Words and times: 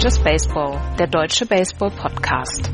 Just 0.00 0.22
Baseball, 0.22 0.78
der 0.96 1.08
deutsche 1.08 1.44
Baseball 1.44 1.90
Podcast. 1.90 2.70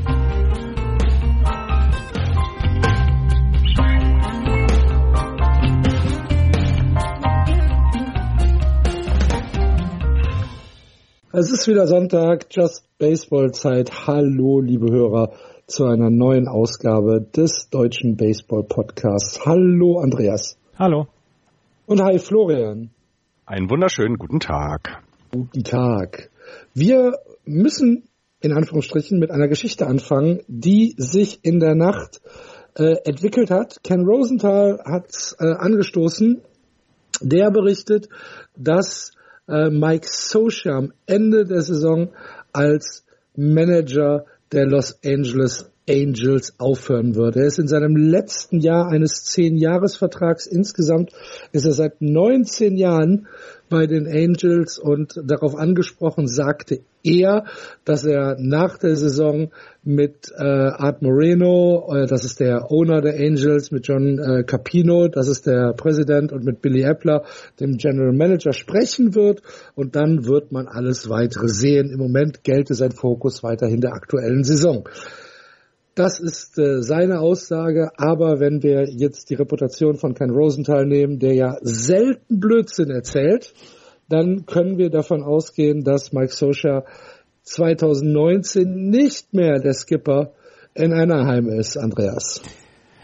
Es 11.31 11.51
ist 11.51 11.67
wieder 11.67 11.87
Sonntag, 11.87 12.45
Just 12.51 12.85
Baseball 12.99 13.51
Zeit. 13.53 14.05
Hallo, 14.05 14.59
liebe 14.61 14.91
Hörer, 14.91 15.31
zu 15.65 15.85
einer 15.85 16.11
neuen 16.11 16.47
Ausgabe 16.47 17.21
des 17.21 17.71
deutschen 17.71 18.17
Baseball 18.17 18.65
Podcasts. 18.65 19.43
Hallo, 19.43 19.97
Andreas. 19.99 20.59
Hallo. 20.77 21.07
Und 21.87 22.03
hi, 22.03 22.19
Florian. 22.19 22.91
Einen 23.47 23.67
wunderschönen 23.71 24.17
guten 24.17 24.39
Tag. 24.39 25.01
Guten 25.31 25.63
Tag. 25.63 26.29
Wir 26.73 27.13
müssen 27.45 28.09
in 28.41 28.53
Anführungsstrichen 28.53 29.17
mit 29.19 29.31
einer 29.31 29.47
Geschichte 29.47 29.87
anfangen, 29.87 30.41
die 30.47 30.93
sich 30.97 31.39
in 31.43 31.59
der 31.59 31.75
Nacht 31.75 32.21
äh, 32.75 32.95
entwickelt 33.05 33.49
hat. 33.49 33.83
Ken 33.83 34.05
Rosenthal 34.05 34.79
hat 34.85 35.35
äh, 35.39 35.45
angestoßen. 35.45 36.41
Der 37.21 37.49
berichtet, 37.49 38.09
dass 38.55 39.11
äh, 39.47 39.69
Mike 39.69 40.07
Socha 40.09 40.77
am 40.77 40.93
Ende 41.05 41.45
der 41.45 41.61
Saison 41.61 42.13
als 42.51 43.05
Manager 43.35 44.25
der 44.51 44.65
Los 44.65 44.99
Angeles 45.03 45.71
Angels 45.87 46.55
aufhören 46.57 47.15
wird. 47.15 47.35
Er 47.35 47.45
ist 47.45 47.59
in 47.59 47.67
seinem 47.67 47.95
letzten 47.95 48.59
Jahr 48.59 48.87
eines 48.87 49.23
Zehn-Jahres-Vertrags. 49.25 50.47
Insgesamt 50.47 51.11
ist 51.51 51.65
er 51.65 51.73
seit 51.73 52.01
19 52.01 52.75
Jahren 52.75 53.27
bei 53.69 53.87
den 53.87 54.07
Angels 54.07 54.79
und 54.79 55.15
darauf 55.23 55.55
angesprochen 55.55 56.27
sagte 56.27 56.81
er, 57.03 57.45
dass 57.83 58.03
er 58.03 58.35
nach 58.39 58.77
der 58.77 58.95
Saison 58.95 59.51
mit 59.83 60.31
äh, 60.35 60.43
Art 60.43 61.01
Moreno, 61.01 61.93
äh, 61.93 62.07
das 62.07 62.25
ist 62.25 62.39
der 62.39 62.71
Owner 62.71 63.01
der 63.01 63.15
Angels, 63.15 63.71
mit 63.71 63.87
John 63.87 64.17
äh, 64.17 64.43
Capino, 64.43 65.07
das 65.07 65.27
ist 65.27 65.45
der 65.45 65.73
Präsident 65.73 66.31
und 66.31 66.43
mit 66.43 66.61
Billy 66.61 66.81
Epler, 66.81 67.23
dem 67.59 67.77
General 67.77 68.13
Manager, 68.13 68.53
sprechen 68.53 69.13
wird 69.13 69.41
und 69.75 69.95
dann 69.95 70.25
wird 70.25 70.51
man 70.51 70.67
alles 70.67 71.09
weitere 71.09 71.47
sehen. 71.47 71.91
Im 71.91 71.99
Moment 71.99 72.43
gelte 72.43 72.73
sein 72.73 72.91
Fokus 72.91 73.43
weiterhin 73.43 73.81
der 73.81 73.93
aktuellen 73.93 74.43
Saison. 74.43 74.87
Das 75.95 76.19
ist 76.19 76.59
äh, 76.59 76.81
seine 76.81 77.21
Aussage, 77.21 77.89
aber 77.95 78.41
wenn 78.41 78.61
wir 78.61 78.83
jetzt 78.89 79.29
die 79.29 79.35
Reputation 79.35 79.95
von 79.95 80.13
Ken 80.13 80.29
Rosenthal 80.29 80.85
nehmen, 80.85 81.19
der 81.19 81.33
ja 81.33 81.55
selten 81.61 82.41
Blödsinn 82.41 82.89
erzählt, 82.89 83.53
dann 84.09 84.45
können 84.45 84.77
wir 84.77 84.89
davon 84.89 85.23
ausgehen, 85.23 85.85
dass 85.85 86.11
Mike 86.11 86.33
Socha 86.33 86.83
2019 87.43 88.89
nicht 88.89 89.33
mehr 89.33 89.59
der 89.59 89.73
Skipper 89.73 90.33
in 90.73 90.91
Anaheim 90.91 91.47
ist, 91.47 91.77
Andreas. 91.77 92.41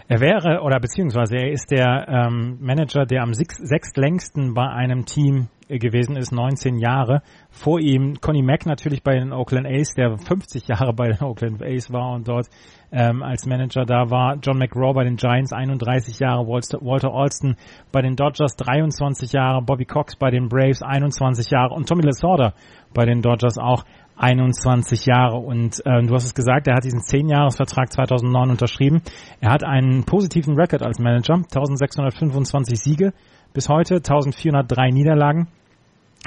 Er 0.09 0.19
wäre, 0.19 0.61
oder 0.61 0.81
beziehungsweise 0.81 1.37
er 1.37 1.51
ist 1.53 1.71
der 1.71 2.05
ähm, 2.09 2.57
Manager, 2.59 3.05
der 3.05 3.23
am 3.23 3.33
sechstlängsten 3.33 4.53
bei 4.53 4.67
einem 4.67 5.05
Team 5.05 5.47
gewesen 5.79 6.15
ist, 6.15 6.31
19 6.31 6.77
Jahre. 6.79 7.21
Vor 7.49 7.79
ihm 7.79 8.19
Connie 8.21 8.43
Mack 8.43 8.65
natürlich 8.65 9.03
bei 9.03 9.15
den 9.15 9.33
Oakland 9.33 9.67
A's, 9.67 9.93
der 9.93 10.17
50 10.17 10.67
Jahre 10.67 10.93
bei 10.93 11.09
den 11.09 11.21
Oakland 11.21 11.63
A's 11.63 11.91
war 11.91 12.13
und 12.13 12.27
dort 12.27 12.47
ähm, 12.91 13.23
als 13.23 13.45
Manager 13.45 13.85
da 13.85 14.09
war. 14.09 14.37
John 14.41 14.57
McGraw 14.57 14.93
bei 14.93 15.03
den 15.03 15.15
Giants 15.15 15.53
31 15.53 16.19
Jahre, 16.19 16.45
Walter 16.47 17.13
Alston 17.13 17.55
bei 17.91 18.01
den 18.01 18.15
Dodgers 18.15 18.55
23 18.55 19.31
Jahre, 19.31 19.61
Bobby 19.61 19.85
Cox 19.85 20.15
bei 20.15 20.29
den 20.29 20.49
Braves 20.49 20.81
21 20.81 21.49
Jahre 21.49 21.73
und 21.73 21.87
Tommy 21.87 22.03
Lasorda 22.03 22.53
bei 22.93 23.05
den 23.05 23.21
Dodgers 23.21 23.57
auch 23.57 23.85
21 24.17 25.07
Jahre 25.07 25.37
und 25.37 25.83
äh, 25.85 26.03
du 26.03 26.13
hast 26.13 26.25
es 26.25 26.35
gesagt, 26.35 26.67
er 26.67 26.75
hat 26.75 26.83
diesen 26.83 26.99
10-Jahres-Vertrag 26.99 27.91
2009 27.91 28.51
unterschrieben. 28.51 29.01
Er 29.39 29.51
hat 29.51 29.63
einen 29.63 30.03
positiven 30.03 30.55
Rekord 30.55 30.83
als 30.83 30.99
Manager, 30.99 31.35
1625 31.35 32.79
Siege 32.79 33.13
bis 33.53 33.67
heute, 33.67 33.95
1403 33.95 34.91
Niederlagen 34.91 35.47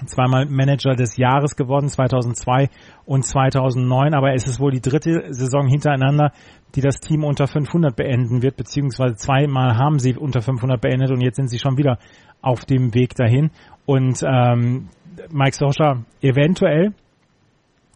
zweimal 0.07 0.47
Manager 0.47 0.95
des 0.95 1.17
Jahres 1.17 1.57
geworden, 1.57 1.89
2002 1.89 2.69
und 3.05 3.25
2009, 3.25 4.15
aber 4.15 4.35
es 4.35 4.47
ist 4.47 4.61
wohl 4.61 4.73
die 4.73 4.81
dritte 4.81 5.27
Saison 5.31 5.69
hintereinander, 5.69 6.33
die 6.75 6.81
das 6.81 7.01
Team 7.01 7.25
unter 7.25 7.47
500 7.47 7.95
beenden 7.95 8.43
wird, 8.43 8.57
beziehungsweise 8.57 9.15
zweimal 9.17 9.77
haben 9.77 9.99
sie 9.99 10.17
unter 10.17 10.41
500 10.41 10.81
beendet 10.81 11.11
und 11.11 11.21
jetzt 11.21 11.37
sind 11.37 11.49
sie 11.49 11.59
schon 11.59 11.79
wieder 11.79 11.99
auf 12.43 12.65
dem 12.65 12.95
Weg 12.95 13.15
dahin. 13.15 13.51
Und 13.87 14.23
ähm, 14.23 14.89
Mike 15.31 15.57
Socha 15.57 16.05
eventuell 16.21 16.93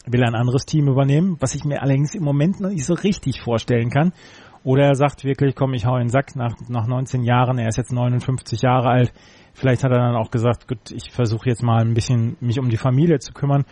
will 0.06 0.24
ein 0.24 0.34
anderes 0.34 0.64
Team 0.64 0.88
übernehmen, 0.88 1.36
was 1.40 1.54
ich 1.54 1.64
mir 1.64 1.82
allerdings 1.82 2.14
im 2.14 2.22
Moment 2.22 2.60
noch 2.60 2.70
nicht 2.70 2.86
so 2.86 2.94
richtig 2.94 3.40
vorstellen 3.40 3.90
kann. 3.90 4.12
Oder 4.64 4.86
er 4.86 4.94
sagt 4.94 5.24
wirklich, 5.24 5.54
komm, 5.54 5.74
ich 5.74 5.86
hau 5.86 5.96
in 5.96 6.04
den 6.04 6.08
Sack 6.08 6.34
nach, 6.34 6.54
nach 6.68 6.86
19 6.86 7.22
Jahren, 7.22 7.58
er 7.58 7.68
ist 7.68 7.76
jetzt 7.76 7.92
59 7.92 8.62
Jahre 8.62 8.88
alt, 8.88 9.12
Vielleicht 9.58 9.82
hat 9.82 9.90
er 9.90 9.98
dann 9.98 10.14
auch 10.14 10.30
gesagt, 10.30 10.68
gut, 10.68 10.92
ich 10.92 11.10
versuche 11.10 11.48
jetzt 11.48 11.64
mal 11.64 11.80
ein 11.80 11.94
bisschen 11.94 12.36
mich 12.40 12.60
um 12.60 12.68
die 12.68 12.76
Familie 12.76 13.18
zu 13.18 13.32
kümmern. 13.32 13.64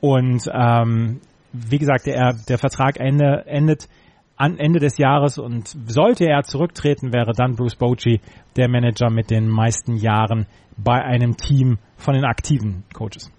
Und 0.00 0.48
ähm, 0.50 1.20
wie 1.52 1.78
gesagt, 1.78 2.06
der, 2.06 2.34
der 2.48 2.56
Vertrag 2.56 2.98
ende, 2.98 3.44
endet 3.46 3.88
an 4.36 4.58
Ende 4.58 4.80
des 4.80 4.96
Jahres 4.96 5.38
und 5.38 5.68
sollte 5.86 6.24
er 6.24 6.44
zurücktreten, 6.44 7.12
wäre 7.12 7.32
dann 7.32 7.56
Bruce 7.56 7.76
Bochy 7.76 8.20
der 8.56 8.68
Manager 8.68 9.10
mit 9.10 9.30
den 9.30 9.48
meisten 9.48 9.96
Jahren 9.96 10.46
bei 10.76 11.02
einem 11.02 11.36
Team 11.36 11.78
von 11.96 12.14
den 12.14 12.24
aktiven 12.24 12.84
Coaches. 12.94 13.30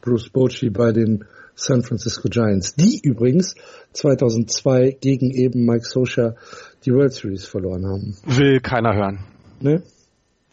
Bruce 0.00 0.30
Bochy 0.30 0.70
bei 0.70 0.92
den 0.92 1.24
San 1.56 1.82
Francisco 1.82 2.28
Giants, 2.28 2.74
die 2.74 3.00
übrigens 3.02 3.54
2002 3.92 4.98
gegen 5.00 5.30
eben 5.30 5.66
Mike 5.66 5.84
Socha 5.84 6.36
die 6.84 6.92
World 6.92 7.12
Series 7.12 7.44
verloren 7.44 7.84
haben. 7.86 8.16
Will 8.24 8.60
keiner 8.60 8.94
hören. 8.94 9.24
Ne? 9.60 9.82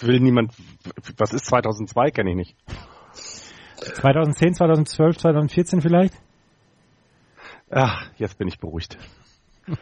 Will 0.05 0.19
niemand, 0.19 0.53
was 1.17 1.33
ist 1.33 1.45
2002, 1.45 2.11
kenne 2.11 2.31
ich 2.31 2.35
nicht. 2.35 2.55
2010, 3.77 4.55
2012, 4.55 5.17
2014 5.17 5.81
vielleicht? 5.81 6.13
Ach, 7.69 8.09
jetzt 8.17 8.37
bin 8.37 8.47
ich 8.47 8.59
beruhigt. 8.59 8.97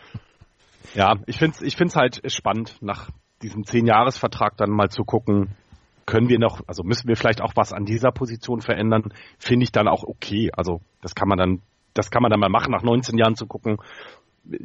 ja, 0.93 1.15
ich 1.27 1.37
finde 1.37 1.55
es 1.57 1.61
ich 1.61 1.75
find's 1.75 1.95
halt 1.95 2.21
spannend, 2.31 2.77
nach 2.81 3.09
diesem 3.41 3.63
Zehn-Jahres-Vertrag 3.63 4.57
dann 4.57 4.71
mal 4.71 4.89
zu 4.89 5.03
gucken, 5.03 5.55
können 6.05 6.29
wir 6.29 6.39
noch, 6.39 6.61
also 6.67 6.83
müssen 6.83 7.07
wir 7.07 7.15
vielleicht 7.15 7.41
auch 7.41 7.53
was 7.55 7.73
an 7.73 7.85
dieser 7.85 8.11
Position 8.11 8.61
verändern, 8.61 9.11
finde 9.39 9.63
ich 9.63 9.71
dann 9.71 9.87
auch 9.87 10.03
okay. 10.03 10.51
Also 10.55 10.81
das 11.01 11.15
kann 11.15 11.27
man 11.27 11.37
dann, 11.37 11.61
das 11.93 12.11
kann 12.11 12.21
man 12.21 12.31
dann 12.31 12.39
mal 12.39 12.49
machen, 12.49 12.71
nach 12.71 12.83
19 12.83 13.17
Jahren 13.17 13.35
zu 13.35 13.47
gucken. 13.47 13.77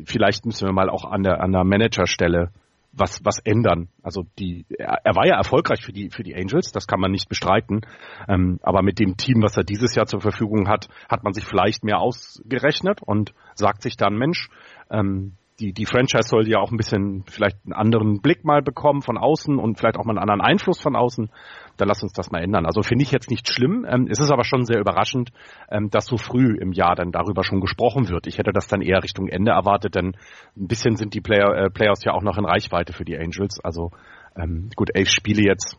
Vielleicht 0.05 0.45
müssen 0.45 0.67
wir 0.67 0.73
mal 0.73 0.91
auch 0.91 1.05
an 1.05 1.23
der, 1.23 1.41
an 1.41 1.53
der 1.53 1.65
Managerstelle 1.65 2.51
was, 2.93 3.25
was 3.25 3.39
ändern. 3.39 3.89
Also 4.03 4.27
die, 4.39 4.67
er, 4.79 5.15
war 5.15 5.27
ja 5.27 5.37
erfolgreich 5.37 5.83
für 5.83 5.93
die, 5.93 6.11
für 6.11 6.23
die 6.23 6.35
Angels, 6.35 6.73
das 6.73 6.87
kann 6.87 7.01
man 7.01 7.11
nicht 7.11 7.29
bestreiten. 7.29 7.83
Ähm, 8.29 8.59
aber 8.63 8.83
mit 8.83 8.99
dem 8.99 9.17
Team, 9.17 9.43
was 9.43 9.57
er 9.57 9.65
dieses 9.65 9.95
Jahr 9.95 10.07
zur 10.07 10.21
Verfügung 10.21 10.69
hat, 10.69 10.89
hat 11.09 11.23
man 11.23 11.33
sich 11.33 11.45
vielleicht 11.45 11.85
mehr 11.85 12.01
ausgerechnet 12.01 13.03
und 13.03 13.35
sagt 13.55 13.83
sich 13.83 13.97
dann, 13.97 14.17
Mensch, 14.17 14.49
ähm, 14.91 15.37
die, 15.61 15.73
die 15.73 15.87
Franchise 15.87 16.29
soll 16.29 16.49
ja 16.49 16.59
auch 16.59 16.71
ein 16.71 16.77
bisschen 16.77 17.25
vielleicht 17.27 17.59
einen 17.65 17.75
anderen 17.75 18.21
Blick 18.21 18.45
mal 18.45 18.63
bekommen 18.63 19.03
von 19.03 19.19
außen 19.19 19.59
und 19.59 19.79
vielleicht 19.79 19.97
auch 19.97 20.05
mal 20.05 20.13
einen 20.13 20.23
anderen 20.23 20.41
Einfluss 20.41 20.81
von 20.81 20.97
außen. 20.97 21.31
Dann 21.77 21.89
lass 21.89 22.03
uns 22.03 22.13
das 22.13 22.31
mal 22.31 22.43
ändern. 22.43 22.67
Also 22.67 22.83
finde 22.83 23.05
ich 23.05 23.13
jetzt 23.13 23.31
nicht 23.31 23.49
schlimm. 23.53 23.87
Ähm, 23.89 24.07
es 24.11 24.21
ist 24.21 24.31
aber 24.31 24.45
schon 24.45 24.65
sehr 24.65 24.81
überraschend, 24.81 25.31
ähm, 25.71 25.91
dass 25.91 26.07
so 26.07 26.17
früh 26.17 26.57
im 26.59 26.73
Jahr 26.73 26.97
dann 26.97 27.13
darüber 27.13 27.45
schon 27.45 27.61
gesprochen 27.61 28.09
wird. 28.09 28.27
Ich 28.27 28.39
hätte 28.39 28.53
das 28.53 28.67
dann 28.67 28.81
eher 28.81 29.03
Richtung 29.03 29.29
Ende 29.29 29.53
erwartet, 29.53 29.95
denn 29.95 30.17
ein 30.57 30.67
bisschen 30.67 30.97
sind 30.97 31.15
die 31.15 31.21
Player, 31.21 31.55
äh, 31.55 31.71
Playoffs 31.71 32.05
ja 32.05 32.13
auch 32.13 32.23
noch 32.23 32.39
in 32.39 32.45
Reichweite 32.45 32.93
für 32.93 33.05
die 33.05 33.17
Angels. 33.17 33.61
Also 33.63 33.91
ähm, 34.37 34.71
gut, 34.75 34.91
elf 34.95 35.09
Spiele 35.09 35.43
jetzt. 35.43 35.77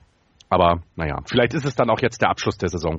Aber 0.49 0.83
naja, 0.95 1.19
vielleicht 1.25 1.53
ist 1.53 1.65
es 1.65 1.75
dann 1.75 1.89
auch 1.89 2.01
jetzt 2.01 2.21
der 2.21 2.29
Abschluss 2.29 2.57
der 2.57 2.69
Saison. 2.69 2.97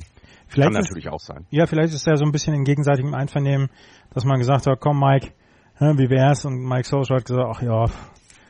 Vielleicht 0.48 0.72
Kann 0.72 0.82
natürlich 0.82 1.08
auch 1.08 1.20
sein. 1.20 1.46
Ja, 1.50 1.66
vielleicht 1.66 1.90
ist 1.90 2.00
es 2.00 2.04
ja 2.04 2.16
so 2.16 2.24
ein 2.24 2.32
bisschen 2.32 2.54
in 2.54 2.64
gegenseitigem 2.64 3.14
Einvernehmen, 3.14 3.68
dass 4.12 4.24
man 4.24 4.38
gesagt 4.38 4.66
hat, 4.66 4.80
komm 4.80 4.98
Mike, 4.98 5.32
wie 5.98 6.10
wär's? 6.10 6.44
Und 6.44 6.62
Mike 6.62 6.86
Socha 6.86 7.16
hat 7.16 7.24
gesagt, 7.24 7.48
ach 7.56 7.62
ja, 7.62 7.86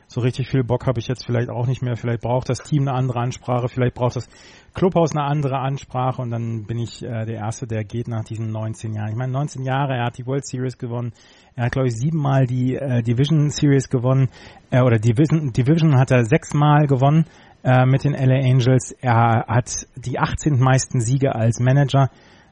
so 0.07 0.21
richtig 0.21 0.49
viel 0.49 0.63
Bock 0.63 0.85
habe 0.85 0.99
ich 0.99 1.07
jetzt 1.07 1.25
vielleicht 1.25 1.49
auch 1.49 1.65
nicht 1.65 1.81
mehr. 1.81 1.95
Vielleicht 1.95 2.21
braucht 2.21 2.47
das 2.47 2.59
Team 2.59 2.87
eine 2.87 2.95
andere 2.95 3.19
Ansprache, 3.19 3.67
vielleicht 3.67 3.95
braucht 3.95 4.15
das 4.15 4.29
Clubhaus 4.75 5.15
eine 5.15 5.23
andere 5.23 5.57
Ansprache 5.57 6.21
und 6.21 6.29
dann 6.29 6.65
bin 6.65 6.77
ich 6.77 7.03
äh, 7.03 7.25
der 7.25 7.37
Erste, 7.37 7.65
der 7.65 7.83
geht 7.83 8.07
nach 8.07 8.23
diesen 8.23 8.51
19 8.51 8.93
Jahren. 8.93 9.09
Ich 9.09 9.15
meine, 9.15 9.31
19 9.31 9.63
Jahre, 9.63 9.95
er 9.95 10.05
hat 10.05 10.17
die 10.17 10.27
World 10.27 10.45
Series 10.45 10.77
gewonnen, 10.77 11.13
er 11.55 11.65
hat, 11.65 11.71
glaube 11.71 11.87
ich, 11.87 11.95
siebenmal 11.95 12.45
die 12.45 12.75
äh, 12.75 13.01
Division 13.01 13.49
Series 13.49 13.89
gewonnen, 13.89 14.29
äh, 14.69 14.81
oder 14.81 14.99
Division, 14.99 15.51
Division 15.51 15.97
hat 15.97 16.11
er 16.11 16.25
sechsmal 16.25 16.85
gewonnen 16.85 17.25
äh, 17.63 17.85
mit 17.85 18.03
den 18.03 18.13
LA 18.13 18.47
Angels. 18.47 18.95
Er 19.01 19.45
hat 19.47 19.87
die 19.95 20.19
18 20.19 20.59
meisten 20.59 21.01
Siege 21.01 21.33
als 21.33 21.59
Manager 21.59 22.11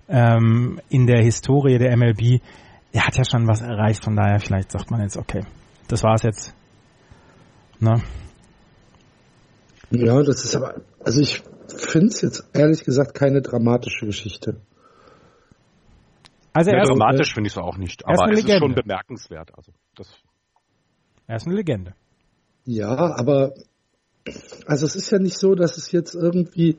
ähm, 0.10 0.80
in 0.90 1.06
der 1.06 1.24
Historie 1.24 1.78
der 1.78 1.96
MLB 1.96 2.42
er 2.92 3.08
hat 3.08 3.18
ja 3.18 3.24
schon 3.24 3.48
was 3.48 3.62
erreicht, 3.62 4.04
von 4.04 4.16
daher 4.16 4.40
vielleicht 4.40 4.72
sagt 4.72 4.92
man 4.92 5.02
jetzt, 5.02 5.18
okay, 5.18 5.46
das 5.88 6.04
war's 6.04 6.24
jetzt. 6.24 6.54
Ne? 7.80 8.02
Ja, 9.92 10.22
das 10.24 10.44
ist 10.44 10.56
aber, 10.56 10.82
also 11.04 11.20
ich 11.20 11.44
finde 11.68 12.08
es 12.08 12.22
jetzt 12.22 12.50
ehrlich 12.54 12.84
gesagt 12.84 13.14
keine 13.14 13.42
dramatische 13.42 14.06
Geschichte. 14.06 14.62
Also 16.54 16.72
ja, 16.72 16.84
dramatisch 16.84 17.34
finde 17.34 17.48
ich 17.48 17.54
es 17.54 17.58
auch 17.58 17.78
nicht, 17.78 18.06
aber 18.06 18.32
es 18.32 18.44
ist 18.44 18.58
schon 18.58 18.76
bemerkenswert. 18.76 19.52
Also 19.56 19.72
das 19.96 20.22
er 21.28 21.38
ist 21.38 21.48
eine 21.48 21.56
Legende. 21.56 21.96
Ja, 22.66 22.90
aber 22.90 23.54
also 24.68 24.86
es 24.86 24.96
ist 24.96 25.12
ja 25.12 25.20
nicht 25.20 25.38
so, 25.38 25.56
dass 25.56 25.78
es 25.78 25.92
jetzt 25.92 26.14
irgendwie 26.14 26.78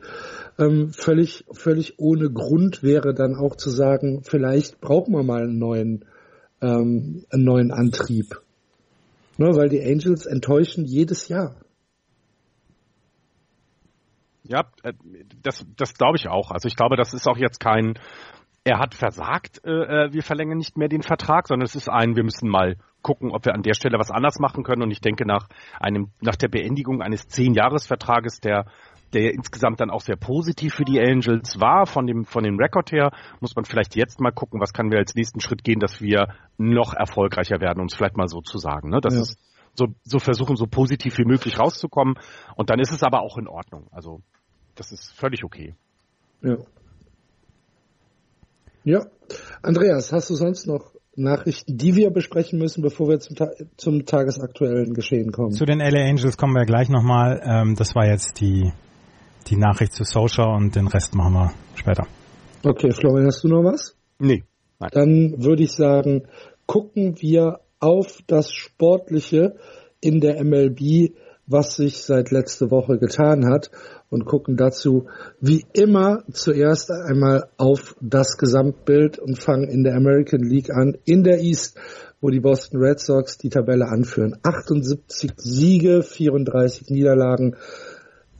ähm, 0.58 0.92
völlig, 0.92 1.44
völlig 1.52 1.98
ohne 1.98 2.30
Grund 2.30 2.82
wäre, 2.82 3.14
dann 3.14 3.34
auch 3.34 3.56
zu 3.56 3.70
sagen, 3.70 4.22
vielleicht 4.22 4.80
brauchen 4.80 5.12
wir 5.14 5.22
mal 5.22 5.42
einen 5.42 5.58
neuen, 5.58 6.04
ähm, 6.60 7.24
einen 7.30 7.44
neuen 7.44 7.70
Antrieb. 7.70 8.40
Ne, 9.38 9.48
weil 9.56 9.70
die 9.70 9.82
Angels 9.82 10.26
enttäuschen 10.26 10.84
jedes 10.84 11.28
Jahr. 11.28 11.56
Ja, 14.44 14.64
äh, 14.82 14.92
das, 15.42 15.64
das 15.76 15.94
glaube 15.94 16.18
ich 16.18 16.28
auch. 16.28 16.50
Also 16.50 16.68
ich 16.68 16.76
glaube, 16.76 16.96
das 16.96 17.14
ist 17.14 17.26
auch 17.26 17.38
jetzt 17.38 17.58
kein, 17.58 17.98
er 18.64 18.78
hat 18.78 18.94
versagt, 18.94 19.60
äh, 19.64 19.70
äh, 19.70 20.12
wir 20.12 20.22
verlängern 20.22 20.58
nicht 20.58 20.76
mehr 20.76 20.88
den 20.88 21.02
Vertrag, 21.02 21.48
sondern 21.48 21.64
es 21.64 21.74
ist 21.74 21.88
ein, 21.88 22.14
wir 22.14 22.24
müssen 22.24 22.48
mal 22.48 22.76
gucken, 23.02 23.32
ob 23.32 23.44
wir 23.44 23.54
an 23.54 23.62
der 23.62 23.74
Stelle 23.74 23.98
was 23.98 24.10
anders 24.10 24.38
machen 24.38 24.62
können. 24.62 24.82
Und 24.82 24.90
ich 24.90 25.00
denke, 25.00 25.26
nach 25.26 25.48
einem, 25.80 26.12
nach 26.20 26.36
der 26.36 26.48
Beendigung 26.48 27.02
eines 27.02 27.26
Zehn-Jahres-Vertrages, 27.26 28.40
der 28.40 28.66
der 29.14 29.34
insgesamt 29.34 29.80
dann 29.80 29.90
auch 29.90 30.00
sehr 30.00 30.16
positiv 30.16 30.74
für 30.74 30.84
die 30.84 31.00
Angels 31.00 31.60
war, 31.60 31.86
von 31.86 32.06
dem, 32.06 32.24
von 32.24 32.44
dem 32.44 32.58
Rekord 32.58 32.92
her, 32.92 33.10
muss 33.40 33.54
man 33.54 33.64
vielleicht 33.64 33.96
jetzt 33.96 34.20
mal 34.20 34.32
gucken, 34.32 34.60
was 34.60 34.72
können 34.72 34.90
wir 34.90 34.98
als 34.98 35.14
nächsten 35.14 35.40
Schritt 35.40 35.64
gehen, 35.64 35.80
dass 35.80 36.00
wir 36.00 36.28
noch 36.58 36.94
erfolgreicher 36.94 37.60
werden, 37.60 37.80
um 37.80 37.86
es 37.86 37.94
vielleicht 37.94 38.16
mal 38.16 38.28
so 38.28 38.40
zu 38.40 38.58
sagen. 38.58 38.90
Ne? 38.90 39.00
Das 39.00 39.14
ja. 39.14 39.20
ist 39.20 39.38
so, 39.74 39.86
so 40.04 40.18
versuchen, 40.18 40.56
so 40.56 40.66
positiv 40.66 41.18
wie 41.18 41.24
möglich 41.24 41.58
rauszukommen. 41.58 42.14
Und 42.56 42.70
dann 42.70 42.78
ist 42.78 42.92
es 42.92 43.02
aber 43.02 43.22
auch 43.22 43.38
in 43.38 43.48
Ordnung. 43.48 43.88
Also, 43.90 44.20
das 44.74 44.92
ist 44.92 45.12
völlig 45.12 45.44
okay. 45.44 45.74
Ja. 46.42 46.56
Ja. 48.84 49.06
Andreas, 49.62 50.12
hast 50.12 50.28
du 50.28 50.34
sonst 50.34 50.66
noch 50.66 50.92
Nachrichten, 51.14 51.76
die 51.76 51.94
wir 51.94 52.10
besprechen 52.10 52.58
müssen, 52.58 52.82
bevor 52.82 53.08
wir 53.08 53.20
zum, 53.20 53.36
zum 53.76 54.06
tagesaktuellen 54.06 54.94
Geschehen 54.94 55.30
kommen. 55.30 55.52
Zu 55.52 55.66
den 55.66 55.78
LA 55.78 56.08
Angels 56.08 56.36
kommen 56.36 56.54
wir 56.54 56.64
gleich 56.64 56.88
nochmal. 56.88 57.40
Ähm, 57.44 57.74
das 57.76 57.94
war 57.94 58.06
jetzt 58.06 58.40
die, 58.40 58.72
die 59.48 59.56
Nachricht 59.56 59.92
zu 59.92 60.04
Social 60.04 60.54
und 60.54 60.74
den 60.76 60.86
Rest 60.86 61.14
machen 61.14 61.34
wir 61.34 61.52
später. 61.74 62.06
Okay, 62.64 62.90
Florian, 62.92 63.26
hast 63.26 63.42
du 63.44 63.48
noch 63.48 63.64
was? 63.64 63.96
Nee. 64.18 64.44
Nein. 64.78 64.90
Dann 64.92 65.44
würde 65.44 65.62
ich 65.62 65.72
sagen, 65.72 66.28
gucken 66.66 67.20
wir 67.20 67.60
auf 67.80 68.18
das 68.26 68.52
Sportliche 68.52 69.56
in 70.00 70.20
der 70.20 70.42
MLB, 70.44 71.14
was 71.46 71.76
sich 71.76 72.02
seit 72.02 72.30
letzte 72.30 72.70
Woche 72.70 72.98
getan 72.98 73.46
hat 73.46 73.70
und 74.10 74.26
gucken 74.26 74.56
dazu 74.56 75.08
wie 75.40 75.64
immer 75.72 76.22
zuerst 76.32 76.90
einmal 76.90 77.48
auf 77.56 77.96
das 78.00 78.36
Gesamtbild 78.36 79.18
und 79.18 79.38
fangen 79.38 79.68
in 79.68 79.82
der 79.82 79.96
American 79.96 80.42
League 80.42 80.70
an, 80.70 80.96
in 81.04 81.24
der 81.24 81.40
East, 81.40 81.78
wo 82.20 82.30
die 82.30 82.40
Boston 82.40 82.80
Red 82.80 83.00
Sox 83.00 83.38
die 83.38 83.48
Tabelle 83.48 83.86
anführen. 83.86 84.36
78 84.42 85.32
Siege, 85.36 86.02
34 86.02 86.90
Niederlagen, 86.90 87.56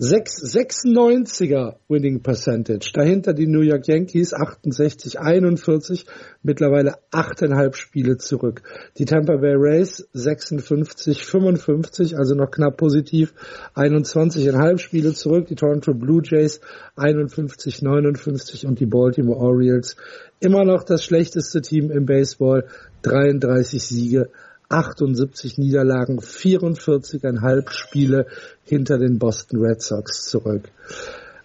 696er 0.02 1.76
Winning 1.88 2.22
Percentage. 2.24 2.90
Dahinter 2.92 3.34
die 3.34 3.46
New 3.46 3.60
York 3.60 3.86
Yankees 3.86 4.34
68, 4.34 5.20
41, 5.20 6.06
mittlerweile 6.42 6.96
8,5 7.12 7.76
Spiele 7.76 8.16
zurück. 8.16 8.62
Die 8.98 9.04
Tampa 9.04 9.36
Bay 9.36 9.54
Rays 9.54 10.08
56, 10.12 11.24
55, 11.24 12.18
also 12.18 12.34
noch 12.34 12.50
knapp 12.50 12.78
positiv, 12.78 13.32
21,5 13.76 14.78
Spiele 14.78 15.12
zurück. 15.12 15.46
Die 15.46 15.54
Toronto 15.54 15.94
Blue 15.94 16.20
Jays 16.24 16.60
51, 16.96 17.82
59 17.82 18.66
und 18.66 18.80
die 18.80 18.86
Baltimore 18.86 19.38
Orioles 19.38 19.94
immer 20.40 20.64
noch 20.64 20.82
das 20.82 21.04
schlechteste 21.04 21.60
Team 21.60 21.92
im 21.92 22.06
Baseball, 22.06 22.66
33 23.02 23.80
Siege, 23.80 24.30
78 24.72 25.58
Niederlagen, 25.58 26.18
44,5 26.18 27.70
Spiele 27.70 28.26
hinter 28.64 28.98
den 28.98 29.18
Boston 29.18 29.60
Red 29.60 29.82
Sox 29.82 30.28
zurück. 30.28 30.68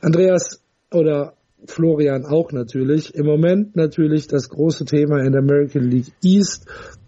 Andreas 0.01 0.61
oder 0.91 1.33
Florian 1.65 2.25
auch 2.25 2.51
natürlich. 2.51 3.15
Im 3.15 3.25
Moment 3.25 3.75
natürlich 3.75 4.27
das 4.27 4.49
große 4.49 4.85
Thema 4.85 5.19
in 5.23 5.33
der 5.33 5.41
American 5.41 5.83
League 5.83 6.13
East, 6.23 6.67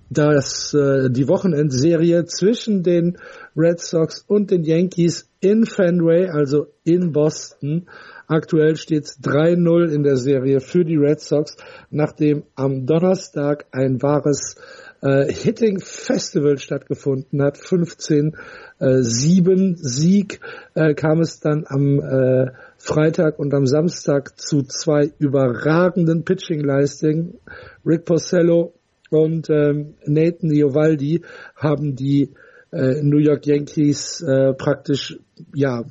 dass 0.10 0.74
äh, 0.74 1.10
die 1.10 1.27
Wochenendserie 1.27 2.25
zwischen 2.25 2.83
den 2.83 3.18
Red 3.56 3.80
Sox 3.80 4.25
und 4.27 4.50
den 4.50 4.63
Yankees 4.63 5.30
in 5.39 5.66
Fenway, 5.66 6.27
also 6.27 6.68
in 6.83 7.12
Boston, 7.12 7.86
Aktuell 8.31 8.75
steht 8.75 9.06
es 9.06 9.19
3-0 9.24 9.92
in 9.92 10.04
der 10.04 10.16
Serie 10.16 10.60
für 10.60 10.86
die 10.86 10.98
Red 10.98 11.19
Sox, 11.19 11.57
nachdem 11.89 12.44
am 12.54 12.86
Donnerstag 12.86 13.66
ein 13.71 14.04
wahres 14.04 14.56
äh, 15.01 15.31
Hitting 15.31 15.79
Festival 15.79 16.57
stattgefunden 16.57 17.41
hat. 17.41 17.57
15 17.57 18.35
äh, 18.79 19.01
7 19.01 19.75
Sieg 19.77 20.39
äh, 20.73 20.93
kam 20.93 21.21
es 21.21 21.39
dann 21.39 21.65
am 21.67 21.99
äh, 21.99 22.51
Freitag 22.77 23.39
und 23.39 23.53
am 23.53 23.65
Samstag 23.65 24.39
zu 24.39 24.63
zwei 24.63 25.11
überragenden 25.19 26.23
Pitching-Leistungen. 26.23 27.39
Rick 27.85 28.05
Porcello 28.05 28.73
und 29.09 29.49
ähm, 29.49 29.95
Nathan 30.05 30.51
Iovaldi 30.51 31.23
haben 31.55 31.95
die 31.95 32.33
äh, 32.71 33.01
New 33.01 33.17
York 33.19 33.45
Yankees 33.47 34.21
äh, 34.21 34.53
praktisch 34.53 35.17
ja 35.53 35.83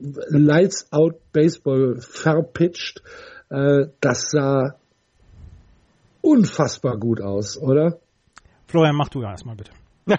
Lights 0.00 0.86
Out 0.92 1.16
Baseball 1.32 1.96
verpitcht. 2.00 3.02
Äh, 3.50 3.86
das 4.00 4.30
sah 4.30 4.76
unfassbar 6.20 6.98
gut 6.98 7.20
aus, 7.20 7.56
oder? 7.56 7.98
Florian, 8.68 8.96
mach 8.96 9.08
du 9.08 9.22
erstmal 9.22 9.56
bitte. 9.56 9.72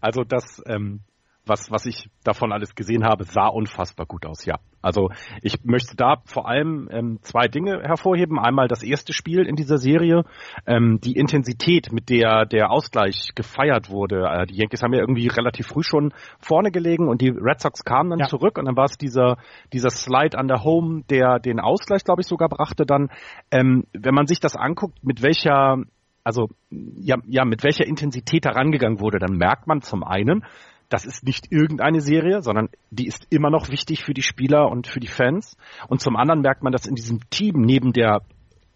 also 0.00 0.24
das, 0.24 0.62
ähm, 0.66 1.00
was, 1.46 1.70
was 1.70 1.86
ich 1.86 2.10
davon 2.22 2.52
alles 2.52 2.74
gesehen 2.74 3.04
habe, 3.04 3.24
sah 3.24 3.48
unfassbar 3.48 4.06
gut 4.06 4.26
aus, 4.26 4.44
ja. 4.44 4.56
Also 4.80 5.10
ich 5.42 5.64
möchte 5.64 5.96
da 5.96 6.16
vor 6.24 6.48
allem 6.48 6.88
ähm, 6.92 7.18
zwei 7.22 7.48
Dinge 7.48 7.80
hervorheben. 7.82 8.38
Einmal 8.38 8.68
das 8.68 8.82
erste 8.82 9.12
Spiel 9.12 9.44
in 9.46 9.56
dieser 9.56 9.78
Serie, 9.78 10.24
ähm, 10.66 11.00
die 11.02 11.14
Intensität, 11.14 11.90
mit 11.92 12.10
der 12.10 12.44
der 12.44 12.70
Ausgleich 12.70 13.30
gefeiert 13.34 13.90
wurde. 13.90 14.26
Äh, 14.26 14.46
die 14.46 14.56
Yankees 14.56 14.82
haben 14.82 14.92
ja 14.92 15.00
irgendwie 15.00 15.26
relativ 15.26 15.66
früh 15.68 15.82
schon 15.82 16.12
vorne 16.38 16.70
gelegen 16.70 17.08
und 17.08 17.22
die 17.22 17.30
Red 17.30 17.60
Sox 17.60 17.84
kamen 17.84 18.10
dann 18.10 18.20
ja. 18.20 18.26
zurück 18.26 18.58
und 18.58 18.66
dann 18.66 18.76
war 18.76 18.84
es 18.84 18.98
dieser, 18.98 19.38
dieser 19.72 19.90
Slide 19.90 20.38
an 20.38 20.46
der 20.46 20.62
Home, 20.62 21.02
der 21.10 21.38
den 21.38 21.58
Ausgleich, 21.58 22.04
glaube 22.04 22.20
ich, 22.20 22.28
sogar 22.28 22.48
brachte 22.48 22.84
dann. 22.84 23.08
Ähm, 23.50 23.84
wenn 23.92 24.14
man 24.14 24.26
sich 24.26 24.38
das 24.38 24.54
anguckt, 24.54 25.02
mit 25.02 25.22
welcher 25.22 25.82
also 26.24 26.48
ja, 26.70 27.16
ja, 27.26 27.44
mit 27.44 27.62
welcher 27.64 27.86
Intensität 27.86 28.44
da 28.44 28.50
rangegangen 28.50 29.00
wurde, 29.00 29.18
dann 29.18 29.36
merkt 29.36 29.66
man 29.66 29.82
zum 29.82 30.04
einen, 30.04 30.44
das 30.88 31.04
ist 31.04 31.24
nicht 31.24 31.52
irgendeine 31.52 32.00
Serie, 32.00 32.42
sondern 32.42 32.68
die 32.90 33.06
ist 33.06 33.26
immer 33.30 33.50
noch 33.50 33.68
wichtig 33.68 34.04
für 34.04 34.14
die 34.14 34.22
Spieler 34.22 34.70
und 34.70 34.86
für 34.86 35.00
die 35.00 35.06
Fans. 35.06 35.56
Und 35.88 36.00
zum 36.00 36.16
anderen 36.16 36.40
merkt 36.40 36.62
man, 36.62 36.72
dass 36.72 36.86
in 36.86 36.94
diesem 36.94 37.20
Team 37.30 37.60
neben 37.60 37.92
der 37.92 38.22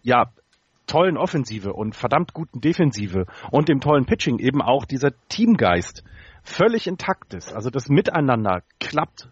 ja 0.03 0.31
tollen 0.85 1.17
Offensive 1.17 1.73
und 1.73 1.95
verdammt 1.95 2.33
guten 2.33 2.61
Defensive 2.61 3.25
und 3.51 3.69
dem 3.69 3.79
tollen 3.79 4.05
Pitching 4.05 4.39
eben 4.39 4.61
auch 4.61 4.85
dieser 4.85 5.11
Teamgeist 5.29 6.03
völlig 6.43 6.87
intakt 6.87 7.33
ist. 7.33 7.53
Also 7.53 7.69
das 7.69 7.89
Miteinander 7.89 8.63
klappt 8.79 9.29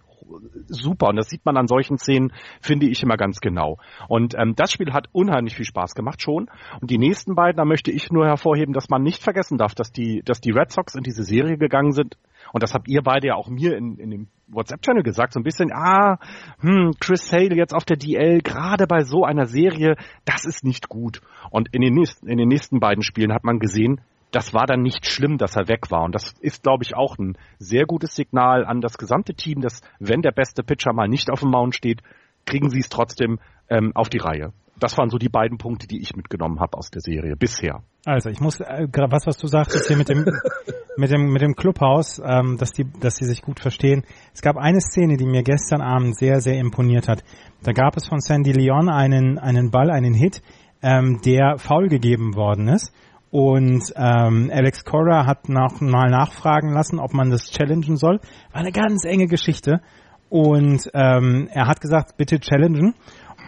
super 0.67 1.09
und 1.09 1.15
das 1.15 1.29
sieht 1.29 1.45
man 1.45 1.57
an 1.57 1.67
solchen 1.67 1.97
Szenen, 1.97 2.33
finde 2.61 2.88
ich 2.88 3.03
immer 3.03 3.17
ganz 3.17 3.39
genau. 3.39 3.77
Und 4.07 4.35
ähm, 4.38 4.53
das 4.55 4.71
Spiel 4.71 4.93
hat 4.93 5.07
unheimlich 5.11 5.55
viel 5.55 5.65
Spaß 5.65 5.95
gemacht 5.95 6.21
schon. 6.21 6.50
Und 6.79 6.89
die 6.89 6.97
nächsten 6.97 7.35
beiden, 7.35 7.57
da 7.57 7.65
möchte 7.65 7.91
ich 7.91 8.11
nur 8.11 8.25
hervorheben, 8.25 8.73
dass 8.73 8.89
man 8.89 9.03
nicht 9.03 9.23
vergessen 9.23 9.57
darf, 9.57 9.75
dass 9.75 9.91
die, 9.91 10.21
dass 10.25 10.41
die 10.41 10.51
Red 10.51 10.71
Sox 10.71 10.95
in 10.95 11.03
diese 11.03 11.23
Serie 11.23 11.57
gegangen 11.57 11.91
sind. 11.91 12.17
Und 12.53 12.63
das 12.63 12.73
habt 12.73 12.88
ihr 12.88 13.01
beide 13.01 13.27
ja 13.27 13.35
auch 13.35 13.50
mir 13.50 13.77
in, 13.77 13.97
in 13.97 14.09
dem 14.09 14.27
WhatsApp-Channel 14.47 15.03
gesagt, 15.03 15.33
so 15.33 15.39
ein 15.39 15.43
bisschen, 15.43 15.71
ah, 15.71 16.17
hm, 16.59 16.93
Chris 17.00 17.27
Sale 17.27 17.55
jetzt 17.55 17.73
auf 17.73 17.85
der 17.85 17.97
DL, 17.97 18.41
gerade 18.41 18.88
bei 18.88 19.03
so 19.03 19.23
einer 19.23 19.45
Serie, 19.45 19.95
das 20.25 20.45
ist 20.45 20.63
nicht 20.63 20.89
gut. 20.89 21.21
Und 21.50 21.73
in 21.73 21.81
den 21.81 21.93
nächsten, 21.93 22.27
in 22.27 22.38
den 22.38 22.47
nächsten 22.47 22.79
beiden 22.79 23.03
Spielen 23.03 23.33
hat 23.33 23.43
man 23.43 23.59
gesehen, 23.59 24.01
das 24.31 24.53
war 24.53 24.65
dann 24.65 24.81
nicht 24.81 25.05
schlimm, 25.05 25.38
dass 25.38 25.55
er 25.55 25.67
weg 25.67 25.91
war. 25.91 26.03
Und 26.03 26.15
das 26.15 26.33
ist, 26.39 26.63
glaube 26.63 26.83
ich, 26.83 26.95
auch 26.95 27.17
ein 27.17 27.38
sehr 27.59 27.85
gutes 27.85 28.15
Signal 28.15 28.65
an 28.65 28.81
das 28.81 28.97
gesamte 28.97 29.33
Team, 29.33 29.61
dass 29.61 29.81
wenn 30.00 30.21
der 30.21 30.31
beste 30.31 30.63
Pitcher 30.63 30.93
mal 30.93 31.07
nicht 31.07 31.29
auf 31.29 31.41
dem 31.41 31.51
Mount 31.51 31.75
steht, 31.75 32.01
kriegen 32.45 32.69
sie 32.69 32.79
es 32.79 32.89
trotzdem 32.89 33.39
ähm, 33.69 33.91
auf 33.93 34.09
die 34.09 34.17
Reihe. 34.17 34.53
Das 34.79 34.97
waren 34.97 35.09
so 35.09 35.19
die 35.19 35.29
beiden 35.29 35.59
Punkte, 35.59 35.85
die 35.85 36.01
ich 36.01 36.15
mitgenommen 36.15 36.59
habe 36.59 36.75
aus 36.77 36.89
der 36.89 37.01
Serie 37.01 37.35
bisher. 37.35 37.83
Also 38.05 38.29
ich 38.29 38.39
muss 38.39 38.59
äh, 38.61 38.88
was, 38.91 39.27
was 39.27 39.38
du 39.38 39.45
sagtest 39.45 39.88
hier 39.88 39.97
mit 39.97 40.09
dem 40.09 40.25
mit 40.97 41.11
dem 41.11 41.31
mit 41.31 41.41
dem 41.43 41.55
Clubhaus, 41.55 42.19
ähm, 42.25 42.57
dass 42.57 42.71
die 42.71 42.85
dass 43.00 43.15
die 43.15 43.25
sich 43.25 43.43
gut 43.43 43.59
verstehen. 43.59 44.03
Es 44.33 44.41
gab 44.41 44.57
eine 44.57 44.81
Szene, 44.81 45.17
die 45.17 45.25
mir 45.25 45.43
gestern 45.43 45.81
Abend 45.81 46.17
sehr 46.17 46.41
sehr 46.41 46.57
imponiert 46.57 47.07
hat. 47.07 47.23
Da 47.61 47.73
gab 47.73 47.95
es 47.95 48.07
von 48.07 48.21
Sandy 48.21 48.53
Leon 48.53 48.89
einen 48.89 49.38
einen 49.38 49.69
Ball, 49.69 49.91
einen 49.91 50.15
Hit, 50.15 50.41
ähm, 50.81 51.21
der 51.23 51.59
faul 51.59 51.88
gegeben 51.88 52.35
worden 52.35 52.67
ist 52.67 52.91
und 53.31 53.81
ähm, 53.95 54.51
Alex 54.53 54.83
Cora 54.83 55.25
hat 55.25 55.47
noch 55.47 55.79
mal 55.79 56.09
nachfragen 56.09 56.73
lassen, 56.73 57.00
ob 57.00 57.13
man 57.13 57.29
das 57.29 57.50
challengen 57.50 57.95
soll. 57.95 58.19
War 58.51 58.61
eine 58.61 58.71
ganz 58.71 59.05
enge 59.05 59.27
Geschichte. 59.27 59.81
Und 60.29 60.89
ähm, 60.93 61.50
er 61.51 61.67
hat 61.67 61.81
gesagt, 61.81 62.17
bitte 62.17 62.39
challengen. 62.39 62.93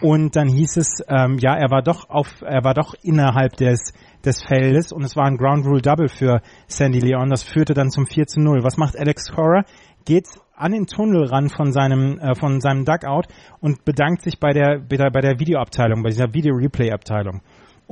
Und 0.00 0.36
dann 0.36 0.48
hieß 0.48 0.76
es, 0.76 1.02
ähm, 1.08 1.38
ja, 1.38 1.54
er 1.54 1.70
war 1.70 1.82
doch 1.82 2.08
auf, 2.08 2.42
er 2.42 2.64
war 2.64 2.74
doch 2.74 2.94
innerhalb 3.02 3.56
des 3.56 3.92
des 4.24 4.42
Feldes 4.42 4.92
und 4.92 5.04
es 5.04 5.16
war 5.16 5.26
ein 5.26 5.36
Ground 5.36 5.66
Rule 5.66 5.82
Double 5.82 6.08
für 6.08 6.40
Sandy 6.66 6.98
Leon. 6.98 7.30
Das 7.30 7.42
führte 7.42 7.74
dann 7.74 7.90
zum 7.90 8.06
4 8.06 8.26
zu 8.26 8.40
0. 8.40 8.62
Was 8.62 8.76
macht 8.76 8.98
Alex 8.98 9.30
Cora? 9.30 9.64
Geht 10.04 10.26
an 10.56 10.72
den 10.72 10.86
Tunnel 10.86 11.26
ran 11.26 11.48
von 11.48 11.72
seinem 11.72 12.18
äh, 12.18 12.34
von 12.34 12.60
seinem 12.60 12.84
Dugout 12.84 13.28
und 13.60 13.84
bedankt 13.84 14.22
sich 14.22 14.38
bei 14.38 14.52
der 14.52 14.78
bei 14.78 14.96
der, 14.96 15.10
bei 15.10 15.20
der 15.20 15.38
Videoabteilung, 15.38 16.02
bei 16.02 16.10
dieser 16.10 16.32
Video 16.32 16.54
Replay 16.54 16.90
Abteilung. 16.92 17.42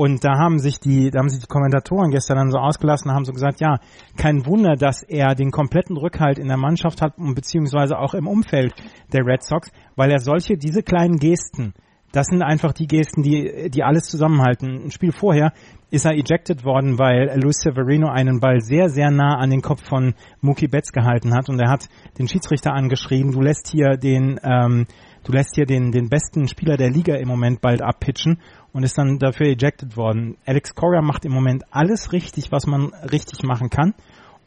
Und 0.03 0.25
da 0.25 0.37
haben 0.37 0.59
sich 0.59 0.81
die, 0.81 1.13
da 1.13 1.21
haben 1.21 1.29
sich 1.29 1.39
die 1.39 1.47
Kommentatoren 1.47 2.11
gestern 2.11 2.37
dann 2.37 2.51
so 2.51 2.59
ausgelassen, 2.59 3.13
haben 3.13 3.25
so 3.25 3.33
gesagt, 3.33 3.61
ja, 3.61 3.79
kein 4.17 4.45
Wunder, 4.47 4.75
dass 4.75 5.05
er 5.05 5.37
den 5.37 5.53
kompletten 5.53 5.97
Rückhalt 5.97 6.41
in 6.41 6.49
der 6.49 6.57
Mannschaft 6.57 7.01
hat, 7.01 7.13
beziehungsweise 7.19 7.97
auch 7.97 8.13
im 8.13 8.27
Umfeld 8.27 8.75
der 9.13 9.25
Red 9.25 9.45
Sox, 9.45 9.71
weil 9.95 10.11
er 10.11 10.19
solche, 10.19 10.57
diese 10.57 10.83
kleinen 10.83 11.19
Gesten, 11.19 11.73
das 12.11 12.27
sind 12.27 12.43
einfach 12.43 12.73
die 12.73 12.89
Gesten, 12.89 13.23
die, 13.23 13.71
die 13.71 13.85
alles 13.85 14.09
zusammenhalten. 14.09 14.87
Ein 14.87 14.91
Spiel 14.91 15.13
vorher 15.13 15.53
ist 15.93 16.05
er 16.05 16.15
ejected 16.15 16.65
worden, 16.65 16.99
weil 16.99 17.39
Luis 17.41 17.59
Severino 17.59 18.09
einen 18.09 18.41
Ball 18.41 18.61
sehr, 18.61 18.89
sehr 18.89 19.13
nah 19.13 19.37
an 19.37 19.51
den 19.51 19.63
Kopf 19.63 19.87
von 19.89 20.15
Mookie 20.41 20.67
Betts 20.67 20.91
gehalten 20.91 21.33
hat 21.33 21.49
und 21.49 21.61
er 21.61 21.71
hat 21.71 21.89
den 22.19 22.27
Schiedsrichter 22.27 22.73
angeschrieben, 22.73 23.31
du 23.31 23.41
lässt 23.41 23.69
hier 23.71 23.97
den, 23.99 24.41
ähm, 24.43 24.87
du 25.23 25.33
lässt 25.33 25.55
hier 25.55 25.65
den, 25.65 25.93
den 25.93 26.09
besten 26.09 26.49
Spieler 26.49 26.77
der 26.77 26.91
Liga 26.91 27.15
im 27.15 27.29
Moment 27.29 27.61
bald 27.61 27.83
abpitchen 27.83 28.41
und 28.73 28.83
ist 28.83 28.97
dann 28.99 29.19
dafür 29.19 29.47
ejected 29.47 29.97
worden. 29.97 30.37
Alex 30.47 30.75
Cora 30.75 31.03
macht 31.03 31.25
im 31.25 31.33
Moment 31.33 31.65
alles 31.71 32.13
richtig, 32.13 32.53
was 32.53 32.67
man 32.67 32.93
richtig 33.11 33.43
machen 33.43 33.71
kann 33.71 33.95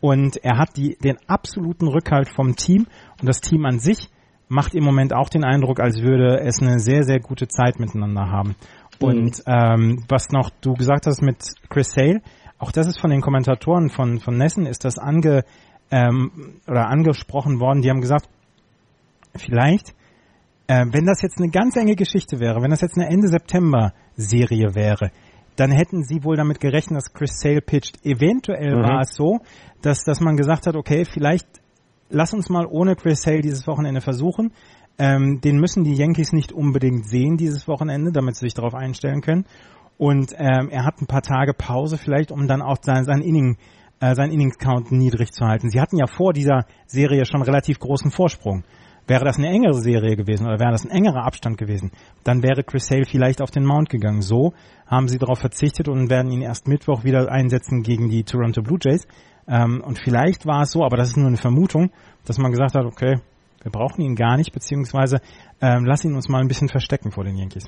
und 0.02 0.38
er 0.44 0.58
hat 0.58 0.78
die, 0.78 0.98
den 0.98 1.18
absoluten 1.28 1.88
Rückhalt 1.88 2.30
vom 2.30 2.56
Team 2.56 2.86
und 3.20 3.28
das 3.28 3.42
Team 3.42 3.66
an 3.66 3.80
sich 3.80 4.10
macht 4.48 4.76
im 4.76 4.84
Moment 4.84 5.14
auch 5.14 5.30
den 5.30 5.44
Eindruck, 5.44 5.80
als 5.80 6.02
würde 6.02 6.40
es 6.42 6.62
eine 6.62 6.80
sehr, 6.80 7.04
sehr 7.04 7.20
gute 7.20 7.48
Zeit 7.48 7.80
miteinander 7.80 8.30
haben. 8.30 8.56
Mhm. 9.00 9.08
Und 9.08 9.44
ähm, 9.48 10.04
was 10.08 10.30
noch 10.30 10.52
du 10.62 10.74
gesagt 10.74 11.08
hast 11.08 11.22
mit 11.22 11.38
Chris 11.70 11.92
Sale, 11.94 12.22
auch 12.60 12.72
das 12.72 12.88
ist 12.88 13.00
von 13.00 13.10
den 13.10 13.22
Kommentatoren 13.22 13.90
von, 13.90 14.20
von 14.20 14.38
Nessen, 14.38 14.66
ist 14.66 14.86
das 14.86 14.98
ange, 14.98 15.44
ähm, 15.92 16.60
oder 16.68 16.88
angesprochen 16.90 17.60
worden, 17.60 17.82
die 17.82 17.90
haben 17.90 18.02
gesagt, 18.02 18.30
vielleicht, 19.36 19.96
äh, 20.68 20.86
wenn 20.92 21.06
das 21.06 21.22
jetzt 21.22 21.40
eine 21.40 21.50
ganz 21.50 21.76
enge 21.76 21.96
Geschichte 21.96 22.40
wäre, 22.40 22.62
wenn 22.62 22.72
das 22.72 22.82
jetzt 22.82 22.98
eine 22.98 23.10
Ende 23.10 23.28
September 23.28 23.94
Serie 24.16 24.76
wäre, 24.76 25.12
dann 25.56 25.72
hätten 25.72 26.04
sie 26.04 26.24
wohl 26.24 26.36
damit 26.36 26.60
gerechnet, 26.60 26.98
dass 26.98 27.14
Chris 27.14 27.40
Sale 27.40 27.62
pitcht. 27.62 28.06
Eventuell 28.06 28.76
mhm. 28.76 28.84
war 28.84 29.02
es 29.02 29.16
so, 29.16 29.40
dass, 29.82 30.04
dass 30.04 30.20
man 30.20 30.36
gesagt 30.36 30.68
hat, 30.68 30.76
okay, 30.76 31.06
vielleicht 31.06 31.48
lass 32.10 32.34
uns 32.34 32.50
mal 32.50 32.66
ohne 32.66 32.96
Chris 32.96 33.22
Sale 33.22 33.42
dieses 33.42 33.68
Wochenende 33.68 34.02
versuchen. 34.02 34.52
Ähm, 34.98 35.42
den 35.42 35.58
müssen 35.58 35.84
die 35.84 35.96
Yankees 35.96 36.32
nicht 36.32 36.52
unbedingt 36.52 37.08
sehen 37.08 37.38
dieses 37.38 37.68
Wochenende, 37.68 38.12
damit 38.12 38.36
sie 38.36 38.46
sich 38.46 38.54
darauf 38.54 38.74
einstellen 38.74 39.22
können. 39.22 39.46
Und 39.98 40.34
ähm, 40.38 40.70
er 40.70 40.86
hat 40.86 41.02
ein 41.02 41.08
paar 41.08 41.22
Tage 41.22 41.54
Pause 41.54 41.98
vielleicht, 41.98 42.32
um 42.32 42.48
dann 42.48 42.62
auch 42.62 42.78
sein, 42.82 43.06
sein 43.06 43.22
Inning, 43.22 43.58
äh, 44.00 44.14
sein 44.14 44.32
Innings-Count 44.32 44.92
niedrig 44.92 45.32
zu 45.32 45.46
halten. 45.46 45.70
Sie 45.70 45.80
hatten 45.80 45.98
ja 45.98 46.08
vor 46.08 46.34
dieser 46.34 46.66
Serie 46.86 47.26
schon 47.26 47.42
relativ 47.42 47.80
großen 47.80 48.12
Vorsprung. 48.12 48.64
Wäre 49.08 49.24
das 49.24 49.38
eine 49.38 49.50
engere 49.50 49.76
Serie 49.76 50.16
gewesen 50.16 50.48
oder 50.48 50.60
wäre 50.60 50.72
das 50.72 50.84
ein 50.84 50.90
engerer 50.90 51.26
Abstand 51.26 51.58
gewesen, 51.58 51.92
dann 52.24 52.42
wäre 52.42 52.64
Chris 52.64 52.88
Sale 52.88 53.06
vielleicht 53.06 53.42
auf 53.42 53.52
den 53.52 53.64
Mount 53.64 53.90
gegangen. 53.90 54.22
So 54.22 54.54
haben 54.88 55.08
sie 55.08 55.20
darauf 55.20 55.40
verzichtet 55.40 55.88
und 55.88 56.10
werden 56.10 56.32
ihn 56.32 56.42
erst 56.42 56.68
Mittwoch 56.68 57.04
wieder 57.04 57.32
einsetzen 57.32 57.84
gegen 57.84 58.10
die 58.10 58.24
Toronto 58.24 58.62
Blue 58.62 58.80
Jays. 58.82 59.08
Ähm, 59.48 59.82
und 59.86 60.00
vielleicht 60.00 60.46
war 60.46 60.64
es 60.64 60.72
so, 60.72 60.84
aber 60.84 60.98
das 60.98 61.10
ist 61.10 61.18
nur 61.18 61.28
eine 61.28 61.38
Vermutung, 61.38 61.92
dass 62.26 62.40
man 62.40 62.52
gesagt 62.52 62.74
hat, 62.74 62.86
okay, 62.86 63.20
wir 63.62 63.72
brauchen 63.72 64.02
ihn 64.02 64.16
gar 64.16 64.38
nicht, 64.38 64.52
beziehungsweise 64.54 65.22
ähm, 65.62 65.86
lass 65.86 66.04
ihn 66.04 66.16
uns 66.16 66.30
mal 66.30 66.42
ein 66.42 66.48
bisschen 66.48 66.70
verstecken 66.70 67.12
vor 67.12 67.24
den 67.24 67.36
Yankees. 67.36 67.66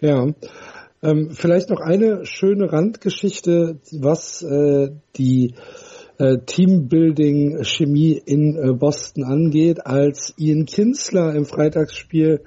Ja, 0.00 0.26
ähm, 1.02 1.30
vielleicht 1.32 1.68
noch 1.68 1.80
eine 1.80 2.24
schöne 2.26 2.72
Randgeschichte, 2.72 3.80
was 3.92 4.42
äh, 4.42 4.90
die 5.16 5.54
äh, 6.22 6.38
Teambuilding-Chemie 6.46 8.22
in 8.24 8.56
äh, 8.56 8.72
Boston 8.74 9.24
angeht, 9.24 9.84
als 9.84 10.34
Ian 10.38 10.66
Kinsler 10.66 11.34
im 11.34 11.44
Freitagsspiel, 11.44 12.42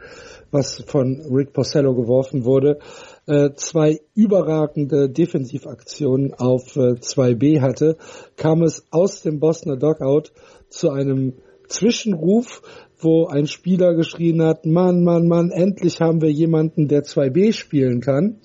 was 0.50 0.82
von 0.88 1.20
Rick 1.30 1.52
Porcello 1.52 1.94
geworfen 1.94 2.46
wurde, 2.46 2.80
äh, 3.28 3.50
zwei 3.56 4.00
überragende 4.14 5.10
Defensivaktionen 5.10 6.34
auf 6.34 6.78
äh, 6.78 6.94
2B 6.94 7.60
hatte, 7.60 7.98
kam 8.38 8.64
es 8.64 8.86
aus 8.92 9.24
dem 9.24 9.42
Bosner 9.42 9.76
Dogout 9.76 10.30
zu 10.70 10.92
einem 10.92 11.34
Zwischenruf, 11.68 12.62
wo 12.98 13.26
ein 13.28 13.46
Spieler 13.46 13.94
geschrien 13.94 14.42
hat, 14.42 14.66
Mann, 14.66 15.04
Mann, 15.04 15.28
Mann, 15.28 15.52
endlich 15.52 16.00
haben 16.00 16.22
wir 16.22 16.32
jemanden, 16.32 16.88
der 16.88 17.04
2B 17.04 17.52
spielen 17.52 18.00
kann. 18.00 18.38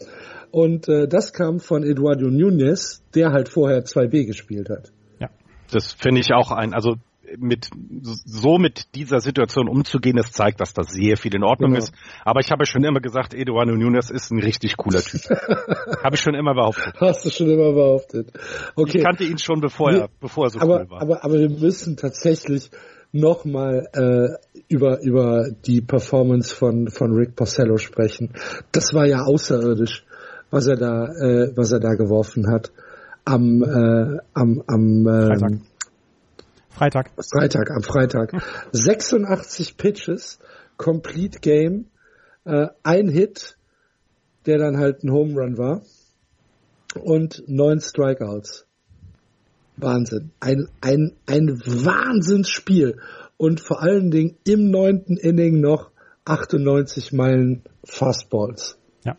Und 0.50 0.88
äh, 0.88 1.06
das 1.06 1.32
kam 1.32 1.60
von 1.60 1.84
Eduardo 1.84 2.28
Nunez, 2.30 3.04
der 3.14 3.30
halt 3.30 3.48
vorher 3.48 3.84
2B 3.84 4.26
gespielt 4.26 4.68
hat. 4.68 4.90
Das 5.70 5.92
finde 5.92 6.20
ich 6.20 6.32
auch 6.32 6.50
ein, 6.50 6.74
also 6.74 6.96
mit 7.38 7.70
so 8.24 8.58
mit 8.58 8.94
dieser 8.94 9.20
Situation 9.20 9.68
umzugehen, 9.68 10.16
das 10.16 10.32
zeigt, 10.32 10.60
dass 10.60 10.72
das 10.72 10.88
sehr 10.90 11.16
viel 11.16 11.34
in 11.34 11.44
Ordnung 11.44 11.72
genau. 11.72 11.84
ist. 11.84 11.92
Aber 12.24 12.40
ich 12.40 12.50
habe 12.50 12.66
schon 12.66 12.84
immer 12.84 13.00
gesagt, 13.00 13.34
Eduardo 13.34 13.76
Nunes 13.76 14.10
ist 14.10 14.30
ein 14.30 14.40
richtig 14.40 14.76
cooler 14.76 15.00
Typ. 15.00 15.20
habe 16.04 16.14
ich 16.14 16.20
schon 16.20 16.34
immer 16.34 16.54
behauptet. 16.54 16.94
Hast 17.00 17.24
du 17.24 17.30
schon 17.30 17.50
immer 17.50 17.72
behauptet. 17.72 18.32
Okay. 18.74 18.98
Ich 18.98 19.04
kannte 19.04 19.24
ihn 19.24 19.38
schon 19.38 19.60
bevor 19.60 19.92
er, 19.92 20.08
bevor 20.20 20.46
er 20.46 20.50
so 20.50 20.60
aber, 20.60 20.80
cool 20.80 20.90
war. 20.90 21.02
Aber, 21.02 21.24
aber 21.24 21.34
wir 21.34 21.50
müssen 21.50 21.96
tatsächlich 21.96 22.70
nochmal 23.12 23.88
äh, 23.92 24.60
über 24.68 25.00
über 25.02 25.50
die 25.66 25.80
Performance 25.80 26.54
von 26.54 26.88
von 26.88 27.12
Rick 27.12 27.34
Porcello 27.36 27.76
sprechen. 27.76 28.32
Das 28.72 28.92
war 28.94 29.06
ja 29.06 29.22
außerirdisch, 29.22 30.04
was 30.50 30.66
er 30.68 30.76
da 30.76 31.06
äh, 31.06 31.52
was 31.56 31.72
er 31.72 31.80
da 31.80 31.94
geworfen 31.94 32.50
hat 32.52 32.70
am 33.24 33.62
äh, 33.62 34.18
am 34.34 34.62
am 34.66 35.06
ähm, 35.06 35.62
Freitag. 36.70 37.10
Freitag, 37.16 37.70
am 37.70 37.82
Freitag. 37.82 38.32
86 38.72 39.76
Pitches, 39.76 40.38
Complete 40.76 41.40
Game, 41.40 41.86
äh, 42.44 42.68
ein 42.82 43.08
Hit, 43.08 43.58
der 44.46 44.58
dann 44.58 44.78
halt 44.78 45.04
ein 45.04 45.12
Home 45.12 45.34
Run 45.34 45.58
war 45.58 45.82
und 47.02 47.42
neun 47.46 47.80
Strikeouts. 47.80 48.66
Wahnsinn. 49.76 50.30
Ein, 50.40 50.68
ein, 50.80 51.16
ein 51.26 51.60
Wahnsinnsspiel. 51.64 52.98
Und 53.36 53.60
vor 53.60 53.82
allen 53.82 54.10
Dingen 54.10 54.36
im 54.44 54.70
neunten 54.70 55.16
Inning 55.16 55.60
noch 55.60 55.90
98 56.24 57.12
Meilen 57.12 57.62
Fastballs. 57.84 58.78
Ja. 59.04 59.16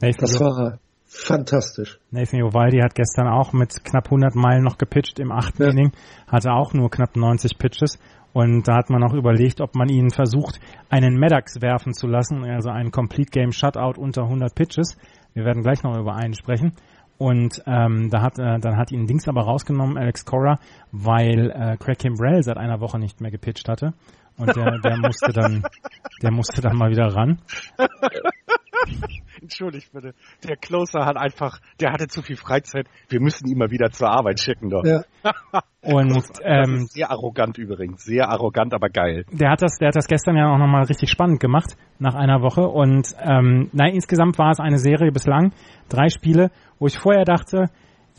Das 0.00 0.40
war 0.40 0.80
fantastisch. 1.10 1.98
Nathan 2.10 2.42
Ovaldi 2.42 2.78
hat 2.78 2.94
gestern 2.94 3.28
auch 3.28 3.52
mit 3.52 3.84
knapp 3.84 4.06
100 4.06 4.34
Meilen 4.34 4.62
noch 4.62 4.78
gepitcht 4.78 5.18
im 5.18 5.32
achten 5.32 5.62
ja. 5.62 5.70
Inning, 5.70 5.92
hatte 6.26 6.52
auch 6.52 6.72
nur 6.72 6.90
knapp 6.90 7.16
90 7.16 7.58
Pitches 7.58 7.98
und 8.32 8.68
da 8.68 8.76
hat 8.76 8.90
man 8.90 9.02
auch 9.02 9.14
überlegt, 9.14 9.60
ob 9.60 9.74
man 9.74 9.88
ihn 9.88 10.10
versucht, 10.10 10.60
einen 10.88 11.18
Maddox 11.18 11.60
werfen 11.60 11.94
zu 11.94 12.06
lassen, 12.06 12.44
also 12.44 12.70
einen 12.70 12.92
Complete 12.92 13.30
Game 13.30 13.52
Shutout 13.52 14.00
unter 14.00 14.22
100 14.22 14.54
Pitches. 14.54 14.96
Wir 15.34 15.44
werden 15.44 15.62
gleich 15.62 15.82
noch 15.82 15.96
über 15.98 16.14
einen 16.14 16.34
sprechen. 16.34 16.72
Und 17.18 17.62
ähm, 17.66 18.08
da 18.08 18.22
hat, 18.22 18.38
äh, 18.38 18.58
dann 18.60 18.78
hat 18.78 18.92
ihn 18.92 19.06
Dings 19.06 19.28
aber 19.28 19.42
rausgenommen, 19.42 19.98
Alex 19.98 20.24
Cora, 20.24 20.58
weil 20.90 21.50
äh, 21.50 21.76
Craig 21.76 21.98
Kimbrell 21.98 22.42
seit 22.42 22.56
einer 22.56 22.80
Woche 22.80 22.98
nicht 22.98 23.20
mehr 23.20 23.30
gepitcht 23.30 23.68
hatte. 23.68 23.92
Und 24.40 24.56
der, 24.56 24.78
der 24.78 24.96
musste 24.98 25.32
dann, 25.32 25.62
der 26.22 26.32
musste 26.32 26.60
dann 26.62 26.76
mal 26.76 26.90
wieder 26.90 27.06
ran. 27.14 27.40
Entschuldigt 29.40 29.92
bitte. 29.92 30.14
Der 30.46 30.56
Closer 30.56 31.04
hat 31.04 31.16
einfach, 31.16 31.60
der 31.80 31.92
hatte 31.92 32.08
zu 32.08 32.22
viel 32.22 32.36
Freizeit. 32.36 32.86
Wir 33.08 33.20
müssen 33.20 33.46
ihn 33.48 33.58
mal 33.58 33.70
wieder 33.70 33.90
zur 33.90 34.08
Arbeit 34.10 34.40
schicken 34.40 34.70
doch. 34.70 34.84
Ja. 34.84 35.02
Und 35.82 36.22
ähm, 36.42 36.86
sehr 36.86 37.10
arrogant 37.10 37.56
übrigens, 37.56 38.04
sehr 38.04 38.28
arrogant, 38.28 38.74
aber 38.74 38.90
geil. 38.90 39.24
Der 39.32 39.50
hat 39.50 39.62
das, 39.62 39.76
der 39.78 39.88
hat 39.88 39.96
das 39.96 40.08
gestern 40.08 40.36
ja 40.36 40.52
auch 40.52 40.58
nochmal 40.58 40.84
richtig 40.84 41.08
spannend 41.08 41.40
gemacht 41.40 41.76
nach 41.98 42.14
einer 42.14 42.42
Woche. 42.42 42.62
Und 42.62 43.08
ähm, 43.18 43.70
nein, 43.72 43.94
insgesamt 43.94 44.38
war 44.38 44.50
es 44.50 44.60
eine 44.60 44.78
Serie 44.78 45.10
bislang, 45.10 45.52
drei 45.88 46.08
Spiele, 46.08 46.50
wo 46.78 46.86
ich 46.86 46.98
vorher 46.98 47.24
dachte, 47.24 47.70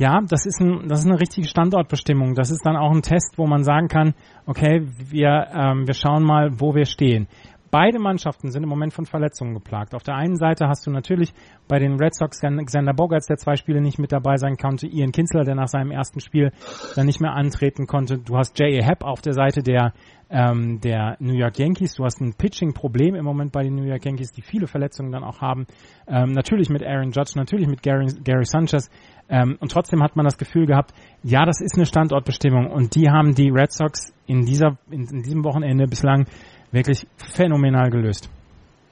ja, 0.01 0.20
das 0.27 0.48
ist, 0.48 0.60
ein, 0.60 0.88
das 0.88 1.01
ist 1.01 1.05
eine 1.05 1.20
richtige 1.20 1.48
Standortbestimmung. 1.48 2.34
Das 2.34 2.50
ist 2.50 2.65
dann 2.65 2.75
auch 2.75 2.89
ein 2.91 3.03
Test, 3.03 3.38
wo 3.38 3.46
man 3.46 3.63
sagen 3.63 3.88
kann, 3.88 4.15
okay, 4.48 4.81
wir, 4.98 5.48
ähm, 5.53 5.86
wir 5.86 5.93
schauen 5.93 6.24
mal, 6.24 6.60
wo 6.60 6.74
wir 6.74 6.86
stehen. 6.86 7.27
Beide 7.72 8.00
Mannschaften 8.00 8.51
sind 8.51 8.63
im 8.63 8.70
Moment 8.70 8.94
von 8.94 9.06
Verletzungen 9.06 9.54
geplagt. 9.54 9.96
Auf 9.96 10.04
der 10.04 10.16
einen 10.16 10.36
Seite 10.36 10.68
hast 10.68 10.86
du 10.86 10.92
natürlich 10.92 11.34
bei 11.70 11.80
den 11.80 11.96
Red 11.96 12.13
Sox 12.13 12.42
Xander 12.42 12.94
Bogarts, 12.94 13.28
der 13.28 13.38
zwei 13.38 13.56
Spiele 13.56 13.80
nicht 13.80 13.98
mit 13.98 14.12
dabei 14.12 14.36
sein 14.36 14.58
konnte, 14.58 14.88
Ian 14.88 15.13
Kinsler, 15.13 15.46
der 15.46 15.56
nach 15.56 15.70
seinem 15.70 15.92
ersten 15.92 16.20
Spiel 16.20 16.51
dann 16.98 17.06
nicht 17.06 17.22
mehr 17.22 17.32
antreten 17.32 17.88
konnte. 17.88 18.18
Du 18.18 18.36
hast 18.36 18.60
J.A. 18.60 18.84
Happ 18.84 19.06
auf 19.06 19.22
der 19.22 19.32
Seite 19.32 19.63
der, 19.63 19.94
ähm, 20.30 20.82
der 20.82 21.16
New 21.20 21.34
York 21.34 21.60
Yankees. 21.60 21.94
Du 21.94 22.04
hast 22.04 22.20
ein 22.20 22.34
Pitching-Problem 22.34 23.16
im 23.16 23.24
Moment 23.24 23.54
bei 23.54 23.63
den 23.63 23.75
New 23.75 23.86
York 23.86 24.04
Yankees, 24.04 24.34
die 24.34 24.42
viele 24.42 24.68
Verletzungen 24.68 25.13
dann 25.13 25.24
auch 25.24 25.40
haben. 25.40 25.66
Ähm, 26.08 26.34
natürlich 26.34 26.70
mit 26.70 26.84
Aaron 26.84 27.12
Judge, 27.12 27.32
natürlich 27.36 27.68
mit 27.68 27.82
Gary, 27.82 28.08
Gary 28.22 28.46
Sanchez. 28.46 28.90
Ähm, 29.30 29.56
und 29.62 29.72
trotzdem 29.72 30.04
hat 30.04 30.18
man 30.18 30.25
das 30.25 30.38
Gefühl 30.38 30.66
gehabt, 30.66 30.92
ja, 31.24 31.46
das 31.46 31.62
ist 31.62 31.78
eine 31.78 31.86
Standortbestimmung. 31.86 32.70
Und 32.70 32.96
die 32.96 33.10
haben 33.10 33.34
die 33.34 33.50
Red 33.50 33.72
Sox 33.72 34.13
in 34.25 34.42
dieser, 34.42 34.78
in, 34.90 35.08
in 35.08 35.24
diesem 35.24 35.46
Wochenende 35.46 35.88
bislang 35.88 36.25
wirklich 36.72 37.06
phänomenal 37.18 37.90
gelöst. 37.90 38.30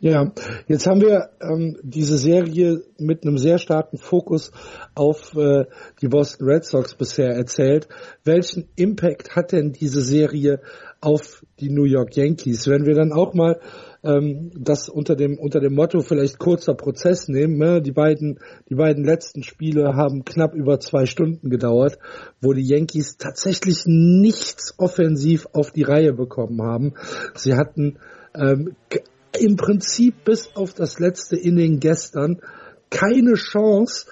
Ja, 0.01 0.31
jetzt 0.67 0.87
haben 0.87 1.01
wir 1.01 1.29
ähm, 1.41 1.77
diese 1.83 2.17
Serie 2.17 2.83
mit 2.97 3.25
einem 3.25 3.37
sehr 3.37 3.57
starken 3.57 3.97
Fokus 3.97 4.53
auf 4.95 5.35
äh, 5.35 5.65
die 6.01 6.07
Boston 6.07 6.47
Red 6.47 6.63
Sox 6.63 6.95
bisher 6.95 7.31
erzählt. 7.31 7.89
Welchen 8.23 8.69
Impact 8.77 9.35
hat 9.35 9.51
denn 9.51 9.73
diese 9.73 10.01
Serie 10.01 10.61
auf 11.01 11.43
die 11.59 11.69
New 11.69 11.83
York 11.83 12.15
Yankees? 12.15 12.65
Wenn 12.67 12.85
wir 12.85 12.95
dann 12.95 13.11
auch 13.11 13.33
mal 13.33 13.59
ähm, 14.03 14.51
das 14.55 14.89
unter 14.89 15.15
dem 15.15 15.37
unter 15.37 15.59
dem 15.59 15.73
Motto 15.73 16.01
vielleicht 16.01 16.39
kurzer 16.39 16.73
Prozess 16.73 17.27
nehmen. 17.27 17.57
Ne? 17.57 17.81
Die 17.81 17.91
beiden 17.91 18.39
die 18.69 18.75
beiden 18.75 19.03
letzten 19.03 19.43
Spiele 19.43 19.95
haben 19.95 20.25
knapp 20.25 20.53
über 20.53 20.79
zwei 20.79 21.05
Stunden 21.05 21.49
gedauert, 21.49 21.99
wo 22.41 22.53
die 22.53 22.67
Yankees 22.67 23.17
tatsächlich 23.17 23.83
nichts 23.85 24.75
offensiv 24.77 25.47
auf 25.53 25.71
die 25.71 25.83
Reihe 25.83 26.13
bekommen 26.13 26.61
haben. 26.61 26.93
Sie 27.35 27.55
hatten 27.55 27.97
ähm, 28.35 28.75
im 29.37 29.55
Prinzip 29.55 30.23
bis 30.23 30.55
auf 30.55 30.73
das 30.73 30.99
letzte 30.99 31.35
Inning 31.35 31.79
gestern 31.79 32.41
keine 32.89 33.33
Chance, 33.35 34.07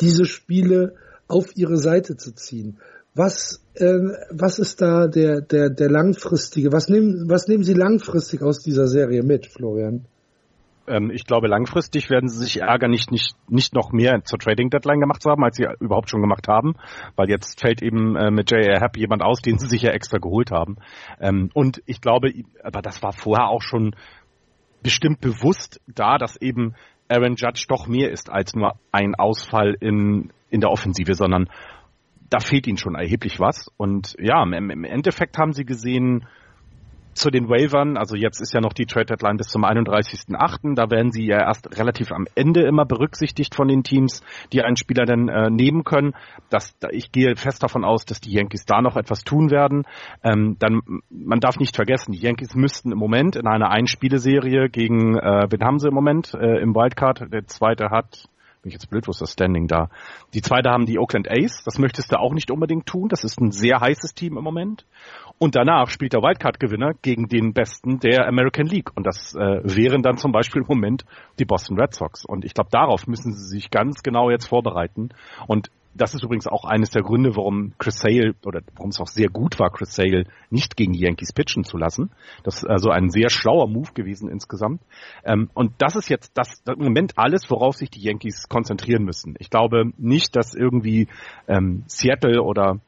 diese 0.00 0.24
Spiele 0.24 0.94
auf 1.26 1.56
ihre 1.56 1.76
Seite 1.76 2.16
zu 2.16 2.32
ziehen. 2.34 2.78
Was, 3.18 3.60
äh, 3.74 3.98
was 4.30 4.60
ist 4.60 4.80
da 4.80 5.08
der, 5.08 5.40
der, 5.40 5.70
der 5.70 5.90
langfristige, 5.90 6.70
was 6.70 6.88
nehmen, 6.88 7.28
was 7.28 7.48
nehmen 7.48 7.64
Sie 7.64 7.74
langfristig 7.74 8.42
aus 8.42 8.60
dieser 8.62 8.86
Serie 8.86 9.24
mit, 9.24 9.46
Florian? 9.46 10.06
Ähm, 10.86 11.10
ich 11.10 11.24
glaube, 11.24 11.48
langfristig 11.48 12.10
werden 12.10 12.28
sie 12.28 12.38
sich 12.38 12.60
ärgern, 12.60 12.92
nicht, 12.92 13.10
nicht, 13.10 13.34
nicht 13.48 13.74
noch 13.74 13.90
mehr 13.90 14.22
zur 14.22 14.38
Trading 14.38 14.70
Deadline 14.70 15.00
gemacht 15.00 15.20
zu 15.20 15.30
haben, 15.30 15.42
als 15.42 15.56
sie 15.56 15.66
überhaupt 15.80 16.10
schon 16.10 16.20
gemacht 16.20 16.46
haben, 16.46 16.76
weil 17.16 17.28
jetzt 17.28 17.60
fällt 17.60 17.82
eben 17.82 18.14
äh, 18.14 18.30
mit 18.30 18.52
J.A. 18.52 18.80
Happ 18.80 18.96
jemand 18.96 19.22
aus, 19.22 19.42
den 19.42 19.58
sie 19.58 19.66
sich 19.66 19.82
ja 19.82 19.90
extra 19.90 20.18
geholt 20.18 20.52
haben. 20.52 20.76
Ähm, 21.20 21.50
und 21.54 21.82
ich 21.86 22.00
glaube, 22.00 22.32
aber 22.62 22.82
das 22.82 23.02
war 23.02 23.12
vorher 23.12 23.48
auch 23.48 23.62
schon 23.62 23.96
bestimmt 24.84 25.20
bewusst 25.20 25.80
da, 25.88 26.18
dass 26.18 26.40
eben 26.40 26.76
Aaron 27.08 27.34
Judge 27.34 27.66
doch 27.68 27.88
mehr 27.88 28.12
ist 28.12 28.30
als 28.30 28.54
nur 28.54 28.78
ein 28.92 29.16
Ausfall 29.16 29.76
in, 29.80 30.32
in 30.50 30.60
der 30.60 30.70
Offensive, 30.70 31.14
sondern 31.14 31.48
da 32.30 32.40
fehlt 32.40 32.66
ihnen 32.66 32.78
schon 32.78 32.94
erheblich 32.94 33.40
was. 33.40 33.70
Und 33.76 34.14
ja, 34.18 34.42
im, 34.42 34.70
im 34.70 34.84
Endeffekt 34.84 35.38
haben 35.38 35.52
sie 35.52 35.64
gesehen, 35.64 36.26
zu 37.18 37.30
den 37.30 37.48
Waivern, 37.48 37.96
also 37.96 38.16
jetzt 38.16 38.40
ist 38.40 38.54
ja 38.54 38.60
noch 38.60 38.72
die 38.72 38.86
Trade 38.86 39.06
Deadline 39.06 39.36
bis 39.36 39.48
zum 39.48 39.64
31.8., 39.64 40.74
da 40.74 40.90
werden 40.90 41.10
sie 41.10 41.26
ja 41.26 41.40
erst 41.40 41.78
relativ 41.78 42.12
am 42.12 42.26
Ende 42.34 42.62
immer 42.62 42.86
berücksichtigt 42.86 43.54
von 43.54 43.68
den 43.68 43.82
Teams, 43.82 44.22
die 44.52 44.62
einen 44.62 44.76
Spieler 44.76 45.04
dann 45.04 45.28
äh, 45.28 45.50
nehmen 45.50 45.84
können. 45.84 46.14
Das, 46.48 46.76
ich 46.90 47.12
gehe 47.12 47.36
fest 47.36 47.62
davon 47.62 47.84
aus, 47.84 48.04
dass 48.04 48.20
die 48.20 48.32
Yankees 48.32 48.64
da 48.64 48.80
noch 48.80 48.96
etwas 48.96 49.24
tun 49.24 49.50
werden. 49.50 49.84
Ähm, 50.22 50.56
dann, 50.58 50.80
man 51.10 51.40
darf 51.40 51.58
nicht 51.58 51.74
vergessen, 51.74 52.12
die 52.12 52.20
Yankees 52.20 52.54
müssten 52.54 52.92
im 52.92 52.98
Moment 52.98 53.36
in 53.36 53.46
einer 53.46 53.70
Einspieleserie 53.70 54.68
gegen, 54.68 55.18
äh, 55.18 55.46
wen 55.50 55.64
haben 55.64 55.78
sie 55.78 55.88
im 55.88 55.94
Moment 55.94 56.34
äh, 56.34 56.60
im 56.60 56.74
Wildcard? 56.74 57.32
Der 57.32 57.46
zweite 57.46 57.90
hat 57.90 58.28
bin 58.68 58.70
ich 58.70 58.74
jetzt 58.74 58.90
blöd, 58.90 59.06
wo 59.06 59.12
ist 59.12 59.22
das 59.22 59.32
Standing 59.32 59.66
da? 59.66 59.88
Die 60.34 60.42
zweite 60.42 60.70
haben 60.70 60.84
die 60.84 60.98
Oakland 60.98 61.28
Ace, 61.30 61.62
das 61.64 61.78
möchtest 61.78 62.12
du 62.12 62.18
auch 62.18 62.34
nicht 62.34 62.50
unbedingt 62.50 62.86
tun, 62.86 63.08
das 63.08 63.24
ist 63.24 63.40
ein 63.40 63.50
sehr 63.50 63.80
heißes 63.80 64.12
Team 64.12 64.36
im 64.36 64.44
Moment. 64.44 64.84
Und 65.38 65.56
danach 65.56 65.88
spielt 65.88 66.12
der 66.12 66.20
Wildcard-Gewinner 66.20 66.92
gegen 67.00 67.28
den 67.28 67.52
Besten 67.54 68.00
der 68.00 68.26
American 68.26 68.66
League. 68.66 68.90
Und 68.94 69.06
das 69.06 69.34
äh, 69.34 69.60
wären 69.62 70.02
dann 70.02 70.16
zum 70.16 70.32
Beispiel 70.32 70.62
im 70.62 70.68
Moment 70.68 71.04
die 71.38 71.44
Boston 71.44 71.80
Red 71.80 71.94
Sox. 71.94 72.24
Und 72.24 72.44
ich 72.44 72.54
glaube, 72.54 72.70
darauf 72.72 73.06
müssen 73.06 73.32
sie 73.32 73.56
sich 73.56 73.70
ganz 73.70 74.02
genau 74.02 74.30
jetzt 74.30 74.48
vorbereiten. 74.48 75.10
Und 75.46 75.70
das 75.94 76.14
ist 76.14 76.22
übrigens 76.22 76.46
auch 76.46 76.64
eines 76.64 76.90
der 76.90 77.02
Gründe, 77.02 77.36
warum 77.36 77.72
Chris 77.78 77.98
Sale 78.00 78.34
oder 78.44 78.60
warum 78.76 78.90
es 78.90 79.00
auch 79.00 79.06
sehr 79.08 79.28
gut 79.28 79.58
war, 79.58 79.70
Chris 79.70 79.94
Sale 79.94 80.24
nicht 80.50 80.76
gegen 80.76 80.92
die 80.92 81.00
Yankees 81.00 81.32
pitchen 81.32 81.64
zu 81.64 81.76
lassen. 81.76 82.10
Das 82.44 82.58
ist 82.58 82.66
also 82.66 82.90
ein 82.90 83.10
sehr 83.10 83.30
schlauer 83.30 83.68
Move 83.68 83.92
gewesen 83.94 84.28
insgesamt. 84.30 84.80
Ähm, 85.24 85.50
und 85.54 85.72
das 85.78 85.96
ist 85.96 86.08
jetzt 86.08 86.32
das, 86.36 86.62
das, 86.64 86.76
Moment 86.76 87.18
alles, 87.18 87.50
worauf 87.50 87.76
sich 87.76 87.90
die 87.90 88.02
Yankees 88.02 88.48
konzentrieren 88.48 89.04
müssen. 89.04 89.34
Ich 89.38 89.50
glaube 89.50 89.92
nicht, 89.96 90.36
dass 90.36 90.54
irgendwie 90.54 91.08
ähm, 91.48 91.84
Seattle 91.86 92.42
oder 92.42 92.80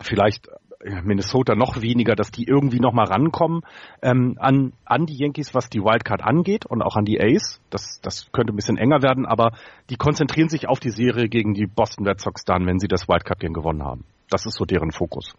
vielleicht 0.00 0.48
Minnesota 0.84 1.54
noch 1.54 1.80
weniger, 1.80 2.14
dass 2.14 2.30
die 2.30 2.44
irgendwie 2.44 2.80
noch 2.80 2.92
mal 2.92 3.04
rankommen 3.04 3.62
ähm, 4.02 4.36
an, 4.38 4.72
an 4.84 5.06
die 5.06 5.16
Yankees, 5.16 5.54
was 5.54 5.68
die 5.68 5.80
Wildcard 5.80 6.22
angeht 6.22 6.66
und 6.66 6.82
auch 6.82 6.96
an 6.96 7.04
die 7.04 7.20
Ace. 7.20 7.60
Das, 7.70 8.00
das 8.02 8.30
könnte 8.32 8.52
ein 8.52 8.56
bisschen 8.56 8.76
enger 8.76 9.02
werden, 9.02 9.26
aber 9.26 9.52
die 9.90 9.96
konzentrieren 9.96 10.48
sich 10.48 10.68
auf 10.68 10.80
die 10.80 10.90
Serie 10.90 11.28
gegen 11.28 11.54
die 11.54 11.66
Boston 11.66 12.06
Red 12.06 12.20
Sox 12.20 12.44
dann, 12.44 12.66
wenn 12.66 12.78
sie 12.78 12.88
das 12.88 13.08
Wildcard-Game 13.08 13.52
gewonnen 13.52 13.82
haben. 13.82 14.04
Das 14.28 14.46
ist 14.46 14.56
so 14.56 14.64
deren 14.64 14.90
Fokus. 14.90 15.34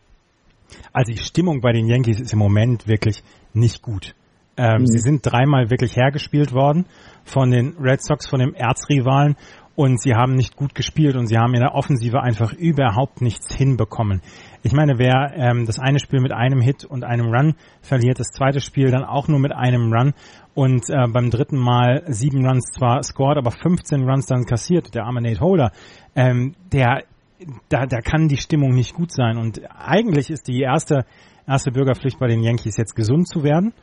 Also 0.91 1.12
die 1.12 1.19
Stimmung 1.19 1.62
bei 1.62 1.71
den 1.71 1.88
Yankees 1.88 2.19
ist 2.19 2.34
im 2.34 2.39
Moment 2.39 2.88
wirklich 2.88 3.23
nicht 3.53 3.82
gut. 3.82 4.15
Ähm, 4.56 4.82
mhm. 4.82 4.88
Sie 4.88 4.99
sind 4.99 5.21
dreimal 5.25 5.69
wirklich 5.69 5.95
hergespielt 5.95 6.53
worden 6.53 6.86
von 7.23 7.49
den 7.49 7.75
Red 7.79 8.03
Sox, 8.03 8.27
von 8.27 8.39
dem 8.39 8.53
Erzrivalen 8.53 9.36
und 9.75 9.99
sie 10.01 10.13
haben 10.13 10.33
nicht 10.33 10.55
gut 10.55 10.75
gespielt 10.75 11.15
und 11.15 11.27
sie 11.27 11.38
haben 11.38 11.53
in 11.53 11.62
der 11.62 11.73
Offensive 11.73 12.21
einfach 12.21 12.53
überhaupt 12.53 13.21
nichts 13.21 13.55
hinbekommen. 13.55 14.21
Ich 14.62 14.71
meine, 14.71 14.97
wer 14.97 15.33
ähm, 15.36 15.65
das 15.65 15.79
eine 15.79 15.99
Spiel 15.99 16.21
mit 16.21 16.31
einem 16.31 16.62
Hit 16.62 16.86
und 16.86 17.03
einem 17.03 17.33
Run 17.33 17.55
verliert, 17.81 18.19
das 18.19 18.27
zweite 18.27 18.62
Spiel 18.62 18.91
dann 18.91 19.03
auch 19.03 19.27
nur 19.27 19.39
mit 19.39 19.51
einem 19.51 19.91
Run 19.91 20.13
und 20.53 20.89
äh, 20.89 21.07
beim 21.07 21.31
dritten 21.31 21.57
Mal 21.57 22.03
sieben 22.07 22.45
Runs 22.47 22.71
zwar 22.71 23.01
scored, 23.03 23.38
aber 23.38 23.51
15 23.51 24.07
Runs 24.07 24.27
dann 24.27 24.45
kassiert, 24.45 24.93
der 24.93 25.05
arme 25.05 25.21
Nate 25.21 25.41
Holder, 25.41 25.71
ähm, 26.15 26.53
der 26.71 27.03
da, 27.69 27.86
da 27.86 27.99
kann 27.99 28.27
die 28.27 28.38
Stimmung 28.38 28.73
nicht 28.73 28.93
gut 28.93 29.12
sein. 29.12 29.38
Und 29.38 29.62
eigentlich 29.75 30.29
ist 30.29 30.47
die 30.47 30.62
erste, 30.62 31.05
erste 31.47 31.71
Bürgerpflicht 31.71 32.19
bei 32.19 32.27
den 32.27 32.41
Yankees 32.41 32.77
jetzt 32.77 32.95
gesund 32.95 33.27
zu 33.27 33.43
werden 33.43 33.73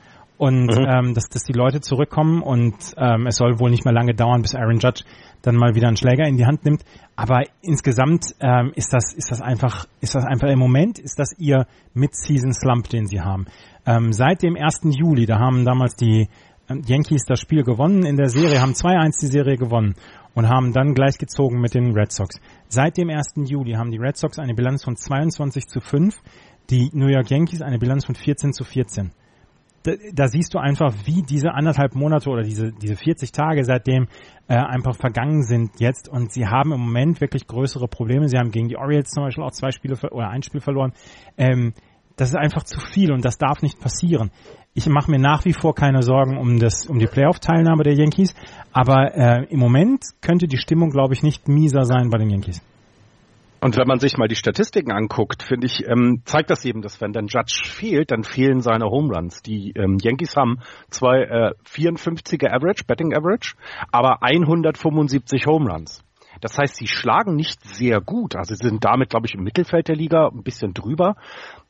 und 0.40 0.74
mhm. 0.74 0.86
ähm, 0.88 1.14
dass, 1.14 1.28
dass 1.28 1.44
die 1.44 1.52
Leute 1.52 1.82
zurückkommen 1.82 2.40
und 2.40 2.74
ähm, 2.96 3.26
es 3.26 3.36
soll 3.36 3.58
wohl 3.58 3.68
nicht 3.68 3.84
mehr 3.84 3.92
lange 3.92 4.14
dauern, 4.14 4.40
bis 4.40 4.54
Aaron 4.54 4.78
Judge 4.78 5.04
dann 5.42 5.54
mal 5.54 5.74
wieder 5.74 5.88
einen 5.88 5.98
Schläger 5.98 6.26
in 6.26 6.38
die 6.38 6.46
Hand 6.46 6.64
nimmt. 6.64 6.82
Aber 7.14 7.42
insgesamt 7.60 8.24
ähm, 8.40 8.72
ist 8.74 8.90
das 8.90 9.12
ist 9.12 9.30
das 9.30 9.42
einfach 9.42 9.84
ist 10.00 10.14
das 10.14 10.24
einfach 10.24 10.48
im 10.48 10.58
Moment 10.58 10.98
ist 10.98 11.18
das 11.18 11.38
ihr 11.38 11.66
Mid-Season 11.92 12.54
Slump, 12.54 12.88
den 12.88 13.06
sie 13.06 13.20
haben. 13.20 13.48
Ähm, 13.84 14.14
seit 14.14 14.42
dem 14.42 14.56
1. 14.56 14.80
Juli, 14.98 15.26
da 15.26 15.38
haben 15.38 15.66
damals 15.66 15.94
die 15.96 16.30
ähm, 16.70 16.84
Yankees 16.86 17.26
das 17.26 17.38
Spiel 17.38 17.62
gewonnen 17.62 18.06
in 18.06 18.16
der 18.16 18.30
Serie, 18.30 18.62
haben 18.62 18.72
2-1 18.72 19.20
die 19.20 19.26
Serie 19.26 19.58
gewonnen 19.58 19.94
und 20.34 20.48
haben 20.48 20.72
dann 20.72 20.94
gleichgezogen 20.94 21.60
mit 21.60 21.74
den 21.74 21.92
Red 21.92 22.12
Sox. 22.12 22.40
Seit 22.68 22.96
dem 22.96 23.10
1. 23.10 23.34
Juli 23.44 23.72
haben 23.72 23.90
die 23.90 23.98
Red 23.98 24.16
Sox 24.16 24.38
eine 24.38 24.54
Bilanz 24.54 24.84
von 24.84 24.96
22 24.96 25.66
zu 25.66 25.80
5, 25.80 26.16
die 26.70 26.88
New 26.94 27.08
York 27.08 27.28
Yankees 27.28 27.60
eine 27.60 27.78
Bilanz 27.78 28.06
von 28.06 28.14
14 28.14 28.54
zu 28.54 28.64
14 28.64 29.12
da, 29.82 29.92
da 30.12 30.28
siehst 30.28 30.54
du 30.54 30.58
einfach, 30.58 30.94
wie 31.04 31.22
diese 31.22 31.52
anderthalb 31.52 31.94
Monate 31.94 32.28
oder 32.30 32.42
diese, 32.42 32.72
diese 32.72 32.96
40 32.96 33.32
Tage 33.32 33.64
seitdem 33.64 34.08
äh, 34.48 34.54
einfach 34.54 34.96
vergangen 34.96 35.42
sind 35.42 35.80
jetzt 35.80 36.08
und 36.08 36.32
sie 36.32 36.46
haben 36.46 36.72
im 36.72 36.80
Moment 36.80 37.20
wirklich 37.20 37.46
größere 37.46 37.88
Probleme. 37.88 38.28
Sie 38.28 38.36
haben 38.36 38.50
gegen 38.50 38.68
die 38.68 38.76
Orioles 38.76 39.10
zum 39.10 39.24
Beispiel 39.24 39.44
auch 39.44 39.52
zwei 39.52 39.70
Spiele 39.70 39.96
oder 40.10 40.28
ein 40.28 40.42
Spiel 40.42 40.60
verloren. 40.60 40.92
Ähm, 41.38 41.72
das 42.16 42.30
ist 42.30 42.36
einfach 42.36 42.64
zu 42.64 42.78
viel 42.80 43.12
und 43.12 43.24
das 43.24 43.38
darf 43.38 43.62
nicht 43.62 43.80
passieren. 43.80 44.30
Ich 44.74 44.86
mache 44.86 45.10
mir 45.10 45.18
nach 45.18 45.44
wie 45.46 45.54
vor 45.54 45.74
keine 45.74 46.02
Sorgen 46.02 46.36
um 46.36 46.58
das, 46.58 46.86
um 46.86 46.98
die 46.98 47.06
Playoff-Teilnahme 47.06 47.82
der 47.82 47.94
Yankees, 47.94 48.34
aber 48.72 49.14
äh, 49.16 49.46
im 49.48 49.58
Moment 49.58 50.04
könnte 50.20 50.46
die 50.46 50.58
Stimmung, 50.58 50.90
glaube 50.90 51.14
ich, 51.14 51.22
nicht 51.22 51.48
mieser 51.48 51.84
sein 51.84 52.10
bei 52.10 52.18
den 52.18 52.30
Yankees. 52.30 52.62
Und 53.60 53.76
wenn 53.76 53.86
man 53.86 53.98
sich 53.98 54.16
mal 54.16 54.28
die 54.28 54.36
Statistiken 54.36 54.90
anguckt, 54.90 55.42
finde 55.42 55.66
ich, 55.66 55.86
ähm, 55.86 56.22
zeigt 56.24 56.50
das 56.50 56.64
eben, 56.64 56.80
dass 56.80 57.00
wenn 57.00 57.12
dann 57.12 57.26
Judge 57.26 57.62
fehlt, 57.66 58.10
dann 58.10 58.24
fehlen 58.24 58.60
seine 58.60 58.86
Home 58.86 59.14
Runs. 59.14 59.42
Die 59.42 59.72
ähm, 59.76 59.98
Yankees 60.00 60.34
haben 60.36 60.60
zwei 60.88 61.20
äh, 61.22 61.52
54er 61.68 62.50
Average, 62.50 62.84
Betting 62.86 63.14
Average, 63.14 63.54
aber 63.92 64.22
175 64.22 65.46
Home 65.46 65.70
Runs. 65.70 66.02
Das 66.40 66.56
heißt, 66.56 66.76
sie 66.76 66.86
schlagen 66.86 67.36
nicht 67.36 67.62
sehr 67.64 68.00
gut. 68.00 68.34
Also 68.34 68.54
sie 68.54 68.68
sind 68.68 68.84
damit, 68.84 69.10
glaube 69.10 69.26
ich, 69.26 69.34
im 69.34 69.42
Mittelfeld 69.42 69.88
der 69.88 69.96
Liga 69.96 70.28
ein 70.28 70.42
bisschen 70.42 70.72
drüber. 70.72 71.16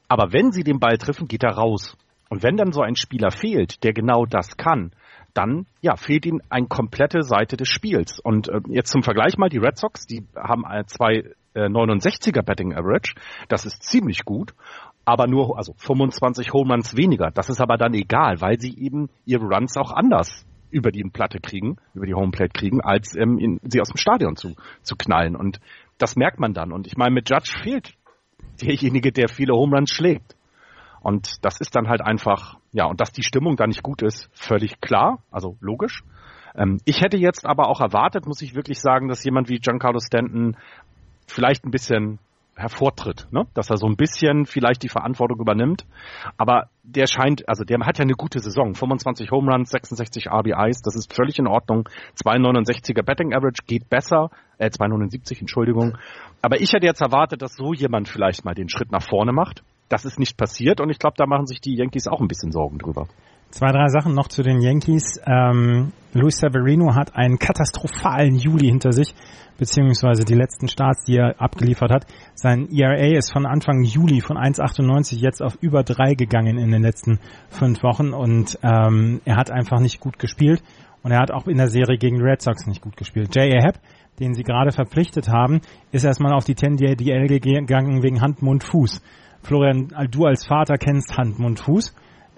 Aber 0.07 0.33
wenn 0.33 0.53
sie 0.53 0.63
den 0.63 0.79
Ball 0.79 0.97
treffen, 0.97 1.27
geht 1.27 1.43
er 1.43 1.55
raus. 1.55 1.97
Und 2.29 2.45
wenn 2.45 2.57
dann 2.57 2.73
so 2.73 2.83
ein 2.83 2.95
Spieler 2.95 3.33
fehlt, 3.33 3.83
der 3.83 3.93
genau 3.93 4.27
das 4.27 4.57
kann, 4.57 4.93
dann 5.35 5.67
ja, 5.81 5.97
fehlt 5.97 6.27
ihnen 6.27 6.41
eine 6.49 6.67
komplette 6.67 7.23
Seite 7.23 7.57
des 7.57 7.69
Spiels. 7.69 8.21
Und 8.21 8.49
äh, 8.49 8.61
jetzt 8.69 8.93
zum 8.93 9.03
Vergleich 9.03 9.37
mal, 9.39 9.49
die 9.49 9.59
Red 9.59 9.77
Sox, 9.77 10.07
die 10.07 10.25
haben 10.37 10.65
äh, 10.65 10.85
zwei 10.87 11.25
69er 11.55 12.39
äh, 12.39 12.43
Betting 12.43 12.75
Average. 12.75 13.15
Das 13.49 13.67
ist 13.67 13.83
ziemlich 13.83 14.25
gut. 14.25 14.55
Aber 15.05 15.27
nur, 15.27 15.57
also 15.57 15.75
25 15.77 16.53
Home 16.53 16.73
Runs 16.73 16.97
weniger. 16.97 17.31
Das 17.31 17.49
ist 17.49 17.61
aber 17.61 17.77
dann 17.77 17.95
egal, 17.95 18.41
weil 18.41 18.61
sie 18.61 18.77
eben 18.79 19.09
ihre 19.25 19.45
Runs 19.45 19.77
auch 19.77 19.93
anders 19.93 20.47
über 20.71 20.93
die 20.93 21.03
Platte 21.05 21.41
kriegen, 21.41 21.77
über 21.95 22.07
die 22.07 22.15
Homeplate 22.15 22.53
kriegen, 22.53 22.81
als 22.81 23.17
ähm, 23.17 23.39
in, 23.39 23.61
sie 23.65 23.81
aus 23.81 23.89
dem 23.89 23.97
Stadion 23.97 24.37
zu, 24.37 24.55
zu 24.83 24.97
knallen. 24.97 25.35
Und 25.35 25.61
das 25.99 26.17
merkt 26.17 26.39
man 26.39 26.55
dann. 26.55 26.73
Und 26.73 26.87
ich 26.87 26.97
meine, 26.97 27.13
mit 27.13 27.29
Judge 27.29 27.53
fehlt 27.63 27.95
derjenige, 28.63 29.13
der 29.13 29.29
viele 29.29 29.55
Home 29.55 29.77
Runs 29.77 29.91
schlägt. 29.91 30.37
Und 31.01 31.45
das 31.45 31.61
ist 31.61 31.75
dann 31.75 31.89
halt 31.89 32.03
einfach, 32.03 32.59
ja, 32.73 32.85
und 32.85 33.01
dass 33.01 33.13
die 33.13 33.23
Stimmung 33.23 33.57
da 33.57 33.67
nicht 33.67 33.83
gut 33.83 34.03
ist, 34.03 34.29
völlig 34.33 34.81
klar, 34.81 35.23
also 35.31 35.57
logisch. 35.61 36.03
Ähm, 36.55 36.79
ich 36.85 37.01
hätte 37.01 37.17
jetzt 37.17 37.47
aber 37.47 37.69
auch 37.69 37.81
erwartet, 37.81 38.27
muss 38.27 38.43
ich 38.43 38.55
wirklich 38.55 38.81
sagen, 38.81 39.09
dass 39.09 39.25
jemand 39.25 39.49
wie 39.49 39.59
Giancarlo 39.59 39.99
Stanton 39.99 40.57
vielleicht 41.31 41.65
ein 41.65 41.71
bisschen 41.71 42.19
hervortritt, 42.61 43.27
ne? 43.31 43.47
dass 43.55 43.71
er 43.71 43.79
so 43.79 43.87
ein 43.87 43.97
bisschen 43.97 44.45
vielleicht 44.45 44.83
die 44.83 44.89
Verantwortung 44.89 45.41
übernimmt. 45.41 45.87
Aber 46.37 46.69
der 46.83 47.07
scheint, 47.07 47.49
also 47.49 47.65
der 47.65 47.79
hat 47.81 47.99
ja 47.99 48.03
eine 48.03 48.15
gute 48.15 48.39
Saison. 48.39 48.75
25 48.75 49.31
Home 49.31 49.51
Runs, 49.51 49.71
66 49.71 50.29
RBIs, 50.31 50.83
das 50.83 50.95
ist 50.95 51.13
völlig 51.13 51.39
in 51.39 51.47
Ordnung. 51.47 51.89
2,69er 52.23 53.03
Betting 53.03 53.33
Average 53.35 53.63
geht 53.67 53.89
besser, 53.89 54.31
äh 54.59 54.69
2,79, 54.69 55.41
Entschuldigung. 55.41 55.97
Aber 56.43 56.61
ich 56.61 56.73
hätte 56.73 56.87
jetzt 56.87 57.01
erwartet, 57.01 57.43
dass 57.43 57.55
so 57.55 57.73
jemand 57.73 58.09
vielleicht 58.09 58.45
mal 58.45 58.55
den 58.55 58.69
Schritt 58.69 58.93
nach 58.93 59.03
vorne 59.03 59.33
macht. 59.33 59.63
Das 59.89 60.05
ist 60.05 60.19
nicht 60.19 60.37
passiert 60.37 60.81
und 60.81 60.91
ich 60.91 60.99
glaube, 60.99 61.17
da 61.17 61.27
machen 61.27 61.47
sich 61.47 61.61
die 61.61 61.75
Yankees 61.75 62.07
auch 62.07 62.21
ein 62.21 62.29
bisschen 62.29 62.53
Sorgen 62.53 62.79
drüber. 62.79 63.09
Zwei, 63.51 63.73
drei 63.73 63.89
Sachen 63.89 64.15
noch 64.15 64.29
zu 64.29 64.43
den 64.43 64.61
Yankees. 64.61 65.21
Ähm, 65.27 65.93
Luis 66.13 66.39
Severino 66.39 66.95
hat 66.95 67.17
einen 67.17 67.39
katastrophalen 67.39 68.37
Juli 68.37 68.69
hinter 68.69 68.93
sich, 68.93 69.13
beziehungsweise 69.59 70.25
die 70.25 70.35
letzten 70.35 70.69
Starts, 70.69 71.05
die 71.05 71.17
er 71.17 71.41
abgeliefert 71.41 71.91
hat. 71.91 72.07
Sein 72.35 72.69
ERA 72.73 73.17
ist 73.17 73.33
von 73.33 73.47
Anfang 73.47 73.83
Juli 73.83 74.21
von 74.21 74.37
1,98 74.37 75.19
jetzt 75.19 75.43
auf 75.43 75.59
über 75.61 75.83
drei 75.83 76.15
gegangen 76.15 76.59
in 76.59 76.71
den 76.71 76.83
letzten 76.83 77.19
fünf 77.49 77.83
Wochen 77.83 78.13
und 78.13 78.57
ähm, 78.63 79.21
er 79.25 79.37
hat 79.37 79.51
einfach 79.51 79.81
nicht 79.81 79.99
gut 79.99 80.21
gespielt 80.21 80.63
und 81.03 81.11
er 81.11 81.19
hat 81.19 81.33
auch 81.33 81.49
in 81.49 81.57
der 81.57 81.69
Serie 81.69 81.99
gegen 81.99 82.19
die 82.19 82.25
Red 82.25 82.43
Sox 82.43 82.67
nicht 82.67 82.83
gut 82.83 82.97
gespielt. 82.97 83.35
J.A. 83.35 83.63
Happ, 83.63 83.81
den 84.21 84.35
sie 84.35 84.45
gerade 84.45 84.71
verpflichtet 84.71 85.29
haben, 85.29 85.61
ist 85.91 86.05
erstmal 86.05 86.35
auf 86.35 86.45
die 86.45 86.55
10-DL 86.55 87.41
gegangen 87.41 88.03
wegen 88.05 88.21
Hand, 88.21 88.43
Mund, 88.43 88.63
Fuß. 88.63 89.03
Florian, 89.43 89.89
du 90.11 90.27
als 90.27 90.47
Vater 90.47 90.77
kennst 90.77 91.17
Hand, 91.17 91.39
Mund, 91.39 91.61
Fuß. 91.61 91.95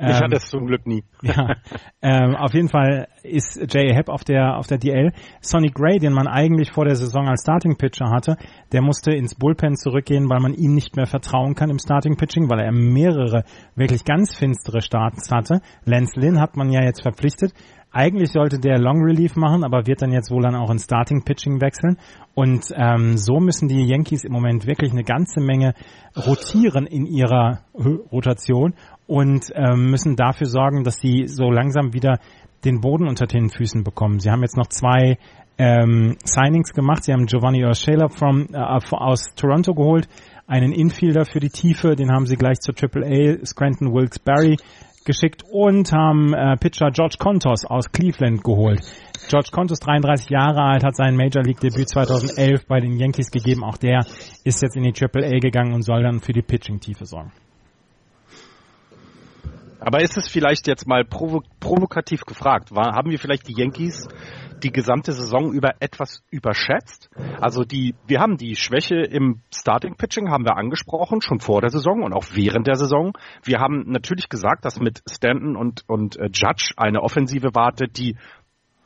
Ich 0.09 0.21
hatte 0.21 0.37
es 0.37 0.49
zum 0.49 0.67
Glück 0.67 0.87
nie. 0.87 1.05
Ja, 1.23 1.55
ähm, 2.03 2.35
auf 2.35 2.53
jeden 2.53 2.69
Fall 2.69 3.07
ist 3.23 3.73
Jay 3.73 3.95
Happ 3.95 4.09
auf 4.09 4.25
der 4.25 4.59
auf 4.59 4.67
der 4.67 4.79
DL. 4.79 5.13
Sonny 5.41 5.69
Gray, 5.69 5.99
den 5.99 6.13
man 6.13 6.27
eigentlich 6.27 6.73
vor 6.73 6.85
der 6.85 6.97
Saison 6.97 7.29
als 7.29 7.43
Starting 7.43 7.77
Pitcher 7.77 8.11
hatte, 8.11 8.37
der 8.73 8.83
musste 8.83 9.13
ins 9.13 9.37
Bullpen 9.37 9.77
zurückgehen, 9.77 10.29
weil 10.29 10.41
man 10.41 10.53
ihm 10.53 10.75
nicht 10.75 10.97
mehr 10.97 11.07
vertrauen 11.07 11.55
kann 11.55 11.71
im 11.71 11.79
Starting 11.79 12.17
Pitching, 12.17 12.51
weil 12.51 12.59
er 12.59 12.73
mehrere 12.73 13.45
wirklich 13.77 14.05
ganz 14.05 14.37
finstere 14.37 14.83
Starts 14.83 15.31
hatte. 15.31 15.61
Lance 15.85 16.19
Lynn 16.19 16.41
hat 16.41 16.57
man 16.57 16.71
ja 16.71 16.83
jetzt 16.83 17.03
verpflichtet. 17.03 17.53
Eigentlich 17.95 18.33
sollte 18.33 18.59
der 18.59 18.79
Long 18.79 19.05
Relief 19.05 19.37
machen, 19.37 19.65
aber 19.65 19.87
wird 19.87 20.01
dann 20.01 20.13
jetzt 20.13 20.31
wohl 20.31 20.43
dann 20.43 20.55
auch 20.55 20.71
in 20.71 20.79
Starting 20.79 21.25
Pitching 21.25 21.61
wechseln. 21.61 21.99
Und 22.35 22.73
ähm, 22.75 23.19
so 23.19 23.39
müssen 23.39 23.69
die 23.69 23.85
Yankees 23.87 24.25
im 24.25 24.33
Moment 24.33 24.67
wirklich 24.67 24.93
eine 24.93 25.05
ganze 25.05 25.41
Menge 25.41 25.75
rotieren 26.17 26.87
in 26.87 27.05
ihrer 27.05 27.61
Rotation 27.75 28.75
und 29.07 29.47
ähm, 29.55 29.91
müssen 29.91 30.17
dafür 30.17 30.47
sorgen, 30.47 30.85
dass 30.85 30.97
sie 30.97 31.27
so 31.27 31.51
langsam 31.51 31.93
wieder 31.93 32.19
den 32.65 32.81
Boden 32.81 33.09
unter 33.09 33.27
den 33.27 33.51
Füßen 33.51 33.83
bekommen. 33.83 34.21
Sie 34.21 34.31
haben 34.31 34.43
jetzt 34.43 34.57
noch 34.57 34.69
zwei 34.69 35.19
ähm, 35.59 36.17
Signings 36.25 36.73
gemacht. 36.73 37.05
Sie 37.05 37.13
haben 37.13 37.27
Giovanni 37.27 37.65
Urshela 37.65 38.09
from, 38.09 38.49
äh, 38.53 38.59
aus 38.59 39.35
Toronto 39.35 39.75
geholt, 39.75 40.09
einen 40.47 40.73
Infielder 40.73 41.25
für 41.25 41.41
die 41.41 41.51
Tiefe, 41.51 41.95
den 41.97 42.11
haben 42.11 42.27
sie 42.27 42.37
gleich 42.37 42.59
zur 42.61 42.75
AAA 42.75 43.45
Scranton 43.45 43.93
Wilkes-Barre 43.93 44.57
geschickt 45.05 45.43
und 45.51 45.93
haben 45.93 46.33
äh, 46.33 46.57
Pitcher 46.57 46.91
George 46.91 47.17
Contos 47.19 47.65
aus 47.65 47.91
Cleveland 47.91 48.45
geholt. 48.45 48.81
George 49.29 49.49
Contos, 49.53 49.81
33 49.81 50.31
Jahre 50.31 50.63
alt, 50.63 50.85
hat 50.85 50.97
sein 50.97 51.17
Major 51.17 51.43
League 51.43 51.61
Debüt 51.61 51.89
2011 51.89 52.67
bei 52.67 52.81
den 52.81 52.99
Yankees 52.99 53.31
gegeben. 53.31 53.65
Auch 53.65 53.79
der 53.79 54.05
ist 54.45 54.63
jetzt 54.63 54.77
in 54.77 54.85
die 54.85 54.93
AAA 54.93 55.39
gegangen 55.41 55.75
und 55.75 55.83
soll 55.83 56.03
dann 56.03 56.21
für 56.21 56.33
die 56.33 56.43
Pitching-Tiefe 56.43 57.07
sorgen. 57.07 57.33
Aber 59.85 60.01
ist 60.01 60.17
es 60.17 60.29
vielleicht 60.29 60.67
jetzt 60.67 60.87
mal 60.87 61.05
provo 61.05 61.43
provokativ 61.61 62.25
gefragt? 62.25 62.75
War, 62.75 62.95
haben 62.95 63.11
wir 63.11 63.19
vielleicht 63.19 63.49
die 63.49 63.55
Yankees 63.55 64.09
die 64.63 64.71
gesamte 64.71 65.13
Saison 65.13 65.53
über 65.53 65.75
etwas 65.81 66.23
überschätzt? 66.31 67.11
Also 67.41 67.65
die, 67.65 67.95
wir 68.07 68.21
haben 68.21 68.37
die 68.37 68.55
Schwäche 68.55 68.97
im 68.97 69.43
Starting 69.53 69.97
Pitching 69.97 70.31
haben 70.31 70.45
wir 70.45 70.57
angesprochen, 70.57 71.21
schon 71.21 71.41
vor 71.41 71.61
der 71.61 71.71
Saison 71.71 72.03
und 72.03 72.13
auch 72.13 72.27
während 72.33 72.67
der 72.67 72.77
Saison. 72.77 73.13
Wir 73.43 73.59
haben 73.59 73.85
natürlich 73.91 74.29
gesagt, 74.29 74.65
dass 74.65 74.79
mit 74.79 75.03
Stanton 75.09 75.57
und, 75.57 75.85
und 75.89 76.17
äh, 76.17 76.29
Judge 76.33 76.75
eine 76.77 77.03
Offensive 77.03 77.55
wartet, 77.55 77.99
die, 77.99 78.17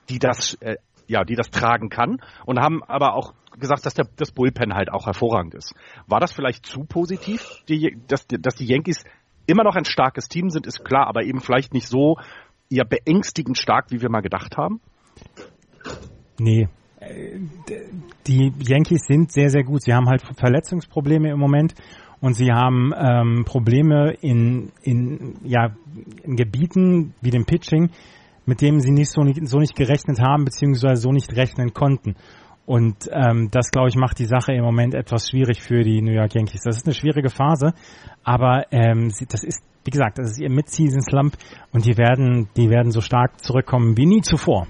die 0.09 0.19
das, 0.19 0.55
äh, 0.61 0.77
ja, 1.07 1.25
die 1.25 1.35
das 1.35 1.51
tragen 1.51 1.89
kann 1.89 2.19
und 2.47 2.59
haben 2.59 2.83
aber 2.83 3.15
auch 3.15 3.35
gesagt, 3.59 3.87
dass 3.87 3.95
der, 3.95 4.07
das 4.17 4.33
Bullpen 4.33 4.75
halt 4.75 4.91
auch 4.93 5.07
hervorragend 5.07 5.55
ist. 5.55 5.75
War 6.07 6.21
das 6.21 6.33
vielleicht 6.33 6.67
zu 6.67 6.85
positiv, 6.85 7.63
die, 7.69 7.99
dass, 8.07 8.27
dass 8.27 8.55
die 8.55 8.67
Yankees 8.67 9.05
immer 9.47 9.65
noch 9.65 9.77
ein 9.77 9.85
starkes 9.85 10.29
Team 10.29 10.51
sind, 10.51 10.67
ist 10.67 10.85
klar, 10.85 11.07
aber 11.07 11.25
eben 11.25 11.41
vielleicht 11.41 11.73
nicht 11.75 11.89
so 11.89 12.17
ja 12.69 12.85
beängstigend 12.85 13.59
stark, 13.59 13.91
wie 13.91 14.01
wir 14.01 14.11
mal 14.11 14.23
gedacht 14.23 14.57
haben? 14.57 14.81
Nee. 16.39 16.69
Die 18.27 18.53
Yankees 18.59 19.05
sind 19.07 19.31
sehr, 19.31 19.51
sehr 19.51 19.63
gut. 19.63 19.83
Sie 19.83 19.93
haben 19.93 20.09
halt 20.09 20.23
Verletzungsprobleme 20.37 21.31
im 21.31 21.39
Moment 21.39 21.75
und 22.21 22.35
sie 22.35 22.51
haben 22.51 22.93
ähm, 22.97 23.45
Probleme 23.45 24.15
in, 24.21 24.73
in, 24.83 25.37
ja, 25.45 25.77
in 26.23 26.37
Gebieten 26.37 27.15
wie 27.21 27.31
dem 27.31 27.45
Pitching, 27.45 27.91
mit 28.47 28.63
dem 28.63 28.81
sie 28.81 28.91
nicht 28.91 29.11
so, 29.11 29.23
nicht 29.23 29.47
so 29.47 29.59
nicht 29.59 29.77
gerechnet 29.77 30.21
haben, 30.21 30.45
beziehungsweise 30.45 31.03
so 31.03 31.13
nicht 31.13 31.37
rechnen 31.37 31.75
konnten. 31.75 32.17
Und 32.67 33.09
ähm, 33.13 33.49
das, 33.53 33.71
glaube 33.71 33.89
ich, 33.89 33.95
macht 33.95 34.19
die 34.19 34.27
Sache 34.27 34.53
im 34.53 34.65
Moment 34.65 34.95
etwas 34.95 35.31
schwierig 35.31 35.63
für 35.63 35.85
die 35.85 36.03
New 36.03 36.13
York 36.13 36.35
Yankees. 36.35 36.63
Das 36.65 36.77
ist 36.77 36.87
eine 36.87 36.95
schwierige 36.95 37.31
Phase, 37.31 37.75
aber 38.25 38.65
ähm, 38.73 39.13
das 39.29 39.45
ist, 39.45 39.63
wie 39.85 39.91
gesagt, 39.93 40.19
das 40.19 40.33
ist 40.33 40.41
ihr 40.41 40.51
Mid-Season-Slump 40.51 41.37
und 41.73 41.87
die 41.87 41.97
werden, 41.97 42.49
die 42.57 42.69
werden 42.69 42.91
so 42.91 43.01
stark 43.01 43.41
zurückkommen 43.41 43.97
wie 43.97 44.07
nie 44.07 44.21
zuvor. 44.21 44.67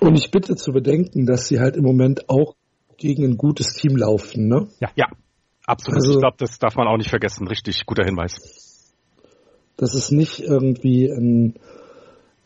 Und 0.00 0.16
ich 0.16 0.30
bitte 0.30 0.54
zu 0.54 0.70
bedenken, 0.70 1.26
dass 1.26 1.48
sie 1.48 1.58
halt 1.58 1.76
im 1.76 1.82
Moment 1.82 2.28
auch 2.28 2.54
gegen 2.98 3.24
ein 3.24 3.36
gutes 3.36 3.74
Team 3.74 3.96
laufen, 3.96 4.48
ne? 4.48 4.68
Ja, 4.78 4.90
ja 4.94 5.06
absolut. 5.66 6.00
Also, 6.00 6.12
ich 6.12 6.18
glaube, 6.20 6.36
das 6.38 6.58
darf 6.60 6.76
man 6.76 6.86
auch 6.86 6.96
nicht 6.96 7.10
vergessen. 7.10 7.48
Richtig 7.48 7.84
guter 7.84 8.04
Hinweis. 8.04 8.92
Das 9.76 9.94
ist 9.94 10.12
nicht 10.12 10.38
irgendwie 10.38 11.10
ein, 11.10 11.54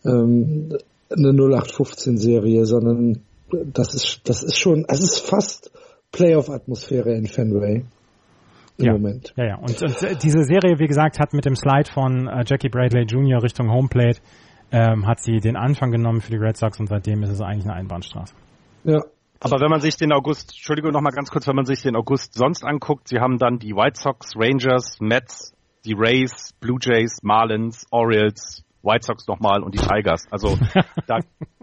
ähm, 0.04 0.78
eine 1.10 1.30
0815-Serie, 1.32 2.64
sondern 2.64 3.22
das 3.50 3.94
ist, 3.94 4.20
das 4.24 4.42
ist 4.42 4.58
schon, 4.58 4.84
es 4.88 5.00
ist 5.00 5.20
fast 5.20 5.70
Playoff-Atmosphäre 6.12 7.14
in 7.14 7.26
Fenway 7.26 7.84
im 8.78 8.84
ja. 8.84 8.92
Moment. 8.92 9.32
Ja, 9.36 9.44
ja. 9.44 9.56
Und, 9.56 9.82
und, 9.82 10.02
äh, 10.02 10.16
diese 10.16 10.42
Serie, 10.44 10.78
wie 10.78 10.86
gesagt, 10.86 11.18
hat 11.18 11.32
mit 11.32 11.44
dem 11.44 11.56
Slide 11.56 11.90
von 11.92 12.28
äh, 12.28 12.44
Jackie 12.46 12.68
Bradley 12.68 13.04
Jr. 13.04 13.42
Richtung 13.42 13.70
Homeplate 13.70 14.20
ähm, 14.70 15.06
hat 15.06 15.20
sie 15.20 15.40
den 15.40 15.56
Anfang 15.56 15.90
genommen 15.90 16.20
für 16.20 16.30
die 16.30 16.36
Red 16.36 16.56
Sox 16.56 16.78
und 16.78 16.88
seitdem 16.88 17.22
ist 17.22 17.30
es 17.30 17.40
eigentlich 17.40 17.64
eine 17.64 17.74
Einbahnstraße. 17.74 18.34
Ja. 18.84 19.00
Aber 19.40 19.60
wenn 19.60 19.70
man 19.70 19.80
sich 19.80 19.96
den 19.96 20.12
August, 20.12 20.50
Entschuldigung 20.50 20.92
noch 20.92 21.00
mal 21.00 21.12
ganz 21.12 21.30
kurz, 21.30 21.46
wenn 21.46 21.54
man 21.54 21.64
sich 21.64 21.82
den 21.82 21.94
August 21.94 22.34
sonst 22.34 22.64
anguckt, 22.64 23.08
sie 23.08 23.18
haben 23.18 23.38
dann 23.38 23.58
die 23.58 23.72
White 23.72 24.00
Sox, 24.00 24.34
Rangers, 24.36 24.98
Mets, 25.00 25.52
die 25.84 25.94
Rays, 25.96 26.54
Blue 26.60 26.78
Jays, 26.80 27.22
Marlins, 27.22 27.86
Orioles, 27.90 28.64
White 28.88 29.04
Sox 29.04 29.28
nochmal 29.28 29.62
und 29.62 29.74
die 29.74 29.78
Tigers. 29.78 30.26
Also 30.30 30.58
da 31.06 31.18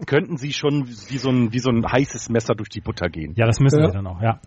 könnten 0.06 0.36
sie 0.36 0.52
schon 0.52 0.86
wie 0.86 1.18
so, 1.18 1.28
ein, 1.28 1.52
wie 1.52 1.58
so 1.58 1.70
ein 1.70 1.84
heißes 1.84 2.30
Messer 2.30 2.54
durch 2.54 2.68
die 2.68 2.80
Butter 2.80 3.08
gehen. 3.08 3.34
Ja, 3.36 3.46
das 3.46 3.60
müssen 3.60 3.80
ja. 3.80 3.86
wir 3.88 3.92
dann 3.92 4.06
auch, 4.06 4.22
ja. 4.22 4.40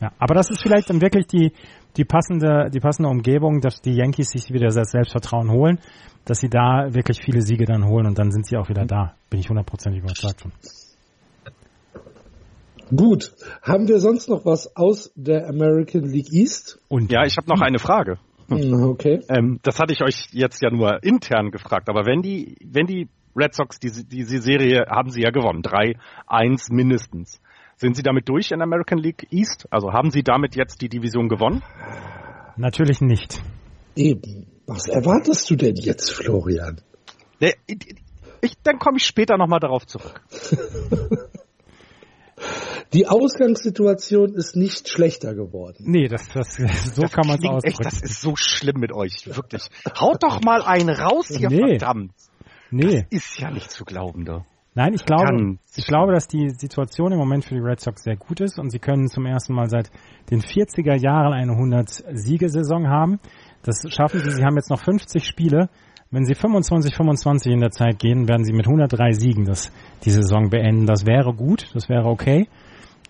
Ja, 0.00 0.12
aber 0.18 0.34
das 0.34 0.48
ist 0.48 0.62
vielleicht 0.62 0.88
dann 0.88 1.02
wirklich 1.02 1.26
die, 1.26 1.52
die 1.96 2.04
passende, 2.04 2.70
die 2.70 2.80
passende 2.80 3.10
Umgebung, 3.10 3.60
dass 3.60 3.82
die 3.82 3.92
Yankees 3.92 4.30
sich 4.30 4.50
wieder 4.50 4.68
das 4.68 4.90
Selbstvertrauen 4.90 5.50
holen, 5.50 5.78
dass 6.24 6.38
sie 6.38 6.48
da 6.48 6.86
wirklich 6.94 7.20
viele 7.22 7.42
Siege 7.42 7.66
dann 7.66 7.86
holen 7.86 8.06
und 8.06 8.18
dann 8.18 8.30
sind 8.30 8.46
sie 8.46 8.56
auch 8.56 8.68
wieder 8.70 8.86
da. 8.86 9.14
Bin 9.28 9.40
ich 9.40 9.48
hundertprozentig 9.50 10.02
überzeugt 10.02 10.40
von. 10.40 10.52
Gut. 12.96 13.32
Haben 13.62 13.88
wir 13.88 14.00
sonst 14.00 14.28
noch 14.28 14.44
was 14.46 14.74
aus 14.74 15.12
der 15.14 15.48
American 15.48 16.04
League 16.04 16.32
East? 16.32 16.80
Und 16.88 17.12
ja, 17.12 17.24
ich 17.24 17.36
habe 17.36 17.48
noch 17.48 17.60
eine 17.60 17.78
Frage. 17.78 18.18
Hm, 18.50 18.82
okay. 18.90 19.20
Ähm, 19.28 19.60
das 19.62 19.78
hatte 19.78 19.92
ich 19.92 20.02
euch 20.02 20.28
jetzt 20.32 20.62
ja 20.62 20.70
nur 20.70 21.02
intern 21.02 21.50
gefragt, 21.50 21.88
aber 21.88 22.04
wenn 22.06 22.22
die, 22.22 22.56
wenn 22.64 22.86
die 22.86 23.08
Red 23.36 23.54
Sox 23.54 23.78
diese, 23.78 24.04
diese 24.04 24.40
Serie 24.42 24.86
haben 24.88 25.10
sie 25.10 25.22
ja 25.22 25.30
gewonnen, 25.30 25.62
3-1 25.62 26.72
mindestens. 26.72 27.40
Sind 27.76 27.96
sie 27.96 28.02
damit 28.02 28.28
durch 28.28 28.50
in 28.50 28.60
American 28.60 28.98
League 28.98 29.26
East? 29.30 29.66
Also 29.70 29.92
haben 29.92 30.10
sie 30.10 30.22
damit 30.22 30.54
jetzt 30.54 30.82
die 30.82 30.88
Division 30.88 31.28
gewonnen? 31.28 31.62
Natürlich 32.56 33.00
nicht. 33.00 33.40
Eben. 33.96 34.46
Was 34.66 34.86
erwartest 34.88 35.48
du 35.48 35.56
denn 35.56 35.76
jetzt, 35.76 36.12
Florian? 36.12 36.82
Ich, 37.38 37.56
ich, 38.42 38.52
dann 38.62 38.78
komme 38.78 38.98
ich 38.98 39.04
später 39.04 39.38
nochmal 39.38 39.60
darauf 39.60 39.86
zurück. 39.86 40.20
Die 42.92 43.06
Ausgangssituation 43.06 44.34
ist 44.34 44.56
nicht 44.56 44.88
schlechter 44.88 45.34
geworden. 45.34 45.84
Nee, 45.86 46.08
das, 46.08 46.28
das, 46.28 46.56
so 46.94 47.02
das 47.02 47.12
kann 47.12 47.26
man 47.26 47.38
es 47.38 47.48
ausdrücken. 47.48 47.82
das 47.84 48.02
ist 48.02 48.20
so 48.20 48.34
schlimm 48.36 48.80
mit 48.80 48.92
euch, 48.92 49.26
wirklich. 49.26 49.68
Haut 50.00 50.22
doch 50.22 50.40
mal 50.42 50.62
einen 50.62 50.90
raus 50.90 51.28
hier, 51.28 51.48
nee. 51.48 51.78
verdammt. 51.78 52.12
Nee. 52.70 53.06
Das 53.10 53.22
ist 53.22 53.38
ja 53.38 53.50
nicht 53.50 53.70
zu 53.70 53.84
glauben, 53.84 54.24
da. 54.24 54.44
Nein, 54.74 54.94
ich 54.94 55.04
glaube, 55.04 55.58
ich 55.74 55.86
glaube, 55.86 56.12
dass 56.12 56.28
die 56.28 56.50
Situation 56.50 57.10
im 57.10 57.18
Moment 57.18 57.44
für 57.44 57.54
die 57.54 57.60
Red 57.60 57.80
Sox 57.80 58.04
sehr 58.04 58.16
gut 58.16 58.40
ist 58.40 58.58
und 58.58 58.70
sie 58.70 58.78
können 58.78 59.08
zum 59.08 59.26
ersten 59.26 59.52
Mal 59.52 59.68
seit 59.68 59.90
den 60.30 60.40
40er 60.40 60.94
Jahren 60.94 61.32
eine 61.32 61.52
100-Siegesaison 61.52 62.88
haben. 62.88 63.18
Das 63.62 63.82
schaffen 63.92 64.20
sie. 64.20 64.30
Sie 64.30 64.44
haben 64.44 64.56
jetzt 64.56 64.70
noch 64.70 64.80
50 64.80 65.24
Spiele. 65.24 65.68
Wenn 66.12 66.24
sie 66.24 66.34
25, 66.34 66.94
25 66.94 67.52
in 67.52 67.60
der 67.60 67.70
Zeit 67.70 67.98
gehen, 67.98 68.28
werden 68.28 68.44
sie 68.44 68.52
mit 68.52 68.66
103 68.66 69.12
Siegen 69.12 69.44
das, 69.44 69.72
die 70.04 70.10
Saison 70.10 70.50
beenden. 70.50 70.86
Das 70.86 71.04
wäre 71.04 71.34
gut, 71.34 71.70
das 71.74 71.88
wäre 71.88 72.06
okay. 72.06 72.48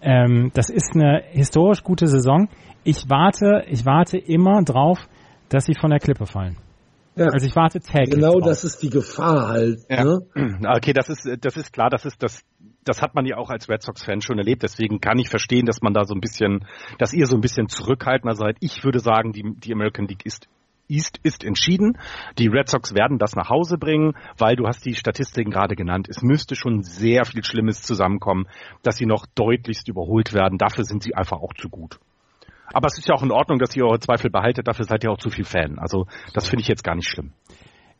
Ähm, 0.02 0.50
das 0.54 0.70
ist 0.70 0.94
eine 0.94 1.22
historisch 1.30 1.82
gute 1.82 2.06
Saison. 2.06 2.48
Ich 2.84 3.08
warte, 3.08 3.64
ich 3.68 3.84
warte 3.84 4.18
immer 4.18 4.62
drauf, 4.62 4.98
dass 5.48 5.66
sie 5.66 5.74
von 5.74 5.90
der 5.90 5.98
Klippe 5.98 6.26
fallen. 6.26 6.56
Ja. 7.16 7.26
Also 7.26 7.46
ich 7.46 7.56
warte 7.56 7.80
täglich. 7.80 8.14
Genau, 8.14 8.38
drauf. 8.38 8.48
das 8.48 8.64
ist 8.64 8.82
die 8.82 8.88
Gefahr 8.88 9.48
halt. 9.48 9.80
Ja. 9.90 10.04
Ne? 10.04 10.20
Okay, 10.76 10.92
das 10.92 11.08
ist 11.08 11.28
das 11.40 11.56
ist 11.56 11.72
klar, 11.72 11.90
das 11.90 12.06
ist 12.06 12.22
das 12.22 12.42
das 12.84 13.02
hat 13.02 13.14
man 13.14 13.26
ja 13.26 13.36
auch 13.36 13.50
als 13.50 13.68
Red 13.68 13.82
Sox-Fan 13.82 14.22
schon 14.22 14.38
erlebt. 14.38 14.62
Deswegen 14.62 15.00
kann 15.00 15.18
ich 15.18 15.28
verstehen, 15.28 15.66
dass 15.66 15.82
man 15.82 15.92
da 15.92 16.04
so 16.04 16.14
ein 16.14 16.20
bisschen, 16.20 16.64
dass 16.98 17.12
ihr 17.12 17.26
so 17.26 17.36
ein 17.36 17.42
bisschen 17.42 17.68
zurückhaltender 17.68 18.34
seid. 18.34 18.56
Ich 18.60 18.84
würde 18.84 19.00
sagen, 19.00 19.32
die, 19.32 19.42
die 19.56 19.72
American 19.72 20.06
League 20.06 20.24
ist 20.24 20.48
East 20.90 21.18
ist 21.22 21.44
entschieden. 21.44 21.98
Die 22.38 22.48
Red 22.48 22.68
Sox 22.68 22.94
werden 22.94 23.18
das 23.18 23.36
nach 23.36 23.48
Hause 23.48 23.78
bringen, 23.78 24.14
weil 24.36 24.56
du 24.56 24.66
hast 24.66 24.84
die 24.84 24.94
Statistiken 24.94 25.50
gerade 25.50 25.76
genannt. 25.76 26.08
Es 26.10 26.22
müsste 26.22 26.56
schon 26.56 26.82
sehr 26.82 27.24
viel 27.24 27.44
Schlimmes 27.44 27.82
zusammenkommen, 27.82 28.46
dass 28.82 28.96
sie 28.96 29.06
noch 29.06 29.26
deutlichst 29.34 29.88
überholt 29.88 30.32
werden. 30.32 30.58
Dafür 30.58 30.84
sind 30.84 31.02
sie 31.02 31.14
einfach 31.14 31.38
auch 31.38 31.54
zu 31.54 31.68
gut. 31.68 31.98
Aber 32.72 32.86
es 32.86 32.98
ist 32.98 33.08
ja 33.08 33.14
auch 33.14 33.22
in 33.22 33.32
Ordnung, 33.32 33.58
dass 33.58 33.74
ihr 33.76 33.84
eure 33.84 33.98
Zweifel 33.98 34.30
behaltet. 34.30 34.68
Dafür 34.68 34.84
seid 34.84 35.02
ihr 35.04 35.10
auch 35.10 35.18
zu 35.18 35.30
viel 35.30 35.44
Fan. 35.44 35.78
Also 35.78 36.06
das 36.34 36.48
finde 36.48 36.62
ich 36.62 36.68
jetzt 36.68 36.84
gar 36.84 36.94
nicht 36.94 37.08
schlimm. 37.08 37.32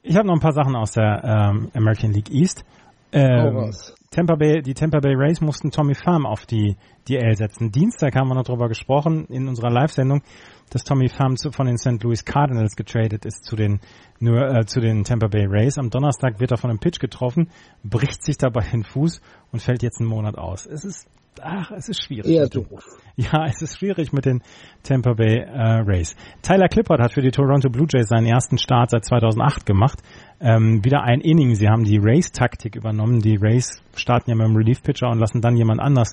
Ich 0.03 0.17
habe 0.17 0.27
noch 0.27 0.35
ein 0.35 0.41
paar 0.41 0.53
Sachen 0.53 0.77
aus 0.77 0.93
der 0.93 1.23
ähm, 1.25 1.71
American 1.75 2.13
League 2.13 2.31
East. 2.31 2.65
Ähm, 3.13 3.73
Tampa 4.11 4.37
Bay, 4.37 4.63
die 4.63 4.75
Tampa 4.75 5.01
Bay 5.01 5.15
Rays 5.15 5.41
mussten 5.41 5.71
Tommy 5.71 5.95
Pham 5.95 6.27
auf 6.27 6.47
die 6.47 6.77
DL 7.09 7.37
setzen. 7.37 7.71
Dienstag 7.71 8.15
haben 8.15 8.29
wir 8.29 8.35
noch 8.35 8.45
darüber 8.45 8.69
gesprochen 8.69 9.27
in 9.27 9.49
unserer 9.49 9.71
Live-Sendung, 9.71 10.23
dass 10.71 10.85
Tommy 10.85 11.09
Pham 11.09 11.37
zu, 11.37 11.51
von 11.51 11.67
den 11.67 11.77
St. 11.77 12.03
Louis 12.03 12.25
Cardinals 12.25 12.77
getradet 12.77 13.25
ist 13.25 13.45
zu 13.45 13.57
den 13.57 13.81
nur 14.19 14.41
äh, 14.41 14.67
zu 14.67 14.81
den 14.81 15.05
Tampa 15.05 15.29
Bay 15.29 15.47
Rays. 15.47 15.79
Am 15.79 15.91
Donnerstag 15.91 16.41
wird 16.41 16.51
er 16.51 16.57
von 16.57 16.71
einem 16.71 16.79
Pitch 16.79 17.01
getroffen, 17.01 17.51
bricht 17.83 18.23
sich 18.25 18.39
dabei 18.39 18.67
den 18.73 18.85
Fuß 18.85 19.21
und 19.53 19.61
fällt 19.61 19.83
jetzt 19.83 20.01
einen 20.01 20.09
Monat 20.09 20.37
aus. 20.37 20.67
Es 20.67 20.85
ist 20.85 21.09
ach, 21.43 21.71
es 21.73 21.89
ist 21.89 22.05
schwierig. 22.05 22.31
Eher 22.31 22.49
doof. 22.49 22.85
Ja, 23.17 23.45
es 23.49 23.63
ist 23.63 23.79
schwierig 23.79 24.13
mit 24.13 24.27
den 24.27 24.43
Tampa 24.83 25.15
Bay 25.15 25.39
äh, 25.39 25.83
Rays. 25.87 26.15
Tyler 26.43 26.69
Clippard 26.69 27.01
hat 27.01 27.13
für 27.13 27.23
die 27.23 27.31
Toronto 27.31 27.69
Blue 27.71 27.87
Jays 27.89 28.09
seinen 28.09 28.27
ersten 28.27 28.59
Start 28.59 28.91
seit 28.91 29.05
2008 29.05 29.67
gemacht. 29.67 30.01
Ähm, 30.41 30.85
wieder 30.85 31.03
ein 31.03 31.21
Inning. 31.21 31.55
Sie 31.55 31.69
haben 31.69 31.85
die 31.85 31.99
Rays-Taktik 31.99 32.77
übernommen. 32.77 33.21
Die 33.21 33.37
Rays 33.37 33.83
starten 33.95 34.31
ja 34.31 34.37
mit 34.37 34.47
dem 34.47 34.57
Relief-Pitcher 34.57 35.09
und 35.09 35.19
lassen 35.19 35.41
dann 35.41 35.57
jemand 35.57 35.81
anders 35.81 36.13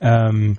ähm, 0.00 0.58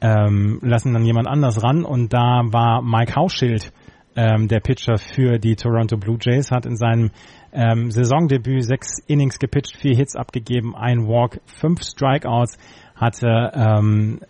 ähm, 0.00 0.58
lassen 0.62 0.92
dann 0.92 1.04
jemand 1.04 1.28
anders 1.28 1.62
ran. 1.62 1.84
Und 1.84 2.12
da 2.12 2.42
war 2.44 2.82
Mike 2.82 3.14
Hauschild 3.14 3.72
ähm, 4.16 4.48
der 4.48 4.60
Pitcher 4.60 4.96
für 4.98 5.38
die 5.38 5.54
Toronto 5.54 5.96
Blue 5.96 6.18
Jays, 6.20 6.50
hat 6.50 6.66
in 6.66 6.76
seinem 6.76 7.10
ähm, 7.52 7.90
Saisondebüt 7.90 8.64
sechs 8.64 8.98
Innings 9.06 9.38
gepitcht, 9.38 9.76
vier 9.76 9.94
Hits 9.94 10.16
abgegeben, 10.16 10.74
ein 10.74 11.06
Walk, 11.06 11.40
fünf 11.46 11.82
Strikeouts, 11.82 12.58
hatte 12.96 13.52
ähm, 13.54 14.20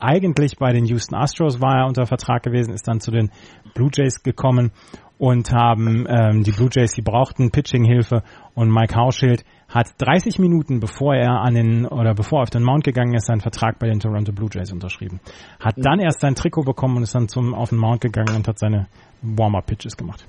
eigentlich 0.00 0.58
bei 0.58 0.72
den 0.72 0.84
Houston 0.84 1.16
Astros 1.16 1.60
war 1.60 1.80
er 1.80 1.86
unter 1.86 2.06
Vertrag 2.06 2.42
gewesen, 2.42 2.72
ist 2.72 2.86
dann 2.86 3.00
zu 3.00 3.10
den 3.10 3.30
Blue 3.74 3.90
Jays 3.92 4.22
gekommen 4.22 4.72
und 5.18 5.52
haben 5.52 6.06
ähm, 6.08 6.44
die 6.44 6.52
Blue 6.52 6.68
Jays, 6.72 6.92
die 6.92 7.02
brauchten 7.02 7.50
Pitching-Hilfe 7.50 8.22
und 8.54 8.72
Mike 8.72 8.94
Hauschild 8.94 9.44
hat 9.68 9.88
30 9.98 10.38
Minuten 10.38 10.80
bevor 10.80 11.14
er 11.14 11.42
an 11.42 11.54
den 11.54 11.86
oder 11.86 12.14
bevor 12.14 12.40
er 12.40 12.42
auf 12.44 12.50
den 12.50 12.62
Mount 12.62 12.84
gegangen 12.84 13.14
ist, 13.14 13.26
seinen 13.26 13.40
Vertrag 13.40 13.78
bei 13.78 13.88
den 13.88 14.00
Toronto 14.00 14.32
Blue 14.32 14.48
Jays 14.52 14.72
unterschrieben. 14.72 15.20
Hat 15.60 15.74
dann 15.76 16.00
erst 16.00 16.20
sein 16.20 16.34
Trikot 16.34 16.62
bekommen 16.62 16.96
und 16.96 17.02
ist 17.02 17.14
dann 17.14 17.28
zum 17.28 17.54
auf 17.54 17.70
den 17.70 17.78
Mount 17.78 18.00
gegangen 18.00 18.34
und 18.34 18.48
hat 18.48 18.58
seine 18.58 18.86
Warm-up 19.22 19.66
Pitches 19.66 19.96
gemacht. 19.96 20.26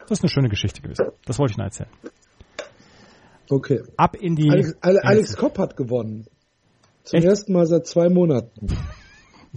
Das 0.00 0.18
ist 0.18 0.24
eine 0.24 0.30
schöne 0.30 0.48
Geschichte 0.48 0.80
gewesen. 0.82 1.06
Das 1.24 1.38
wollte 1.38 1.52
ich 1.52 1.56
nur 1.58 1.66
erzählen. 1.66 1.90
Okay. 3.48 3.82
Ab 3.96 4.16
in 4.16 4.34
die 4.34 4.50
Alex, 4.50 4.76
Alex 4.80 5.36
Kopp 5.36 5.58
hat 5.58 5.76
gewonnen. 5.76 6.26
Zum 7.04 7.18
Echt? 7.18 7.26
ersten 7.26 7.52
Mal 7.52 7.66
seit 7.66 7.86
zwei 7.86 8.08
Monaten. 8.08 8.68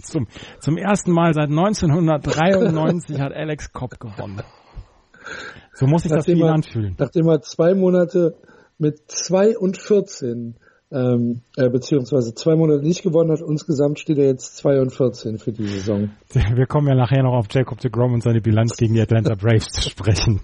Zum, 0.00 0.26
zum 0.60 0.76
ersten 0.76 1.12
Mal 1.12 1.34
seit 1.34 1.48
1993 1.48 3.20
hat 3.20 3.32
Alex 3.32 3.72
Kopp 3.72 3.98
gewonnen. 4.00 4.42
So 5.72 5.86
muss 5.86 6.02
sich 6.02 6.12
das 6.12 6.24
für 6.24 6.32
ihn 6.32 6.42
anfühlen. 6.44 6.94
Nachdem 6.98 7.28
er 7.28 7.40
zwei 7.42 7.74
Monate 7.74 8.36
mit 8.78 9.10
2 9.10 9.56
und 9.58 9.76
14 9.80 10.56
ähm, 10.94 11.40
äh, 11.56 11.68
beziehungsweise 11.68 12.34
zwei 12.34 12.54
Monate 12.54 12.86
nicht 12.86 13.02
gewonnen 13.02 13.32
hat. 13.32 13.40
Insgesamt 13.40 13.98
steht 13.98 14.18
er 14.18 14.26
jetzt 14.26 14.56
2 14.58 14.80
und 14.80 14.94
14 14.94 15.38
für 15.38 15.52
die 15.52 15.66
Saison. 15.66 16.10
Wir 16.32 16.66
kommen 16.66 16.88
ja 16.88 16.94
nachher 16.94 17.22
noch 17.22 17.34
auf 17.34 17.46
Jacob 17.50 17.80
de 17.80 17.90
Grom 17.90 18.12
und 18.14 18.22
seine 18.22 18.40
Bilanz 18.40 18.76
gegen 18.76 18.94
die 18.94 19.00
Atlanta 19.00 19.34
Braves 19.40 19.66
zu 19.68 19.90
sprechen. 19.90 20.40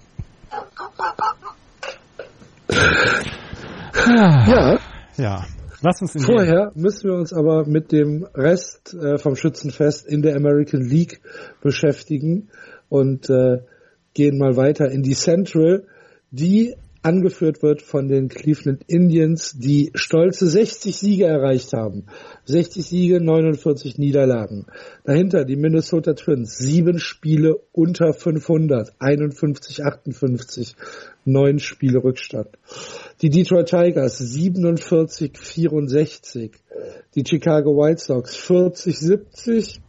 ja. 4.07 4.77
Ja. 5.17 5.45
Lass 5.83 5.99
uns 6.01 6.13
in 6.13 6.21
Vorher 6.21 6.71
müssen 6.75 7.09
wir 7.09 7.15
uns 7.15 7.33
aber 7.33 7.65
mit 7.65 7.91
dem 7.91 8.27
Rest 8.35 8.93
äh, 8.93 9.17
vom 9.17 9.35
Schützenfest 9.35 10.05
in 10.05 10.21
der 10.21 10.35
American 10.35 10.81
League 10.81 11.21
beschäftigen 11.61 12.49
und 12.87 13.29
äh, 13.29 13.61
gehen 14.13 14.37
mal 14.37 14.57
weiter 14.57 14.91
in 14.91 15.01
die 15.01 15.15
Central, 15.15 15.85
die 16.29 16.75
angeführt 17.03 17.63
wird 17.63 17.81
von 17.81 18.07
den 18.07 18.27
Cleveland 18.29 18.83
Indians, 18.87 19.55
die 19.57 19.91
stolze 19.95 20.47
60 20.47 20.95
Siege 20.95 21.25
erreicht 21.25 21.73
haben. 21.73 22.05
60 22.45 22.85
Siege, 22.85 23.21
49 23.21 23.97
Niederlagen. 23.97 24.67
Dahinter 25.03 25.45
die 25.45 25.55
Minnesota 25.55 26.13
Twins, 26.13 26.57
sieben 26.57 26.99
Spiele 26.99 27.59
unter 27.71 28.13
500, 28.13 28.93
51, 28.99 29.83
58, 29.83 30.75
neun 31.25 31.59
Spiele 31.59 32.03
Rückstand. 32.03 32.49
Die 33.21 33.29
Detroit 33.29 33.69
Tigers 33.69 34.17
47, 34.17 35.37
64. 35.37 36.51
Die 37.15 37.23
Chicago 37.27 37.77
White 37.77 38.01
Sox 38.01 38.35
40, 38.35 38.97
70 38.97 39.81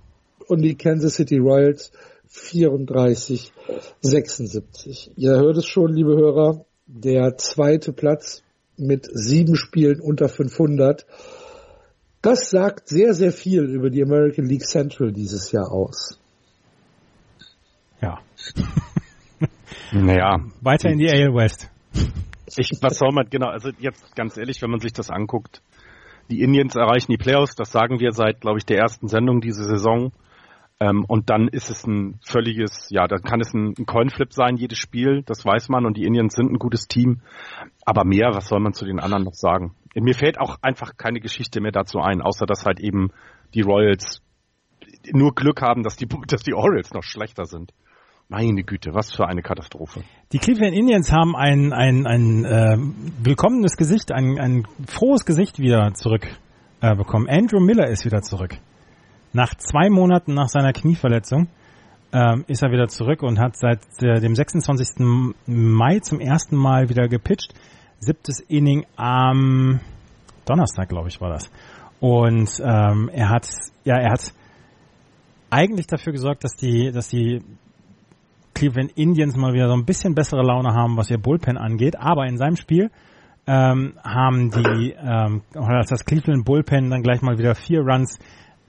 und 0.49 0.63
die 0.63 0.77
Kansas 0.77 1.15
City 1.15 1.39
Royals 1.39 1.93
34, 2.29 3.53
76. 4.01 5.11
Ihr 5.17 5.33
hört 5.33 5.59
es 5.59 5.67
schon, 5.67 5.93
liebe 5.93 6.17
Hörer, 6.17 6.65
der 6.87 7.37
zweite 7.37 7.93
Platz 7.93 8.43
mit 8.77 9.09
sieben 9.13 9.57
Spielen 9.57 10.01
unter 10.01 10.29
500. 10.29 11.07
Das 12.21 12.51
sagt 12.51 12.89
sehr, 12.89 13.15
sehr 13.15 13.33
viel 13.33 13.65
über 13.65 13.91
die 13.91 14.03
American 14.03 14.47
League 14.47 14.65
Central 14.65 15.13
dieses 15.13 15.53
Jahr 15.53 15.71
aus. 15.71 16.19
Ja. 18.01 18.19
naja. 19.93 20.45
Weiter 20.61 20.91
in 20.91 20.99
die 20.99 21.09
AL 21.09 21.35
West. 21.35 21.69
Ich, 22.57 22.71
was 22.81 22.99
soll 22.99 23.13
man, 23.13 23.29
genau, 23.31 23.49
also 23.49 23.71
jetzt 23.79 24.15
ganz 24.15 24.37
ehrlich, 24.37 24.61
wenn 24.61 24.71
man 24.71 24.81
sich 24.81 24.93
das 24.93 25.11
anguckt, 25.11 25.63
die 26.31 26.43
Indians 26.43 26.77
erreichen 26.77 27.11
die 27.11 27.17
Playoffs, 27.17 27.55
das 27.55 27.73
sagen 27.73 27.99
wir 28.01 28.13
seit, 28.13 28.41
glaube 28.41 28.59
ich, 28.59 28.65
der 28.67 28.79
ersten 28.79 29.09
Sendung 29.09 29.41
diese 29.41 29.65
Saison. 29.65 30.13
Ähm, 30.83 31.05
und 31.07 31.31
dann 31.31 31.47
ist 31.47 31.71
es 31.71 31.87
ein 31.87 32.19
völliges, 32.25 32.89
ja, 32.91 33.07
dann 33.07 33.23
kann 33.23 33.41
es 33.41 33.55
ein, 33.55 33.75
ein 33.79 33.87
Coinflip 33.87 34.33
sein, 34.33 34.57
jedes 34.57 34.79
Spiel, 34.79 35.23
das 35.25 35.45
weiß 35.45 35.69
man 35.69 35.87
und 35.87 35.97
die 35.97 36.05
Indians 36.05 36.35
sind 36.35 36.51
ein 36.51 36.59
gutes 36.59 36.89
Team. 36.89 37.21
Aber 37.85 38.05
mehr, 38.05 38.31
was 38.35 38.49
soll 38.49 38.59
man 38.59 38.73
zu 38.73 38.85
den 38.85 38.99
anderen 38.99 39.23
noch 39.23 39.35
sagen? 39.35 39.77
Mir 39.95 40.15
fällt 40.15 40.41
auch 40.41 40.57
einfach 40.61 40.97
keine 40.97 41.21
Geschichte 41.21 41.61
mehr 41.61 41.71
dazu 41.71 42.01
ein, 42.01 42.21
außer 42.21 42.47
dass 42.47 42.65
halt 42.65 42.81
eben 42.81 43.11
die 43.55 43.61
Royals 43.61 44.23
nur 45.13 45.35
Glück 45.35 45.63
haben, 45.63 45.85
dass 45.85 45.97
die, 45.97 46.09
dass 46.27 46.43
die 46.43 46.55
Orioles 46.55 46.93
noch 46.93 47.05
schlechter 47.05 47.45
sind. 47.45 47.73
Meine 48.29 48.65
Güte, 48.65 48.95
was 48.95 49.13
für 49.15 49.29
eine 49.29 49.43
Katastrophe. 49.43 50.03
Die 50.33 50.39
Cleveland 50.39 50.75
Indians 50.75 51.13
haben 51.13 51.37
ein, 51.37 51.73
ein, 51.73 52.07
ein 52.07 52.45
äh, 52.45 52.77
willkommenes 53.23 53.77
Gesicht, 53.77 54.11
ein, 54.11 54.39
ein 54.41 54.67
frohes 54.89 55.27
Gesicht 55.27 55.59
wieder 55.59 55.93
zurück 55.95 56.27
äh. 56.81 56.97
Andrew 57.29 57.61
Miller 57.61 57.89
ist 57.89 58.05
wieder 58.05 58.23
zurück. 58.23 58.57
Nach 59.33 59.55
zwei 59.55 59.89
Monaten 59.89 60.35
nach 60.35 60.49
seiner 60.49 60.73
Knieverletzung 60.73 61.49
ähm, 62.13 62.45
ist 62.47 62.63
er 62.63 62.71
wieder 62.71 62.89
zurück 62.89 63.23
und 63.23 63.39
hat 63.39 63.57
seit 63.57 63.81
äh, 64.03 64.21
dem 64.21 64.35
26. 64.35 65.07
Mai 65.47 66.01
zum 66.01 66.21
ersten 66.21 66.57
Mal 66.57 66.89
wieder 66.91 67.09
gepitcht. 67.09 67.55
Siebtes 67.99 68.41
Inning 68.41 68.85
am 68.97 69.81
Donnerstag, 70.45 70.89
glaube 70.89 71.09
ich, 71.09 71.21
war 71.21 71.31
das. 71.31 71.51
Und 72.01 72.51
ähm, 72.63 73.09
er 73.13 73.31
hat, 73.31 73.49
ja, 73.85 73.97
er 73.97 74.11
hat 74.11 74.35
eigentlich 75.51 75.87
dafür 75.87 76.13
gesorgt, 76.13 76.45
dass 76.45 76.57
die, 76.57 76.91
dass 76.91 77.09
die 77.09 77.43
Cleveland 78.55 78.93
Indians 78.97 79.37
mal 79.37 79.55
wieder 79.55 79.69
so 79.69 79.75
ein 79.75 79.85
bisschen 79.85 80.15
bessere 80.15 80.43
Laune 80.43 80.75
haben, 80.75 80.97
was 80.97 81.11
ihr 81.11 81.19
Bullpen 81.19 81.57
angeht. 81.57 81.97
Aber 81.99 82.27
in 82.27 82.37
seinem 82.37 82.57
Spiel 82.57 82.91
ähm, 83.47 83.95
haben 84.03 84.51
die, 84.51 84.95
ähm, 84.99 85.43
oder 85.55 85.85
das 85.89 86.05
Cleveland 86.05 86.45
Bullpen 86.45 86.91
dann 86.91 87.03
gleich 87.03 87.23
mal 87.23 87.39
wieder 87.39 87.55
vier 87.55 87.81
Runs 87.81 88.19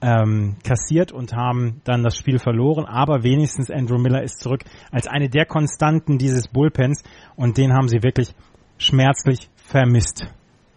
ähm, 0.04 0.56
kassiert 0.62 1.12
und 1.12 1.32
haben 1.32 1.80
dann 1.84 2.02
das 2.02 2.16
Spiel 2.16 2.38
verloren. 2.38 2.84
Aber 2.84 3.22
wenigstens 3.22 3.70
Andrew 3.70 3.98
Miller 3.98 4.22
ist 4.22 4.38
zurück 4.38 4.60
als 4.92 5.06
eine 5.06 5.30
der 5.30 5.46
Konstanten 5.46 6.18
dieses 6.18 6.46
Bullpens 6.48 7.02
und 7.36 7.56
den 7.56 7.72
haben 7.72 7.88
sie 7.88 8.02
wirklich 8.02 8.34
schmerzlich 8.76 9.48
vermisst. 9.56 10.26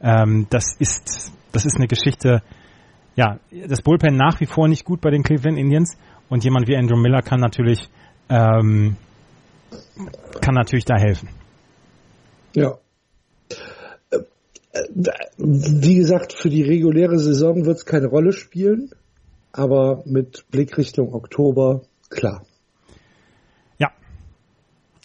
Ähm, 0.01 0.47
das 0.49 0.77
ist 0.79 1.33
das 1.51 1.65
ist 1.65 1.75
eine 1.75 1.87
Geschichte. 1.87 2.41
Ja, 3.17 3.39
das 3.67 3.81
Bullpen 3.81 4.15
nach 4.15 4.39
wie 4.39 4.45
vor 4.45 4.69
nicht 4.69 4.85
gut 4.85 5.01
bei 5.01 5.09
den 5.09 5.23
Cleveland 5.23 5.57
Indians 5.57 5.97
und 6.29 6.45
jemand 6.45 6.69
wie 6.69 6.77
Andrew 6.77 6.97
Miller 6.97 7.21
kann 7.21 7.41
natürlich 7.41 7.89
ähm, 8.29 8.95
kann 10.39 10.55
natürlich 10.55 10.85
da 10.85 10.95
helfen. 10.95 11.27
Ja. 12.53 12.77
Äh, 14.11 14.19
wie 15.37 15.95
gesagt, 15.95 16.31
für 16.31 16.49
die 16.49 16.63
reguläre 16.63 17.19
Saison 17.19 17.65
wird 17.65 17.77
es 17.77 17.85
keine 17.85 18.07
Rolle 18.07 18.31
spielen 18.31 18.91
aber 19.57 20.03
mit 20.05 20.45
Blick 20.51 20.77
Richtung 20.77 21.13
Oktober, 21.13 21.81
klar. 22.09 22.43
Ja. 23.79 23.91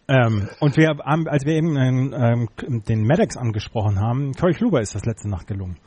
Ähm, 0.08 0.48
und 0.60 0.76
wir 0.76 0.88
haben, 0.88 1.28
als 1.28 1.44
wir 1.44 1.54
eben 1.54 1.76
ähm, 1.76 2.48
den 2.86 3.06
Maddox 3.06 3.36
angesprochen 3.36 3.98
haben, 3.98 4.32
Corey 4.34 4.54
Kluber 4.54 4.80
ist 4.80 4.94
das 4.94 5.04
letzte 5.04 5.28
Nacht 5.28 5.46
gelungen. 5.46 5.78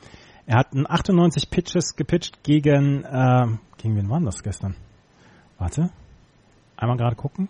Er 0.46 0.58
hat 0.58 0.68
98 0.74 1.50
Pitches 1.50 1.96
gepitcht 1.96 2.42
gegen, 2.42 3.04
äh, 3.04 3.46
gegen 3.78 3.96
wen 3.96 4.08
waren 4.08 4.24
das 4.24 4.42
gestern? 4.42 4.76
Warte. 5.58 5.90
Einmal 6.76 6.96
gerade 6.96 7.16
gucken. 7.16 7.48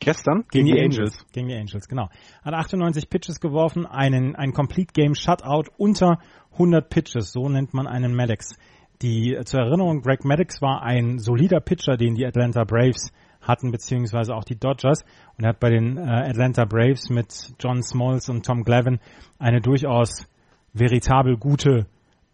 Gestern? 0.00 0.44
Gegen, 0.50 0.66
gegen 0.66 0.76
die 0.76 0.82
Angels. 0.82 0.98
Angels. 0.98 1.32
Gegen 1.32 1.48
die 1.48 1.54
Angels, 1.54 1.88
genau. 1.88 2.08
Hat 2.42 2.54
98 2.54 3.10
Pitches 3.10 3.40
geworfen, 3.40 3.86
einen, 3.86 4.34
ein 4.34 4.52
Complete 4.52 4.92
Game 4.94 5.14
Shutout 5.14 5.70
unter 5.76 6.18
100 6.52 6.88
Pitches. 6.88 7.32
So 7.32 7.48
nennt 7.48 7.74
man 7.74 7.86
einen 7.86 8.14
Maddox. 8.14 8.56
Die, 9.02 9.38
zur 9.44 9.60
Erinnerung, 9.60 10.02
Greg 10.02 10.24
Maddox 10.24 10.60
war 10.60 10.82
ein 10.82 11.18
solider 11.18 11.60
Pitcher, 11.60 11.96
den 11.96 12.14
die 12.14 12.26
Atlanta 12.26 12.64
Braves 12.64 13.12
hatten, 13.40 13.70
beziehungsweise 13.70 14.34
auch 14.34 14.44
die 14.44 14.58
Dodgers. 14.58 15.04
Und 15.38 15.44
er 15.44 15.50
hat 15.50 15.60
bei 15.60 15.70
den 15.70 15.96
äh, 15.96 16.00
Atlanta 16.02 16.66
Braves 16.66 17.08
mit 17.08 17.32
John 17.58 17.82
Smalls 17.82 18.28
und 18.28 18.44
Tom 18.44 18.62
Glavin 18.62 19.00
eine 19.38 19.60
durchaus 19.60 20.26
veritabel 20.74 21.36
gute 21.36 21.86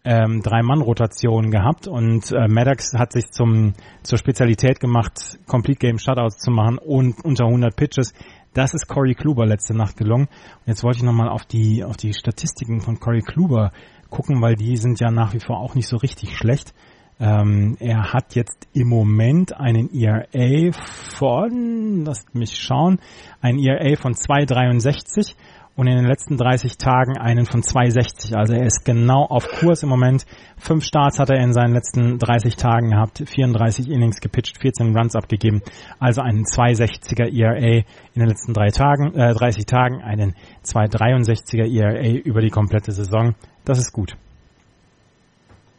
ähm, 0.03 0.41
Drei-Mann-Rotation 0.41 1.51
gehabt 1.51 1.87
und 1.87 2.31
äh, 2.31 2.47
Maddox 2.47 2.93
hat 2.93 3.11
sich 3.11 3.25
zum 3.31 3.73
zur 4.03 4.17
Spezialität 4.17 4.79
gemacht, 4.79 5.37
Complete 5.47 5.79
Game 5.79 5.99
Shutouts 5.99 6.37
zu 6.37 6.49
machen 6.49 6.77
und 6.77 7.25
unter 7.25 7.45
100 7.45 7.75
Pitches. 7.75 8.13
Das 8.53 8.73
ist 8.73 8.87
Corey 8.87 9.15
Kluber 9.15 9.45
letzte 9.45 9.75
Nacht 9.75 9.97
gelungen. 9.97 10.27
Und 10.27 10.67
jetzt 10.67 10.83
wollte 10.83 10.99
ich 10.99 11.03
nochmal 11.03 11.29
auf 11.29 11.45
die 11.45 11.83
auf 11.83 11.97
die 11.97 12.13
Statistiken 12.13 12.79
von 12.79 12.99
Corey 12.99 13.21
Kluber 13.21 13.71
gucken, 14.09 14.41
weil 14.41 14.55
die 14.55 14.77
sind 14.77 14.99
ja 14.99 15.11
nach 15.11 15.33
wie 15.33 15.39
vor 15.39 15.59
auch 15.59 15.75
nicht 15.75 15.87
so 15.87 15.97
richtig 15.97 16.35
schlecht. 16.37 16.73
Ähm, 17.19 17.77
er 17.79 18.13
hat 18.13 18.35
jetzt 18.35 18.67
im 18.73 18.89
Moment 18.89 19.59
einen 19.59 19.89
ERA 19.91 20.71
von, 20.71 22.05
lasst 22.05 22.35
mich 22.35 22.55
schauen, 22.55 22.99
ein 23.41 23.57
ERA 23.57 23.95
von 23.99 24.13
2,63 24.13 25.33
und 25.77 25.85
in 25.85 25.95
den 25.95 26.07
letzten 26.07 26.37
30 26.37 26.77
Tagen 26.77 27.17
einen 27.17 27.45
von 27.45 27.61
260. 27.61 28.35
Also 28.35 28.53
er 28.53 28.65
ist 28.65 28.83
genau 28.83 29.23
auf 29.23 29.47
Kurs 29.47 29.83
im 29.83 29.89
Moment. 29.89 30.25
Fünf 30.57 30.83
Starts 30.83 31.19
hat 31.19 31.29
er 31.29 31.37
in 31.37 31.53
seinen 31.53 31.73
letzten 31.73 32.17
30 32.17 32.55
Tagen 32.55 32.89
gehabt, 32.89 33.23
34 33.25 33.87
Innings 33.87 34.19
gepitcht, 34.19 34.59
14 34.59 34.97
Runs 34.97 35.15
abgegeben. 35.15 35.61
Also 35.99 36.21
einen 36.21 36.45
260er 36.45 37.31
ERA 37.31 37.83
in 38.13 38.19
den 38.19 38.27
letzten 38.27 38.53
drei 38.53 38.69
Tagen, 38.69 39.13
äh, 39.13 39.35
30 39.35 39.67
Tagen, 39.67 40.01
einen 40.01 40.33
263er 40.65 41.71
ERA 41.71 42.17
über 42.25 42.41
die 42.41 42.49
komplette 42.49 42.91
Saison. 42.91 43.35
Das 43.63 43.77
ist 43.77 43.93
gut. 43.93 44.17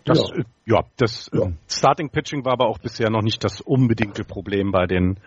Das, 0.05 0.31
ja. 0.65 0.77
ja, 0.77 0.85
das 0.97 1.29
ja. 1.35 1.51
Starting 1.67 2.11
Pitching 2.11 2.45
war 2.45 2.53
aber 2.53 2.69
auch 2.69 2.79
bisher 2.79 3.11
noch 3.11 3.23
nicht 3.23 3.43
das 3.43 3.61
unbedingte 3.61 4.23
Problem 4.23 4.71
bei 4.71 4.87
den 4.87 5.19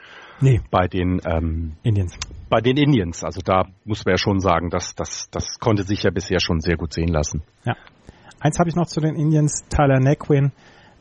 Nee. 0.41 0.61
Bei 0.71 0.87
den 0.87 1.21
ähm, 1.25 1.73
Indians. 1.83 2.17
Bei 2.49 2.61
den 2.61 2.77
Indians. 2.77 3.23
Also 3.23 3.41
da 3.41 3.67
muss 3.85 4.03
man 4.05 4.13
ja 4.13 4.17
schon 4.17 4.39
sagen, 4.39 4.69
dass 4.69 4.95
das, 4.95 5.29
das 5.29 5.59
konnte 5.59 5.83
sich 5.83 6.03
ja 6.03 6.09
bisher 6.11 6.39
schon 6.39 6.59
sehr 6.59 6.75
gut 6.75 6.93
sehen 6.93 7.09
lassen. 7.09 7.43
Ja. 7.63 7.75
Eins 8.39 8.57
habe 8.59 8.69
ich 8.69 8.75
noch 8.75 8.87
zu 8.87 8.99
den 8.99 9.15
Indians. 9.15 9.63
Tyler 9.69 9.99
Nequin 9.99 10.51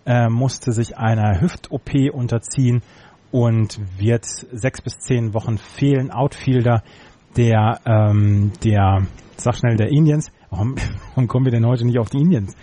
äh, 0.04 0.28
musste 0.28 0.72
sich 0.72 0.98
einer 0.98 1.40
Hüft-OP 1.40 2.12
unterziehen 2.12 2.82
und 3.30 3.80
wird 3.98 4.24
sechs 4.24 4.82
bis 4.82 4.98
zehn 4.98 5.32
Wochen 5.34 5.56
fehlen. 5.56 6.10
Outfielder 6.10 6.82
der, 7.36 7.80
ähm, 7.86 8.52
der, 8.62 9.06
sag 9.36 9.56
schnell, 9.56 9.76
der 9.76 9.88
Indians. 9.88 10.30
Warum, 10.50 10.74
warum 11.14 11.28
kommen 11.28 11.46
wir 11.46 11.52
denn 11.52 11.66
heute 11.66 11.86
nicht 11.86 11.98
auf 11.98 12.10
die 12.10 12.18
Indians? 12.18 12.54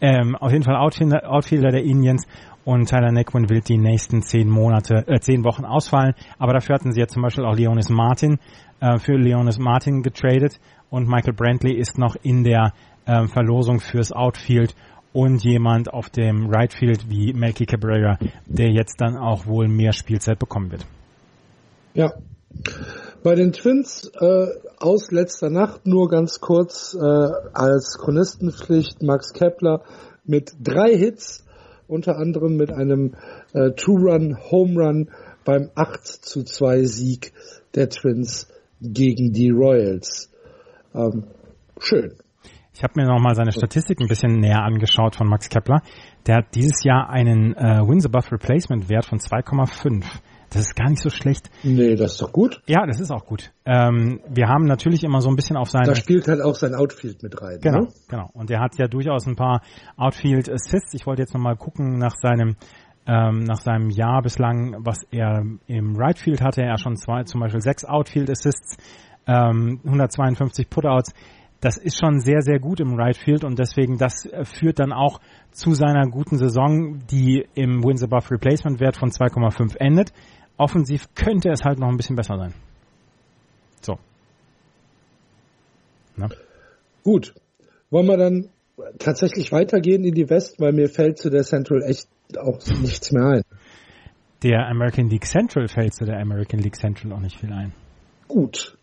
Ähm, 0.00 0.34
auf 0.34 0.50
jeden 0.50 0.64
Fall 0.64 0.76
Outfielder, 0.76 1.30
Outfielder 1.30 1.70
der 1.70 1.84
Indians 1.84 2.26
und 2.64 2.88
Tyler 2.88 3.12
Nequin 3.12 3.50
will 3.50 3.60
die 3.60 3.78
nächsten 3.78 4.22
zehn 4.22 4.48
Monate, 4.48 5.04
äh, 5.06 5.20
zehn 5.20 5.44
Wochen 5.44 5.64
ausfallen. 5.64 6.14
Aber 6.38 6.52
dafür 6.52 6.76
hatten 6.76 6.92
sie 6.92 7.00
ja 7.00 7.06
zum 7.06 7.22
Beispiel 7.22 7.44
auch 7.44 7.54
Leonis 7.54 7.90
Martin 7.90 8.38
äh, 8.80 8.98
für 8.98 9.16
Leonis 9.16 9.58
Martin 9.58 10.02
getradet 10.02 10.60
und 10.90 11.08
Michael 11.08 11.34
Brantley 11.34 11.74
ist 11.74 11.98
noch 11.98 12.16
in 12.22 12.44
der 12.44 12.72
äh, 13.06 13.26
Verlosung 13.26 13.80
fürs 13.80 14.12
Outfield 14.12 14.74
und 15.12 15.44
jemand 15.44 15.92
auf 15.92 16.10
dem 16.10 16.48
Right 16.48 16.72
Field 16.72 17.08
wie 17.08 17.32
Melky 17.32 17.66
Cabrera, 17.66 18.18
der 18.46 18.70
jetzt 18.70 19.00
dann 19.00 19.16
auch 19.16 19.46
wohl 19.46 19.68
mehr 19.68 19.92
Spielzeit 19.92 20.38
bekommen 20.38 20.72
wird. 20.72 20.86
Ja. 21.94 22.12
Bei 23.22 23.34
den 23.34 23.52
Twins 23.52 24.10
äh, 24.20 24.46
aus 24.78 25.10
letzter 25.10 25.50
Nacht 25.50 25.86
nur 25.86 26.08
ganz 26.08 26.40
kurz 26.40 26.94
äh, 26.94 26.98
als 27.00 27.98
Chronistenpflicht 27.98 29.02
Max 29.02 29.32
Kepler 29.32 29.82
mit 30.24 30.52
drei 30.60 30.96
Hits 30.96 31.43
unter 31.86 32.16
anderem 32.16 32.56
mit 32.56 32.72
einem 32.72 33.14
äh, 33.52 33.70
Two-Run-Home-Run 33.72 35.10
beim 35.44 35.70
8 35.74 36.06
zu 36.06 36.42
2 36.42 36.84
Sieg 36.84 37.32
der 37.74 37.88
Twins 37.88 38.48
gegen 38.80 39.32
die 39.32 39.50
Royals. 39.50 40.30
Ähm, 40.94 41.24
schön. 41.78 42.14
Ich 42.74 42.82
habe 42.82 42.94
mir 42.96 43.06
nochmal 43.06 43.36
seine 43.36 43.52
Statistik 43.52 44.00
ein 44.00 44.08
bisschen 44.08 44.40
näher 44.40 44.62
angeschaut 44.62 45.14
von 45.14 45.28
Max 45.28 45.48
Kepler. 45.48 45.82
Der 46.26 46.38
hat 46.38 46.54
dieses 46.54 46.82
Jahr 46.82 47.08
einen 47.08 47.54
äh, 47.54 47.80
Wins 47.86 48.04
Above 48.04 48.32
Replacement 48.32 48.88
Wert 48.88 49.06
von 49.06 49.18
2,5. 49.18 50.04
Das 50.54 50.62
ist 50.62 50.76
gar 50.76 50.88
nicht 50.88 51.02
so 51.02 51.10
schlecht. 51.10 51.50
Nee, 51.64 51.96
das 51.96 52.12
ist 52.12 52.22
doch 52.22 52.32
gut. 52.32 52.62
Ja, 52.66 52.86
das 52.86 53.00
ist 53.00 53.10
auch 53.10 53.26
gut. 53.26 53.50
Ähm, 53.64 54.20
wir 54.28 54.46
haben 54.46 54.66
natürlich 54.66 55.02
immer 55.02 55.20
so 55.20 55.28
ein 55.28 55.34
bisschen 55.34 55.56
auf 55.56 55.68
seine... 55.68 55.86
Da 55.86 55.96
spielt 55.96 56.28
halt 56.28 56.40
auch 56.40 56.54
sein 56.54 56.76
Outfield 56.76 57.24
mit 57.24 57.42
rein. 57.42 57.58
Genau, 57.60 57.80
ne? 57.80 57.88
genau. 58.08 58.30
Und 58.34 58.52
er 58.52 58.60
hat 58.60 58.78
ja 58.78 58.86
durchaus 58.86 59.26
ein 59.26 59.34
paar 59.34 59.62
Outfield 59.96 60.48
Assists. 60.48 60.94
Ich 60.94 61.06
wollte 61.06 61.22
jetzt 61.22 61.34
nochmal 61.34 61.56
gucken 61.56 61.98
nach 61.98 62.14
seinem 62.22 62.54
ähm, 63.06 63.40
nach 63.40 63.60
seinem 63.60 63.90
Jahr 63.90 64.22
bislang, 64.22 64.76
was 64.78 65.02
er 65.10 65.44
im 65.66 65.96
Right 65.96 66.18
Field 66.18 66.40
hatte. 66.40 66.62
Er 66.62 66.78
schon 66.78 66.96
zwei, 66.96 67.24
zum 67.24 67.40
Beispiel 67.40 67.60
sechs 67.60 67.84
Outfield 67.84 68.30
Assists, 68.30 68.78
ähm, 69.26 69.80
152 69.84 70.70
Putouts. 70.70 71.12
Das 71.60 71.76
ist 71.76 71.98
schon 71.98 72.20
sehr, 72.20 72.40
sehr 72.40 72.58
gut 72.60 72.80
im 72.80 72.94
Right 72.94 73.16
Field 73.16 73.44
und 73.44 73.58
deswegen 73.58 73.98
das 73.98 74.28
führt 74.44 74.78
dann 74.78 74.92
auch 74.92 75.20
zu 75.50 75.72
seiner 75.72 76.06
guten 76.06 76.38
Saison, 76.38 76.98
die 77.10 77.46
im 77.54 77.82
Wins 77.82 78.02
Above 78.02 78.30
Replacement 78.30 78.80
Wert 78.80 78.96
von 78.96 79.10
2,5 79.10 79.76
endet 79.78 80.12
offensiv 80.56 81.08
könnte 81.14 81.50
es 81.50 81.64
halt 81.64 81.78
noch 81.78 81.88
ein 81.88 81.96
bisschen 81.96 82.16
besser 82.16 82.36
sein. 82.36 82.54
So. 83.80 83.98
Na? 86.16 86.28
Gut. 87.02 87.34
Wollen 87.90 88.06
wir 88.06 88.16
dann 88.16 88.48
tatsächlich 88.98 89.52
weitergehen 89.52 90.04
in 90.04 90.14
die 90.14 90.28
West, 90.28 90.60
weil 90.60 90.72
mir 90.72 90.88
fällt 90.88 91.18
zu 91.18 91.30
der 91.30 91.44
Central 91.44 91.82
echt 91.82 92.08
auch 92.36 92.58
nichts 92.80 93.12
mehr 93.12 93.26
ein. 93.26 93.42
Der 94.42 94.68
American 94.68 95.08
League 95.08 95.26
Central 95.26 95.68
fällt 95.68 95.94
zu 95.94 96.04
der 96.04 96.18
American 96.18 96.60
League 96.60 96.76
Central 96.76 97.12
auch 97.12 97.20
nicht 97.20 97.38
viel 97.38 97.52
ein. 97.52 97.72
Gut. 98.28 98.76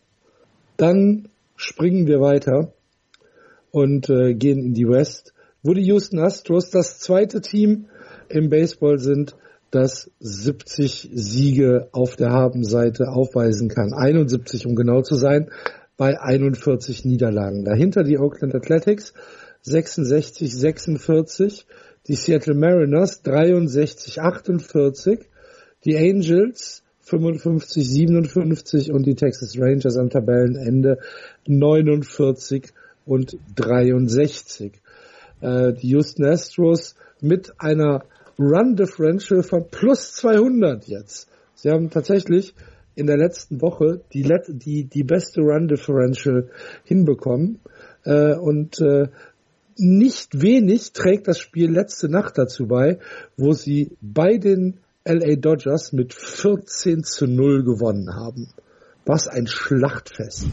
Dann 0.78 1.30
springen 1.56 2.08
wir 2.08 2.20
weiter 2.20 2.74
und 3.72 4.10
äh, 4.10 4.34
gehen 4.34 4.60
in 4.60 4.74
die 4.74 4.88
West, 4.88 5.34
wo 5.64 5.74
die 5.74 5.86
Houston 5.86 6.20
Astros 6.20 6.72
das 6.72 7.00
zweite 7.00 7.42
Team 7.42 7.86
im 8.30 8.50
Baseball 8.50 8.98
sind, 8.98 9.36
das 9.72 10.12
70 10.20 11.10
Siege 11.14 11.88
auf 11.94 12.16
der 12.18 12.32
Habenseite 12.32 13.10
aufweisen 13.10 13.70
kann. 13.70 13.94
71, 13.94 14.68
um 14.68 14.76
genau 14.76 15.02
zu 15.02 15.16
sein, 15.16 15.50
bei 15.98 16.20
41 16.20 17.06
Niederlagen. 17.06 17.64
Dahinter 17.64 18.04
die 18.04 18.18
Oakland 18.18 18.54
Athletics 18.54 19.14
66, 19.64 20.54
46, 20.54 21.66
die 22.08 22.16
Seattle 22.16 22.56
Mariners 22.56 23.22
63, 23.22 24.20
48, 24.22 25.20
die 25.86 25.98
Angels 25.98 26.84
55, 27.02 27.88
57 27.88 28.92
und 28.92 29.06
die 29.06 29.16
Texas 29.16 29.58
Rangers 29.58 29.98
am 29.98 30.10
Tabellenende 30.10 31.00
49 31.48 32.70
und 33.06 33.38
63. 33.56 34.74
Äh, 35.42 35.74
die 35.74 35.90
Houston 35.90 36.26
Astros 36.26 36.96
mit 37.20 37.54
einer 37.60 38.04
Run 38.42 38.76
Differential 38.76 39.44
von 39.44 39.68
plus 39.70 40.14
200 40.14 40.88
jetzt. 40.88 41.30
Sie 41.54 41.70
haben 41.70 41.92
tatsächlich 41.92 42.56
in 42.96 43.06
der 43.06 43.18
letzten 43.18 43.62
Woche 43.62 44.02
die, 44.14 44.28
die, 44.48 44.86
die 44.86 45.04
beste 45.04 45.42
Run 45.42 45.68
Differential 45.68 46.50
hinbekommen. 46.84 47.60
Äh, 48.04 48.36
und 48.36 48.82
äh, 48.82 49.10
nicht 49.78 50.42
wenig 50.42 50.92
trägt 50.94 51.28
das 51.28 51.40
Spiel 51.40 51.72
letzte 51.72 52.10
Nacht 52.10 52.38
dazu 52.38 52.68
bei, 52.68 53.00
wo 53.38 53.54
sie 53.54 53.96
bei 54.02 54.38
den 54.38 54.80
LA 55.06 55.36
Dodgers 55.36 55.94
mit 55.94 56.14
14 56.14 57.04
zu 57.04 57.28
0 57.28 57.64
gewonnen 57.64 58.14
haben. 58.16 58.50
Was 59.06 59.28
ein 59.28 59.48
Schlachtfest. 59.48 60.48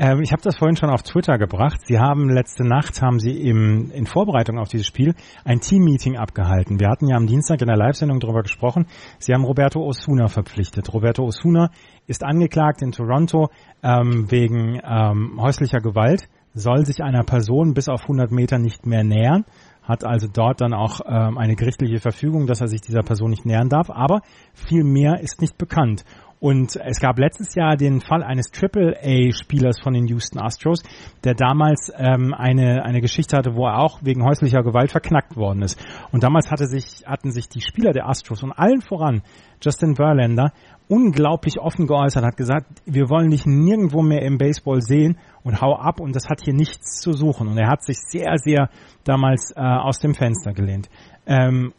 Ähm, 0.00 0.22
ich 0.22 0.30
habe 0.30 0.40
das 0.42 0.56
vorhin 0.56 0.76
schon 0.76 0.90
auf 0.90 1.02
Twitter 1.02 1.38
gebracht. 1.38 1.80
Sie 1.84 1.98
haben 1.98 2.30
letzte 2.30 2.62
Nacht, 2.62 3.02
haben 3.02 3.18
Sie 3.18 3.32
im, 3.32 3.90
in 3.90 4.06
Vorbereitung 4.06 4.56
auf 4.56 4.68
dieses 4.68 4.86
Spiel 4.86 5.14
ein 5.44 5.58
Team-Meeting 5.58 6.16
abgehalten. 6.16 6.78
Wir 6.78 6.88
hatten 6.88 7.08
ja 7.08 7.16
am 7.16 7.26
Dienstag 7.26 7.60
in 7.62 7.66
der 7.66 7.76
Live-Sendung 7.76 8.20
darüber 8.20 8.42
gesprochen. 8.42 8.86
Sie 9.18 9.34
haben 9.34 9.44
Roberto 9.44 9.80
Osuna 9.80 10.28
verpflichtet. 10.28 10.94
Roberto 10.94 11.24
Osuna 11.24 11.70
ist 12.06 12.22
angeklagt 12.22 12.80
in 12.80 12.92
Toronto 12.92 13.48
ähm, 13.82 14.30
wegen 14.30 14.80
ähm, 14.84 15.36
häuslicher 15.40 15.80
Gewalt, 15.80 16.28
soll 16.54 16.86
sich 16.86 17.02
einer 17.02 17.24
Person 17.24 17.74
bis 17.74 17.88
auf 17.88 18.02
100 18.02 18.30
Meter 18.30 18.58
nicht 18.58 18.86
mehr 18.86 19.02
nähern 19.02 19.44
hat 19.88 20.04
also 20.04 20.28
dort 20.30 20.60
dann 20.60 20.74
auch 20.74 21.00
ähm, 21.06 21.38
eine 21.38 21.56
gerichtliche 21.56 21.98
Verfügung, 21.98 22.46
dass 22.46 22.60
er 22.60 22.68
sich 22.68 22.82
dieser 22.82 23.00
Person 23.00 23.30
nicht 23.30 23.46
nähern 23.46 23.70
darf, 23.70 23.88
aber 23.88 24.20
viel 24.52 24.84
mehr 24.84 25.20
ist 25.20 25.40
nicht 25.40 25.56
bekannt. 25.56 26.04
Und 26.40 26.76
es 26.76 27.00
gab 27.00 27.18
letztes 27.18 27.54
Jahr 27.54 27.76
den 27.76 28.00
Fall 28.00 28.22
eines 28.22 28.50
Triple-A-Spielers 28.50 29.80
von 29.80 29.94
den 29.94 30.06
Houston 30.06 30.38
Astros, 30.38 30.82
der 31.24 31.34
damals 31.34 31.92
ähm, 31.96 32.32
eine, 32.32 32.84
eine 32.84 33.00
Geschichte 33.00 33.36
hatte, 33.36 33.56
wo 33.56 33.66
er 33.66 33.78
auch 33.78 33.98
wegen 34.02 34.24
häuslicher 34.24 34.62
Gewalt 34.62 34.92
verknackt 34.92 35.36
worden 35.36 35.62
ist. 35.62 35.80
Und 36.12 36.22
damals 36.22 36.50
hatte 36.50 36.66
sich, 36.66 37.04
hatten 37.06 37.32
sich 37.32 37.48
die 37.48 37.60
Spieler 37.60 37.92
der 37.92 38.08
Astros 38.08 38.42
und 38.42 38.52
allen 38.52 38.82
voran 38.82 39.22
Justin 39.60 39.96
Verlander 39.96 40.52
unglaublich 40.88 41.58
offen 41.58 41.86
geäußert, 41.86 42.24
hat 42.24 42.36
gesagt, 42.36 42.66
wir 42.86 43.10
wollen 43.10 43.30
dich 43.30 43.44
nirgendwo 43.44 44.02
mehr 44.02 44.22
im 44.22 44.38
Baseball 44.38 44.80
sehen 44.80 45.18
und 45.42 45.60
hau 45.60 45.76
ab 45.76 46.00
und 46.00 46.14
das 46.14 46.28
hat 46.28 46.40
hier 46.42 46.54
nichts 46.54 47.00
zu 47.00 47.12
suchen. 47.12 47.48
Und 47.48 47.58
er 47.58 47.68
hat 47.68 47.84
sich 47.84 47.98
sehr, 47.98 48.38
sehr 48.38 48.70
damals 49.04 49.52
äh, 49.54 49.60
aus 49.60 49.98
dem 49.98 50.14
Fenster 50.14 50.52
gelehnt. 50.52 50.88
Ähm, 51.26 51.74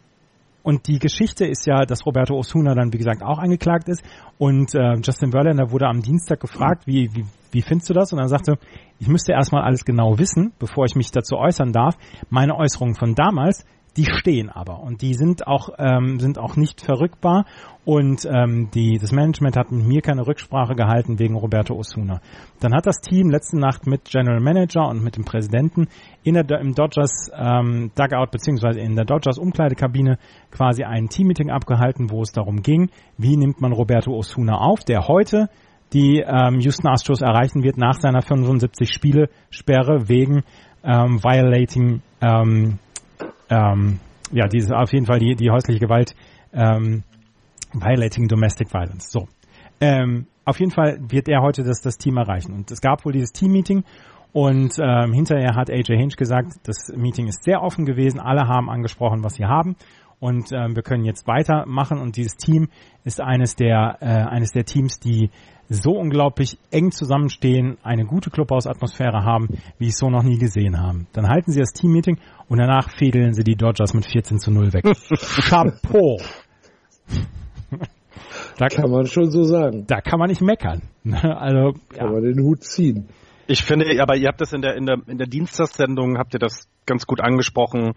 und 0.70 0.86
die 0.86 0.99
Geschichte 0.99 1.47
ist 1.47 1.65
ja, 1.65 1.84
dass 1.84 2.05
Roberto 2.05 2.36
Osuna 2.36 2.76
dann, 2.76 2.93
wie 2.93 2.99
gesagt, 2.99 3.24
auch 3.24 3.39
angeklagt 3.39 3.89
ist. 3.89 4.03
Und 4.38 4.76
äh, 4.76 4.97
Justin 5.03 5.32
Verlander 5.32 5.72
wurde 5.72 5.88
am 5.88 6.03
Dienstag 6.03 6.41
gefragt, 6.41 6.86
wie, 6.86 7.09
wie, 7.15 7.26
wie 7.51 7.63
findest 7.63 7.89
du 7.89 7.95
das? 7.95 8.13
Und 8.13 8.20
er 8.20 8.28
sagte, 8.28 8.59
ich 8.99 9.07
müsste 9.07 9.32
erstmal 9.32 9.63
alles 9.63 9.84
genau 9.84 10.20
wissen, 10.20 10.53
bevor 10.59 10.86
ich 10.86 10.93
mich 10.93 11.09
dazu 11.09 11.38
äußern 11.38 11.74
darf. 11.74 11.95
Meine 12.30 12.55
Äußerungen 12.55 12.93
von 12.93 13.15
damals 13.15 13.65
die 13.97 14.05
stehen 14.05 14.49
aber 14.49 14.81
und 14.81 15.01
die 15.01 15.13
sind 15.13 15.47
auch 15.47 15.69
ähm, 15.77 16.19
sind 16.19 16.37
auch 16.37 16.55
nicht 16.55 16.81
verrückbar 16.81 17.45
und 17.85 18.25
ähm, 18.25 18.69
die 18.73 18.97
das 18.99 19.11
Management 19.11 19.57
hat 19.57 19.71
mit 19.71 19.85
mir 19.85 20.01
keine 20.01 20.25
Rücksprache 20.27 20.75
gehalten 20.75 21.17
wegen 21.19 21.35
Roberto 21.35 21.75
Osuna. 21.75 22.21
Dann 22.59 22.73
hat 22.73 22.85
das 22.85 22.97
Team 22.97 23.29
letzte 23.29 23.59
Nacht 23.59 23.87
mit 23.87 24.05
General 24.05 24.39
Manager 24.39 24.87
und 24.87 25.03
mit 25.03 25.17
dem 25.17 25.25
Präsidenten 25.25 25.87
in 26.23 26.35
der 26.35 26.59
im 26.59 26.75
Dodgers 26.75 27.31
ähm, 27.33 27.91
Dugout 27.95 28.31
beziehungsweise 28.31 28.79
in 28.79 28.95
der 28.95 29.05
Dodgers 29.05 29.37
Umkleidekabine 29.37 30.17
quasi 30.51 30.83
ein 30.83 31.07
Teammeeting 31.07 31.49
abgehalten, 31.49 32.11
wo 32.11 32.21
es 32.21 32.31
darum 32.31 32.61
ging, 32.61 32.89
wie 33.17 33.37
nimmt 33.37 33.59
man 33.61 33.73
Roberto 33.73 34.11
Osuna 34.11 34.57
auf, 34.57 34.83
der 34.83 35.07
heute 35.07 35.49
die 35.93 36.19
ähm, 36.19 36.59
Houston 36.59 36.87
Astros 36.87 37.21
erreichen 37.21 37.63
wird 37.63 37.77
nach 37.77 37.95
seiner 37.95 38.21
75 38.21 38.91
Spiele 38.93 39.29
Sperre 39.49 40.07
wegen 40.07 40.43
ähm, 40.83 41.23
violating 41.23 42.01
ähm, 42.21 42.79
ähm, 43.50 44.00
ja, 44.32 44.47
diese 44.47 44.78
auf 44.78 44.91
jeden 44.91 45.06
Fall 45.06 45.20
die, 45.20 45.36
die 45.36 45.50
häusliche 45.50 45.80
Gewalt, 45.80 46.16
ähm, 46.54 47.04
violating 47.74 48.28
domestic 48.28 48.74
violence. 48.74 49.12
So. 49.12 49.28
Ähm, 49.82 50.28
auf 50.45 50.60
jeden 50.60 50.72
Fall 50.72 51.00
wird 51.10 51.28
er 51.30 51.41
heute 51.41 51.64
das, 51.64 51.82
das 51.82 51.97
Team 51.97 52.18
erreichen. 52.18 52.54
Und 52.54 52.72
es 52.72 52.82
gab 52.82 53.06
wohl 53.06 53.14
dieses 53.14 53.32
Team-Meeting 53.32 53.84
und 54.34 54.74
ähm, 54.80 55.14
hinterher 55.14 55.56
hat 55.56 55.70
AJ 55.70 55.95
Hinch 55.95 56.16
gesagt, 56.16 56.54
das 56.64 56.91
Meeting 56.95 57.28
ist 57.28 57.43
sehr 57.43 57.62
offen 57.62 57.86
gewesen, 57.86 58.20
alle 58.20 58.47
haben 58.47 58.70
angesprochen, 58.70 59.24
was 59.24 59.36
sie 59.36 59.45
haben 59.45 59.76
und 60.20 60.52
ähm, 60.52 60.76
wir 60.76 60.84
können 60.84 61.06
jetzt 61.06 61.28
weitermachen 61.28 61.97
und 61.97 62.18
dieses 62.18 62.36
Team 62.36 62.70
ist 63.04 63.22
eines 63.22 63.56
der 63.56 63.97
äh, 64.02 64.06
eines 64.06 64.52
der 64.52 64.66
Teams, 64.66 65.00
die 65.00 65.30
so 65.70 65.91
unglaublich 65.91 66.57
eng 66.72 66.91
zusammenstehen, 66.91 67.78
eine 67.84 68.05
gute 68.05 68.32
Clubhausatmosphäre 68.32 69.24
haben, 69.24 69.47
wie 69.78 69.88
ich 69.88 69.97
so 69.97 70.09
noch 70.09 70.24
nie 70.24 70.38
gesehen 70.38 70.80
haben. 70.80 71.07
Dann 71.13 71.28
halten 71.28 71.51
sie 71.51 71.59
das 71.59 71.72
Teammeeting 71.74 72.17
und 72.47 72.59
danach 72.59 72.89
fädeln 72.89 73.34
sie 73.34 73.43
die 73.43 73.55
Dodgers 73.55 73.93
mit 73.93 74.05
14 74.05 74.39
zu 74.39 74.51
0 74.51 74.74
weg. 74.74 74.84
Chapeau! 75.47 76.20
da 78.57 78.67
kann 78.67 78.89
man 78.89 79.05
schon 79.05 79.32
so 79.32 79.43
sagen. 79.43 79.86
Da 79.88 80.01
kann 80.01 80.20
man 80.20 80.30
nicht 80.30 80.41
meckern. 80.41 80.82
Also, 81.11 81.74
kann 81.89 82.07
ja. 82.07 82.11
man 82.11 82.24
den 82.24 82.43
Hut 82.43 82.63
ziehen. 82.63 83.07
Ich 83.47 83.63
finde, 83.63 83.86
aber 84.01 84.15
ihr 84.15 84.28
habt 84.28 84.41
das 84.41 84.53
in 84.53 84.61
der, 84.61 84.76
in 84.76 84.86
der, 84.86 84.97
in 85.07 85.17
der 85.17 85.28
Dienstagssendung, 85.28 86.17
habt 86.17 86.34
ihr 86.36 86.39
das 86.39 86.67
ganz 86.86 87.07
gut 87.07 87.22
angesprochen. 87.22 87.93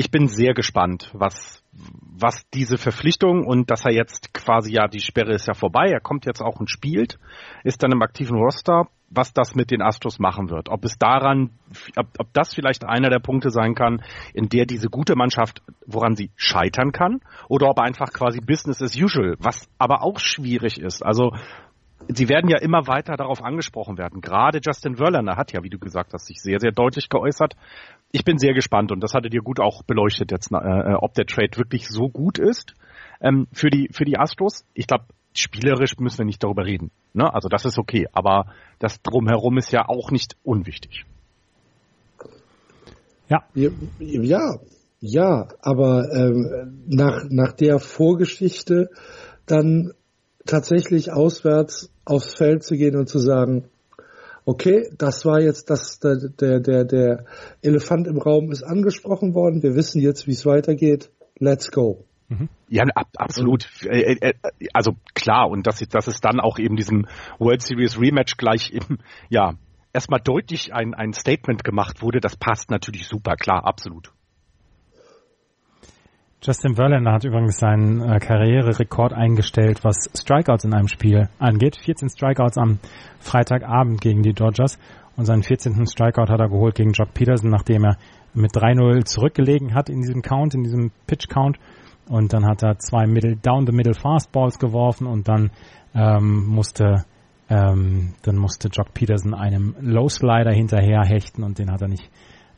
Ich 0.00 0.10
bin 0.10 0.28
sehr 0.28 0.54
gespannt, 0.54 1.10
was, 1.12 1.62
was 1.72 2.48
diese 2.54 2.78
Verpflichtung 2.78 3.44
und 3.46 3.70
dass 3.70 3.84
er 3.84 3.92
jetzt 3.92 4.32
quasi 4.32 4.72
ja, 4.72 4.88
die 4.88 5.02
Sperre 5.02 5.34
ist 5.34 5.46
ja 5.46 5.52
vorbei, 5.52 5.90
er 5.90 6.00
kommt 6.00 6.24
jetzt 6.24 6.40
auch 6.40 6.58
und 6.58 6.70
spielt, 6.70 7.18
ist 7.64 7.82
dann 7.82 7.92
im 7.92 8.00
aktiven 8.00 8.38
Roster, 8.38 8.88
was 9.10 9.34
das 9.34 9.54
mit 9.54 9.70
den 9.70 9.82
Astros 9.82 10.18
machen 10.18 10.48
wird. 10.48 10.70
Ob 10.70 10.86
es 10.86 10.96
daran, 10.96 11.50
ob, 11.96 12.06
ob 12.18 12.32
das 12.32 12.54
vielleicht 12.54 12.82
einer 12.82 13.10
der 13.10 13.18
Punkte 13.18 13.50
sein 13.50 13.74
kann, 13.74 14.02
in 14.32 14.48
der 14.48 14.64
diese 14.64 14.88
gute 14.88 15.16
Mannschaft, 15.16 15.60
woran 15.86 16.16
sie 16.16 16.30
scheitern 16.34 16.92
kann, 16.92 17.20
oder 17.50 17.68
ob 17.68 17.78
einfach 17.78 18.10
quasi 18.10 18.40
Business 18.40 18.80
as 18.80 18.96
usual, 18.96 19.34
was 19.38 19.68
aber 19.76 20.02
auch 20.02 20.18
schwierig 20.18 20.80
ist. 20.80 21.04
Also 21.04 21.32
Sie 22.12 22.28
werden 22.28 22.50
ja 22.50 22.58
immer 22.58 22.86
weiter 22.86 23.16
darauf 23.16 23.42
angesprochen 23.42 23.98
werden. 23.98 24.20
Gerade 24.20 24.60
Justin 24.64 24.96
Verlander 24.96 25.36
hat 25.36 25.52
ja, 25.52 25.62
wie 25.62 25.70
du 25.70 25.78
gesagt 25.78 26.12
hast, 26.12 26.26
sich 26.26 26.40
sehr, 26.40 26.60
sehr 26.60 26.72
deutlich 26.72 27.08
geäußert, 27.08 27.54
ich 28.12 28.24
bin 28.24 28.38
sehr 28.38 28.54
gespannt 28.54 28.90
und 28.90 29.00
das 29.00 29.14
hattet 29.14 29.34
ihr 29.34 29.42
gut 29.42 29.60
auch 29.60 29.82
beleuchtet 29.84 30.32
jetzt, 30.32 30.50
äh, 30.52 30.94
ob 30.94 31.14
der 31.14 31.26
Trade 31.26 31.56
wirklich 31.56 31.88
so 31.88 32.08
gut 32.08 32.38
ist 32.38 32.74
ähm, 33.20 33.46
für 33.52 33.70
die 33.70 33.88
für 33.92 34.04
die 34.04 34.18
Astros. 34.18 34.64
Ich 34.74 34.86
glaube, 34.86 35.04
spielerisch 35.32 35.96
müssen 35.98 36.18
wir 36.18 36.24
nicht 36.24 36.42
darüber 36.42 36.64
reden. 36.64 36.90
Ne? 37.12 37.32
Also 37.32 37.48
das 37.48 37.64
ist 37.64 37.78
okay, 37.78 38.06
aber 38.12 38.46
das 38.78 39.00
drumherum 39.02 39.58
ist 39.58 39.70
ja 39.70 39.88
auch 39.88 40.10
nicht 40.10 40.36
unwichtig. 40.42 41.04
Ja. 43.28 43.44
Ja, 44.00 44.58
ja, 44.98 45.48
aber 45.62 46.12
ähm, 46.12 46.82
nach, 46.88 47.24
nach 47.30 47.52
der 47.52 47.78
Vorgeschichte 47.78 48.90
dann 49.46 49.92
tatsächlich 50.46 51.12
auswärts 51.12 51.90
aufs 52.04 52.34
Feld 52.34 52.62
zu 52.64 52.76
gehen 52.76 52.96
und 52.96 53.08
zu 53.08 53.18
sagen, 53.18 53.64
okay, 54.44 54.90
das 54.96 55.24
war 55.24 55.40
jetzt 55.40 55.70
das, 55.70 56.00
der, 56.00 56.60
der, 56.60 56.84
der, 56.84 57.24
Elefant 57.62 58.06
im 58.06 58.18
Raum 58.18 58.50
ist 58.50 58.62
angesprochen 58.62 59.34
worden, 59.34 59.62
wir 59.62 59.74
wissen 59.74 60.00
jetzt, 60.00 60.26
wie 60.26 60.32
es 60.32 60.46
weitergeht, 60.46 61.10
let's 61.38 61.70
go. 61.70 62.04
Mhm. 62.28 62.48
Ja, 62.68 62.84
ab, 62.94 63.08
absolut. 63.16 63.68
Äh, 63.84 64.14
äh, 64.14 64.30
äh, 64.30 64.34
also 64.72 64.92
klar, 65.14 65.48
und 65.50 65.66
dass, 65.66 65.80
dass 65.88 66.06
es 66.06 66.20
dann 66.20 66.40
auch 66.40 66.58
eben 66.58 66.76
diesem 66.76 67.06
World 67.38 67.62
Series 67.62 68.00
Rematch 68.00 68.36
gleich 68.36 68.72
im, 68.72 68.98
ja, 69.28 69.54
erstmal 69.92 70.20
deutlich 70.20 70.72
ein, 70.72 70.94
ein 70.94 71.12
Statement 71.12 71.64
gemacht 71.64 72.02
wurde, 72.02 72.20
das 72.20 72.36
passt 72.36 72.70
natürlich 72.70 73.08
super, 73.08 73.34
klar, 73.34 73.64
absolut. 73.64 74.12
Justin 76.42 76.74
Verlander 76.74 77.12
hat 77.12 77.24
übrigens 77.24 77.58
seinen 77.58 78.00
äh, 78.00 78.18
Karriererekord 78.18 79.12
eingestellt, 79.12 79.84
was 79.84 80.08
Strikeouts 80.14 80.64
in 80.64 80.72
einem 80.72 80.88
Spiel 80.88 81.28
angeht. 81.38 81.76
14 81.76 82.08
Strikeouts 82.08 82.56
am 82.56 82.78
Freitagabend 83.18 84.00
gegen 84.00 84.22
die 84.22 84.32
Dodgers 84.32 84.78
und 85.16 85.26
seinen 85.26 85.42
14. 85.42 85.86
Strikeout 85.86 86.32
hat 86.32 86.40
er 86.40 86.48
geholt 86.48 86.76
gegen 86.76 86.92
Jock 86.92 87.12
Peterson, 87.12 87.50
nachdem 87.50 87.84
er 87.84 87.98
mit 88.32 88.52
3-0 88.52 89.04
zurückgelegen 89.04 89.74
hat 89.74 89.90
in 89.90 90.00
diesem 90.00 90.22
Count, 90.22 90.54
in 90.54 90.62
diesem 90.62 90.92
Pitch-Count. 91.06 91.58
Und 92.08 92.32
dann 92.32 92.46
hat 92.46 92.62
er 92.62 92.78
zwei 92.78 93.06
Middle, 93.06 93.36
down 93.36 93.66
the 93.66 93.72
middle 93.72 93.94
Fastballs 93.94 94.58
geworfen 94.58 95.06
und 95.06 95.28
dann 95.28 95.50
ähm, 95.94 96.46
musste 96.46 97.04
ähm, 97.50 98.14
dann 98.22 98.36
musste 98.36 98.68
Jock 98.68 98.94
Peterson 98.94 99.34
einem 99.34 99.74
Low 99.80 100.08
Slider 100.08 100.52
hinterher 100.52 101.02
hechten 101.04 101.42
und 101.42 101.58
den 101.58 101.70
hat 101.70 101.82
er 101.82 101.88
nicht 101.88 102.08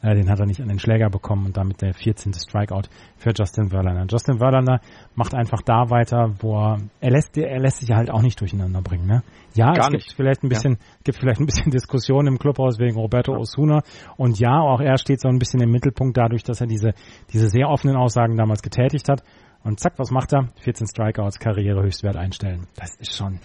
äh, 0.02 0.14
den 0.14 0.28
hat 0.28 0.40
er 0.40 0.46
nicht 0.46 0.60
an 0.60 0.68
den 0.68 0.78
Schläger 0.78 1.08
bekommen 1.08 1.46
und 1.46 1.56
damit 1.56 1.80
der 1.80 1.94
14. 1.94 2.32
Strikeout 2.34 2.88
für 3.16 3.32
Justin 3.36 3.70
Verlander. 3.70 4.04
Justin 4.10 4.38
Verlander 4.38 4.80
macht 5.14 5.34
einfach 5.34 5.62
da 5.62 5.90
weiter, 5.90 6.34
wo 6.40 6.56
er, 6.58 6.78
er 7.00 7.10
lässt, 7.10 7.38
er 7.38 7.60
lässt 7.60 7.78
sich 7.78 7.90
halt 7.90 8.10
auch 8.10 8.22
nicht 8.22 8.40
durcheinander 8.40 8.82
bringen, 8.82 9.06
ne? 9.06 9.22
Ja, 9.54 9.72
Gar 9.72 9.78
es 9.78 9.90
gibt 9.90 9.92
nicht. 9.92 10.16
vielleicht 10.16 10.42
ein 10.42 10.48
bisschen, 10.48 10.72
ja. 10.72 10.78
gibt 11.04 11.18
vielleicht 11.18 11.40
ein 11.40 11.46
bisschen 11.46 11.70
Diskussion 11.70 12.26
im 12.26 12.38
Clubhaus 12.38 12.78
wegen 12.78 12.96
Roberto 12.96 13.32
Osuna 13.36 13.82
und 14.16 14.38
ja, 14.38 14.60
auch 14.60 14.80
er 14.80 14.98
steht 14.98 15.20
so 15.20 15.28
ein 15.28 15.38
bisschen 15.38 15.60
im 15.60 15.70
Mittelpunkt 15.70 16.16
dadurch, 16.16 16.42
dass 16.42 16.60
er 16.60 16.66
diese, 16.66 16.94
diese 17.32 17.48
sehr 17.48 17.68
offenen 17.68 17.96
Aussagen 17.96 18.36
damals 18.36 18.62
getätigt 18.62 19.08
hat. 19.08 19.22
Und 19.64 19.78
zack, 19.78 19.92
was 19.96 20.10
macht 20.10 20.32
er? 20.32 20.48
14 20.62 20.88
Strikeouts, 20.88 21.38
Karrierehöchstwert 21.38 22.16
einstellen. 22.16 22.66
Das 22.74 22.96
ist 22.96 23.14
schon, 23.14 23.38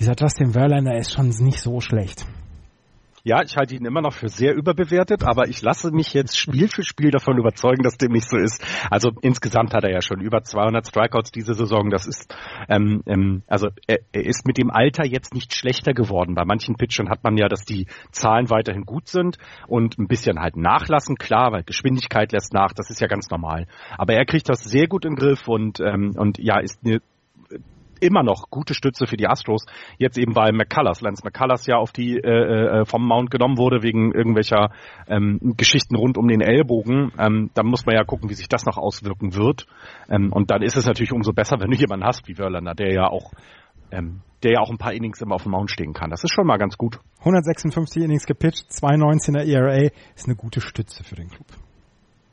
dieser 0.00 0.14
Justin 0.18 0.52
Verlander 0.52 0.96
ist 0.96 1.12
schon 1.12 1.28
nicht 1.28 1.60
so 1.60 1.80
schlecht. 1.80 2.26
Ja, 3.28 3.42
ich 3.42 3.58
halte 3.58 3.74
ihn 3.74 3.84
immer 3.84 4.00
noch 4.00 4.14
für 4.14 4.30
sehr 4.30 4.54
überbewertet, 4.54 5.22
aber 5.22 5.48
ich 5.48 5.60
lasse 5.60 5.90
mich 5.90 6.14
jetzt 6.14 6.38
Spiel 6.38 6.66
für 6.66 6.82
Spiel 6.82 7.10
davon 7.10 7.36
überzeugen, 7.36 7.82
dass 7.82 7.98
dem 7.98 8.12
nicht 8.12 8.26
so 8.26 8.38
ist. 8.38 8.64
Also 8.90 9.10
insgesamt 9.20 9.74
hat 9.74 9.84
er 9.84 9.92
ja 9.92 10.00
schon 10.00 10.22
über 10.22 10.44
200 10.44 10.86
Strikeouts 10.86 11.30
diese 11.30 11.52
Saison. 11.52 11.90
Das 11.90 12.06
ist, 12.06 12.34
ähm, 12.70 13.02
ähm, 13.04 13.42
also 13.46 13.68
er, 13.86 13.98
er 14.12 14.24
ist 14.24 14.46
mit 14.46 14.56
dem 14.56 14.70
Alter 14.70 15.04
jetzt 15.04 15.34
nicht 15.34 15.52
schlechter 15.52 15.92
geworden. 15.92 16.36
Bei 16.36 16.46
manchen 16.46 16.76
Pitchern 16.76 17.10
hat 17.10 17.22
man 17.22 17.36
ja, 17.36 17.48
dass 17.48 17.66
die 17.66 17.86
Zahlen 18.12 18.48
weiterhin 18.48 18.86
gut 18.86 19.08
sind 19.08 19.36
und 19.66 19.98
ein 19.98 20.08
bisschen 20.08 20.40
halt 20.40 20.56
nachlassen, 20.56 21.16
klar, 21.16 21.52
weil 21.52 21.64
Geschwindigkeit 21.64 22.32
lässt 22.32 22.54
nach. 22.54 22.72
Das 22.72 22.88
ist 22.88 23.02
ja 23.02 23.08
ganz 23.08 23.28
normal. 23.28 23.66
Aber 23.98 24.14
er 24.14 24.24
kriegt 24.24 24.48
das 24.48 24.60
sehr 24.60 24.88
gut 24.88 25.04
im 25.04 25.16
Griff 25.16 25.48
und 25.48 25.80
ähm, 25.80 26.14
und 26.16 26.38
ja, 26.38 26.60
ist 26.60 26.80
eine 26.82 27.02
immer 28.00 28.22
noch 28.22 28.50
gute 28.50 28.74
Stütze 28.74 29.06
für 29.06 29.16
die 29.16 29.26
Astros. 29.26 29.66
Jetzt 29.98 30.18
eben 30.18 30.34
weil 30.36 30.52
McCullers, 30.52 31.00
Lance 31.00 31.22
McCullers 31.24 31.66
ja 31.66 31.76
auf 31.76 31.92
die 31.92 32.16
äh, 32.16 32.80
äh, 32.80 32.84
vom 32.84 33.06
Mount 33.06 33.30
genommen 33.30 33.58
wurde 33.58 33.82
wegen 33.82 34.12
irgendwelcher 34.12 34.70
ähm, 35.06 35.54
Geschichten 35.56 35.96
rund 35.96 36.18
um 36.18 36.28
den 36.28 36.40
Ellbogen. 36.40 37.12
Ähm, 37.18 37.50
da 37.54 37.62
muss 37.62 37.86
man 37.86 37.94
ja 37.94 38.04
gucken, 38.04 38.30
wie 38.30 38.34
sich 38.34 38.48
das 38.48 38.64
noch 38.64 38.76
auswirken 38.76 39.34
wird. 39.34 39.66
Ähm, 40.08 40.32
und 40.32 40.50
dann 40.50 40.62
ist 40.62 40.76
es 40.76 40.86
natürlich 40.86 41.12
umso 41.12 41.32
besser, 41.32 41.58
wenn 41.60 41.70
du 41.70 41.76
jemanden 41.76 42.06
hast 42.06 42.28
wie 42.28 42.38
Wörlander, 42.38 42.74
der 42.74 42.92
ja 42.92 43.08
auch 43.08 43.32
ähm, 43.90 44.20
der 44.42 44.52
ja 44.52 44.60
auch 44.60 44.70
ein 44.70 44.78
paar 44.78 44.92
Innings 44.92 45.20
immer 45.20 45.34
auf 45.34 45.42
dem 45.42 45.52
Mount 45.52 45.70
stehen 45.70 45.92
kann. 45.92 46.10
Das 46.10 46.22
ist 46.22 46.32
schon 46.32 46.46
mal 46.46 46.58
ganz 46.58 46.76
gut. 46.76 47.00
156 47.20 48.02
Innings 48.02 48.26
gepitcht, 48.26 48.70
2,19er 48.70 49.44
ERA 49.44 49.90
ist 50.14 50.26
eine 50.26 50.36
gute 50.36 50.60
Stütze 50.60 51.02
für 51.02 51.16
den 51.16 51.28
Club. 51.28 51.46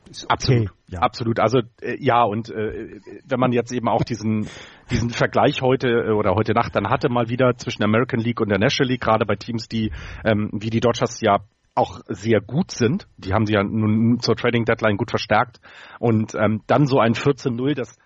Okay, 0.08 0.26
Absolut, 0.28 0.70
ja. 0.88 1.00
absolut. 1.00 1.40
Also 1.40 1.60
äh, 1.80 1.96
ja, 1.98 2.22
und 2.22 2.50
äh, 2.50 3.00
wenn 3.26 3.40
man 3.40 3.52
jetzt 3.52 3.72
eben 3.72 3.88
auch 3.88 4.04
diesen 4.04 4.48
diesen 4.90 5.10
Vergleich 5.10 5.62
heute 5.62 5.88
äh, 5.88 6.12
oder 6.12 6.34
heute 6.34 6.52
Nacht 6.52 6.76
dann 6.76 6.88
hatte 6.88 7.08
mal 7.08 7.28
wieder 7.28 7.56
zwischen 7.56 7.80
der 7.80 7.88
American 7.88 8.20
League 8.20 8.40
und 8.40 8.48
der 8.48 8.58
National 8.58 8.90
League, 8.90 9.00
gerade 9.00 9.26
bei 9.26 9.36
Teams, 9.36 9.68
die 9.68 9.92
ähm, 10.24 10.50
wie 10.52 10.70
die 10.70 10.80
Dodgers 10.80 11.20
ja 11.20 11.40
auch 11.74 12.00
sehr 12.08 12.40
gut 12.40 12.70
sind, 12.70 13.06
die 13.18 13.34
haben 13.34 13.46
sie 13.46 13.54
ja 13.54 13.62
nun 13.62 14.18
zur 14.20 14.36
Trading 14.36 14.64
Deadline 14.64 14.96
gut 14.96 15.10
verstärkt 15.10 15.60
und 15.98 16.34
ähm, 16.34 16.62
dann 16.66 16.86
so 16.86 16.98
ein 16.98 17.14
14-0, 17.14 17.74
das 17.74 17.98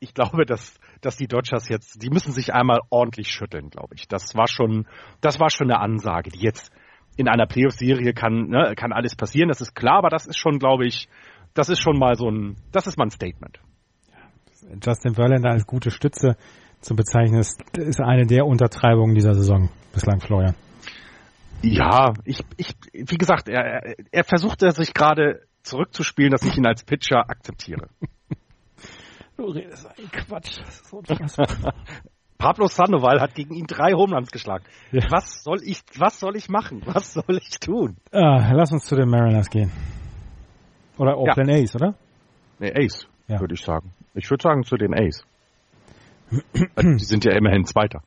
ich 0.00 0.14
glaube, 0.14 0.46
dass 0.46 0.78
dass 1.02 1.16
die 1.16 1.28
Dodgers 1.28 1.68
jetzt, 1.68 2.02
die 2.02 2.08
müssen 2.08 2.32
sich 2.32 2.54
einmal 2.54 2.80
ordentlich 2.90 3.28
schütteln, 3.30 3.68
glaube 3.68 3.94
ich. 3.94 4.08
Das 4.08 4.34
war 4.34 4.48
schon, 4.48 4.86
das 5.20 5.38
war 5.38 5.50
schon 5.50 5.70
eine 5.70 5.80
Ansage, 5.80 6.30
die 6.30 6.40
jetzt 6.40 6.72
in 7.16 7.28
einer 7.28 7.46
Playoff-Serie 7.46 8.12
kann, 8.12 8.48
ne, 8.48 8.74
kann 8.76 8.92
alles 8.92 9.14
passieren, 9.14 9.48
das 9.48 9.60
ist 9.60 9.74
klar, 9.74 9.98
aber 9.98 10.08
das 10.08 10.26
ist 10.26 10.38
schon, 10.38 10.58
glaube 10.58 10.86
ich, 10.86 11.08
das 11.54 11.68
ist 11.68 11.80
schon 11.80 11.98
mal 11.98 12.16
so 12.16 12.28
ein, 12.28 12.56
das 12.72 12.86
ist 12.86 12.98
mal 12.98 13.06
ein 13.06 13.10
Statement. 13.10 13.60
Justin 14.84 15.14
Verlander 15.14 15.50
als 15.50 15.66
gute 15.66 15.90
Stütze 15.90 16.36
zu 16.80 16.94
bezeichnen, 16.94 17.40
ist, 17.40 17.62
ist 17.76 18.00
eine 18.00 18.26
der 18.26 18.46
Untertreibungen 18.46 19.14
dieser 19.14 19.34
Saison 19.34 19.70
bislang, 19.92 20.20
Florian. 20.20 20.54
Ja, 21.62 22.12
ich, 22.24 22.44
ich, 22.56 22.74
wie 22.92 23.16
gesagt, 23.16 23.48
er, 23.48 23.94
er 24.10 24.24
versucht 24.24 24.60
sich 24.60 24.92
gerade 24.92 25.42
zurückzuspielen, 25.62 26.30
dass 26.30 26.42
ich 26.42 26.56
ihn 26.58 26.66
als 26.66 26.84
Pitcher 26.84 27.30
akzeptiere. 27.30 27.88
Du 29.36 29.46
redest 29.46 29.84
ein 29.98 30.08
Quatsch. 30.12 30.60
Das 30.60 30.80
ist 30.80 30.92
unfassbar. 30.92 31.74
Pablo 32.38 32.68
Sandoval 32.68 33.20
hat 33.20 33.34
gegen 33.34 33.54
ihn 33.54 33.66
drei 33.66 33.92
Homeruns 33.92 34.30
geschlagen. 34.30 34.64
Ja. 34.92 35.02
Was 35.10 35.42
soll 35.42 35.58
ich, 35.64 35.82
was 35.98 36.20
soll 36.20 36.36
ich 36.36 36.48
machen? 36.48 36.82
Was 36.84 37.14
soll 37.14 37.38
ich 37.40 37.58
tun? 37.58 37.96
ah, 38.12 38.52
lass 38.52 38.70
uns 38.70 38.84
zu 38.84 38.94
den 38.94 39.08
Mariners 39.08 39.50
gehen. 39.50 39.72
Oder 40.98 41.16
Oakland 41.18 41.50
A's, 41.50 41.74
oder? 41.74 41.94
Nee, 42.58 42.72
Ace, 42.74 43.08
Ja. 43.28 43.40
würde 43.40 43.54
ich 43.54 43.62
sagen. 43.62 43.92
Ich 44.14 44.30
würde 44.30 44.42
sagen 44.42 44.62
zu 44.64 44.76
den 44.76 44.94
Ace. 44.94 45.24
die 46.80 47.04
sind 47.04 47.24
ja 47.24 47.32
immerhin 47.32 47.64
Zweiter. 47.64 48.02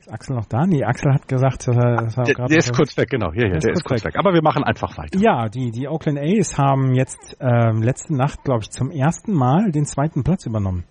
Ist 0.00 0.12
Axel 0.12 0.36
noch 0.36 0.46
da? 0.46 0.66
Nee, 0.66 0.84
Axel 0.84 1.12
hat 1.12 1.26
gesagt, 1.26 1.66
dass 1.66 1.76
er, 1.76 1.96
dass 1.96 2.16
er 2.16 2.24
Der, 2.24 2.34
gerade 2.34 2.48
der 2.48 2.58
ist 2.58 2.74
kurz 2.74 2.96
weg, 2.96 3.08
genau. 3.10 3.32
Hier, 3.32 3.46
hier, 3.46 3.56
ist 3.56 3.64
der 3.64 3.72
ist 3.72 3.84
kurz 3.84 4.02
kurz 4.02 4.04
weg. 4.04 4.18
Aber 4.18 4.32
wir 4.32 4.42
machen 4.42 4.62
einfach 4.62 4.96
weiter. 4.96 5.18
Ja, 5.18 5.48
die, 5.48 5.70
die 5.70 5.88
Oakland 5.88 6.18
A's 6.18 6.56
haben 6.56 6.94
jetzt 6.94 7.36
ähm, 7.40 7.82
letzte 7.82 8.14
Nacht, 8.14 8.44
glaube 8.44 8.60
ich, 8.62 8.70
zum 8.70 8.90
ersten 8.90 9.32
Mal 9.32 9.70
den 9.72 9.84
zweiten 9.86 10.22
Platz 10.22 10.46
übernommen. 10.46 10.84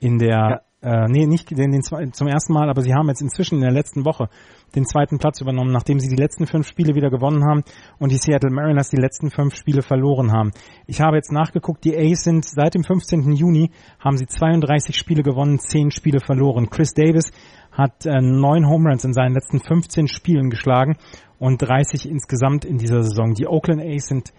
In 0.00 0.18
der, 0.18 0.62
äh, 0.80 1.08
nee, 1.08 1.26
nicht 1.26 1.50
den, 1.50 1.72
den 1.72 1.82
zum 1.82 2.28
ersten 2.28 2.52
Mal, 2.52 2.70
aber 2.70 2.82
sie 2.82 2.94
haben 2.94 3.08
jetzt 3.08 3.20
inzwischen 3.20 3.56
in 3.56 3.62
der 3.62 3.72
letzten 3.72 4.04
Woche 4.04 4.28
den 4.76 4.86
zweiten 4.86 5.18
Platz 5.18 5.40
übernommen, 5.40 5.72
nachdem 5.72 5.98
sie 5.98 6.08
die 6.08 6.20
letzten 6.20 6.46
fünf 6.46 6.68
Spiele 6.68 6.94
wieder 6.94 7.10
gewonnen 7.10 7.44
haben 7.44 7.64
und 7.98 8.12
die 8.12 8.16
Seattle 8.16 8.50
Mariners 8.50 8.90
die 8.90 9.00
letzten 9.00 9.30
fünf 9.30 9.56
Spiele 9.56 9.82
verloren 9.82 10.30
haben. 10.30 10.52
Ich 10.86 11.00
habe 11.00 11.16
jetzt 11.16 11.32
nachgeguckt, 11.32 11.84
die 11.84 11.96
A's 11.96 12.22
sind 12.22 12.44
seit 12.44 12.74
dem 12.74 12.84
15. 12.84 13.32
Juni 13.32 13.72
haben 13.98 14.16
sie 14.16 14.26
32 14.26 14.96
Spiele 14.96 15.24
gewonnen, 15.24 15.58
10 15.58 15.90
Spiele 15.90 16.20
verloren. 16.20 16.70
Chris 16.70 16.94
Davis 16.94 17.32
hat 17.72 18.06
äh, 18.06 18.20
neun 18.20 18.68
Home 18.68 18.88
Runs 18.88 19.04
in 19.04 19.12
seinen 19.12 19.34
letzten 19.34 19.60
15 19.60 20.06
Spielen 20.06 20.48
geschlagen 20.48 20.96
und 21.38 21.60
30 21.60 22.08
insgesamt 22.08 22.64
in 22.64 22.78
dieser 22.78 23.02
Saison. 23.02 23.34
Die 23.34 23.48
Oakland 23.48 23.82
A's 23.82 24.06
sind 24.06 24.32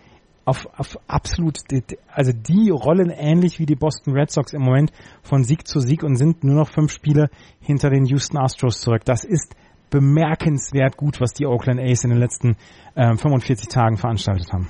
auf, 0.50 0.68
auf 0.78 0.98
absolut, 1.08 1.60
also 2.12 2.32
die 2.34 2.72
rollen 2.72 3.12
ähnlich 3.12 3.60
wie 3.60 3.66
die 3.66 3.76
Boston 3.76 4.14
Red 4.14 4.32
Sox 4.32 4.54
im 4.54 4.64
Moment 4.64 4.92
von 5.22 5.44
Sieg 5.44 5.68
zu 5.68 5.80
Sieg 5.80 6.04
und 6.04 6.16
sind 6.16 6.44
nur 6.44 6.56
noch 6.56 6.70
fünf 6.70 6.92
Spiele 6.92 7.30
hinter 7.62 7.90
den 7.90 8.06
Houston 8.06 8.38
Astros 8.38 8.82
zurück. 8.82 9.06
Das 9.06 9.24
ist 9.24 9.56
bemerkenswert 9.90 10.98
gut, 10.98 11.22
was 11.22 11.34
die 11.34 11.46
Oakland 11.46 11.80
A's 11.80 12.04
in 12.04 12.10
den 12.10 12.20
letzten 12.20 12.58
äh, 12.96 13.16
45 13.16 13.68
Tagen 13.68 13.98
veranstaltet 13.98 14.52
haben. 14.52 14.68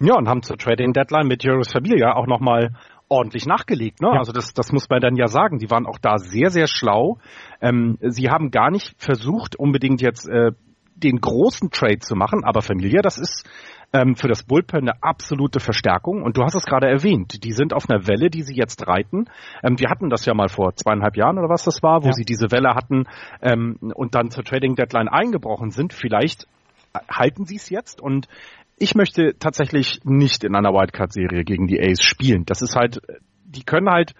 Ja, 0.00 0.16
und 0.16 0.28
haben 0.28 0.42
zur 0.42 0.58
Trading 0.58 0.92
Deadline 0.92 1.26
mit 1.26 1.42
Juris 1.42 1.72
Familia 1.72 2.14
auch 2.14 2.26
nochmal 2.26 2.74
ordentlich 3.08 3.46
nachgelegt. 3.46 4.02
Ne? 4.02 4.10
Ja. 4.12 4.18
Also 4.18 4.32
das, 4.32 4.52
das 4.52 4.72
muss 4.72 4.88
man 4.90 5.00
dann 5.00 5.16
ja 5.16 5.28
sagen. 5.28 5.58
Die 5.58 5.70
waren 5.70 5.86
auch 5.86 5.98
da 5.98 6.18
sehr, 6.18 6.50
sehr 6.50 6.66
schlau. 6.66 7.18
Ähm, 7.62 7.96
sie 8.00 8.28
haben 8.28 8.50
gar 8.50 8.70
nicht 8.70 8.94
versucht, 8.98 9.56
unbedingt 9.56 10.02
jetzt 10.02 10.28
äh, 10.28 10.52
den 10.96 11.20
großen 11.20 11.70
Trade 11.70 11.98
zu 11.98 12.16
machen, 12.16 12.42
aber 12.44 12.62
Familia, 12.62 13.02
das 13.02 13.18
ist 13.18 13.46
ähm, 13.92 14.16
für 14.16 14.28
das 14.28 14.42
Bullpen 14.42 14.80
eine 14.88 15.02
absolute 15.02 15.60
Verstärkung. 15.60 16.22
Und 16.22 16.36
du 16.36 16.42
hast 16.42 16.54
es 16.54 16.64
gerade 16.64 16.88
erwähnt, 16.88 17.44
die 17.44 17.52
sind 17.52 17.72
auf 17.72 17.88
einer 17.88 18.06
Welle, 18.06 18.30
die 18.30 18.42
sie 18.42 18.54
jetzt 18.54 18.86
reiten. 18.86 19.26
Ähm, 19.62 19.78
wir 19.78 19.88
hatten 19.90 20.10
das 20.10 20.26
ja 20.26 20.34
mal 20.34 20.48
vor 20.48 20.74
zweieinhalb 20.74 21.16
Jahren 21.16 21.38
oder 21.38 21.48
was 21.48 21.64
das 21.64 21.82
war, 21.82 22.02
wo 22.02 22.08
Ja. 22.08 22.12
sie 22.12 22.24
diese 22.24 22.50
Welle 22.50 22.74
hatten 22.74 23.04
ähm, 23.42 23.78
und 23.94 24.14
dann 24.14 24.30
zur 24.30 24.44
Trading 24.44 24.74
Deadline 24.74 25.08
eingebrochen 25.08 25.70
sind. 25.70 25.92
Vielleicht 25.92 26.46
halten 27.10 27.44
sie 27.44 27.56
es 27.56 27.70
jetzt 27.70 28.00
und 28.00 28.26
ich 28.78 28.94
möchte 28.94 29.38
tatsächlich 29.38 30.00
nicht 30.04 30.44
in 30.44 30.54
einer 30.54 30.72
Wildcard-Serie 30.72 31.44
gegen 31.44 31.66
die 31.66 31.80
Ace 31.80 32.02
spielen. 32.02 32.44
Das 32.44 32.60
ist 32.60 32.76
halt, 32.76 33.00
die 33.44 33.62
können 33.62 33.88
halt, 33.88 34.14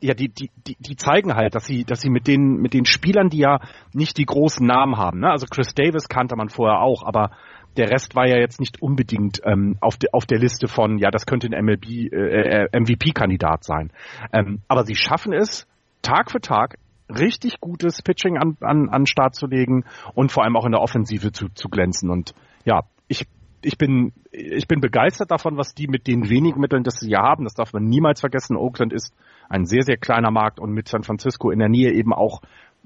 ja, 0.00 0.14
die, 0.14 0.28
die, 0.28 0.50
die, 0.66 0.76
die 0.78 0.96
zeigen 0.96 1.34
halt, 1.34 1.54
dass 1.54 1.66
sie, 1.66 1.84
dass 1.84 2.00
sie 2.00 2.10
mit 2.10 2.26
den, 2.26 2.56
mit 2.56 2.72
den 2.74 2.84
Spielern, 2.86 3.28
die 3.28 3.38
ja 3.38 3.60
nicht 3.92 4.16
die 4.18 4.24
großen 4.24 4.66
Namen 4.66 4.96
haben, 4.96 5.20
ne? 5.20 5.30
also 5.30 5.46
Chris 5.50 5.74
Davis 5.74 6.08
kannte 6.08 6.36
man 6.36 6.48
vorher 6.48 6.80
auch, 6.80 7.02
aber 7.04 7.30
der 7.76 7.90
Rest 7.90 8.14
war 8.14 8.26
ja 8.26 8.38
jetzt 8.38 8.60
nicht 8.60 8.80
unbedingt 8.82 9.40
ähm, 9.44 9.76
auf, 9.80 9.96
de, 9.96 10.10
auf 10.12 10.26
der 10.26 10.38
Liste 10.38 10.68
von, 10.68 10.98
ja, 10.98 11.10
das 11.10 11.26
könnte 11.26 11.48
ein 11.48 11.64
MLB, 11.64 12.12
äh, 12.12 12.66
äh, 12.66 12.80
MVP-Kandidat 12.80 13.64
sein. 13.64 13.90
Ähm, 14.32 14.60
aber 14.68 14.84
sie 14.84 14.96
schaffen 14.96 15.32
es, 15.32 15.66
Tag 16.02 16.30
für 16.30 16.40
Tag 16.40 16.76
richtig 17.08 17.60
gutes 17.60 18.02
Pitching 18.02 18.38
an, 18.38 18.56
an, 18.60 18.88
an 18.88 19.02
den 19.02 19.06
Start 19.06 19.34
zu 19.34 19.46
legen 19.46 19.84
und 20.14 20.32
vor 20.32 20.44
allem 20.44 20.56
auch 20.56 20.64
in 20.64 20.72
der 20.72 20.80
Offensive 20.80 21.32
zu, 21.32 21.48
zu 21.48 21.68
glänzen. 21.68 22.10
Und 22.10 22.34
ja, 22.64 22.82
ich, 23.08 23.26
ich 23.62 23.76
bin, 23.76 24.12
ich 24.30 24.66
bin 24.66 24.80
begeistert 24.80 25.30
davon, 25.30 25.56
was 25.56 25.74
die 25.74 25.86
mit 25.86 26.06
den 26.06 26.28
wenigen 26.28 26.60
Mitteln, 26.60 26.84
das 26.84 27.00
sie 27.00 27.10
ja 27.10 27.22
haben. 27.22 27.44
Das 27.44 27.54
darf 27.54 27.72
man 27.72 27.84
niemals 27.84 28.20
vergessen. 28.20 28.56
Oakland 28.56 28.92
ist 28.92 29.14
ein 29.48 29.66
sehr, 29.66 29.82
sehr 29.82 29.96
kleiner 29.96 30.30
Markt 30.30 30.60
und 30.60 30.72
mit 30.72 30.88
San 30.88 31.02
Francisco 31.02 31.50
in 31.50 31.58
der 31.58 31.68
Nähe 31.68 31.92
eben 31.92 32.12
auch, 32.12 32.40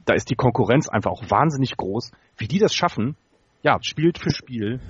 da 0.04 0.14
ist 0.14 0.30
die 0.30 0.36
Konkurrenz 0.36 0.88
einfach 0.88 1.10
auch 1.10 1.30
wahnsinnig 1.30 1.76
groß. 1.76 2.12
Wie 2.36 2.48
die 2.48 2.58
das 2.58 2.74
schaffen, 2.74 3.16
ja, 3.62 3.78
spielt 3.82 4.18
für 4.18 4.30
Spiel 4.30 4.80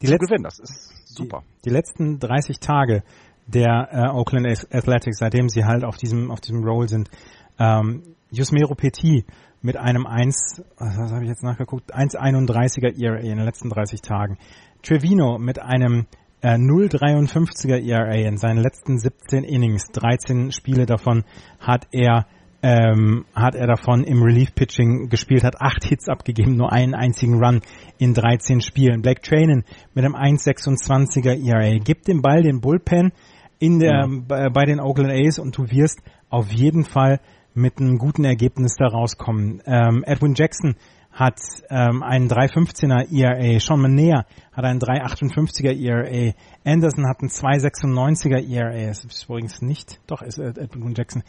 Die 0.00 0.06
zu 0.06 0.12
letzten, 0.12 0.26
gewinnen. 0.26 0.44
Das 0.44 0.58
ist 0.58 1.14
super. 1.14 1.42
Die, 1.64 1.68
die 1.68 1.74
letzten 1.74 2.18
30 2.18 2.60
Tage 2.60 3.02
der 3.46 3.88
äh, 3.90 4.08
Oakland 4.08 4.46
Athletics, 4.72 5.18
seitdem 5.18 5.48
sie 5.48 5.64
halt 5.64 5.84
auf 5.84 5.96
diesem 5.96 6.30
auf 6.30 6.40
diesem 6.40 6.64
Roll 6.64 6.88
sind, 6.88 7.10
ähm, 7.58 8.02
Jusmero 8.30 8.74
Petit 8.74 9.26
mit 9.60 9.76
einem 9.76 10.06
1, 10.06 10.62
was, 10.78 10.98
was 10.98 11.12
habe 11.12 11.24
ich 11.24 11.30
jetzt 11.30 11.42
nachgeguckt, 11.42 11.94
1,31er 11.94 13.00
ERA 13.00 13.18
in 13.18 13.36
den 13.36 13.44
letzten 13.44 13.68
30 13.68 14.00
Tagen. 14.00 14.38
Trevino 14.82 15.38
mit 15.38 15.60
einem 15.60 16.06
äh, 16.40 16.54
0,53er 16.54 17.80
ERA 17.80 18.14
in 18.14 18.36
seinen 18.36 18.58
letzten 18.58 18.98
17 18.98 19.44
Innings, 19.44 19.86
13 19.92 20.50
Spiele 20.50 20.86
davon 20.86 21.24
hat 21.60 21.86
er 21.92 22.26
ähm, 22.62 23.24
hat 23.34 23.54
er 23.54 23.66
davon 23.66 24.04
im 24.04 24.22
Relief 24.22 24.54
Pitching 24.54 25.08
gespielt, 25.08 25.42
hat 25.42 25.60
acht 25.60 25.84
Hits 25.84 26.08
abgegeben, 26.08 26.56
nur 26.56 26.72
einen 26.72 26.94
einzigen 26.94 27.42
Run 27.42 27.60
in 27.98 28.14
13 28.14 28.60
Spielen. 28.60 29.02
Blake 29.02 29.20
Trainen 29.20 29.64
mit 29.94 30.04
einem 30.04 30.14
1,26er 30.14 31.44
ERA 31.44 31.78
gibt 31.78 32.06
den 32.06 32.22
Ball 32.22 32.42
den 32.42 32.60
Bullpen 32.60 33.12
in 33.58 33.78
der 33.78 34.08
bei, 34.08 34.48
bei 34.48 34.64
den 34.64 34.80
Oakland 34.80 35.12
A's 35.12 35.38
und 35.38 35.56
du 35.56 35.70
wirst 35.70 36.00
auf 36.30 36.52
jeden 36.52 36.84
Fall 36.84 37.20
mit 37.54 37.78
einem 37.78 37.98
guten 37.98 38.24
Ergebnis 38.24 38.76
da 38.76 38.86
rauskommen. 38.86 39.62
Ähm, 39.66 40.04
Edwin 40.06 40.34
Jackson 40.34 40.76
hat 41.12 41.38
ähm, 41.68 42.02
einen 42.02 42.28
3,15er 42.28 43.12
ERA, 43.12 43.60
Sean 43.60 43.80
Manea 43.80 44.24
hat 44.52 44.64
einen 44.64 44.80
3,58er 44.80 45.78
ERA, 45.78 46.32
Anderson 46.64 47.06
hat 47.06 47.20
einen 47.20 47.28
2,96er 47.28 48.50
ERA, 48.50 48.86
das 48.86 49.04
ist 49.04 49.24
übrigens 49.24 49.60
nicht, 49.60 50.00
doch 50.06 50.22
ist 50.22 50.38
Edwin 50.38 50.94
Jackson. 50.96 51.22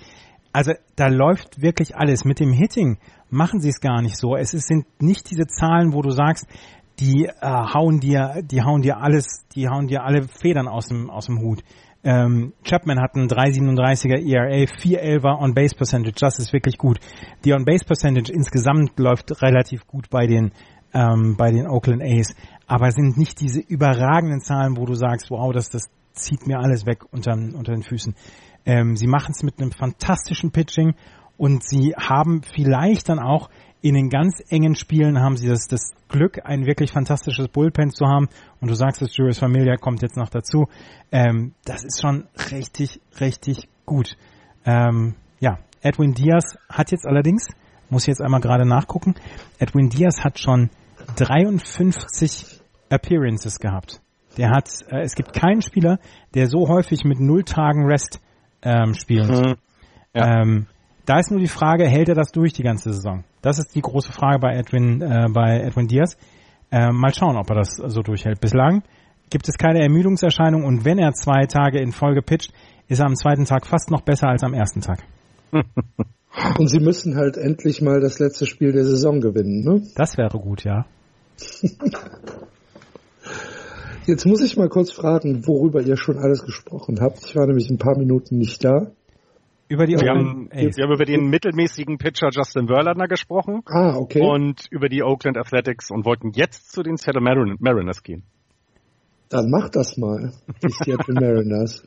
Also 0.54 0.74
da 0.96 1.08
läuft 1.08 1.62
wirklich 1.62 1.96
alles. 1.96 2.26
Mit 2.26 2.40
dem 2.40 2.54
Hitting 2.54 3.00
machen 3.30 3.60
sie 3.60 3.70
es 3.70 3.82
gar 3.82 4.02
nicht 4.02 4.18
so. 4.18 4.36
Es 4.36 4.52
sind 4.52 4.86
nicht 5.02 5.30
diese 5.32 5.48
Zahlen, 5.48 5.94
wo 5.94 6.02
du 6.02 6.12
sagst, 6.12 6.48
die 7.00 7.26
äh, 7.26 7.32
hauen 7.42 8.00
dir, 8.00 8.44
die 8.44 8.62
hauen 8.62 8.84
dir 8.84 8.98
alles, 8.98 9.46
die 9.56 9.68
hauen 9.68 9.88
dir 9.88 10.04
alle 10.04 10.28
Federn 10.28 10.68
aus 10.68 10.88
dem 10.88 11.10
aus 11.10 11.26
dem 11.26 11.40
Hut. 11.42 11.64
Ähm, 12.04 12.54
Chapman 12.64 13.00
hat 13.02 13.16
einen 13.16 13.30
3,37er 13.30 14.20
ERA, 14.20 14.66
4,11er 14.66 15.42
On-Base 15.42 15.76
Percentage, 15.76 16.18
das 16.20 16.38
ist 16.38 16.52
wirklich 16.52 16.78
gut. 16.78 17.00
Die 17.46 17.54
On-Base 17.54 17.86
Percentage 17.86 18.32
insgesamt 18.32 19.00
läuft 19.00 19.42
relativ 19.42 19.88
gut 19.88 20.10
bei 20.10 20.28
den 20.28 20.52
ähm, 20.94 21.36
bei 21.38 21.50
den 21.50 21.66
Oakland 21.68 22.04
A's, 22.04 22.36
aber 22.68 22.90
es 22.90 22.96
sind 22.96 23.18
nicht 23.18 23.40
diese 23.40 23.60
überragenden 23.62 24.42
Zahlen, 24.42 24.78
wo 24.78 24.86
du 24.86 24.94
sagst, 24.94 25.32
wow, 25.32 25.52
das 25.52 25.70
das 25.70 25.90
zieht 26.14 26.46
mir 26.46 26.60
alles 26.60 26.86
weg 26.86 27.00
unter, 27.12 27.34
unter 27.34 27.72
den 27.74 27.82
Füßen. 27.82 28.14
Ähm, 28.66 28.96
sie 28.96 29.08
machen 29.08 29.34
es 29.36 29.44
mit 29.44 29.60
einem 29.60 29.72
fantastischen 29.72 30.52
Pitching 30.52 30.96
und 31.38 31.64
sie 31.64 31.94
haben 31.98 32.42
vielleicht 32.44 33.10
dann 33.10 33.20
auch 33.20 33.50
in 33.82 33.96
den 33.96 34.10
ganz 34.10 34.42
engen 34.50 34.76
Spielen 34.76 35.20
haben 35.20 35.36
sie 35.36 35.50
das, 35.50 35.68
das 35.68 35.92
Glück, 36.08 36.40
ein 36.46 36.66
wirklich 36.66 36.92
fantastisches 36.92 37.50
Bullpen 37.50 37.92
zu 37.92 38.06
haben. 38.06 38.30
Und 38.62 38.70
du 38.70 38.76
sagst, 38.76 39.02
dass 39.02 39.16
Juris 39.18 39.40
Familia 39.40 39.76
kommt 39.76 40.02
jetzt 40.02 40.16
noch 40.16 40.30
dazu. 40.30 40.68
Ähm, 41.12 41.54
das 41.66 41.84
ist 41.84 42.02
schon 42.02 42.28
richtig, 42.52 43.02
richtig 43.20 43.68
gut. 43.86 44.16
Ähm, 44.66 45.16
ja, 45.42 45.60
Edwin 45.82 46.14
Diaz 46.14 46.58
hat 46.70 46.92
jetzt 46.92 47.06
allerdings, 47.06 47.50
muss 47.90 48.04
ich 48.04 48.08
jetzt 48.08 48.22
einmal 48.22 48.40
gerade 48.40 48.66
nachgucken, 48.66 49.16
Edwin 49.60 49.90
Diaz 49.90 50.24
hat 50.24 50.40
schon 50.40 50.70
53 51.18 52.62
Appearances 52.88 53.60
gehabt 53.60 54.02
Der 54.38 54.52
hat, 54.52 54.70
äh, 54.90 55.02
es 55.02 55.16
gibt 55.16 55.34
keinen 55.34 55.62
Spieler, 55.62 56.00
der 56.36 56.48
so 56.48 56.70
häufig 56.70 57.04
mit 57.04 57.20
null 57.20 57.44
Tagen 57.44 57.86
Rest 57.86 58.22
ähm, 58.64 58.94
spielt. 58.94 59.30
Mhm. 59.30 59.56
Ja. 60.14 60.42
Ähm, 60.42 60.68
da 61.06 61.20
ist 61.20 61.32
nur 61.32 61.40
die 61.40 61.48
Frage, 61.48 61.88
hält 61.88 62.10
er 62.10 62.16
das 62.16 62.32
durch 62.32 62.54
die 62.54 62.64
ganze 62.64 62.94
Saison? 62.94 63.24
Das 63.42 63.60
ist 63.60 63.76
die 63.76 63.82
große 63.82 64.12
Frage 64.14 64.40
bei 64.40 64.56
Edwin, 64.56 65.02
äh, 65.02 65.28
bei 65.30 65.60
Edwin 65.60 65.88
Diaz. 65.88 66.18
Äh, 66.72 66.92
mal 66.92 67.14
schauen, 67.14 67.38
ob 67.38 67.50
er 67.50 67.58
das 67.58 67.76
so 67.76 68.02
durchhält. 68.02 68.40
Bislang 68.40 68.84
gibt 69.30 69.48
es 69.50 69.58
keine 69.58 69.82
Ermüdungserscheinung 69.82 70.64
und 70.64 70.86
wenn 70.86 71.00
er 71.00 71.14
zwei 71.14 71.46
Tage 71.46 71.80
in 71.80 71.92
Folge 71.92 72.22
pitcht, 72.22 72.54
ist 72.88 73.00
er 73.00 73.08
am 73.08 73.16
zweiten 73.16 73.46
Tag 73.46 73.66
fast 73.66 73.92
noch 73.92 74.02
besser 74.02 74.28
als 74.28 74.44
am 74.44 74.54
ersten 74.54 74.82
Tag. 74.82 75.04
Und 76.58 76.68
sie 76.68 76.80
müssen 76.80 77.16
halt 77.16 77.38
endlich 77.38 77.80
mal 77.80 78.00
das 78.00 78.18
letzte 78.18 78.48
Spiel 78.48 78.72
der 78.72 78.86
Saison 78.86 79.22
gewinnen, 79.22 79.64
ne? 79.64 79.84
Das 79.96 80.18
wäre 80.18 80.40
gut, 80.40 80.64
ja. 80.64 80.88
Jetzt 84.06 84.26
muss 84.26 84.42
ich 84.42 84.58
mal 84.58 84.70
kurz 84.70 84.92
fragen, 84.92 85.48
worüber 85.48 85.82
ihr 85.82 85.98
schon 85.98 86.18
alles 86.18 86.44
gesprochen 86.44 87.00
habt. 87.00 87.20
Ich 87.26 87.36
war 87.36 87.48
nämlich 87.48 87.70
ein 87.70 87.78
paar 87.78 87.98
Minuten 87.98 88.38
nicht 88.38 88.64
da. 88.64 88.92
Über 89.70 89.86
die 89.86 89.94
wir, 89.94 90.10
haben, 90.10 90.50
wir 90.52 90.84
haben 90.84 90.94
über 90.94 91.06
den 91.06 91.30
mittelmäßigen 91.30 91.98
Pitcher 91.98 92.30
Justin 92.32 92.68
Verlander 92.68 93.08
gesprochen. 93.08 93.62
Ah, 93.66 93.96
okay. 93.96 94.22
Und 94.22 94.68
über 94.70 94.90
die 94.90 95.04
Oakland 95.04 95.38
Athletics 95.38 95.90
und 95.90 96.06
wollten 96.06 96.32
jetzt 96.34 96.72
zu 96.72 96.84
den 96.84 96.98
Seattle 96.98 97.22
Mariners 97.22 98.04
gehen. 98.04 98.24
Dann 99.30 99.50
mach 99.50 99.70
das 99.70 99.98
mal, 99.98 100.34
die 100.62 100.70
Seattle 100.70 101.14
Mariners. 101.20 101.84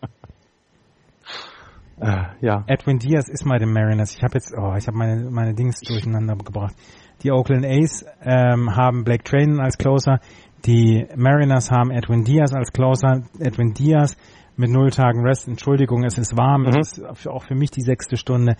Äh, 2.01 2.25
ja. 2.41 2.65
Edwin 2.67 2.99
Diaz 2.99 3.29
ist 3.29 3.45
mal 3.47 3.59
den 3.59 3.73
Mariners. 3.73 4.17
Ich 4.17 4.23
habe 4.23 4.35
jetzt, 4.35 4.53
oh, 4.57 4.75
ich 4.77 4.87
habe 4.87 4.97
meine 4.97 5.31
meine 5.31 5.55
Dings 5.55 5.81
durcheinander 5.81 6.37
gebracht. 6.37 6.75
Die 7.23 7.31
Oakland 7.31 7.65
A's 7.65 8.05
ähm, 8.21 8.77
haben 8.77 9.05
Blake 9.05 9.25
Traden 9.25 9.61
als 9.61 9.79
Closer. 9.79 10.21
Die 10.65 11.07
Mariners 11.17 11.71
haben 11.71 11.91
Edwin 11.91 12.25
Diaz 12.25 12.53
als 12.53 12.73
Closer. 12.73 13.23
Edwin 13.39 13.75
Diaz 13.75 14.17
mit 14.57 14.71
null 14.71 14.91
Tagen 14.91 15.21
Rest. 15.27 15.49
Entschuldigung, 15.49 16.05
es 16.05 16.19
ist 16.19 16.37
warm. 16.37 16.63
Mhm. 16.63 16.69
Es 16.69 16.99
ist 16.99 17.29
auch 17.29 17.45
für 17.45 17.55
mich 17.55 17.71
die 17.71 17.83
sechste 17.83 18.17
Stunde. 18.17 18.57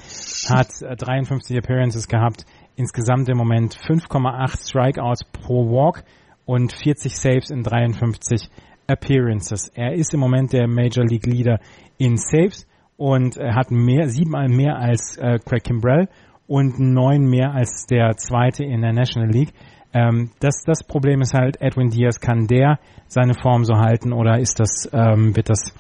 Hat 0.49 0.69
53 0.81 1.57
äh, 1.57 1.59
Appearances 1.59 2.07
gehabt. 2.07 2.45
Insgesamt 2.77 3.29
im 3.29 3.39
Moment 3.39 3.75
5,8 3.75 4.69
Strikeouts 4.69 5.25
pro 5.33 5.71
Walk 5.71 6.05
und 6.45 6.73
40 6.73 7.17
Saves 7.17 7.51
in 7.51 7.63
53 7.63 8.49
Appearances. 8.87 9.69
Er 9.75 9.95
ist 9.95 10.15
im 10.15 10.21
Moment 10.21 10.53
der 10.53 10.69
Major 10.69 11.05
League 11.05 11.27
Leader 11.27 11.59
in 11.99 12.17
Saves 12.19 12.67
und 12.97 13.37
er 13.37 13.55
hat 13.55 13.71
mehr, 13.71 14.09
siebenmal 14.09 14.49
mehr 14.49 14.77
als 14.77 15.17
äh, 15.17 15.39
Craig 15.39 15.65
Kimbrell 15.65 16.09
und 16.47 16.79
neun 16.79 17.25
mehr 17.25 17.53
als 17.53 17.87
der 17.87 18.17
zweite 18.17 18.65
in 18.65 18.83
der 18.83 18.93
National 18.93 19.31
League. 19.31 19.53
Ähm, 19.93 20.31
das, 20.41 20.63
das 20.65 20.85
Problem 20.85 21.21
ist 21.21 21.35
halt, 21.35 21.61
Edwin 21.61 21.91
Diaz, 21.91 22.21
kann 22.21 22.47
der 22.47 22.79
seine 23.09 23.35
Form 23.35 23.65
so 23.65 23.77
halten 23.77 24.13
oder 24.13 24.39
ist 24.39 24.61
das, 24.61 24.89
ähm, 24.93 25.35
wird 25.37 25.49
das, 25.49 25.73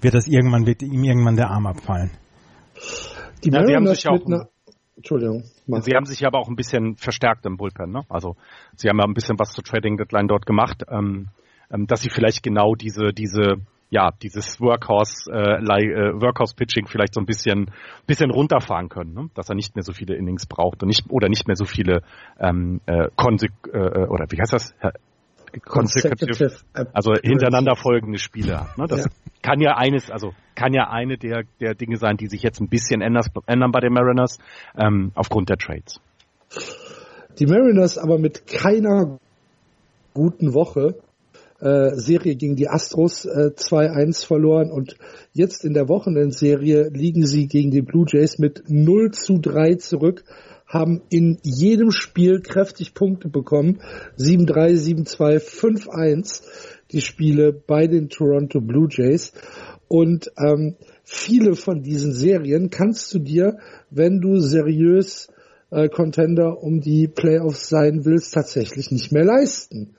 wird 0.00 0.14
das 0.14 0.28
irgendwann, 0.28 0.66
wird 0.66 0.82
ihm 0.82 1.04
irgendwann 1.04 1.36
der 1.36 1.50
Arm 1.50 1.66
abfallen? 1.66 2.10
Die 3.44 3.50
ja, 3.50 3.66
sie 3.66 3.74
haben 3.74 3.86
sich 3.86 4.08
auch, 4.08 4.24
einer, 4.24 4.48
Entschuldigung. 4.96 5.44
Mach. 5.66 5.82
Sie 5.82 5.94
haben 5.94 6.06
sich 6.06 6.24
aber 6.26 6.38
auch 6.38 6.48
ein 6.48 6.56
bisschen 6.56 6.96
verstärkt 6.96 7.44
im 7.44 7.56
Bullpen, 7.56 7.90
ne? 7.90 8.02
Also, 8.08 8.36
sie 8.76 8.88
haben 8.88 8.98
ja 8.98 9.04
ein 9.04 9.14
bisschen 9.14 9.38
was 9.38 9.52
zur 9.52 9.64
Trading 9.64 9.96
Deadline 9.96 10.28
dort 10.28 10.46
gemacht, 10.46 10.84
ähm, 10.88 11.28
ähm, 11.70 11.86
dass 11.86 12.00
sie 12.00 12.10
vielleicht 12.10 12.42
genau 12.42 12.74
diese, 12.74 13.12
diese, 13.12 13.56
ja, 13.90 14.10
dieses 14.22 14.60
Workhorse, 14.60 15.30
äh, 15.30 15.62
äh, 15.62 16.20
Workhorse 16.20 16.54
Pitching 16.56 16.86
vielleicht 16.86 17.14
so 17.14 17.20
ein 17.20 17.26
bisschen, 17.26 17.70
bisschen 18.06 18.30
runterfahren 18.30 18.88
können, 18.88 19.14
ne? 19.14 19.30
dass 19.34 19.48
er 19.48 19.54
nicht 19.54 19.76
mehr 19.76 19.84
so 19.84 19.92
viele 19.92 20.16
Innings 20.16 20.46
braucht 20.46 20.82
und 20.82 20.88
nicht 20.88 21.04
oder 21.08 21.28
nicht 21.28 21.46
mehr 21.46 21.56
so 21.56 21.64
viele 21.64 22.02
ähm, 22.40 22.80
äh, 22.86 23.08
Konsek 23.14 23.52
äh, 23.72 23.78
äh 23.78 24.06
oder 24.08 24.26
wie 24.30 24.40
heißt 24.40 24.52
das? 24.52 24.74
Consecutive, 25.64 26.56
also 26.92 27.14
hintereinander 27.14 27.76
folgende 27.76 28.18
Spiele. 28.18 28.66
Ne? 28.76 28.86
Das 28.88 29.04
ja. 29.04 29.10
kann 29.42 29.60
ja 29.60 29.76
eines, 29.76 30.10
also 30.10 30.32
kann 30.54 30.74
ja 30.74 30.90
eine 30.90 31.16
der 31.16 31.44
der 31.60 31.74
Dinge 31.74 31.96
sein, 31.96 32.16
die 32.16 32.26
sich 32.26 32.42
jetzt 32.42 32.60
ein 32.60 32.68
bisschen 32.68 33.00
ändern, 33.00 33.24
ändern 33.46 33.70
bei 33.70 33.80
den 33.80 33.92
Mariners 33.92 34.38
ähm, 34.76 35.12
aufgrund 35.14 35.48
der 35.48 35.56
Trades. 35.56 36.00
Die 37.38 37.46
Mariners 37.46 37.96
aber 37.96 38.18
mit 38.18 38.46
keiner 38.46 39.18
guten 40.12 40.52
Woche 40.52 40.96
äh, 41.60 41.94
Serie 41.94 42.36
gegen 42.36 42.56
die 42.56 42.68
Astros 42.68 43.24
äh, 43.24 43.52
2-1 43.56 44.26
verloren 44.26 44.70
und 44.70 44.96
jetzt 45.32 45.64
in 45.64 45.74
der 45.74 45.88
Wochenendserie 45.88 46.90
liegen 46.92 47.26
sie 47.26 47.46
gegen 47.46 47.70
die 47.70 47.82
Blue 47.82 48.06
Jays 48.06 48.38
mit 48.38 48.64
0 48.68 49.12
zu 49.12 49.38
3 49.38 49.76
zurück, 49.76 50.24
haben 50.66 51.02
in 51.10 51.38
jedem 51.42 51.92
Spiel 51.92 52.40
kräftig 52.40 52.92
Punkte 52.92 53.28
bekommen. 53.28 53.80
7-3, 54.18 55.06
7-2, 55.06 55.38
5-1 55.38 56.42
die 56.90 57.00
Spiele 57.00 57.52
bei 57.52 57.86
den 57.86 58.08
Toronto 58.08 58.60
Blue 58.60 58.88
Jays. 58.90 59.32
Und 59.88 60.32
ähm, 60.36 60.76
viele 61.04 61.54
von 61.54 61.82
diesen 61.82 62.12
Serien 62.12 62.70
kannst 62.70 63.14
du 63.14 63.20
dir, 63.20 63.58
wenn 63.90 64.20
du 64.20 64.40
seriös 64.40 65.28
äh, 65.70 65.88
Contender 65.88 66.62
um 66.62 66.80
die 66.80 67.06
Playoffs 67.06 67.68
sein 67.68 68.04
willst, 68.04 68.34
tatsächlich 68.34 68.90
nicht 68.90 69.12
mehr 69.12 69.24
leisten. 69.24 69.94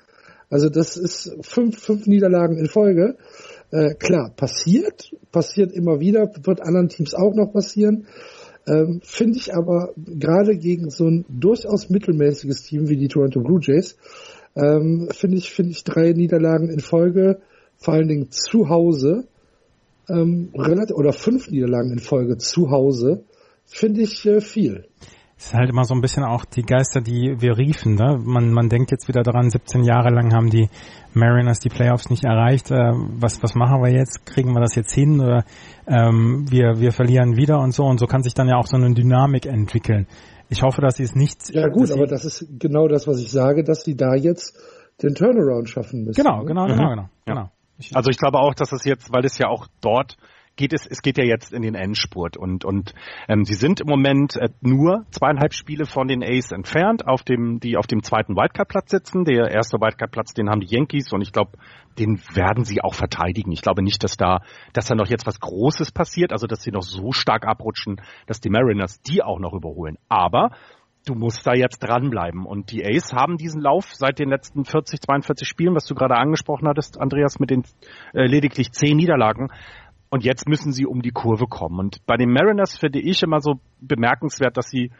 Also 0.49 0.69
das 0.69 0.97
ist 0.97 1.35
fünf, 1.41 1.79
fünf 1.79 2.07
Niederlagen 2.07 2.57
in 2.57 2.67
Folge. 2.67 3.17
Äh, 3.71 3.95
klar, 3.95 4.31
passiert, 4.35 5.11
passiert 5.31 5.73
immer 5.73 5.99
wieder, 5.99 6.31
wird 6.43 6.61
anderen 6.61 6.87
Teams 6.87 7.13
auch 7.13 7.33
noch 7.33 7.51
passieren. 7.51 8.07
Ähm, 8.65 9.01
Finde 9.03 9.39
ich 9.39 9.53
aber 9.53 9.93
gerade 9.95 10.57
gegen 10.57 10.89
so 10.89 11.05
ein 11.05 11.25
durchaus 11.29 11.89
mittelmäßiges 11.89 12.63
Team 12.63 12.89
wie 12.89 12.97
die 12.97 13.07
Toronto 13.07 13.41
Blue 13.41 13.59
Jays, 13.61 13.97
ähm, 14.55 15.09
finde 15.11 15.37
ich, 15.37 15.51
finde 15.51 15.71
ich 15.71 15.83
drei 15.83 16.11
Niederlagen 16.11 16.69
in 16.69 16.79
Folge, 16.79 17.39
vor 17.77 17.93
allen 17.93 18.07
Dingen 18.07 18.31
zu 18.31 18.69
Hause, 18.69 19.27
ähm, 20.09 20.49
relativ, 20.55 20.95
oder 20.95 21.13
fünf 21.13 21.49
Niederlagen 21.49 21.91
in 21.91 21.99
Folge 21.99 22.37
zu 22.37 22.71
Hause, 22.71 23.23
finde 23.65 24.01
ich 24.01 24.25
äh, 24.25 24.41
viel 24.41 24.85
ist 25.37 25.53
halt 25.53 25.69
immer 25.69 25.83
so 25.83 25.93
ein 25.93 26.01
bisschen 26.01 26.23
auch 26.23 26.45
die 26.45 26.63
Geister, 26.63 26.99
die 26.99 27.35
wir 27.39 27.57
riefen. 27.57 27.95
Ne? 27.95 28.19
Man, 28.23 28.51
man 28.51 28.69
denkt 28.69 28.91
jetzt 28.91 29.07
wieder 29.07 29.21
daran, 29.21 29.49
17 29.49 29.83
Jahre 29.83 30.09
lang 30.09 30.33
haben 30.33 30.49
die 30.49 30.69
Mariners 31.13 31.59
die 31.59 31.69
Playoffs 31.69 32.09
nicht 32.09 32.25
erreicht. 32.25 32.71
Äh, 32.71 32.93
was, 33.19 33.41
was 33.43 33.53
machen 33.53 33.81
wir 33.83 33.91
jetzt? 33.91 34.25
Kriegen 34.25 34.53
wir 34.53 34.61
das 34.61 34.75
jetzt 34.75 34.93
hin? 34.93 35.21
Oder 35.21 35.45
ähm, 35.85 36.45
wir, 36.49 36.79
wir 36.79 36.91
verlieren 36.91 37.37
wieder 37.37 37.59
und 37.59 37.71
so. 37.71 37.83
Und 37.85 37.99
so 37.99 38.07
kann 38.07 38.23
sich 38.23 38.33
dann 38.33 38.47
ja 38.47 38.57
auch 38.57 38.65
so 38.65 38.77
eine 38.77 38.93
Dynamik 38.93 39.45
entwickeln. 39.45 40.07
Ich 40.49 40.63
hoffe, 40.63 40.81
dass 40.81 40.95
sie 40.95 41.03
es 41.03 41.13
nicht. 41.13 41.53
Ja 41.53 41.67
gut, 41.67 41.91
aber 41.91 42.07
das 42.07 42.25
ist 42.25 42.47
genau 42.59 42.87
das, 42.87 43.07
was 43.07 43.19
ich 43.19 43.29
sage, 43.29 43.63
dass 43.63 43.83
sie 43.83 43.95
da 43.95 44.15
jetzt 44.15 44.57
den 45.03 45.13
Turnaround 45.13 45.69
schaffen 45.69 46.03
müssen. 46.03 46.21
Genau, 46.23 46.39
ne? 46.39 46.45
genau, 46.45 46.65
genau, 46.65 46.83
mhm. 46.83 46.89
genau. 46.89 47.09
Ja. 47.27 47.33
genau. 47.33 47.51
Also 47.93 48.09
ich 48.09 48.17
glaube 48.17 48.39
auch, 48.39 48.55
dass 48.55 48.71
es 48.71 48.85
jetzt, 48.85 49.13
weil 49.13 49.23
es 49.23 49.37
ja 49.37 49.49
auch 49.49 49.67
dort 49.81 50.17
geht 50.57 50.73
es, 50.73 50.85
es 50.85 51.01
geht 51.01 51.17
ja 51.17 51.23
jetzt 51.23 51.53
in 51.53 51.61
den 51.61 51.75
Endspurt 51.75 52.35
und 52.35 52.65
und 52.65 52.93
ähm, 53.29 53.45
sie 53.45 53.53
sind 53.53 53.79
im 53.79 53.87
Moment 53.87 54.35
äh, 54.35 54.49
nur 54.61 55.05
zweieinhalb 55.11 55.53
Spiele 55.53 55.85
von 55.85 56.07
den 56.07 56.23
Ace 56.23 56.51
entfernt, 56.51 57.07
auf 57.07 57.23
dem 57.23 57.59
die 57.59 57.77
auf 57.77 57.87
dem 57.87 58.03
zweiten 58.03 58.35
Wildcard-Platz 58.35 58.91
sitzen. 58.91 59.23
Der 59.23 59.51
erste 59.51 59.77
Wildcard-Platz, 59.77 60.33
den 60.33 60.49
haben 60.49 60.59
die 60.59 60.75
Yankees 60.75 61.13
und 61.13 61.21
ich 61.21 61.31
glaube, 61.31 61.51
den 61.97 62.19
werden 62.33 62.65
sie 62.65 62.81
auch 62.81 62.93
verteidigen. 62.93 63.51
Ich 63.51 63.61
glaube 63.61 63.83
nicht, 63.83 64.03
dass 64.03 64.17
da 64.17 64.41
dass 64.73 64.87
da 64.87 64.95
noch 64.95 65.07
jetzt 65.07 65.25
was 65.25 65.39
Großes 65.39 65.91
passiert, 65.91 66.33
also 66.33 66.47
dass 66.47 66.63
sie 66.63 66.71
noch 66.71 66.83
so 66.83 67.11
stark 67.11 67.47
abrutschen, 67.47 68.01
dass 68.25 68.41
die 68.41 68.49
Mariners 68.49 69.01
die 69.01 69.23
auch 69.23 69.39
noch 69.39 69.53
überholen. 69.53 69.97
Aber 70.09 70.51
du 71.07 71.15
musst 71.15 71.45
da 71.47 71.53
jetzt 71.53 71.79
dranbleiben. 71.79 72.45
Und 72.45 72.71
die 72.71 72.85
Ace 72.85 73.13
haben 73.13 73.37
diesen 73.37 73.61
Lauf 73.61 73.93
seit 73.93 74.19
den 74.19 74.29
letzten 74.29 74.65
40, 74.65 75.01
42 75.01 75.47
Spielen, 75.47 75.75
was 75.75 75.85
du 75.85 75.95
gerade 75.95 76.15
angesprochen 76.15 76.67
hattest, 76.67 76.99
Andreas, 76.99 77.39
mit 77.39 77.49
den 77.49 77.63
äh, 78.13 78.25
lediglich 78.25 78.71
zehn 78.71 78.97
Niederlagen, 78.97 79.49
und 80.09 80.23
jetzt 80.23 80.47
müssen 80.47 80.71
sie 80.71 80.85
um 80.85 81.01
die 81.01 81.11
Kurve 81.11 81.47
kommen. 81.47 81.79
Und 81.79 82.05
bei 82.05 82.15
den 82.17 82.31
Mariners 82.31 82.77
finde 82.77 82.99
ich 82.99 83.23
immer 83.23 83.41
so 83.41 83.59
bemerkenswert, 83.79 84.57
dass 84.57 84.69
sie 84.69 84.91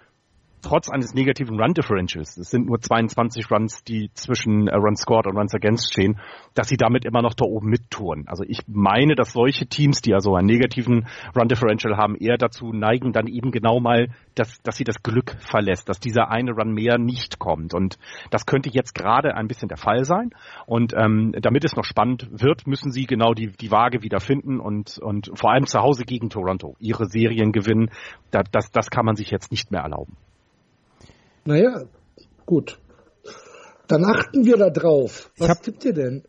trotz 0.61 0.89
eines 0.89 1.13
negativen 1.13 1.59
Run 1.59 1.73
Differentials, 1.73 2.37
es 2.37 2.49
sind 2.49 2.67
nur 2.67 2.79
22 2.79 3.49
Runs, 3.51 3.83
die 3.83 4.09
zwischen 4.13 4.67
äh, 4.67 4.75
Runs 4.75 5.01
scored 5.01 5.27
und 5.27 5.37
Runs 5.37 5.53
against 5.53 5.91
stehen, 5.91 6.19
dass 6.53 6.67
sie 6.67 6.77
damit 6.77 7.05
immer 7.05 7.21
noch 7.21 7.33
da 7.33 7.45
oben 7.45 7.69
mittouren. 7.69 8.27
Also 8.27 8.43
ich 8.47 8.59
meine, 8.67 9.15
dass 9.15 9.33
solche 9.33 9.67
Teams, 9.67 10.01
die 10.01 10.13
also 10.13 10.35
einen 10.35 10.47
negativen 10.47 11.07
Run 11.35 11.47
Differential 11.47 11.97
haben, 11.97 12.15
eher 12.15 12.37
dazu 12.37 12.73
neigen, 12.73 13.13
dann 13.13 13.27
eben 13.27 13.51
genau 13.51 13.79
mal, 13.79 14.09
dass, 14.35 14.61
dass 14.63 14.77
sie 14.77 14.83
das 14.83 15.01
Glück 15.03 15.35
verlässt, 15.39 15.89
dass 15.89 15.99
dieser 15.99 16.29
eine 16.29 16.51
Run 16.51 16.73
mehr 16.73 16.97
nicht 16.97 17.39
kommt. 17.39 17.73
Und 17.73 17.97
das 18.31 18.45
könnte 18.45 18.69
jetzt 18.71 18.95
gerade 18.95 19.35
ein 19.35 19.47
bisschen 19.47 19.69
der 19.69 19.77
Fall 19.77 20.05
sein. 20.05 20.31
Und 20.65 20.93
ähm, 20.93 21.33
damit 21.39 21.63
es 21.65 21.75
noch 21.75 21.85
spannend 21.85 22.27
wird, 22.31 22.67
müssen 22.67 22.91
sie 22.91 23.05
genau 23.05 23.33
die, 23.33 23.51
die 23.51 23.71
Waage 23.71 24.03
wieder 24.03 24.19
finden 24.19 24.59
und, 24.59 24.97
und 24.99 25.31
vor 25.35 25.51
allem 25.51 25.65
zu 25.65 25.79
Hause 25.79 26.03
gegen 26.03 26.29
Toronto 26.29 26.75
ihre 26.79 27.05
Serien 27.05 27.51
gewinnen. 27.51 27.89
Das, 28.31 28.45
das, 28.51 28.71
das 28.71 28.89
kann 28.89 29.05
man 29.05 29.15
sich 29.15 29.31
jetzt 29.31 29.51
nicht 29.51 29.71
mehr 29.71 29.81
erlauben. 29.81 30.17
Naja, 31.47 31.85
gut. 32.45 32.77
Dann 33.87 34.03
achten 34.03 34.43
wir 34.43 34.57
da 34.57 34.69
drauf. 34.69 35.31
Was 35.37 35.47
hab, 35.47 35.63
tippt 35.63 35.85
ihr 35.85 35.93
denn? 35.93 36.23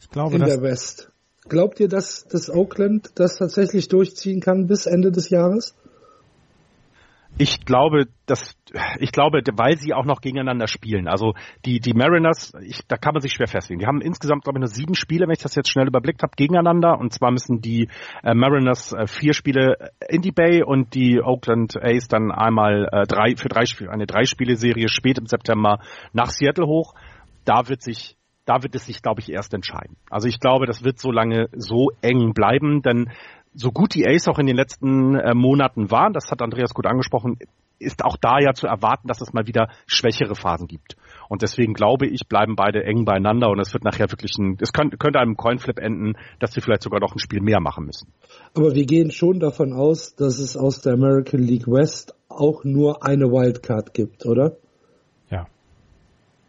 Ich 0.00 0.08
glaube, 0.08 0.36
in 0.36 0.44
der 0.44 0.62
West. 0.62 1.12
Glaubt 1.46 1.78
ihr, 1.78 1.88
dass 1.88 2.24
das 2.24 2.48
Oakland 2.48 3.10
das 3.16 3.36
tatsächlich 3.36 3.88
durchziehen 3.88 4.40
kann 4.40 4.66
bis 4.66 4.86
Ende 4.86 5.12
des 5.12 5.28
Jahres? 5.28 5.74
Ich 7.40 7.64
glaube, 7.64 8.04
dass 8.26 8.54
ich 8.98 9.12
glaube, 9.12 9.40
weil 9.54 9.78
sie 9.78 9.94
auch 9.94 10.04
noch 10.04 10.20
gegeneinander 10.20 10.66
spielen. 10.66 11.08
Also 11.08 11.32
die 11.64 11.80
die 11.80 11.94
Mariners, 11.94 12.52
ich, 12.60 12.86
da 12.86 12.98
kann 12.98 13.14
man 13.14 13.22
sich 13.22 13.32
schwer 13.32 13.46
festlegen. 13.46 13.80
Die 13.80 13.86
haben 13.86 14.02
insgesamt 14.02 14.44
glaube 14.44 14.58
ich 14.58 14.60
nur 14.60 14.68
sieben 14.68 14.94
Spiele, 14.94 15.26
wenn 15.26 15.32
ich 15.32 15.42
das 15.42 15.54
jetzt 15.54 15.70
schnell 15.70 15.88
überblickt 15.88 16.22
habe, 16.22 16.32
gegeneinander. 16.36 16.98
Und 16.98 17.14
zwar 17.14 17.30
müssen 17.30 17.62
die 17.62 17.88
äh, 18.22 18.34
Mariners 18.34 18.92
äh, 18.92 19.06
vier 19.06 19.32
Spiele 19.32 19.90
in 20.06 20.20
die 20.20 20.32
Bay 20.32 20.62
und 20.62 20.92
die 20.94 21.18
Oakland 21.22 21.82
A's 21.82 22.08
dann 22.08 22.30
einmal 22.30 22.86
äh, 22.92 23.06
drei 23.06 23.36
für 23.36 23.48
drei 23.48 23.64
Spiele 23.64 23.90
eine 23.90 24.04
drei 24.04 24.24
Spiele 24.24 24.56
Serie 24.56 24.90
spät 24.90 25.16
im 25.16 25.24
September 25.24 25.78
nach 26.12 26.28
Seattle 26.28 26.66
hoch. 26.66 26.94
Da 27.46 27.70
wird 27.70 27.80
sich 27.80 28.18
da 28.44 28.62
wird 28.62 28.74
es 28.74 28.84
sich, 28.84 29.00
glaube 29.00 29.20
ich, 29.20 29.30
erst 29.30 29.54
entscheiden. 29.54 29.96
Also 30.10 30.28
ich 30.28 30.40
glaube, 30.40 30.66
das 30.66 30.84
wird 30.84 30.98
so 30.98 31.10
lange 31.10 31.48
so 31.52 31.90
eng 32.02 32.34
bleiben, 32.34 32.82
denn 32.82 33.10
so 33.54 33.72
gut 33.72 33.94
die 33.94 34.06
Ace 34.06 34.28
auch 34.28 34.38
in 34.38 34.46
den 34.46 34.56
letzten 34.56 35.14
äh, 35.16 35.34
Monaten 35.34 35.90
waren, 35.90 36.12
das 36.12 36.30
hat 36.30 36.42
Andreas 36.42 36.72
gut 36.74 36.86
angesprochen, 36.86 37.36
ist 37.80 38.04
auch 38.04 38.16
da 38.16 38.38
ja 38.38 38.52
zu 38.52 38.66
erwarten, 38.66 39.08
dass 39.08 39.20
es 39.20 39.32
mal 39.32 39.46
wieder 39.46 39.68
schwächere 39.86 40.34
Phasen 40.34 40.66
gibt. 40.66 40.96
Und 41.28 41.42
deswegen 41.42 41.72
glaube 41.72 42.06
ich, 42.06 42.28
bleiben 42.28 42.54
beide 42.54 42.84
eng 42.84 43.04
beieinander 43.04 43.48
und 43.48 43.58
es 43.58 43.72
wird 43.72 43.84
nachher 43.84 44.10
wirklich 44.10 44.36
ein, 44.38 44.58
es 44.60 44.72
könnte, 44.72 44.98
könnte 44.98 45.18
einem 45.18 45.36
Coinflip 45.36 45.78
enden, 45.78 46.14
dass 46.38 46.54
wir 46.54 46.62
vielleicht 46.62 46.82
sogar 46.82 47.00
noch 47.00 47.14
ein 47.14 47.18
Spiel 47.18 47.40
mehr 47.40 47.60
machen 47.60 47.86
müssen. 47.86 48.08
Aber 48.54 48.74
wir 48.74 48.84
gehen 48.84 49.10
schon 49.10 49.40
davon 49.40 49.72
aus, 49.72 50.14
dass 50.14 50.38
es 50.38 50.56
aus 50.56 50.82
der 50.82 50.92
American 50.94 51.40
League 51.40 51.66
West 51.66 52.14
auch 52.28 52.64
nur 52.64 53.04
eine 53.04 53.26
Wildcard 53.26 53.94
gibt, 53.94 54.26
oder? 54.26 54.56
Ja. 55.30 55.46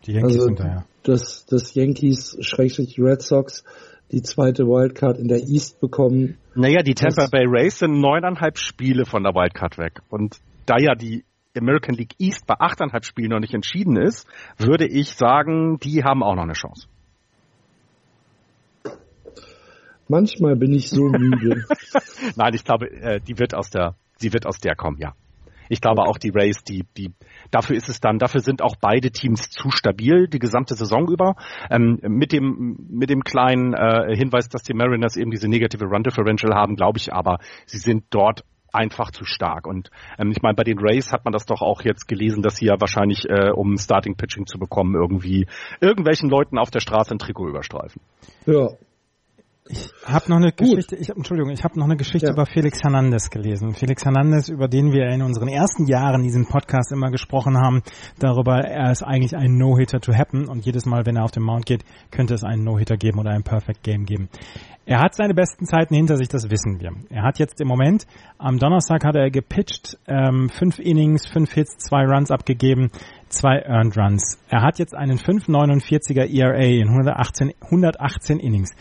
Die 0.05 0.13
Yankees 0.13 0.33
also, 0.33 0.45
sind 0.47 0.59
da, 0.59 0.65
ja. 0.65 0.85
Dass, 1.03 1.45
dass 1.45 1.73
Yankees, 1.73 2.37
Schrägstrich 2.41 2.99
Red 2.99 3.21
Sox, 3.21 3.63
die 4.11 4.21
zweite 4.21 4.65
Wildcard 4.65 5.17
in 5.17 5.27
der 5.27 5.39
East 5.39 5.79
bekommen. 5.79 6.37
Naja, 6.55 6.81
die 6.83 6.93
Tampa 6.93 7.27
Bay 7.31 7.45
Rays 7.47 7.79
sind 7.79 7.99
neuneinhalb 7.99 8.57
Spiele 8.57 9.05
von 9.05 9.23
der 9.23 9.33
Wildcard 9.33 9.77
weg. 9.77 10.01
Und 10.09 10.39
da 10.65 10.75
ja 10.77 10.95
die 10.95 11.23
American 11.57 11.95
League 11.95 12.15
East 12.19 12.45
bei 12.45 12.55
achteinhalb 12.59 13.05
Spielen 13.05 13.29
noch 13.29 13.39
nicht 13.39 13.53
entschieden 13.53 13.97
ist, 13.97 14.27
würde 14.57 14.87
ich 14.87 15.13
sagen, 15.15 15.77
die 15.79 16.03
haben 16.03 16.23
auch 16.23 16.35
noch 16.35 16.43
eine 16.43 16.53
Chance. 16.53 16.87
Manchmal 20.07 20.57
bin 20.57 20.73
ich 20.73 20.89
so 20.89 21.03
müde. 21.03 21.63
Nein, 22.35 22.53
ich 22.53 22.65
glaube, 22.65 22.91
äh, 22.91 23.21
die 23.21 23.39
wird 23.39 23.55
aus 23.55 23.69
der, 23.69 23.95
sie 24.17 24.33
wird 24.33 24.45
aus 24.45 24.59
der 24.59 24.75
kommen, 24.75 24.97
ja. 24.97 25.13
Ich 25.71 25.79
glaube 25.79 26.03
auch 26.03 26.17
die 26.17 26.31
Rays, 26.31 26.65
die, 26.65 26.85
die, 26.97 27.13
dafür 27.49 27.77
ist 27.77 27.87
es 27.87 28.01
dann, 28.01 28.19
dafür 28.19 28.41
sind 28.41 28.61
auch 28.61 28.75
beide 28.75 29.09
Teams 29.09 29.49
zu 29.49 29.71
stabil 29.71 30.27
die 30.27 30.39
gesamte 30.39 30.75
Saison 30.75 31.07
über. 31.07 31.35
Ähm, 31.69 31.97
mit 32.01 32.33
dem, 32.33 32.77
mit 32.89 33.09
dem 33.09 33.23
kleinen 33.23 33.73
äh, 33.73 34.13
Hinweis, 34.13 34.49
dass 34.49 34.63
die 34.63 34.73
Mariners 34.73 35.15
eben 35.15 35.31
diese 35.31 35.47
negative 35.47 35.85
Run 35.85 36.03
Differential 36.03 36.53
haben, 36.53 36.75
glaube 36.75 36.97
ich 36.97 37.13
aber, 37.13 37.37
sie 37.65 37.77
sind 37.77 38.03
dort 38.09 38.43
einfach 38.73 39.11
zu 39.11 39.23
stark. 39.23 39.65
Und 39.65 39.91
ähm, 40.19 40.31
ich 40.31 40.41
meine, 40.41 40.55
bei 40.55 40.63
den 40.63 40.77
Rays 40.77 41.13
hat 41.13 41.23
man 41.23 41.31
das 41.31 41.45
doch 41.45 41.61
auch 41.61 41.83
jetzt 41.83 42.05
gelesen, 42.05 42.43
dass 42.43 42.57
sie 42.57 42.65
ja 42.65 42.75
wahrscheinlich, 42.79 43.29
äh, 43.29 43.51
um 43.51 43.77
Starting 43.77 44.17
Pitching 44.17 44.47
zu 44.47 44.59
bekommen, 44.59 44.95
irgendwie 44.95 45.47
irgendwelchen 45.79 46.29
Leuten 46.29 46.57
auf 46.57 46.69
der 46.69 46.81
Straße 46.81 47.11
ein 47.11 47.19
Trikot 47.19 47.47
überstreifen. 47.47 48.01
Ja, 48.45 48.71
ich 49.71 49.89
habe 50.05 50.29
noch 50.29 50.37
eine 50.37 50.51
Gut. 50.51 50.75
Geschichte, 50.75 50.95
ich, 50.97 51.09
Entschuldigung, 51.09 51.51
ich 51.51 51.63
habe 51.63 51.79
noch 51.79 51.85
eine 51.85 51.95
Geschichte 51.95 52.27
ja. 52.27 52.33
über 52.33 52.45
Felix 52.45 52.81
Hernandez 52.83 53.29
gelesen. 53.29 53.73
Felix 53.73 54.03
Hernandez, 54.03 54.49
über 54.49 54.67
den 54.67 54.91
wir 54.91 55.07
in 55.07 55.21
unseren 55.21 55.47
ersten 55.47 55.85
Jahren 55.85 56.23
diesen 56.23 56.45
Podcast 56.47 56.91
immer 56.91 57.09
gesprochen 57.09 57.57
haben, 57.57 57.81
darüber, 58.19 58.59
er 58.59 58.91
ist 58.91 59.03
eigentlich 59.03 59.35
ein 59.35 59.57
No-Hitter 59.57 60.01
to 60.01 60.13
happen 60.13 60.47
und 60.47 60.65
jedes 60.65 60.85
Mal, 60.85 61.05
wenn 61.05 61.15
er 61.15 61.23
auf 61.23 61.31
den 61.31 61.43
Mount 61.43 61.65
geht, 61.65 61.85
könnte 62.11 62.33
es 62.33 62.43
einen 62.43 62.63
No-Hitter 62.63 62.97
geben 62.97 63.19
oder 63.19 63.31
ein 63.31 63.43
Perfect 63.43 63.83
Game 63.83 64.05
geben. 64.05 64.29
Er 64.85 64.99
hat 64.99 65.15
seine 65.15 65.33
besten 65.33 65.65
Zeiten 65.65 65.95
hinter 65.95 66.17
sich, 66.17 66.27
das 66.27 66.49
wissen 66.49 66.81
wir. 66.81 66.91
Er 67.09 67.23
hat 67.23 67.39
jetzt 67.39 67.61
im 67.61 67.67
Moment, 67.67 68.07
am 68.37 68.57
Donnerstag 68.57 69.05
hat 69.05 69.15
er 69.15 69.29
gepitcht, 69.29 69.97
ähm, 70.07 70.49
fünf 70.49 70.79
Innings, 70.79 71.27
fünf 71.27 71.53
Hits, 71.53 71.77
zwei 71.77 72.03
Runs 72.03 72.31
abgegeben, 72.31 72.91
zwei 73.29 73.59
Earned 73.59 73.95
Runs. 73.97 74.39
Er 74.49 74.63
hat 74.63 74.79
jetzt 74.79 74.95
einen 74.95 75.17
5,49er 75.17 76.25
ERA 76.27 76.63
in 76.63 76.89
118, 76.89 77.53
118 77.61 78.39
Innings. 78.39 78.71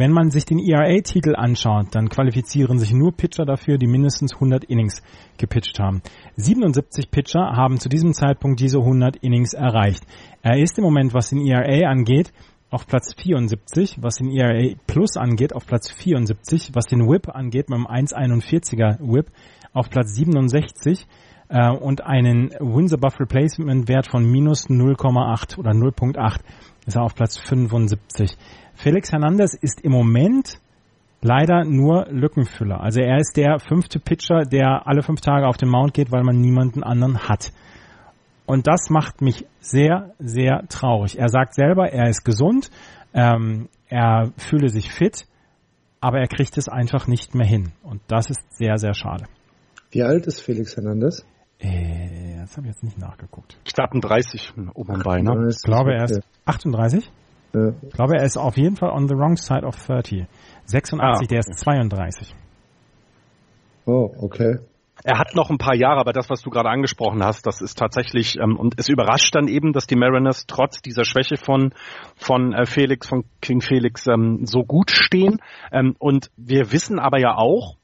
Wenn 0.00 0.12
man 0.12 0.30
sich 0.30 0.46
den 0.46 0.58
ERA-Titel 0.58 1.36
anschaut, 1.36 1.88
dann 1.90 2.08
qualifizieren 2.08 2.78
sich 2.78 2.90
nur 2.90 3.12
Pitcher 3.12 3.44
dafür, 3.44 3.76
die 3.76 3.86
mindestens 3.86 4.32
100 4.32 4.64
Innings 4.64 5.02
gepitcht 5.36 5.78
haben. 5.78 6.00
77 6.36 7.10
Pitcher 7.10 7.52
haben 7.54 7.78
zu 7.78 7.90
diesem 7.90 8.14
Zeitpunkt 8.14 8.60
diese 8.60 8.78
100 8.78 9.16
Innings 9.16 9.52
erreicht. 9.52 10.02
Er 10.40 10.58
ist 10.58 10.78
im 10.78 10.84
Moment, 10.84 11.12
was 11.12 11.28
den 11.28 11.46
ERA 11.46 11.90
angeht, 11.90 12.32
auf 12.70 12.86
Platz 12.86 13.14
74, 13.22 13.98
was 14.00 14.14
den 14.14 14.30
ERA 14.30 14.74
Plus 14.86 15.18
angeht, 15.18 15.54
auf 15.54 15.66
Platz 15.66 15.90
74, 15.90 16.70
was 16.72 16.86
den 16.86 17.06
Whip 17.06 17.28
angeht, 17.28 17.68
mit 17.68 17.76
einem 17.76 17.86
1,41er 17.86 19.00
Whip, 19.00 19.26
auf 19.74 19.90
Platz 19.90 20.14
67 20.14 21.06
äh, 21.50 21.70
und 21.70 22.06
einen 22.06 22.52
Wins 22.58 22.94
Above 22.94 23.20
Replacement 23.20 23.86
Wert 23.86 24.10
von 24.10 24.24
minus 24.24 24.66
0,8 24.70 25.58
oder 25.58 25.72
0,8 25.72 26.38
ist 26.86 26.96
er 26.96 27.02
auf 27.02 27.14
Platz 27.14 27.38
75. 27.38 28.36
Felix 28.82 29.12
Hernandez 29.12 29.52
ist 29.52 29.82
im 29.82 29.92
Moment 29.92 30.58
leider 31.20 31.64
nur 31.64 32.06
Lückenfüller. 32.10 32.80
Also 32.80 33.00
er 33.00 33.18
ist 33.18 33.36
der 33.36 33.58
fünfte 33.58 34.00
Pitcher, 34.00 34.44
der 34.44 34.86
alle 34.86 35.02
fünf 35.02 35.20
Tage 35.20 35.46
auf 35.46 35.58
den 35.58 35.68
Mount 35.68 35.92
geht, 35.92 36.10
weil 36.10 36.22
man 36.22 36.40
niemanden 36.40 36.82
anderen 36.82 37.28
hat. 37.28 37.52
Und 38.46 38.66
das 38.66 38.88
macht 38.88 39.20
mich 39.20 39.44
sehr, 39.60 40.14
sehr 40.18 40.64
traurig. 40.68 41.18
Er 41.18 41.28
sagt 41.28 41.54
selber, 41.54 41.92
er 41.92 42.08
ist 42.08 42.24
gesund, 42.24 42.70
ähm, 43.12 43.68
er 43.88 44.32
fühle 44.38 44.70
sich 44.70 44.90
fit, 44.90 45.26
aber 46.00 46.18
er 46.18 46.26
kriegt 46.26 46.56
es 46.56 46.70
einfach 46.70 47.06
nicht 47.06 47.34
mehr 47.34 47.46
hin. 47.46 47.72
Und 47.82 48.00
das 48.08 48.30
ist 48.30 48.40
sehr, 48.56 48.78
sehr 48.78 48.94
schade. 48.94 49.24
Wie 49.90 50.02
alt 50.02 50.26
ist 50.26 50.40
Felix 50.40 50.74
Hernandez? 50.76 51.26
Äh, 51.58 52.38
das 52.40 52.56
habe 52.56 52.66
ich 52.66 52.72
jetzt 52.72 52.82
nicht 52.82 52.98
nachgeguckt. 52.98 53.58
Ich 53.66 53.74
glaube 53.74 54.00
30 54.00 54.54
oben 54.72 54.94
am 54.94 55.02
Bein. 55.02 55.24
Ne? 55.24 55.48
Ich 55.50 55.62
glaube, 55.62 55.92
er 55.92 56.04
ist 56.04 56.20
38. 56.46 57.10
Ja. 57.52 57.72
Ich 57.82 57.92
glaube, 57.94 58.16
er 58.16 58.24
ist 58.24 58.36
auf 58.36 58.56
jeden 58.56 58.76
Fall 58.76 58.90
on 58.90 59.08
the 59.08 59.14
wrong 59.14 59.36
side 59.36 59.64
of 59.64 59.76
30. 59.86 60.26
86, 60.66 61.00
ah. 61.00 61.26
der 61.28 61.38
ist 61.40 61.58
32. 61.58 62.34
Oh, 63.86 64.10
okay. 64.20 64.58
Er 65.02 65.18
hat 65.18 65.34
noch 65.34 65.48
ein 65.50 65.56
paar 65.56 65.74
Jahre, 65.74 65.98
aber 65.98 66.12
das, 66.12 66.28
was 66.28 66.42
du 66.42 66.50
gerade 66.50 66.68
angesprochen 66.68 67.24
hast, 67.24 67.46
das 67.46 67.62
ist 67.62 67.78
tatsächlich 67.78 68.36
ähm, 68.38 68.58
und 68.58 68.74
es 68.76 68.88
überrascht 68.88 69.34
dann 69.34 69.48
eben, 69.48 69.72
dass 69.72 69.86
die 69.86 69.96
Mariners 69.96 70.44
trotz 70.46 70.82
dieser 70.82 71.04
Schwäche 71.04 71.36
von 71.38 71.72
von 72.16 72.52
äh, 72.52 72.66
Felix, 72.66 73.08
von 73.08 73.24
King 73.40 73.62
Felix 73.62 74.06
ähm, 74.06 74.44
so 74.44 74.62
gut 74.62 74.90
stehen. 74.90 75.40
Ähm, 75.72 75.96
und 75.98 76.30
wir 76.36 76.70
wissen 76.72 76.98
aber 76.98 77.18
ja 77.18 77.36
auch, 77.36 77.76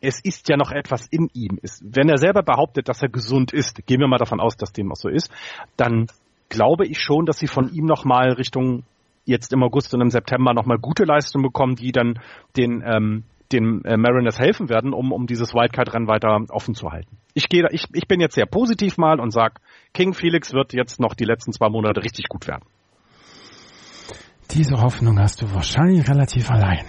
es 0.00 0.20
ist 0.20 0.48
ja 0.48 0.56
noch 0.56 0.72
etwas 0.72 1.06
in 1.06 1.28
ihm. 1.32 1.58
Ist, 1.62 1.82
wenn 1.84 2.08
er 2.08 2.18
selber 2.18 2.42
behauptet, 2.42 2.88
dass 2.88 3.02
er 3.02 3.08
gesund 3.08 3.52
ist, 3.52 3.86
gehen 3.86 4.00
wir 4.00 4.08
mal 4.08 4.18
davon 4.18 4.40
aus, 4.40 4.56
dass 4.56 4.72
dem 4.72 4.90
auch 4.90 4.96
so 4.96 5.08
ist, 5.08 5.30
dann 5.76 6.08
glaube 6.48 6.86
ich 6.86 6.98
schon, 6.98 7.24
dass 7.24 7.38
sie 7.38 7.46
von 7.46 7.72
ihm 7.72 7.86
noch 7.86 8.04
mal 8.04 8.32
Richtung 8.32 8.82
jetzt 9.24 9.52
im 9.52 9.62
August 9.62 9.94
und 9.94 10.00
im 10.00 10.10
September 10.10 10.54
nochmal 10.54 10.78
gute 10.78 11.04
Leistungen 11.04 11.44
bekommen, 11.44 11.76
die 11.76 11.92
dann 11.92 12.18
den, 12.56 12.82
ähm, 12.86 13.24
den 13.52 13.84
äh, 13.84 13.96
Mariners 13.96 14.38
helfen 14.38 14.68
werden, 14.68 14.92
um, 14.92 15.12
um 15.12 15.26
dieses 15.26 15.54
Wildcard-Rennen 15.54 16.08
weiter 16.08 16.38
offen 16.50 16.74
zu 16.74 16.90
halten. 16.90 17.18
Ich, 17.34 17.48
gehe, 17.48 17.66
ich, 17.70 17.86
ich 17.92 18.06
bin 18.06 18.20
jetzt 18.20 18.34
sehr 18.34 18.46
positiv 18.46 18.96
mal 18.96 19.20
und 19.20 19.30
sag, 19.32 19.60
King 19.92 20.12
Felix 20.14 20.52
wird 20.52 20.72
jetzt 20.72 21.00
noch 21.00 21.14
die 21.14 21.24
letzten 21.24 21.52
zwei 21.52 21.68
Monate 21.68 22.02
richtig 22.02 22.28
gut 22.28 22.46
werden. 22.46 22.64
Diese 24.50 24.80
Hoffnung 24.80 25.18
hast 25.18 25.42
du 25.42 25.52
wahrscheinlich 25.54 26.08
relativ 26.08 26.50
allein. 26.50 26.84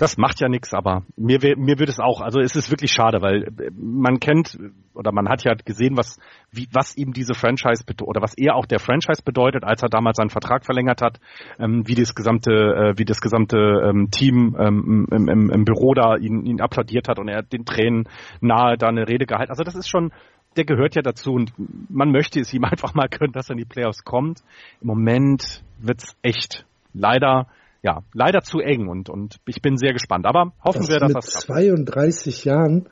Das 0.00 0.16
macht 0.16 0.40
ja 0.40 0.48
nichts, 0.48 0.72
aber 0.72 1.02
mir, 1.18 1.38
mir 1.58 1.78
wird 1.78 1.90
es 1.90 2.00
auch, 2.00 2.22
also 2.22 2.40
es 2.40 2.56
ist 2.56 2.70
wirklich 2.70 2.90
schade, 2.90 3.20
weil 3.20 3.42
äh, 3.42 3.70
man 3.76 4.18
kennt 4.18 4.58
oder 4.94 5.12
man 5.12 5.28
hat 5.28 5.44
ja 5.44 5.52
gesehen, 5.52 5.98
was, 5.98 6.18
wie, 6.50 6.68
was 6.72 6.96
ihm 6.96 7.12
diese 7.12 7.34
Franchise 7.34 7.84
oder 8.00 8.22
was 8.22 8.32
er 8.38 8.56
auch 8.56 8.64
der 8.64 8.78
Franchise 8.78 9.22
bedeutet, 9.22 9.62
als 9.62 9.82
er 9.82 9.90
damals 9.90 10.16
seinen 10.16 10.30
Vertrag 10.30 10.64
verlängert 10.64 11.02
hat, 11.02 11.20
ähm, 11.58 11.86
wie 11.86 11.96
das 11.96 12.14
gesamte, 12.14 12.50
äh, 12.50 12.98
wie 12.98 13.04
das 13.04 13.20
gesamte 13.20 13.58
ähm, 13.58 14.08
Team 14.10 14.56
ähm, 14.58 15.06
im, 15.10 15.28
im, 15.28 15.50
im 15.50 15.64
Büro 15.66 15.92
da 15.92 16.16
ihn, 16.16 16.46
ihn 16.46 16.62
applaudiert 16.62 17.06
hat 17.06 17.18
und 17.18 17.28
er 17.28 17.42
den 17.42 17.66
Tränen 17.66 18.08
nahe 18.40 18.78
da 18.78 18.88
eine 18.88 19.06
Rede 19.06 19.26
gehalten. 19.26 19.50
Also 19.50 19.64
das 19.64 19.74
ist 19.74 19.90
schon, 19.90 20.12
der 20.56 20.64
gehört 20.64 20.94
ja 20.94 21.02
dazu 21.02 21.32
und 21.34 21.52
man 21.90 22.10
möchte 22.10 22.40
es 22.40 22.54
ihm 22.54 22.64
einfach 22.70 22.94
mal 22.94 23.10
können, 23.10 23.34
dass 23.34 23.50
er 23.50 23.52
in 23.52 23.58
die 23.58 23.68
Playoffs 23.68 24.02
kommt. 24.02 24.40
Im 24.80 24.86
Moment 24.86 25.62
wird's 25.78 26.16
echt 26.22 26.64
leider 26.94 27.48
ja, 27.82 28.02
leider 28.12 28.42
zu 28.42 28.58
eng 28.60 28.88
und, 28.88 29.08
und 29.08 29.38
ich 29.46 29.62
bin 29.62 29.76
sehr 29.76 29.92
gespannt. 29.92 30.26
Aber 30.26 30.52
hoffen 30.62 30.80
das 30.80 30.88
wir, 30.88 30.98
dass 30.98 31.08
mit 31.08 31.16
das 31.16 31.26
klappt. 31.26 31.46
32 31.46 32.44
Jahren 32.44 32.88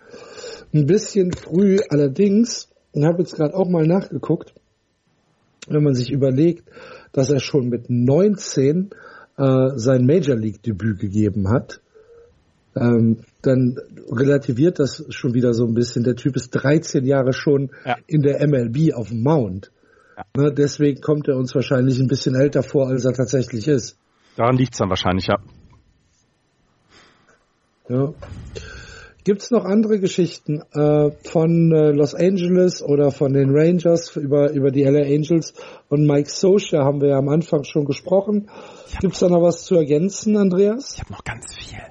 ein 0.72 0.86
bisschen 0.86 1.32
früh, 1.32 1.78
allerdings, 1.88 2.70
und 2.92 3.04
habe 3.04 3.18
jetzt 3.18 3.36
gerade 3.36 3.54
auch 3.54 3.68
mal 3.68 3.86
nachgeguckt, 3.86 4.54
wenn 5.68 5.82
man 5.82 5.94
sich 5.94 6.10
überlegt, 6.10 6.68
dass 7.12 7.30
er 7.30 7.40
schon 7.40 7.68
mit 7.68 7.90
19 7.90 8.90
äh, 9.36 9.68
sein 9.76 10.06
Major 10.06 10.36
League 10.36 10.62
Debüt 10.62 10.98
gegeben 10.98 11.50
hat, 11.50 11.80
ähm, 12.74 13.20
dann 13.42 13.76
relativiert 14.10 14.78
das 14.78 15.04
schon 15.10 15.34
wieder 15.34 15.52
so 15.52 15.66
ein 15.66 15.74
bisschen. 15.74 16.04
Der 16.04 16.16
Typ 16.16 16.36
ist 16.36 16.50
13 16.50 17.04
Jahre 17.04 17.32
schon 17.32 17.70
ja. 17.84 17.96
in 18.06 18.22
der 18.22 18.46
MLB 18.46 18.94
auf 18.94 19.08
dem 19.08 19.22
Mount. 19.22 19.70
Ja. 20.16 20.24
Ne, 20.36 20.52
deswegen 20.52 21.00
kommt 21.00 21.28
er 21.28 21.36
uns 21.36 21.54
wahrscheinlich 21.54 21.98
ein 21.98 22.08
bisschen 22.08 22.34
älter 22.34 22.62
vor, 22.62 22.88
als 22.88 23.04
er 23.04 23.12
tatsächlich 23.12 23.68
ist. 23.68 23.98
Daran 24.38 24.56
liegt 24.56 24.74
es 24.74 24.78
dann 24.78 24.88
wahrscheinlich, 24.88 25.26
ja. 25.26 25.38
Ja. 27.88 28.12
Gibt's 29.24 29.50
noch 29.50 29.64
andere 29.64 29.98
Geschichten 29.98 30.62
äh, 30.72 31.10
von 31.28 31.72
äh, 31.72 31.90
Los 31.90 32.14
Angeles 32.14 32.80
oder 32.80 33.10
von 33.10 33.32
den 33.32 33.50
Rangers 33.50 34.14
über, 34.14 34.52
über 34.52 34.70
die 34.70 34.84
LA 34.84 35.02
Angels 35.02 35.54
und 35.88 36.06
Mike 36.06 36.30
Socia 36.30 36.84
haben 36.84 37.00
wir 37.00 37.08
ja 37.08 37.18
am 37.18 37.28
Anfang 37.28 37.64
schon 37.64 37.84
gesprochen. 37.84 38.48
Gibt's 39.00 39.18
da 39.18 39.28
noch 39.28 39.42
was 39.42 39.64
zu 39.64 39.74
ergänzen, 39.74 40.36
Andreas? 40.36 40.94
Ich 40.94 41.00
habe 41.00 41.14
noch 41.14 41.24
ganz 41.24 41.56
viel. 41.58 41.82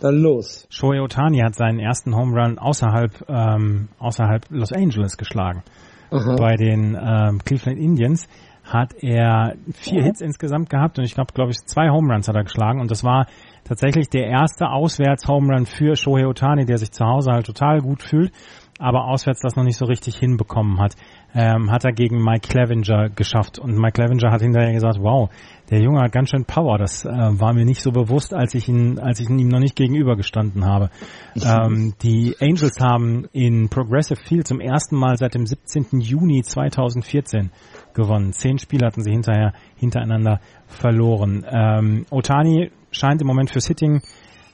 Dann 0.00 0.16
los. 0.16 0.66
Shohei 0.70 1.00
Otani 1.00 1.38
hat 1.38 1.54
seinen 1.54 1.78
ersten 1.78 2.16
Home 2.16 2.36
Run 2.36 2.58
außerhalb, 2.58 3.28
ähm, 3.28 3.88
außerhalb 4.00 4.46
Los 4.50 4.72
Angeles 4.72 5.16
geschlagen. 5.16 5.62
Aha. 6.10 6.34
Bei 6.36 6.56
den 6.56 6.98
ähm, 7.00 7.38
Cleveland 7.44 7.78
Indians 7.78 8.26
hat 8.72 8.94
er 9.02 9.56
vier 9.72 10.02
Hits 10.02 10.20
insgesamt 10.20 10.70
gehabt 10.70 10.98
und 10.98 11.04
ich 11.04 11.14
glaube, 11.14 11.32
glaube 11.34 11.50
ich, 11.50 11.58
zwei 11.66 11.90
Home 11.90 12.12
Runs 12.12 12.28
hat 12.28 12.36
er 12.36 12.44
geschlagen 12.44 12.80
und 12.80 12.90
das 12.90 13.02
war 13.04 13.26
tatsächlich 13.64 14.08
der 14.08 14.26
erste 14.26 14.68
Auswärts-Home 14.68 15.52
Run 15.52 15.66
für 15.66 15.96
Shohei 15.96 16.26
Otani, 16.26 16.64
der 16.64 16.78
sich 16.78 16.92
zu 16.92 17.04
Hause 17.04 17.32
halt 17.32 17.46
total 17.46 17.80
gut 17.80 18.02
fühlt, 18.02 18.32
aber 18.78 19.04
auswärts 19.04 19.40
das 19.42 19.56
noch 19.56 19.64
nicht 19.64 19.76
so 19.76 19.84
richtig 19.84 20.16
hinbekommen 20.16 20.80
hat. 20.80 20.94
Ähm, 21.34 21.70
hat 21.70 21.84
er 21.84 21.92
gegen 21.92 22.24
Mike 22.24 22.48
Clevenger 22.48 23.10
geschafft 23.10 23.58
und 23.58 23.78
Mike 23.78 23.92
Clevenger 23.92 24.32
hat 24.32 24.40
hinterher 24.40 24.72
gesagt, 24.72 24.98
wow, 25.00 25.30
der 25.70 25.80
Junge 25.80 26.00
hat 26.00 26.12
ganz 26.12 26.30
schön 26.30 26.44
Power. 26.44 26.78
Das 26.78 27.04
äh, 27.04 27.08
war 27.08 27.52
mir 27.52 27.64
nicht 27.64 27.82
so 27.82 27.92
bewusst, 27.92 28.34
als 28.34 28.54
ich 28.54 28.68
ihn, 28.68 28.98
als 28.98 29.20
ich 29.20 29.28
ihm 29.28 29.48
noch 29.48 29.60
nicht 29.60 29.76
gegenübergestanden 29.76 30.64
habe. 30.64 30.90
ähm, 31.36 31.94
die 32.02 32.34
Angels 32.40 32.80
haben 32.80 33.26
in 33.32 33.68
Progressive 33.68 34.20
Field 34.20 34.48
zum 34.48 34.60
ersten 34.60 34.96
Mal 34.96 35.16
seit 35.16 35.34
dem 35.34 35.46
17. 35.46 36.00
Juni 36.00 36.42
2014 36.42 37.50
gewonnen. 37.94 38.32
Zehn 38.32 38.58
Spiele 38.58 38.86
hatten 38.86 39.02
sie 39.02 39.12
hinterher 39.12 39.52
hintereinander 39.76 40.40
verloren. 40.66 41.44
Ähm, 41.48 42.06
Otani 42.10 42.70
scheint 42.90 43.20
im 43.20 43.26
Moment 43.26 43.50
fürs 43.50 43.66
Hitting 43.66 44.02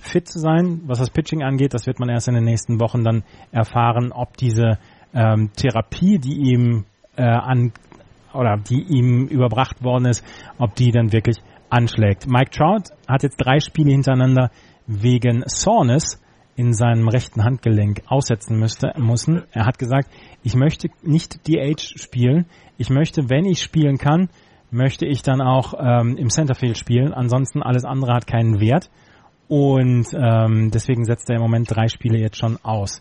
fit 0.01 0.28
zu 0.28 0.39
sein. 0.39 0.82
Was 0.87 0.99
das 0.99 1.11
Pitching 1.11 1.43
angeht, 1.43 1.74
das 1.74 1.87
wird 1.87 1.99
man 1.99 2.09
erst 2.09 2.28
in 2.28 2.34
den 2.34 2.45
nächsten 2.45 2.80
Wochen 2.80 3.05
dann 3.05 3.24
erfahren, 3.53 4.12
ob 4.12 4.37
diese 4.37 4.78
ähm, 5.14 5.51
Therapie, 5.57 6.18
die 6.18 6.51
ihm 6.51 6.84
äh, 7.16 7.22
an 7.22 7.72
oder 8.32 8.57
die 8.57 8.82
ihm 8.82 9.26
überbracht 9.26 9.82
worden 9.82 10.07
ist, 10.07 10.24
ob 10.59 10.74
die 10.74 10.91
dann 10.91 11.12
wirklich 11.12 11.39
anschlägt. 11.70 12.26
Mike 12.28 12.51
Trout 12.51 12.95
hat 13.09 13.22
jetzt 13.22 13.37
drei 13.37 13.61
Spiele 13.61 13.93
hintereinander 13.93 14.51
wegen 14.87 15.43
Soreness 15.47 16.22
in 16.55 16.72
seinem 16.72 17.09
rechten 17.09 17.45
Handgelenk 17.45 18.03
aussetzen 18.07 18.59
müsste, 18.59 18.93
müssen. 18.97 19.43
Er 19.53 19.66
hat 19.66 19.78
gesagt, 19.78 20.11
ich 20.43 20.55
möchte 20.55 20.89
nicht 21.03 21.47
DH 21.47 21.99
spielen. 21.99 22.47
Ich 22.78 22.90
möchte, 22.90 23.30
wenn 23.30 23.44
ich 23.44 23.62
spielen 23.62 23.98
kann, 23.98 24.28
möchte 24.70 25.06
ich 25.06 25.22
dann 25.22 25.40
auch 25.40 25.74
ähm, 25.78 26.16
im 26.16 26.28
Centerfield 26.28 26.76
spielen. 26.76 27.12
Ansonsten 27.12 27.62
alles 27.62 27.84
andere 27.84 28.12
hat 28.14 28.26
keinen 28.26 28.60
Wert. 28.60 28.90
Und 29.48 30.08
ähm, 30.12 30.70
deswegen 30.72 31.04
setzt 31.04 31.30
er 31.30 31.36
im 31.36 31.42
Moment 31.42 31.74
drei 31.74 31.88
Spiele 31.88 32.18
jetzt 32.18 32.36
schon 32.36 32.58
aus. 32.62 33.00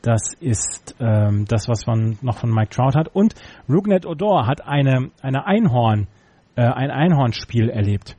Das 0.00 0.34
ist 0.40 0.96
ähm, 1.00 1.44
das, 1.46 1.68
was 1.68 1.86
man 1.86 2.18
noch 2.22 2.38
von 2.38 2.50
Mike 2.50 2.70
Trout 2.70 2.96
hat. 2.96 3.08
Und 3.08 3.34
Rugnet 3.68 4.06
Odor 4.06 4.46
hat 4.46 4.66
eine, 4.66 5.10
eine 5.22 5.46
Einhorn, 5.46 6.08
äh, 6.56 6.62
ein 6.62 6.90
Einhornspiel 6.90 7.68
erlebt. 7.68 8.16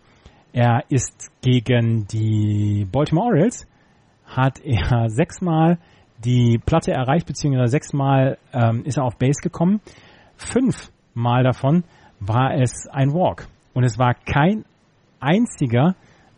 Er 0.53 0.83
ist 0.89 1.31
gegen 1.41 2.05
die 2.07 2.87
Baltimore 2.89 3.27
Orioles, 3.27 3.67
hat 4.25 4.59
er 4.63 5.09
sechsmal 5.09 5.77
die 6.23 6.59
Platte 6.63 6.91
erreicht, 6.91 7.27
beziehungsweise 7.27 7.71
sechsmal 7.71 8.37
ähm, 8.53 8.83
ist 8.85 8.97
er 8.97 9.03
auf 9.03 9.17
Base 9.17 9.41
gekommen. 9.41 9.81
Fünfmal 10.43 11.43
davon 11.43 11.83
war 12.19 12.53
es 12.55 12.87
ein 12.91 13.13
Walk. 13.13 13.47
Und 13.73 13.83
es 13.83 13.97
war 13.97 14.13
kein 14.13 14.65
einziger 15.19 15.95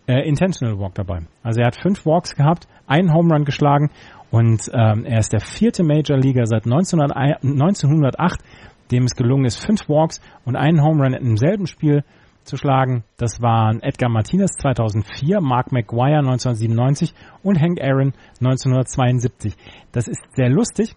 äh, 0.07 0.27
Intentional 0.27 0.79
Walk 0.79 0.95
dabei. 0.95 1.19
Also 1.43 1.61
er 1.61 1.67
hat 1.67 1.75
fünf 1.75 2.05
Walks 2.05 2.35
gehabt, 2.35 2.67
einen 2.87 3.13
Home 3.13 3.33
Run 3.33 3.45
geschlagen 3.45 3.89
und 4.31 4.69
ähm, 4.73 5.05
er 5.05 5.19
ist 5.19 5.33
der 5.33 5.39
vierte 5.39 5.83
Major 5.83 6.17
Leaguer 6.17 6.45
seit 6.45 6.65
1900, 6.65 7.15
1908, 7.43 8.41
dem 8.91 9.03
es 9.03 9.15
gelungen 9.15 9.45
ist, 9.45 9.65
fünf 9.65 9.87
Walks 9.89 10.21
und 10.45 10.55
einen 10.55 10.81
Home 10.83 11.03
Run 11.03 11.13
im 11.13 11.37
selben 11.37 11.67
Spiel 11.67 12.03
zu 12.43 12.57
schlagen. 12.57 13.03
Das 13.17 13.41
waren 13.41 13.81
Edgar 13.81 14.09
Martinez 14.09 14.51
2004, 14.59 15.41
Mark 15.41 15.71
McGuire 15.71 16.19
1997 16.19 17.13
und 17.43 17.59
Hank 17.59 17.81
Aaron 17.81 18.13
1972. 18.39 19.55
Das 19.91 20.07
ist 20.07 20.21
sehr 20.35 20.49
lustig. 20.49 20.95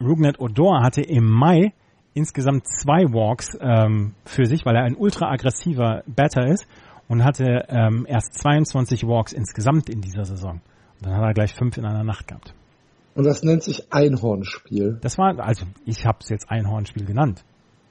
Rugnet 0.00 0.38
Odor 0.38 0.82
hatte 0.82 1.02
im 1.02 1.24
Mai 1.24 1.72
insgesamt 2.16 2.66
zwei 2.66 3.04
Walks 3.12 3.56
ähm, 3.60 4.14
für 4.24 4.46
sich, 4.46 4.64
weil 4.64 4.74
er 4.74 4.84
ein 4.84 4.96
ultra 4.96 5.30
aggressiver 5.30 6.02
Batter 6.06 6.46
ist 6.46 6.66
und 7.08 7.22
hatte 7.24 7.66
ähm, 7.68 8.06
erst 8.08 8.34
22 8.38 9.06
Walks 9.06 9.32
insgesamt 9.32 9.90
in 9.90 10.00
dieser 10.00 10.24
Saison. 10.24 10.62
Und 10.98 11.06
dann 11.06 11.16
hat 11.16 11.22
er 11.22 11.34
gleich 11.34 11.54
fünf 11.54 11.76
in 11.76 11.84
einer 11.84 12.04
Nacht 12.04 12.28
gehabt. 12.28 12.54
Und 13.14 13.24
das 13.24 13.42
nennt 13.42 13.62
sich 13.62 13.92
Einhornspiel. 13.92 14.98
Das 15.02 15.18
war, 15.18 15.38
also 15.38 15.66
ich 15.84 16.06
habe 16.06 16.18
es 16.22 16.30
jetzt 16.30 16.50
Einhornspiel 16.50 17.04
genannt. 17.04 17.44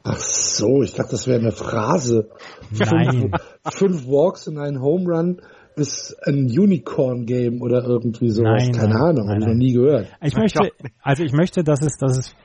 Ach 0.04 0.20
so, 0.20 0.84
ich 0.84 0.94
dachte, 0.94 1.12
das 1.12 1.28
wäre 1.28 1.40
eine 1.40 1.52
Phrase. 1.52 2.30
Nein. 2.72 3.32
Fünf, 3.32 3.76
fünf 3.76 4.08
Walks 4.08 4.48
und 4.48 4.58
ein 4.58 4.80
Home 4.82 5.06
Run 5.06 5.42
ist 5.76 6.16
ein 6.24 6.46
Unicorn-Game 6.46 7.62
oder 7.62 7.84
irgendwie 7.84 8.30
sowas. 8.30 8.64
Nein, 8.64 8.72
Keine 8.74 8.94
nein, 8.94 9.02
Ahnung, 9.04 9.30
habe 9.30 9.40
ich 9.40 9.46
noch 9.46 9.54
nie 9.54 9.74
gehört. 9.74 10.08
Ich 10.22 10.36
möchte, 10.36 10.72
also 11.02 11.24
ich 11.24 11.34
möchte, 11.34 11.64
dass 11.64 11.82
es, 11.82 11.98
dass 11.98 12.18
es 12.18 12.36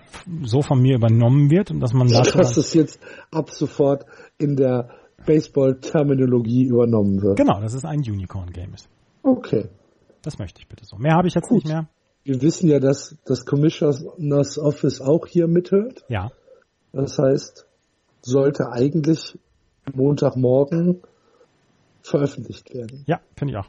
so 0.43 0.62
von 0.62 0.81
mir 0.81 0.97
übernommen 0.97 1.51
wird 1.51 1.70
und 1.70 1.81
dass 1.81 1.93
man 1.93 2.09
dazu 2.09 2.39
Dass 2.39 2.57
es 2.57 2.74
jetzt 2.74 3.01
ab 3.31 3.51
sofort 3.51 4.05
in 4.39 4.57
der 4.57 4.91
Baseball-Terminologie 5.26 6.64
übernommen 6.64 7.22
wird. 7.22 7.37
genau, 7.37 7.61
dass 7.61 7.74
es 7.74 7.85
ein 7.85 8.01
Unicorn-Game 8.01 8.74
ist. 8.74 8.89
Okay. 9.22 9.68
Das 10.22 10.39
möchte 10.39 10.61
ich 10.61 10.68
bitte 10.68 10.85
so. 10.85 10.97
Mehr 10.97 11.14
habe 11.14 11.28
ich 11.28 11.35
jetzt 11.35 11.49
Gut. 11.49 11.64
nicht 11.64 11.68
mehr. 11.68 11.89
Wir 12.24 12.43
wissen 12.43 12.68
ja, 12.68 12.81
dass 12.81 13.16
das 13.24 13.47
Commissioners 13.47 14.59
Office 14.59 15.01
auch 15.01 15.26
hier 15.26 15.47
mithört. 15.47 16.05
Ja. 16.09 16.31
Das 16.93 17.18
heißt, 17.18 17.66
sollte 18.22 18.70
eigentlich 18.72 19.39
Montagmorgen 19.95 21.01
veröffentlicht 22.03 22.72
werden 22.74 23.05
Ja, 23.07 23.20
finde 23.36 23.53
ich 23.55 23.59
auch. 23.59 23.68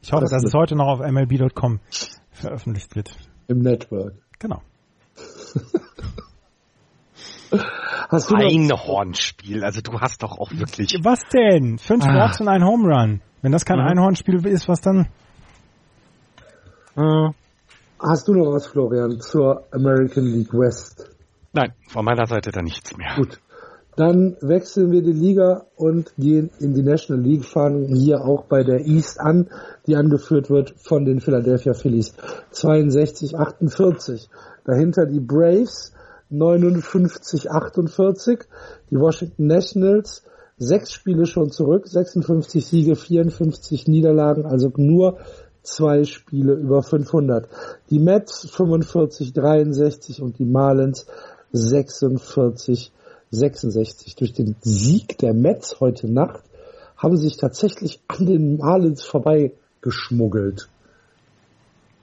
Ich 0.00 0.12
hoffe, 0.12 0.22
Das 0.22 0.30
dass 0.30 0.44
es 0.44 0.54
heute 0.54 0.76
noch 0.76 0.86
auf 0.86 1.00
MLB.com 1.00 1.80
veröffentlicht 2.30 2.94
wird. 2.96 3.16
im 3.48 3.58
Network. 3.58 4.14
Genau. 4.38 4.62
Hast 8.10 8.30
du 8.30 8.36
noch, 8.36 8.44
Einhornspiel. 8.44 9.64
Also 9.64 9.80
du 9.80 9.98
hast 10.00 10.22
doch 10.22 10.38
auch 10.38 10.50
wirklich. 10.52 10.94
Was 11.02 11.20
denn? 11.32 11.78
Fünf 11.78 12.04
Ah. 12.04 12.14
Walks 12.14 12.40
und 12.40 12.48
ein 12.48 12.64
Home 12.64 12.88
Run. 12.94 13.20
Wenn 13.42 13.52
das 13.52 13.64
kein 13.64 13.78
Mhm. 13.78 13.86
Einhornspiel 13.86 14.44
ist, 14.46 14.68
was 14.68 14.80
dann? 14.80 15.08
Äh, 16.96 17.30
hast 18.00 18.28
du 18.28 18.34
noch 18.34 18.52
was, 18.52 18.66
Florian, 18.66 19.20
zur 19.20 19.64
American 19.72 20.24
League 20.24 20.52
West? 20.52 21.10
nein, 21.52 21.72
von 21.88 22.04
meiner 22.04 22.26
Seite 22.26 22.50
da 22.50 22.62
nichts 22.62 22.96
mehr. 22.96 23.14
Gut. 23.16 23.40
Dann 23.98 24.36
wechseln 24.40 24.92
wir 24.92 25.02
die 25.02 25.10
Liga 25.10 25.66
und 25.74 26.14
gehen 26.16 26.50
in 26.60 26.72
die 26.72 26.84
National 26.84 27.20
League, 27.20 27.44
fangen 27.44 27.96
hier 27.96 28.24
auch 28.24 28.44
bei 28.44 28.62
der 28.62 28.86
East 28.86 29.18
an, 29.18 29.48
die 29.88 29.96
angeführt 29.96 30.50
wird 30.50 30.72
von 30.76 31.04
den 31.04 31.18
Philadelphia 31.18 31.74
Phillies. 31.74 32.14
62, 32.52 33.36
48. 33.36 34.30
Dahinter 34.64 35.04
die 35.04 35.18
Braves 35.18 35.94
59, 36.30 37.50
48. 37.50 38.38
Die 38.92 39.00
Washington 39.00 39.48
Nationals 39.48 40.22
sechs 40.58 40.92
Spiele 40.92 41.26
schon 41.26 41.50
zurück, 41.50 41.88
56 41.88 42.64
Siege, 42.64 42.94
54 42.94 43.88
Niederlagen, 43.88 44.46
also 44.46 44.70
nur 44.76 45.18
zwei 45.62 46.04
Spiele 46.04 46.52
über 46.52 46.84
500. 46.84 47.48
Die 47.90 47.98
Mets 47.98 48.48
45, 48.48 49.32
63 49.32 50.22
und 50.22 50.38
die 50.38 50.46
Marlins 50.46 51.08
46, 51.50 52.92
66. 53.30 54.16
Durch 54.16 54.32
den 54.32 54.56
Sieg 54.60 55.18
der 55.18 55.34
Mets 55.34 55.80
heute 55.80 56.10
Nacht 56.10 56.42
haben 56.96 57.16
sie 57.16 57.28
sich 57.28 57.36
tatsächlich 57.36 58.00
an 58.08 58.26
den 58.26 58.56
Marlins 58.56 59.02
vorbei 59.04 59.52
geschmuggelt. 59.80 60.68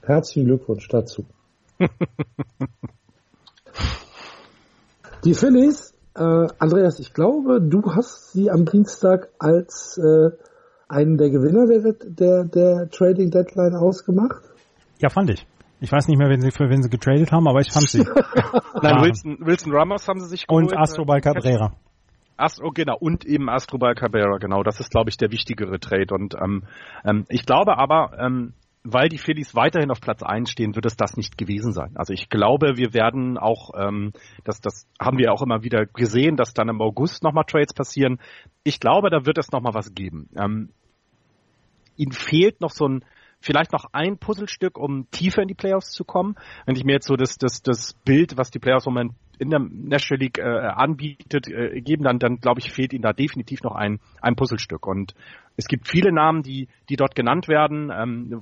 Herzlichen 0.02 0.46
Glückwunsch 0.46 0.88
dazu. 0.88 1.26
Die 5.26 5.34
Phillies, 5.34 5.94
äh, 6.16 6.48
Andreas, 6.60 7.00
ich 7.00 7.14
glaube, 7.14 7.60
du 7.60 7.82
hast 7.96 8.32
sie 8.32 8.52
am 8.52 8.66
Dienstag 8.66 9.30
als 9.40 9.98
äh, 9.98 10.30
einen 10.88 11.18
der 11.18 11.32
Gewinner 11.32 11.66
der, 11.66 11.94
der, 11.94 12.46
der 12.46 12.90
Trading 12.90 13.32
Deadline 13.32 13.76
ausgemacht. 13.76 14.44
Ja, 15.00 15.10
fand 15.10 15.32
ich. 15.32 15.48
Ich 15.82 15.92
weiß 15.92 16.08
nicht 16.08 16.18
mehr, 16.18 16.30
wen 16.30 16.42
sie, 16.42 16.52
für 16.52 16.70
wen 16.70 16.82
sie 16.82 16.90
getradet 16.90 17.32
haben, 17.32 17.48
aber 17.48 17.60
ich 17.60 17.72
fand 17.72 17.90
sie. 17.90 18.00
Nein. 18.82 19.02
Wilson, 19.04 19.38
Wilson 19.42 19.74
Ramos 19.74 20.08
haben 20.08 20.20
sie 20.20 20.28
sich 20.28 20.46
Und 20.48 20.68
geholt. 20.68 20.78
Astrobal 20.78 21.22
Cabrera. 21.22 21.74
Astro, 22.38 22.72
genau, 22.72 22.98
und 23.00 23.26
eben 23.26 23.50
Astrobal 23.50 23.96
Cabrera, 23.96 24.38
genau. 24.38 24.64
Das 24.64 24.80
ist, 24.80 24.92
glaube 24.92 25.10
ich, 25.10 25.18
der 25.18 25.32
wichtigere 25.32 25.80
Trade. 25.80 26.14
Und 26.14 26.36
ähm, 26.36 26.64
ähm, 27.06 27.26
ich 27.30 27.46
glaube 27.46 27.78
aber, 27.78 28.18
ähm, 28.20 28.54
weil 28.84 29.10
die 29.10 29.18
Phillies 29.18 29.56
weiterhin 29.56 29.90
auf 29.90 30.00
Platz 30.00 30.22
1 30.22 30.52
stehen, 30.52 30.76
wird 30.76 30.86
es 30.86 30.96
das 30.96 31.18
nicht 31.18 31.38
gewesen 31.38 31.72
sein. 31.72 31.92
Also 31.96 32.14
ich 32.14 32.30
glaube, 32.30 32.78
wir 32.78 32.94
werden 32.94 33.38
auch, 33.38 33.72
ähm, 33.76 34.14
das, 34.44 34.62
das 34.62 34.88
haben 35.00 35.18
wir 35.18 35.34
auch 35.34 35.42
immer 35.42 35.64
wieder 35.64 35.86
gesehen, 35.86 36.36
dass 36.36 36.54
dann 36.54 36.70
im 36.70 36.82
August 36.82 37.24
nochmal 37.24 37.46
Trades 37.46 37.74
passieren. 37.74 38.20
Ich 38.64 38.80
glaube, 38.80 39.10
da 39.10 39.26
wird 39.26 39.38
es 39.40 39.52
nochmal 39.52 39.74
was 39.74 39.96
geben. 39.96 40.30
Ähm, 40.38 40.70
ihnen 41.98 42.12
fehlt 42.12 42.62
noch 42.62 42.72
so 42.72 42.88
ein 42.88 43.06
vielleicht 43.46 43.72
noch 43.72 43.86
ein 43.94 44.18
Puzzlestück, 44.18 44.78
um 44.78 45.10
tiefer 45.12 45.42
in 45.42 45.48
die 45.48 45.54
Playoffs 45.54 45.92
zu 45.92 46.04
kommen. 46.04 46.36
Wenn 46.66 46.76
ich 46.76 46.84
mir 46.84 46.94
jetzt 46.94 47.08
so 47.08 47.16
das, 47.16 47.38
das, 47.38 47.62
das 47.62 47.94
Bild, 47.94 48.38
was 48.38 48.50
die 48.50 48.60
Playoffs 48.60 48.86
Moment 48.86 49.14
in 49.38 49.50
der 49.50 49.60
National 49.60 50.22
League 50.24 50.40
äh, 50.40 50.44
anbietet, 50.44 51.48
äh, 51.48 51.82
geben, 51.82 52.04
dann, 52.04 52.20
dann 52.20 52.38
glaube 52.38 52.60
ich, 52.60 52.72
fehlt 52.72 52.94
ihnen 52.94 53.04
da 53.04 53.14
definitiv 53.14 53.62
noch 53.62 53.76
ein, 53.76 54.00
ein 54.22 54.36
Puzzlestück. 54.36 54.88
Und 54.88 55.14
es 55.58 55.68
gibt 55.68 55.88
viele 55.88 56.12
Namen, 56.12 56.42
die, 56.42 56.68
die 56.90 56.96
dort 56.96 57.16
genannt 57.16 57.48
werden. 57.48 57.92
Ähm, 57.92 58.40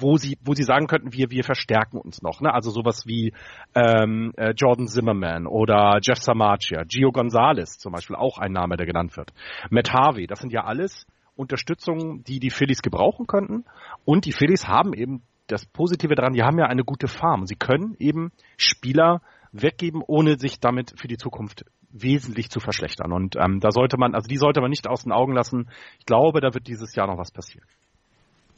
wo 0.00 0.16
sie, 0.16 0.38
wo 0.44 0.54
sie 0.54 0.62
sagen 0.62 0.86
könnten, 0.86 1.12
wir, 1.12 1.30
wir 1.30 1.42
verstärken 1.42 1.98
uns 1.98 2.22
noch. 2.22 2.40
Ne? 2.40 2.54
Also 2.54 2.70
sowas 2.70 3.06
wie 3.06 3.32
ähm, 3.74 4.32
äh, 4.36 4.52
Jordan 4.52 4.86
Zimmerman 4.86 5.48
oder 5.48 5.98
Jeff 6.00 6.18
Samaccia, 6.18 6.84
Gio 6.84 7.10
Gonzalez 7.10 7.78
zum 7.78 7.92
Beispiel, 7.92 8.14
auch 8.14 8.38
ein 8.38 8.52
Name, 8.52 8.76
der 8.76 8.86
genannt 8.86 9.16
wird. 9.16 9.32
Matt 9.70 9.92
Harvey, 9.92 10.28
das 10.28 10.38
sind 10.38 10.52
ja 10.52 10.64
alles 10.64 11.04
Unterstützungen, 11.38 12.24
die 12.24 12.40
die 12.40 12.50
Phillies 12.50 12.82
gebrauchen 12.82 13.26
könnten. 13.26 13.64
Und 14.04 14.24
die 14.24 14.32
Phillies 14.32 14.66
haben 14.66 14.92
eben 14.92 15.22
das 15.46 15.64
Positive 15.64 16.14
daran, 16.14 16.34
die 16.34 16.42
haben 16.42 16.58
ja 16.58 16.66
eine 16.66 16.84
gute 16.84 17.08
Farm. 17.08 17.46
Sie 17.46 17.54
können 17.54 17.94
eben 17.98 18.32
Spieler 18.56 19.22
weggeben, 19.52 20.02
ohne 20.06 20.38
sich 20.38 20.60
damit 20.60 20.92
für 20.96 21.08
die 21.08 21.16
Zukunft 21.16 21.64
wesentlich 21.90 22.50
zu 22.50 22.60
verschlechtern. 22.60 23.12
Und 23.12 23.36
ähm, 23.36 23.60
da 23.60 23.70
sollte 23.70 23.96
man, 23.96 24.14
also 24.14 24.28
die 24.28 24.36
sollte 24.36 24.60
man 24.60 24.68
nicht 24.70 24.86
aus 24.86 25.04
den 25.04 25.12
Augen 25.12 25.32
lassen. 25.32 25.70
Ich 25.98 26.06
glaube, 26.06 26.40
da 26.40 26.52
wird 26.52 26.66
dieses 26.66 26.94
Jahr 26.94 27.06
noch 27.06 27.16
was 27.16 27.30
passieren. 27.30 27.66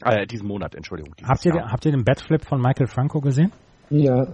Äh, 0.03 0.27
diesen 0.27 0.49
Monat, 0.49 0.75
Entschuldigung. 0.75 1.15
Habt 1.23 1.45
ihr, 1.45 1.53
habt 1.55 1.85
ihr 1.85 1.93
den 1.93 2.05
Batflip 2.05 2.45
von 2.45 2.61
Michael 2.61 2.89
Franco 2.89 3.21
gesehen? 3.21 3.53
Ja. 3.91 4.27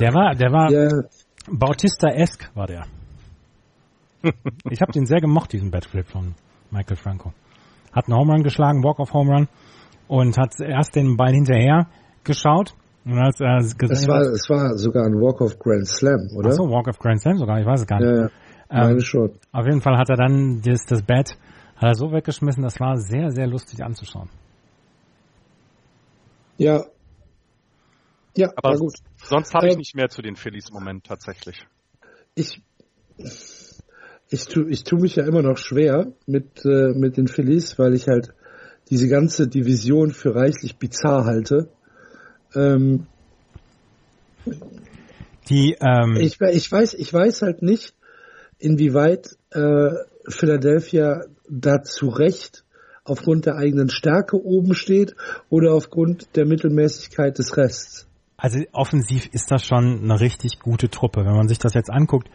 der 0.00 0.14
war, 0.14 0.34
der 0.34 0.52
war 0.52 0.70
ja. 0.70 0.88
Bautista-esque 1.50 2.50
war 2.54 2.66
der. 2.66 2.86
Ich 4.70 4.80
habe 4.80 4.92
den 4.92 5.06
sehr 5.06 5.20
gemocht, 5.20 5.52
diesen 5.52 5.70
Batflip 5.70 6.06
von 6.06 6.34
Michael 6.70 6.96
Franco. 6.96 7.32
Hat 7.92 8.06
einen 8.06 8.16
Home 8.16 8.32
Run 8.32 8.42
geschlagen, 8.42 8.82
Walk 8.82 8.98
of 8.98 9.12
Home 9.12 9.32
Run 9.32 9.48
und 10.08 10.36
hat 10.38 10.58
erst 10.60 10.94
den 10.96 11.16
Ball 11.16 11.32
hinterher 11.32 11.88
geschaut 12.24 12.74
und 13.04 13.18
als 13.18 13.40
er 13.40 13.58
gesehen 13.58 13.90
es 13.90 14.08
war, 14.08 14.20
hat, 14.20 14.26
es 14.26 14.48
war 14.48 14.78
sogar 14.78 15.06
ein 15.06 15.14
Walk 15.14 15.40
of 15.40 15.58
Grand 15.58 15.86
Slam, 15.86 16.28
oder? 16.36 16.50
Ach 16.50 16.52
so, 16.52 16.64
Walk 16.70 16.88
of 16.88 16.98
Grand 16.98 17.20
Slam 17.20 17.36
sogar, 17.36 17.58
ich 17.58 17.66
weiß 17.66 17.80
es 17.80 17.86
gar 17.86 17.98
nicht. 17.98 18.08
Ja, 18.08 18.22
ja. 18.22 18.30
Meine 18.70 18.92
ähm, 18.92 19.00
schon. 19.00 19.38
Auf 19.50 19.66
jeden 19.66 19.80
Fall 19.80 19.98
hat 19.98 20.08
er 20.08 20.16
dann 20.16 20.62
das, 20.62 20.84
das 20.86 21.02
Bat 21.02 21.36
hat 21.76 21.88
er 21.88 21.94
so 21.94 22.12
weggeschmissen, 22.12 22.62
das 22.62 22.78
war 22.78 22.96
sehr, 22.96 23.30
sehr 23.30 23.46
lustig 23.48 23.82
anzuschauen. 23.82 24.30
Ja. 26.58 26.84
Ja, 28.36 28.50
aber 28.56 28.76
gut. 28.78 28.94
Sonst 29.16 29.52
habe 29.52 29.66
ich 29.66 29.72
ähm, 29.72 29.78
nicht 29.78 29.94
mehr 29.96 30.08
zu 30.08 30.22
den 30.22 30.36
Phillies 30.36 30.68
im 30.68 30.74
Moment 30.74 31.04
tatsächlich. 31.04 31.66
Ich 32.34 32.62
ich 34.32 34.46
tu, 34.46 34.66
ich 34.66 34.84
tu 34.84 34.96
mich 34.96 35.16
ja 35.16 35.24
immer 35.24 35.42
noch 35.42 35.58
schwer 35.58 36.12
mit 36.26 36.64
äh, 36.64 36.92
mit 36.94 37.16
den 37.16 37.28
Phillies, 37.28 37.78
weil 37.78 37.94
ich 37.94 38.08
halt 38.08 38.32
diese 38.90 39.08
ganze 39.08 39.48
Division 39.48 40.10
für 40.10 40.34
reichlich 40.34 40.76
bizarr 40.76 41.24
halte. 41.24 41.68
Ähm, 42.54 43.06
die 45.48 45.76
ähm, 45.80 46.16
ich, 46.16 46.40
ich 46.40 46.72
weiß 46.72 46.94
ich 46.94 47.12
weiß 47.12 47.42
halt 47.42 47.62
nicht, 47.62 47.94
inwieweit 48.58 49.36
äh, 49.50 49.90
Philadelphia 50.28 51.24
da 51.48 51.82
zu 51.82 52.08
Recht 52.08 52.64
aufgrund 53.04 53.46
der 53.46 53.56
eigenen 53.56 53.90
Stärke 53.90 54.36
oben 54.36 54.74
steht 54.74 55.14
oder 55.50 55.74
aufgrund 55.74 56.36
der 56.36 56.46
Mittelmäßigkeit 56.46 57.38
des 57.38 57.56
Rests. 57.56 58.06
Also 58.36 58.60
offensiv 58.72 59.26
ist 59.32 59.50
das 59.50 59.64
schon 59.64 60.02
eine 60.02 60.20
richtig 60.20 60.60
gute 60.60 60.88
Truppe. 60.88 61.24
Wenn 61.24 61.36
man 61.36 61.48
sich 61.48 61.58
das 61.58 61.74
jetzt 61.74 61.90
anguckt, 61.90 62.28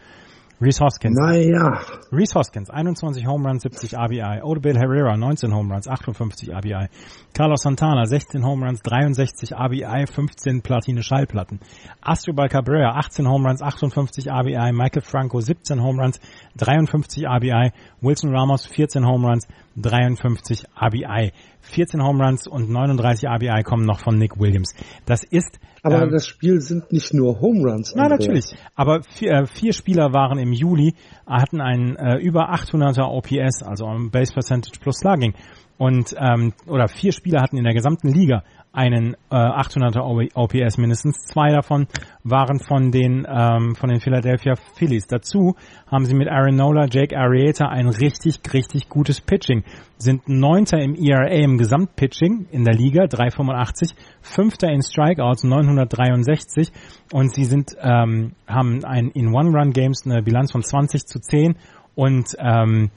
Reese 0.60 0.80
Hoskins. 0.80 1.16
Naja. 1.16 1.78
Reese 2.10 2.32
Hoskins, 2.34 2.68
21 2.68 3.24
Home 3.24 3.44
Runs, 3.46 3.62
70 3.62 3.96
RBI. 3.96 4.42
Odubel 4.42 4.76
Herrera, 4.76 5.16
19 5.16 5.52
Home 5.52 5.70
Runs, 5.70 5.86
58 5.86 6.52
RBI. 6.52 6.88
Carlos 7.32 7.62
Santana, 7.62 8.04
16 8.04 8.42
Home 8.42 8.64
Runs, 8.64 8.80
63 8.82 9.52
RBI, 9.56 10.06
15 10.06 10.60
Platine 10.60 11.02
Schallplatten. 11.02 11.60
Astrobal 12.02 12.48
Cabrera, 12.48 12.92
18 12.98 13.24
Home 13.26 13.46
Runs, 13.46 13.60
58 13.62 14.26
RBI. 14.26 14.72
Michael 14.72 15.02
Franco, 15.02 15.40
17 15.40 15.78
Home 15.78 16.00
Runs, 16.00 16.18
53 16.56 17.24
RBI. 17.24 17.72
Wilson 18.02 18.32
Ramos, 18.32 18.66
14 18.66 19.04
Home 19.04 19.24
Runs, 19.24 19.46
53 19.76 20.64
RBI. 20.76 21.32
14 21.60 22.02
Home 22.02 22.24
Runs 22.24 22.46
und 22.46 22.70
39 22.70 23.28
RBI 23.28 23.62
kommen 23.62 23.84
noch 23.84 24.00
von 24.00 24.16
Nick 24.16 24.38
Williams. 24.38 24.74
Das 25.06 25.22
ist 25.24 25.58
aber 25.82 26.02
ähm, 26.02 26.10
das 26.10 26.26
Spiel 26.26 26.60
sind 26.60 26.92
nicht 26.92 27.14
nur 27.14 27.40
Home 27.40 27.70
Runs. 27.70 27.94
Nein, 27.94 28.10
natürlich. 28.10 28.44
Aber 28.74 29.02
vier, 29.02 29.30
äh, 29.30 29.46
vier 29.46 29.72
Spieler 29.72 30.12
waren 30.12 30.38
im 30.38 30.52
Juli, 30.52 30.94
hatten 31.26 31.60
ein 31.60 31.96
äh, 31.96 32.16
über 32.16 32.52
800er 32.52 33.04
OPS, 33.04 33.62
also 33.62 33.86
Base 34.10 34.32
Percentage 34.32 34.80
plus 34.80 34.98
Slugging. 34.98 35.34
Und, 35.78 36.14
ähm, 36.18 36.52
oder 36.66 36.88
vier 36.88 37.12
Spieler 37.12 37.40
hatten 37.40 37.56
in 37.56 37.64
der 37.64 37.72
gesamten 37.72 38.08
Liga 38.08 38.42
einen 38.72 39.14
äh, 39.30 39.34
800er 39.34 40.34
OPS 40.34 40.76
mindestens. 40.78 41.24
Zwei 41.26 41.50
davon 41.50 41.86
waren 42.22 42.60
von 42.60 42.90
den 42.90 43.26
ähm, 43.28 43.74
von 43.74 43.88
den 43.88 44.00
Philadelphia 44.00 44.54
Phillies. 44.76 45.06
Dazu 45.06 45.56
haben 45.90 46.04
sie 46.04 46.14
mit 46.14 46.28
Aaron 46.28 46.56
Nola, 46.56 46.86
Jake 46.90 47.16
Arrieta 47.16 47.68
ein 47.68 47.88
richtig 47.88 48.40
richtig 48.52 48.88
gutes 48.88 49.20
Pitching. 49.20 49.64
Sind 49.96 50.28
Neunter 50.28 50.78
im 50.78 50.94
ERA 50.94 51.28
im 51.28 51.58
Gesamtpitching 51.58 52.46
in 52.50 52.64
der 52.64 52.74
Liga 52.74 53.06
385, 53.06 53.96
Fünfter 54.20 54.68
in 54.68 54.82
Strikeouts 54.82 55.44
963 55.44 56.70
und 57.12 57.34
sie 57.34 57.44
sind 57.44 57.74
ähm, 57.80 58.32
haben 58.46 58.84
ein 58.84 59.10
in 59.10 59.34
One-Run-Games 59.34 60.02
eine 60.04 60.22
Bilanz 60.22 60.52
von 60.52 60.62
20 60.62 61.06
zu 61.06 61.20
10 61.20 61.56
und 61.94 62.36
ähm, 62.38 62.90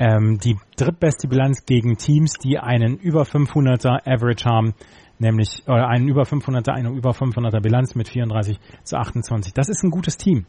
ähm, 0.00 0.38
die 0.42 0.56
drittbeste 0.76 1.28
Bilanz 1.28 1.64
gegen 1.64 1.96
Teams, 1.96 2.32
die 2.42 2.58
einen 2.58 2.96
über 2.96 3.22
500er 3.22 4.00
Average 4.04 4.44
haben 4.44 4.74
nämlich 5.20 5.62
äh, 5.66 5.72
einen 5.72 6.08
über 6.08 6.22
500er, 6.22 6.72
eine 6.72 6.90
über 6.90 7.10
500er 7.10 7.60
Bilanz 7.60 7.94
mit 7.94 8.08
34 8.08 8.58
zu 8.82 8.96
28. 8.96 9.52
Das 9.52 9.68
ist 9.68 9.84
ein 9.84 9.90
gutes 9.90 10.16
Team. 10.16 10.46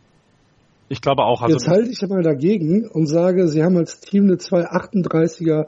Ich 0.89 1.01
glaube 1.01 1.23
auch. 1.23 1.41
Also 1.41 1.55
Jetzt 1.55 1.67
halte 1.67 1.89
ich 1.89 2.01
mal 2.09 2.23
dagegen 2.23 2.87
und 2.87 3.05
sage, 3.05 3.47
sie 3.47 3.63
haben 3.63 3.77
als 3.77 3.99
Team 3.99 4.23
eine 4.23 4.35
238er 4.35 5.67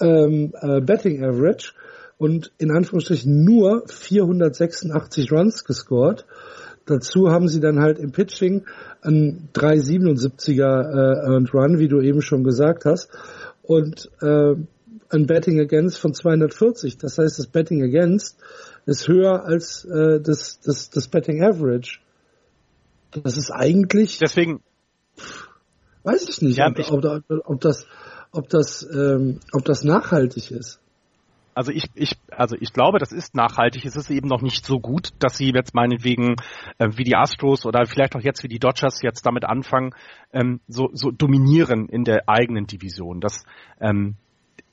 ähm, 0.00 0.52
äh, 0.60 0.80
Betting 0.80 1.22
Average 1.22 1.72
und 2.18 2.52
in 2.58 2.70
Anführungsstrichen 2.70 3.44
nur 3.44 3.84
486 3.86 5.30
Runs 5.30 5.64
gescored. 5.64 6.24
Dazu 6.86 7.30
haben 7.30 7.48
sie 7.48 7.60
dann 7.60 7.80
halt 7.80 7.98
im 7.98 8.12
Pitching 8.12 8.64
einen 9.06 9.48
377er 9.54 10.62
äh, 10.62 11.50
Run, 11.52 11.78
wie 11.78 11.88
du 11.88 12.00
eben 12.00 12.22
schon 12.22 12.44
gesagt 12.44 12.84
hast. 12.84 13.10
Und 13.62 14.10
äh, 14.20 14.54
ein 15.08 15.26
Betting 15.26 15.60
Against 15.60 15.98
von 15.98 16.14
240. 16.14 16.98
Das 16.98 17.18
heißt, 17.18 17.38
das 17.38 17.46
Betting 17.46 17.82
Against 17.82 18.38
ist 18.86 19.08
höher 19.08 19.44
als 19.44 19.84
äh, 19.84 20.20
das, 20.20 20.60
das, 20.60 20.90
das 20.90 21.08
Betting 21.08 21.42
Average. 21.42 22.00
Das 23.10 23.36
ist 23.36 23.50
eigentlich. 23.50 24.18
Deswegen. 24.18 24.62
Weiß 26.02 26.28
ich 26.28 26.40
nicht, 26.42 26.58
ja, 26.58 26.68
ob, 26.68 26.78
ich, 26.78 26.90
ob, 26.90 27.04
ob, 27.28 27.60
das, 27.60 27.86
ob 28.30 28.48
das, 28.48 28.86
ähm, 28.92 29.40
ob 29.52 29.64
das 29.64 29.82
nachhaltig 29.82 30.52
ist. 30.52 30.78
Also 31.56 31.72
ich, 31.72 31.86
ich, 31.94 32.18
also 32.30 32.54
ich 32.60 32.74
glaube, 32.74 32.98
das 32.98 33.12
ist 33.12 33.34
nachhaltig. 33.34 33.86
Es 33.86 33.96
ist 33.96 34.10
eben 34.10 34.28
noch 34.28 34.42
nicht 34.42 34.66
so 34.66 34.78
gut, 34.78 35.12
dass 35.20 35.38
sie 35.38 35.52
jetzt 35.54 35.74
meinetwegen 35.74 36.36
äh, 36.76 36.90
wie 36.96 37.04
die 37.04 37.16
Astros 37.16 37.64
oder 37.64 37.86
vielleicht 37.86 38.14
auch 38.14 38.20
jetzt 38.20 38.44
wie 38.44 38.48
die 38.48 38.58
Dodgers 38.58 39.00
jetzt 39.00 39.24
damit 39.24 39.46
anfangen, 39.46 39.94
ähm, 40.34 40.60
so, 40.68 40.90
so 40.92 41.10
dominieren 41.10 41.88
in 41.88 42.04
der 42.04 42.28
eigenen 42.28 42.66
Division. 42.66 43.20
Das, 43.20 43.46
ähm, 43.80 44.16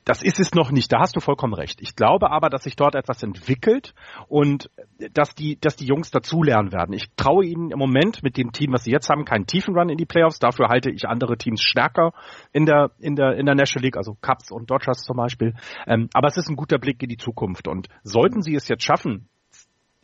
das 0.06 0.22
ist 0.22 0.40
es 0.40 0.54
noch 0.54 0.72
nicht, 0.72 0.92
da 0.92 1.00
hast 1.00 1.16
du 1.16 1.20
vollkommen 1.20 1.54
recht. 1.54 1.82
Ich 1.82 1.96
glaube 1.96 2.32
aber, 2.32 2.50
dass 2.50 2.64
sich 2.64 2.76
dort 2.76 2.96
etwas 2.96 3.24
entwickelt 3.24 3.94
und 4.28 4.70
dass 5.14 5.34
die, 5.36 5.60
dass 5.60 5.76
die 5.76 5.86
Jungs 5.86 6.12
dazulernen 6.12 6.72
werden. 6.72 6.94
Ich 6.94 7.12
traue 7.16 7.46
ihnen 7.46 7.72
im 7.72 7.80
Moment 7.80 8.24
mit 8.24 8.38
dem 8.38 8.52
Team, 8.52 8.74
was 8.74 8.84
sie 8.84 8.92
jetzt 8.92 9.10
haben, 9.10 9.26
keinen 9.26 9.48
tiefen 9.48 9.78
Run 9.78 9.90
in 9.90 9.98
die 9.98 10.06
Playoffs. 10.06 10.40
Dafür 10.40 10.68
halte 10.68 10.92
ich 10.92 11.08
andere 11.08 11.38
Teams 11.38 11.62
stärker 11.62 12.14
in 12.52 12.66
der, 12.66 12.92
in 13.00 13.16
der, 13.16 13.36
in 13.38 13.46
der 13.46 13.56
National 13.56 13.86
League, 13.86 13.98
also 13.98 14.18
Cubs 14.22 14.52
und 14.52 14.70
Dodgers 14.70 15.04
zum 15.04 15.18
Beispiel. 15.18 15.56
Ähm, 15.88 16.10
aber 16.14 16.28
es 16.28 16.38
ist 16.38 16.50
ein 16.50 16.56
guter 16.56 16.80
Blick 16.80 17.02
in 17.02 17.10
die 17.10 17.18
Zukunft 17.18 17.68
und 17.68 17.88
sollten 18.04 18.42
sie 18.42 18.56
es 18.56 18.68
jetzt 18.68 18.84
schaffen, 18.84 19.30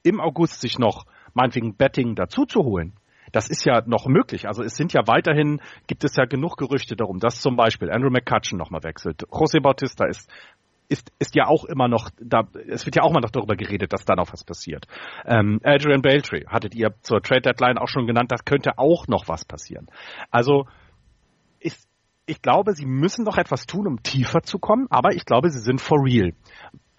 im 0.04 0.22
August 0.22 0.62
sich 0.62 0.80
noch 0.80 1.06
meinetwegen 1.34 1.76
Betting 1.76 2.16
dazu 2.16 2.46
zu 2.46 2.64
holen, 2.64 2.94
das 3.32 3.50
ist 3.50 3.66
ja 3.66 3.82
noch 3.86 4.08
möglich. 4.08 4.48
Also 4.48 4.64
es 4.64 4.76
sind 4.76 4.94
ja 4.94 5.02
weiterhin, 5.08 5.62
gibt 5.88 6.04
es 6.04 6.16
ja 6.16 6.26
genug 6.26 6.58
Gerüchte 6.58 6.96
darum, 6.96 7.20
dass 7.20 7.42
zum 7.42 7.56
Beispiel 7.56 7.92
Andrew 7.92 8.10
McCutcheon 8.10 8.58
nochmal 8.58 8.84
wechselt. 8.84 9.24
José 9.30 9.62
Bautista 9.62 10.06
ist 10.06 10.30
ist, 10.90 11.12
ist 11.20 11.36
ja 11.36 11.46
auch 11.46 11.66
immer 11.66 11.88
noch, 11.88 12.10
da, 12.20 12.48
es 12.68 12.86
wird 12.86 12.96
ja 12.96 13.04
auch 13.04 13.12
immer 13.12 13.22
noch 13.22 13.30
darüber 13.30 13.56
geredet, 13.56 13.94
dass 13.94 14.06
da 14.06 14.16
noch 14.16 14.34
was 14.34 14.44
passiert. 14.44 14.88
Ähm, 15.26 15.60
Adrian 15.64 16.02
Beltry 16.02 16.46
hattet 16.48 16.74
ihr 16.76 16.96
zur 17.02 17.22
Trade 17.22 17.42
Deadline 17.42 17.78
auch 17.78 17.88
schon 17.88 18.08
genannt, 18.08 18.32
das 18.32 18.44
könnte 18.44 18.78
auch 18.78 19.08
noch 19.08 19.28
was 19.28 19.46
passieren. 19.46 19.88
Also 20.32 20.66
ist, 21.60 21.88
ich 22.26 22.42
glaube, 22.42 22.74
sie 22.74 22.88
müssen 22.88 23.24
noch 23.24 23.38
etwas 23.38 23.68
tun, 23.68 23.88
um 23.88 24.02
tiefer 24.02 24.42
zu 24.42 24.58
kommen, 24.58 24.88
aber 24.90 25.14
ich 25.14 25.26
glaube, 25.26 25.52
sie 25.52 25.60
sind 25.60 25.80
for 25.80 26.00
real. 26.04 26.34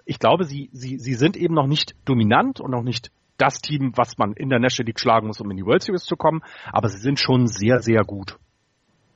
Ich 0.04 0.20
glaube, 0.20 0.44
sie, 0.44 0.70
sie, 0.72 0.98
sie 0.98 1.14
sind 1.14 1.36
eben 1.36 1.54
noch 1.54 1.66
nicht 1.66 1.94
dominant 2.04 2.60
und 2.60 2.70
noch 2.70 2.82
nicht 2.82 3.10
das 3.40 3.60
Team, 3.60 3.92
was 3.96 4.18
man 4.18 4.32
in 4.34 4.48
der 4.48 4.58
National 4.58 4.88
League 4.88 5.00
schlagen 5.00 5.26
muss, 5.26 5.40
um 5.40 5.50
in 5.50 5.56
die 5.56 5.64
World 5.64 5.82
Series 5.82 6.04
zu 6.04 6.16
kommen. 6.16 6.42
Aber 6.72 6.88
sie 6.88 6.98
sind 6.98 7.18
schon 7.18 7.46
sehr, 7.46 7.80
sehr 7.80 8.02
gut. 8.04 8.38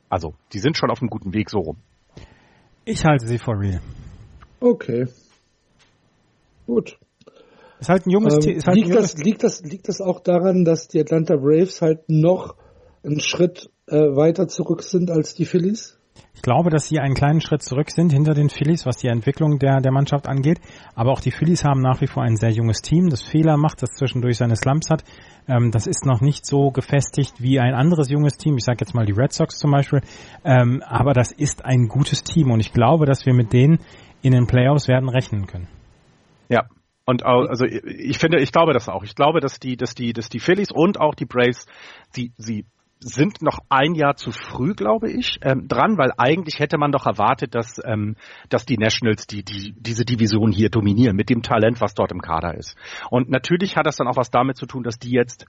Also, 0.09 0.33
die 0.53 0.59
sind 0.59 0.77
schon 0.77 0.91
auf 0.91 1.01
einem 1.01 1.09
guten 1.09 1.33
Weg 1.33 1.49
so 1.49 1.59
rum. 1.59 1.77
Ich 2.85 3.03
halte 3.05 3.27
sie 3.27 3.39
for 3.39 3.59
real. 3.59 3.81
Okay. 4.59 5.07
Gut. 6.65 6.97
Ist 7.79 7.89
halt 7.89 8.05
ein 8.05 8.11
junges 8.11 8.35
Ähm, 8.35 8.39
Team. 8.39 8.61
Halt 8.65 8.75
liegt, 8.75 8.89
junges 8.89 9.13
das, 9.13 9.23
liegt, 9.23 9.43
das, 9.43 9.61
liegt 9.63 9.89
das 9.89 10.01
auch 10.01 10.19
daran, 10.21 10.65
dass 10.65 10.87
die 10.87 10.99
Atlanta 10.99 11.35
Braves 11.35 11.81
halt 11.81 12.07
noch 12.07 12.55
einen 13.03 13.19
Schritt 13.19 13.69
äh, 13.87 13.95
weiter 13.95 14.47
zurück 14.47 14.81
sind 14.81 15.11
als 15.11 15.35
die 15.35 15.45
Phillies? 15.45 15.99
Ich 16.35 16.41
glaube, 16.41 16.69
dass 16.69 16.87
sie 16.87 16.99
einen 16.99 17.15
kleinen 17.15 17.41
Schritt 17.41 17.63
zurück 17.63 17.89
sind 17.89 18.11
hinter 18.11 18.33
den 18.33 18.49
Phillies, 18.49 18.85
was 18.85 18.97
die 18.97 19.07
Entwicklung 19.07 19.57
der, 19.57 19.79
der 19.79 19.91
Mannschaft 19.91 20.27
angeht. 20.27 20.59
Aber 20.93 21.11
auch 21.11 21.21
die 21.21 21.31
Phillies 21.31 21.63
haben 21.63 21.79
nach 21.79 22.01
wie 22.01 22.07
vor 22.07 22.23
ein 22.23 22.35
sehr 22.35 22.51
junges 22.51 22.81
Team, 22.81 23.09
das 23.09 23.23
Fehler 23.23 23.57
macht, 23.57 23.81
das 23.81 23.91
zwischendurch 23.91 24.37
seine 24.37 24.55
Slumps 24.55 24.89
hat. 24.91 25.03
Ähm, 25.47 25.71
das 25.71 25.87
ist 25.87 26.05
noch 26.05 26.21
nicht 26.21 26.45
so 26.45 26.71
gefestigt 26.71 27.41
wie 27.41 27.59
ein 27.59 27.73
anderes 27.73 28.09
junges 28.09 28.37
Team. 28.37 28.57
Ich 28.57 28.65
sage 28.65 28.77
jetzt 28.81 28.93
mal 28.93 29.05
die 29.05 29.13
Red 29.13 29.31
Sox 29.31 29.57
zum 29.57 29.71
Beispiel. 29.71 30.01
Ähm, 30.43 30.83
aber 30.85 31.13
das 31.13 31.31
ist 31.31 31.65
ein 31.65 31.87
gutes 31.87 32.23
Team 32.23 32.51
und 32.51 32.59
ich 32.59 32.73
glaube, 32.73 33.05
dass 33.05 33.25
wir 33.25 33.33
mit 33.33 33.53
denen 33.53 33.79
in 34.21 34.33
den 34.33 34.45
Playoffs 34.45 34.87
werden 34.87 35.09
rechnen 35.09 35.47
können. 35.47 35.67
Ja. 36.49 36.65
Und 37.07 37.23
also 37.23 37.65
ich 37.65 38.17
finde, 38.17 38.39
ich 38.41 38.51
glaube 38.51 38.73
das 38.73 38.89
auch. 38.89 39.03
Ich 39.03 39.13
glaube, 39.13 39.39
dass 39.39 39.59
die, 39.59 39.77
dass 39.77 39.93
die, 39.93 40.11
dass 40.11 40.27
die 40.27 40.39
Phillies 40.39 40.71
und 40.71 40.99
auch 40.99 41.13
die 41.13 41.25
Braves, 41.25 41.67
die, 42.15 42.33
sie 42.35 42.65
sind 42.99 43.41
noch 43.41 43.59
ein 43.69 43.93
Jahr 43.93 44.15
zu 44.15 44.31
früh, 44.31 44.73
glaube 44.73 45.11
ich, 45.11 45.37
ähm, 45.41 45.67
dran, 45.67 45.97
weil 45.97 46.11
eigentlich 46.17 46.59
hätte 46.59 46.77
man 46.77 46.91
doch 46.91 47.05
erwartet, 47.05 47.53
dass, 47.53 47.79
ähm, 47.83 48.15
dass 48.49 48.65
die 48.65 48.77
Nationals 48.77 49.27
die, 49.27 49.43
die, 49.43 49.73
diese 49.77 50.05
Division 50.05 50.51
hier 50.51 50.69
dominieren 50.69 51.15
mit 51.15 51.29
dem 51.29 51.41
Talent, 51.41 51.81
was 51.81 51.93
dort 51.93 52.11
im 52.11 52.21
Kader 52.21 52.55
ist. 52.55 52.75
Und 53.09 53.29
natürlich 53.29 53.75
hat 53.75 53.85
das 53.85 53.97
dann 53.97 54.07
auch 54.07 54.17
was 54.17 54.31
damit 54.31 54.57
zu 54.57 54.65
tun, 54.65 54.83
dass 54.83 54.97
die 54.97 55.11
jetzt 55.11 55.45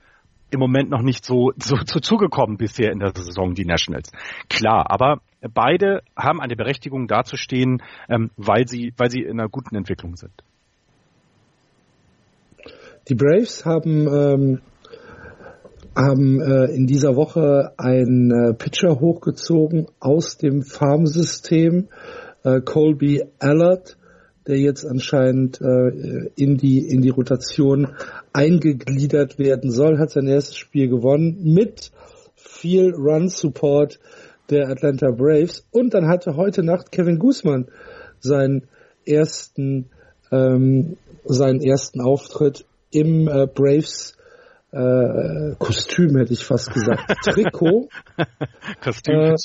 im 0.51 0.61
Moment 0.61 0.91
noch 0.91 1.03
nicht 1.03 1.25
so, 1.25 1.53
so, 1.57 1.77
so 1.85 2.01
zugekommen 2.01 2.57
bisher 2.57 2.93
in 2.93 3.01
der 3.01 3.13
Saison, 3.15 3.55
die 3.55 3.65
Nationals. 3.65 4.13
Klar, 4.49 4.91
aber 4.91 5.21
beide 5.53 6.03
haben 6.17 6.41
eine 6.41 6.57
Berechtigung 6.57 7.09
dazustehen, 7.09 7.83
ähm, 8.09 8.31
weil 8.37 8.69
sie, 8.69 8.93
weil 8.97 9.11
sie 9.11 9.23
in 9.23 9.41
einer 9.41 9.49
guten 9.49 9.77
Entwicklung 9.77 10.17
sind. 10.17 10.33
Die 13.09 13.15
Braves 13.15 13.65
haben, 13.65 14.07
ähm, 14.09 14.61
haben 15.97 16.41
äh, 16.41 16.67
in 16.75 16.87
dieser 16.87 17.17
Woche 17.17 17.73
einen 17.79 18.31
äh, 18.31 18.55
Pitcher 18.55 19.01
hochgezogen 19.01 19.87
aus 19.99 20.37
dem 20.37 20.63
Farmsystem, 20.63 21.89
äh, 22.45 22.61
Colby 22.61 23.25
Allard, 23.39 23.97
der 24.47 24.59
jetzt 24.59 24.85
anscheinend 24.85 25.61
äh, 25.61 26.31
in 26.37 26.59
die 26.59 26.87
in 26.87 27.01
die 27.01 27.09
Rotation 27.09 27.89
eingegliedert 28.33 29.39
werden 29.39 29.71
soll, 29.71 29.99
hat 29.99 30.11
sein 30.11 30.27
erstes 30.27 30.57
Spiel 30.57 30.89
gewonnen 30.89 31.41
mit 31.43 31.91
viel 32.35 32.95
Run 32.95 33.29
Support 33.29 33.99
der 34.51 34.69
Atlanta 34.69 35.11
Braves. 35.11 35.67
Und 35.73 35.95
dann 35.95 36.07
hatte 36.07 36.37
heute 36.37 36.63
Nacht 36.63 36.93
Kevin 36.93 37.19
Guzman 37.19 37.67
seinen 38.21 38.69
ersten 39.05 39.87
ähm, 40.31 40.97
seinen 41.25 41.61
ersten 41.61 42.01
Auftritt 42.01 42.67
im 42.91 43.29
äh, 43.29 43.47
Braves 43.47 44.16
äh, 44.77 45.55
Kostüm 45.59 46.17
hätte 46.17 46.33
ich 46.33 46.45
fast 46.45 46.73
gesagt 46.73 47.03
Trikot 47.25 47.89
Kostüm. 48.83 49.15
Äh, 49.15 49.37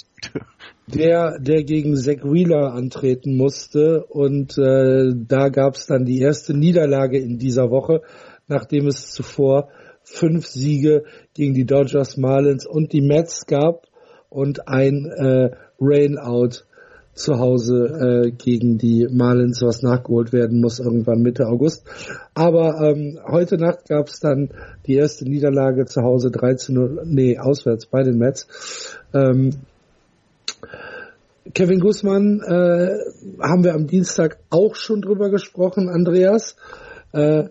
der, 0.87 1.39
der 1.39 1.63
gegen 1.63 1.95
Zach 1.95 2.23
Wheeler 2.23 2.73
antreten 2.73 3.37
musste. 3.37 4.05
Und 4.05 4.57
äh, 4.57 5.13
da 5.15 5.49
gab 5.49 5.75
es 5.75 5.85
dann 5.85 6.05
die 6.05 6.19
erste 6.19 6.53
Niederlage 6.53 7.17
in 7.17 7.37
dieser 7.37 7.69
Woche, 7.69 8.01
nachdem 8.47 8.87
es 8.87 9.11
zuvor 9.11 9.69
fünf 10.03 10.47
Siege 10.47 11.03
gegen 11.33 11.53
die 11.53 11.65
Dodgers, 11.65 12.17
Marlins 12.17 12.65
und 12.65 12.91
die 12.91 13.01
Mets 13.01 13.45
gab 13.45 13.87
und 14.29 14.67
ein 14.67 15.05
äh, 15.05 15.51
Rainout 15.79 16.65
zu 17.13 17.39
Hause 17.39 18.25
äh, 18.27 18.31
gegen 18.31 18.77
die 18.77 19.07
Marlins, 19.11 19.61
was 19.61 19.81
nachgeholt 19.81 20.31
werden 20.33 20.61
muss 20.61 20.79
irgendwann 20.79 21.21
Mitte 21.21 21.47
August. 21.47 21.85
Aber 22.33 22.81
ähm, 22.81 23.19
heute 23.29 23.57
Nacht 23.57 23.87
gab 23.89 24.07
es 24.07 24.19
dann 24.19 24.49
die 24.87 24.95
erste 24.95 25.25
Niederlage 25.25 25.85
zu 25.85 26.01
Hause 26.01 26.31
13 26.31 26.99
nee, 27.05 27.37
auswärts 27.37 27.85
bei 27.85 28.03
den 28.03 28.17
Mets. 28.17 28.97
Ähm, 29.13 29.51
Kevin 31.53 31.79
Guzman 31.79 32.41
äh, 32.41 32.97
haben 33.41 33.63
wir 33.63 33.73
am 33.73 33.87
Dienstag 33.87 34.37
auch 34.49 34.75
schon 34.75 35.01
drüber 35.01 35.29
gesprochen, 35.29 35.89
Andreas. 35.89 36.55
Äh, 37.11 37.49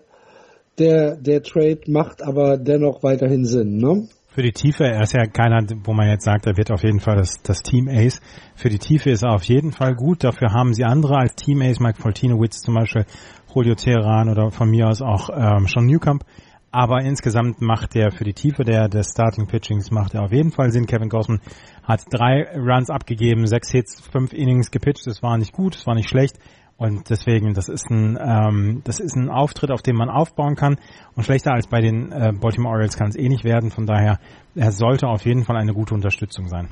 der, 0.79 1.17
der 1.17 1.43
Trade 1.43 1.81
macht 1.87 2.23
aber 2.23 2.57
dennoch 2.57 3.03
weiterhin 3.03 3.45
Sinn, 3.45 3.77
ne? 3.77 4.07
Für 4.33 4.43
die 4.43 4.53
Tiefe, 4.53 4.85
er 4.85 5.01
ist 5.01 5.11
ja 5.11 5.25
keiner, 5.25 5.61
wo 5.83 5.91
man 5.91 6.07
jetzt 6.07 6.23
sagt, 6.23 6.45
er 6.45 6.55
wird 6.55 6.71
auf 6.71 6.83
jeden 6.83 7.01
Fall 7.01 7.17
das, 7.17 7.41
das 7.43 7.63
Team 7.63 7.89
Ace. 7.89 8.21
Für 8.55 8.69
die 8.69 8.79
Tiefe 8.79 9.09
ist 9.09 9.23
er 9.23 9.33
auf 9.33 9.43
jeden 9.43 9.73
Fall 9.73 9.93
gut. 9.93 10.23
Dafür 10.23 10.53
haben 10.53 10.73
sie 10.73 10.85
andere 10.85 11.17
als 11.17 11.35
Team 11.35 11.61
Ace, 11.61 11.81
Mike 11.81 12.01
Foltinowitz 12.01 12.61
zum 12.61 12.75
Beispiel, 12.75 13.05
Julio 13.53 13.75
Teheran 13.75 14.29
oder 14.29 14.49
von 14.49 14.69
mir 14.69 14.87
aus 14.87 15.01
auch 15.01 15.29
ähm, 15.35 15.67
Sean 15.67 15.85
Newcomb. 15.85 16.23
Aber 16.71 17.01
insgesamt 17.01 17.59
macht 17.59 17.93
der 17.93 18.11
für 18.11 18.23
die 18.23 18.31
Tiefe 18.31 18.63
der, 18.63 18.87
des 18.87 19.11
Starting 19.11 19.47
Pitchings 19.47 19.91
macht 19.91 20.13
er 20.13 20.23
auf 20.23 20.31
jeden 20.31 20.51
Fall 20.51 20.71
Sinn. 20.71 20.85
Kevin 20.85 21.09
Gossman 21.09 21.41
hat 21.83 22.05
drei 22.09 22.47
Runs 22.55 22.89
abgegeben, 22.89 23.45
sechs 23.47 23.69
Hits, 23.69 23.99
fünf 23.99 24.31
Innings 24.31 24.71
gepitcht. 24.71 25.07
Das 25.07 25.21
war 25.21 25.37
nicht 25.37 25.51
gut, 25.51 25.75
das 25.75 25.85
war 25.85 25.95
nicht 25.95 26.07
schlecht. 26.07 26.37
Und 26.77 27.09
deswegen, 27.09 27.53
das 27.53 27.69
ist 27.69 27.89
ein, 27.91 28.17
ähm, 28.19 28.81
das 28.83 28.99
ist 28.99 29.15
ein 29.15 29.29
Auftritt, 29.29 29.71
auf 29.71 29.83
dem 29.83 29.95
man 29.95 30.09
aufbauen 30.09 30.55
kann. 30.55 30.77
Und 31.15 31.23
schlechter 31.23 31.53
als 31.53 31.67
bei 31.67 31.79
den 31.79 32.11
äh, 32.11 32.33
Baltimore 32.33 32.73
Orioles 32.73 32.97
kann 32.97 33.09
es 33.09 33.15
eh 33.15 33.29
nicht 33.29 33.43
werden. 33.43 33.69
Von 33.69 33.85
daher, 33.85 34.19
er 34.55 34.71
sollte 34.71 35.07
auf 35.07 35.25
jeden 35.25 35.45
Fall 35.45 35.57
eine 35.57 35.73
gute 35.73 35.93
Unterstützung 35.93 36.47
sein. 36.47 36.69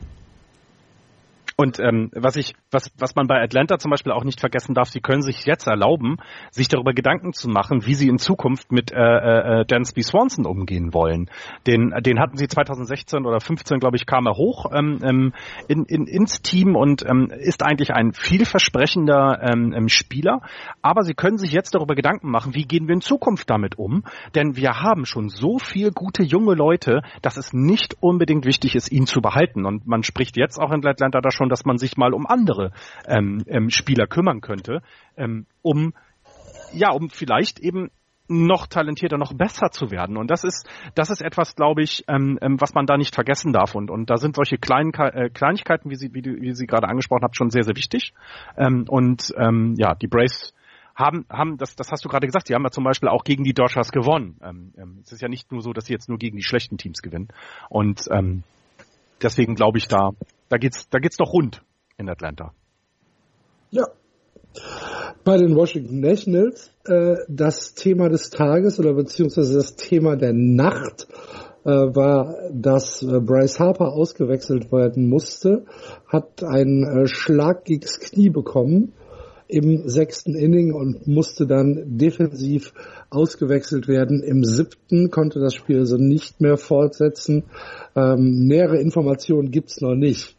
Und 1.60 1.78
ähm, 1.82 2.10
was 2.16 2.38
ich, 2.38 2.54
was, 2.72 2.90
was 3.00 3.16
man 3.16 3.28
bei 3.28 3.44
Atlanta 3.44 3.80
zum 3.80 3.92
Beispiel 3.92 4.14
auch 4.14 4.24
nicht 4.24 4.40
vergessen 4.40 4.74
darf, 4.74 4.88
sie 4.88 5.02
können 5.02 5.22
sich 5.22 5.46
jetzt 5.46 5.68
erlauben, 5.68 6.16
sich 6.52 6.70
darüber 6.70 6.94
Gedanken 6.94 7.34
zu 7.34 7.50
machen, 7.50 7.86
wie 7.86 7.96
sie 7.96 8.08
in 8.08 8.18
Zukunft 8.18 8.72
mit 8.72 8.94
äh, 8.94 8.96
äh, 8.96 9.66
Dansby 9.66 10.02
Swanson 10.02 10.46
umgehen 10.46 10.94
wollen. 10.94 11.30
Den, 11.68 11.94
den 12.00 12.22
hatten 12.22 12.38
sie 12.38 12.48
2016 12.48 13.26
oder 13.26 13.42
15, 13.42 13.82
glaube 13.82 13.98
ich, 13.98 14.06
kam 14.06 14.26
er 14.26 14.38
hoch 14.38 14.68
ähm, 14.74 15.00
ähm, 15.04 15.34
in, 15.68 15.84
in, 15.84 16.08
ins 16.08 16.42
Team 16.42 16.78
und 16.78 17.04
ähm, 17.06 17.30
ist 17.30 17.62
eigentlich 17.62 17.92
ein 17.92 18.14
vielversprechender 18.14 19.42
ähm, 19.44 19.74
ähm, 19.76 19.90
Spieler. 19.90 20.40
Aber 20.82 21.02
sie 21.02 21.14
können 21.14 21.38
sich 21.38 21.52
jetzt 21.52 21.76
darüber 21.76 21.94
Gedanken 21.94 22.32
machen, 22.32 22.56
wie 22.56 22.64
gehen 22.64 22.88
wir 22.88 22.94
in 22.94 23.02
Zukunft 23.02 23.50
damit 23.50 23.78
um? 23.78 24.06
Denn 24.34 24.56
wir 24.56 24.80
haben 24.80 25.06
schon 25.06 25.28
so 25.28 25.60
viel 25.60 25.92
gute 25.92 26.24
junge 26.24 26.54
Leute, 26.54 27.02
dass 27.22 27.36
es 27.36 27.52
nicht 27.52 27.98
unbedingt 28.00 28.46
wichtig 28.46 28.76
ist, 28.76 28.90
ihn 28.94 29.08
zu 29.08 29.20
behalten. 29.20 29.66
Und 29.66 29.86
man 29.88 30.04
spricht 30.04 30.38
jetzt 30.38 30.58
auch 30.58 30.72
in 30.72 30.88
Atlanta 30.88 31.20
da 31.20 31.32
schon 31.32 31.49
dass 31.50 31.66
man 31.66 31.78
sich 31.78 31.98
mal 31.98 32.14
um 32.14 32.26
andere 32.26 32.72
ähm, 33.08 33.44
ähm, 33.48 33.70
Spieler 33.70 34.08
kümmern 34.08 34.42
könnte, 34.42 34.82
ähm, 35.18 35.46
um 35.62 35.94
ja, 36.74 36.92
um 36.92 37.10
vielleicht 37.10 37.60
eben 37.60 37.90
noch 38.30 38.68
talentierter, 38.68 39.18
noch 39.18 39.34
besser 39.34 39.72
zu 39.72 39.90
werden. 39.90 40.16
Und 40.16 40.30
das 40.30 40.44
ist, 40.44 40.70
das 40.94 41.10
ist 41.10 41.22
etwas, 41.22 41.56
glaube 41.56 41.82
ich, 41.82 42.04
ähm, 42.08 42.38
ähm, 42.42 42.62
was 42.62 42.76
man 42.76 42.86
da 42.86 42.96
nicht 42.96 43.16
vergessen 43.16 43.54
darf. 43.54 43.74
Und, 43.74 43.90
und 43.90 44.10
da 44.10 44.18
sind 44.18 44.36
solche 44.36 44.58
kleinen 44.58 44.94
äh, 44.94 45.30
Kleinigkeiten, 45.30 45.90
wie 45.90 45.96
Sie, 45.96 46.14
wie, 46.14 46.24
wie 46.24 46.54
Sie 46.54 46.68
gerade 46.68 46.88
angesprochen 46.88 47.24
haben, 47.24 47.34
schon 47.34 47.50
sehr, 47.50 47.64
sehr 47.64 47.76
wichtig. 47.76 48.14
Ähm, 48.56 48.86
und 48.88 49.34
ähm, 49.36 49.74
ja, 49.78 49.96
die 49.96 50.08
Braves 50.08 50.54
haben, 50.96 51.26
haben 51.30 51.58
das, 51.58 51.76
das 51.76 51.92
hast 51.92 52.06
du 52.06 52.10
gerade 52.10 52.28
gesagt, 52.28 52.50
die 52.50 52.54
haben 52.54 52.64
ja 52.64 52.70
zum 52.70 52.84
Beispiel 52.84 53.10
auch 53.10 53.24
gegen 53.24 53.44
die 53.44 53.54
Dodgers 53.54 53.92
gewonnen. 53.92 54.38
Ähm, 54.44 54.74
ähm, 54.78 55.00
es 55.02 55.12
ist 55.12 55.22
ja 55.22 55.28
nicht 55.28 55.52
nur 55.52 55.62
so, 55.62 55.74
dass 55.74 55.86
sie 55.86 55.94
jetzt 55.94 56.08
nur 56.08 56.20
gegen 56.20 56.38
die 56.38 56.44
schlechten 56.44 56.78
Teams 56.78 57.02
gewinnen. 57.02 57.30
Und 57.70 58.08
ähm, 58.12 58.44
deswegen 59.24 59.56
glaube 59.56 59.80
ich, 59.80 59.88
da 59.88 60.12
da 60.50 60.58
geht's, 60.58 60.90
da 60.90 61.00
geht's 61.00 61.18
doch 61.18 61.32
rund 61.34 61.62
in 61.98 62.10
Atlanta. 62.10 62.54
Ja. 63.72 63.86
Bei 65.24 65.38
den 65.38 65.56
Washington 65.56 66.00
Nationals 66.00 66.72
äh, 66.86 67.16
das 67.28 67.76
Thema 67.76 68.10
des 68.10 68.32
Tages 68.32 68.80
oder 68.80 68.94
beziehungsweise 68.94 69.54
das 69.54 69.76
Thema 69.76 70.16
der 70.16 70.34
Nacht 70.34 71.08
äh, 71.66 71.70
war, 71.70 72.36
dass 72.52 73.04
äh, 73.04 73.20
Bryce 73.20 73.60
Harper 73.60 73.94
ausgewechselt 73.94 74.72
werden 74.72 75.08
musste, 75.08 75.66
hat 76.08 76.44
einen 76.44 76.84
äh, 76.84 77.08
Schlag 77.08 77.66
gegens 77.66 78.00
Knie 78.00 78.30
bekommen 78.30 78.94
im 79.50 79.88
sechsten 79.90 80.36
Inning 80.36 80.74
und 80.74 81.08
musste 81.08 81.48
dann 81.48 81.98
defensiv 81.98 82.74
ausgewechselt 83.10 83.88
werden. 83.88 84.24
Im 84.24 84.44
siebten 84.44 85.10
konnte 85.10 85.40
das 85.40 85.56
Spiel 85.56 85.80
also 85.80 85.98
nicht 85.98 86.40
mehr 86.40 86.58
fortsetzen. 86.58 87.46
Ähm, 87.96 88.48
nähere 88.48 88.80
Informationen 88.80 89.52
gibt's 89.52 89.82
noch 89.82 89.96
nicht. 89.96 90.39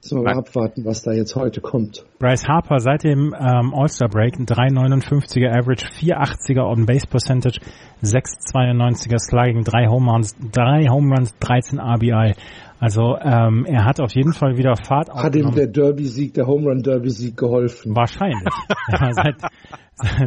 Müssen 0.00 0.18
wir 0.18 0.32
mal 0.32 0.38
abwarten, 0.38 0.84
was 0.84 1.02
da 1.02 1.12
jetzt 1.12 1.34
heute 1.34 1.60
kommt. 1.60 2.04
Bryce 2.20 2.46
Harper 2.46 2.78
seit 2.78 3.02
dem 3.02 3.34
ähm, 3.38 3.74
All-Star 3.74 4.08
Break, 4.08 4.38
ein 4.38 4.46
3,59er 4.46 5.50
Average, 5.50 5.86
4,80er 5.86 6.62
On-Base 6.70 7.08
Percentage, 7.08 7.60
6,92er 8.02 9.18
Slugging, 9.18 9.64
3 9.64 9.88
Home 9.88 10.10
Runs, 10.10 10.36
3 10.52 10.88
Home 10.88 11.14
Runs, 11.16 11.34
13 11.40 11.80
RBI. 11.80 12.34
Also 12.80 13.16
ähm, 13.20 13.66
er 13.66 13.84
hat 13.84 13.98
auf 13.98 14.14
jeden 14.14 14.32
Fall 14.32 14.56
wieder 14.56 14.76
Fahrt 14.76 15.10
Hat 15.10 15.34
ihm 15.34 15.50
der 15.52 15.66
Derby-Sieg, 15.66 16.34
der 16.34 16.46
Home 16.46 16.68
Run 16.68 16.82
Derby-Sieg 16.82 17.36
geholfen? 17.36 17.96
Wahrscheinlich. 17.96 18.54
ja, 18.88 19.12
seit, 19.12 19.34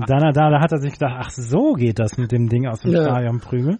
dann, 0.06 0.34
da, 0.34 0.49
da 0.49 0.60
hat 0.60 0.73
er 0.73 0.80
sich 0.80 0.93
gedacht, 0.93 1.15
ach 1.18 1.30
so 1.30 1.73
geht 1.73 1.98
das 1.98 2.18
mit 2.18 2.34
dem 2.34 2.49
Ding 2.49 2.68
aus 2.68 2.81
dem 2.81 2.91
Ja. 2.91 3.03
Stadion 3.03 3.39
prügeln. 3.39 3.80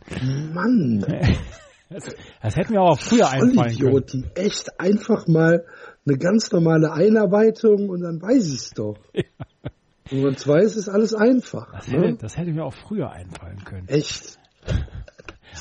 Mann, 0.54 1.06
Das, 1.92 2.16
das 2.42 2.56
hätten 2.56 2.74
wir 2.74 2.82
auch 2.82 3.00
früher 3.00 3.30
einfallen 3.30 3.54
können. 3.54 3.92
Vollidioten. 3.92 4.32
Echt 4.36 4.80
einfach 4.80 5.28
mal 5.28 5.66
eine 6.06 6.18
ganz 6.18 6.52
normale 6.52 6.94
Einarbeitung 6.94 7.90
und 7.90 8.02
dann 8.02 8.22
weiß 8.22 8.48
ich's 8.54 8.72
doch. 8.72 8.98
Nummer 10.10 10.36
zwei 10.36 10.60
ist, 10.60 10.76
ist 10.76 10.90
alles 10.90 11.14
einfach. 11.14 11.72
Das 11.72 11.88
ne? 11.88 12.00
hätte, 12.00 12.18
das 12.18 12.38
hätte 12.38 12.52
mir 12.52 12.66
auch 12.66 12.74
früher 12.74 13.12
einfallen 13.12 13.64
können. 13.64 13.88
Echt. 13.88 14.40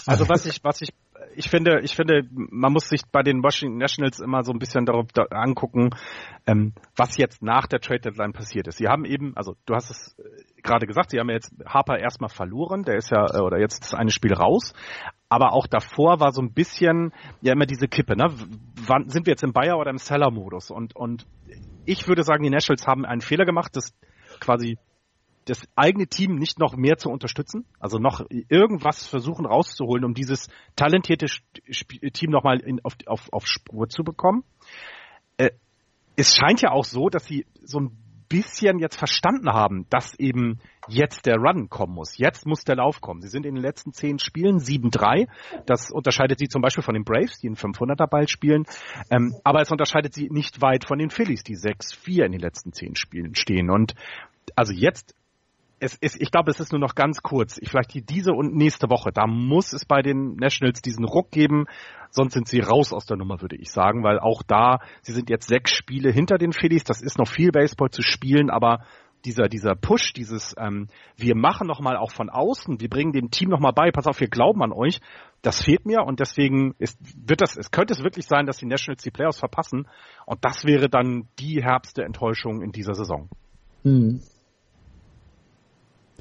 Also 0.07 0.29
was 0.29 0.47
ich, 0.47 0.63
was 0.63 0.83
ich, 0.83 0.91
ich 1.35 1.49
finde, 1.49 1.81
ich 1.83 1.95
finde, 1.95 2.23
man 2.33 2.73
muss 2.73 2.89
sich 2.89 3.03
bei 3.11 3.23
den 3.23 3.43
Washington 3.43 3.79
Nationals 3.79 4.21
immer 4.21 4.43
so 4.43 4.53
ein 4.53 4.59
bisschen 4.59 4.87
darauf 4.87 5.07
da 5.13 5.25
angucken, 5.31 5.91
ähm, 6.47 6.75
was 6.97 7.17
jetzt 7.17 7.43
nach 7.43 7.67
der 7.67 7.81
Trade 7.81 8.01
Deadline 8.01 8.33
passiert 8.33 8.69
ist. 8.69 8.79
Sie 8.79 8.89
haben 8.89 9.05
eben, 9.05 9.37
also 9.37 9.57
du 9.67 9.75
hast 9.75 9.91
es 9.91 10.17
äh, 10.19 10.63
gerade 10.63 10.87
gesagt, 10.87 11.11
sie 11.11 11.19
haben 11.19 11.31
jetzt 11.31 11.53
Harper 11.65 11.99
erstmal 11.99 12.31
verloren, 12.31 12.83
der 12.83 12.97
ist 12.97 13.11
ja, 13.11 13.27
äh, 13.35 13.41
oder 13.41 13.59
jetzt 13.59 13.85
ist 13.85 13.95
eine 13.95 14.11
Spiel 14.11 14.35
raus. 14.35 14.73
Aber 15.29 15.53
auch 15.53 15.67
davor 15.67 16.21
war 16.21 16.33
so 16.33 16.43
ein 16.43 16.53
bisschen 16.53 17.13
ja 17.41 17.53
immer 17.53 17.67
diese 17.67 17.87
Kippe, 17.87 18.17
ne? 18.17 18.35
Wann 18.87 19.09
sind 19.09 19.27
wir 19.27 19.33
jetzt 19.33 19.45
im 19.45 19.53
Buyer 19.53 19.79
oder 19.79 19.91
im 19.91 19.99
Seller-Modus? 19.99 20.71
Und, 20.71 20.97
und 20.97 21.27
ich 21.85 22.09
würde 22.09 22.25
sagen, 22.25 22.43
die 22.43 22.51
Nationals 22.51 22.87
haben 22.87 23.05
einen 23.05 23.21
Fehler 23.21 23.45
gemacht, 23.45 23.77
das 23.77 23.95
quasi 24.41 24.77
das 25.51 25.67
eigene 25.75 26.07
Team 26.07 26.37
nicht 26.37 26.59
noch 26.59 26.77
mehr 26.77 26.97
zu 26.97 27.11
unterstützen, 27.11 27.67
also 27.81 27.99
noch 27.99 28.25
irgendwas 28.31 29.07
versuchen 29.07 29.47
rauszuholen, 29.47 30.05
um 30.05 30.15
dieses 30.15 30.49
talentierte 30.77 31.27
Team 32.13 32.31
nochmal 32.31 32.63
auf, 32.85 32.95
auf, 33.07 33.33
auf 33.33 33.47
Spur 33.47 33.89
zu 33.89 34.05
bekommen. 34.05 34.45
Äh, 35.37 35.51
es 36.17 36.37
scheint 36.37 36.63
ja 36.63 36.71
auch 36.71 36.85
so, 36.85 37.09
dass 37.09 37.25
sie 37.25 37.47
so 37.65 37.81
ein 37.81 37.97
bisschen 38.29 38.79
jetzt 38.79 38.97
verstanden 38.97 39.49
haben, 39.49 39.87
dass 39.91 40.15
eben 40.21 40.61
jetzt 40.87 41.27
der 41.27 41.37
Run 41.37 41.69
kommen 41.69 41.95
muss. 41.95 42.17
Jetzt 42.17 42.47
muss 42.47 42.63
der 42.63 42.77
Lauf 42.77 43.01
kommen. 43.01 43.21
Sie 43.23 43.29
sind 43.29 43.45
in 43.45 43.57
den 43.57 43.63
letzten 43.63 43.93
zehn 43.93 44.21
Spielen 44.21 44.59
7-3. 44.59 45.27
Das 45.67 45.91
unterscheidet 45.91 46.39
sie 46.39 46.47
zum 46.47 46.63
Beispiel 46.63 46.85
von 46.85 46.95
den 46.95 47.03
Braves, 47.03 47.41
die 47.41 47.49
einen 47.49 47.57
500er 47.57 48.07
Ball 48.07 48.29
spielen. 48.29 48.67
Ähm, 49.11 49.35
aber 49.43 49.63
es 49.63 49.73
unterscheidet 49.73 50.15
sie 50.15 50.29
nicht 50.31 50.63
weit 50.63 50.85
von 50.85 51.01
den 51.01 51.11
Phillies, 51.11 51.43
die 51.43 51.57
6-4 51.57 52.25
in 52.27 52.33
den 52.33 52.41
letzten 52.41 52.73
zehn 52.73 52.95
Spielen 52.95 53.35
stehen. 53.35 53.69
Und 53.69 53.95
also 54.55 54.73
jetzt 54.73 55.15
es 55.81 55.95
ist, 55.95 56.21
ich 56.21 56.31
glaube, 56.31 56.51
es 56.51 56.61
ist 56.61 56.73
nur 56.73 56.81
noch 56.81 56.95
ganz 56.95 57.23
kurz. 57.23 57.59
Ich, 57.59 57.71
vielleicht 57.71 58.09
diese 58.09 58.33
und 58.33 58.55
nächste 58.55 58.91
Woche. 58.91 59.11
Da 59.13 59.27
muss 59.27 59.73
es 59.73 59.85
bei 59.85 60.03
den 60.03 60.37
Nationals 60.37 60.83
diesen 60.83 61.05
Ruck 61.05 61.31
geben. 61.31 61.65
Sonst 62.11 62.35
sind 62.35 62.49
sie 62.49 62.61
raus 62.61 62.93
aus 62.93 63.07
der 63.07 63.17
Nummer, 63.17 63.41
würde 63.41 63.57
ich 63.57 63.71
sagen, 63.71 64.03
weil 64.05 64.19
auch 64.19 64.43
da, 64.43 64.81
sie 65.01 65.13
sind 65.13 65.31
jetzt 65.31 65.49
sechs 65.49 65.73
Spiele 65.73 66.13
hinter 66.13 66.39
den 66.39 66.53
Phillies. 66.53 66.85
Das 66.85 67.01
ist 67.01 67.19
noch 67.19 67.29
viel 67.29 67.51
Baseball 67.51 67.91
zu 67.91 68.03
spielen, 68.03 68.51
aber 68.51 68.85
dieser, 69.25 69.49
dieser 69.49 69.75
Push, 69.75 70.13
dieses, 70.13 70.55
ähm, 70.59 70.89
wir 71.17 71.37
machen 71.37 71.67
nochmal 71.67 71.97
auch 71.97 72.11
von 72.11 72.31
außen, 72.31 72.81
wir 72.81 72.89
bringen 72.89 73.13
dem 73.13 73.31
Team 73.31 73.51
nochmal 73.51 73.73
bei, 73.73 73.91
pass 73.91 74.07
auf, 74.07 74.21
wir 74.21 74.29
glauben 74.29 74.63
an 74.63 74.73
euch, 74.73 75.01
das 75.43 75.63
fehlt 75.63 75.87
mir 75.87 76.03
und 76.05 76.21
deswegen 76.21 76.75
ist, 76.79 76.99
wird 77.29 77.41
das, 77.43 77.57
es 77.57 77.71
könnte 77.71 77.93
es 77.93 78.03
wirklich 78.03 78.27
sein, 78.27 78.47
dass 78.47 78.59
die 78.59 78.67
Nationals 78.67 79.03
die 79.03 79.11
Playoffs 79.11 79.39
verpassen 79.39 79.87
und 80.27 80.45
das 80.45 80.65
wäre 80.65 80.89
dann 80.89 81.29
die 81.39 81.63
herbste 81.63 82.03
Enttäuschung 82.03 82.63
in 82.63 82.73
dieser 82.73 82.95
Saison. 82.95 83.29
Hm. 83.83 84.23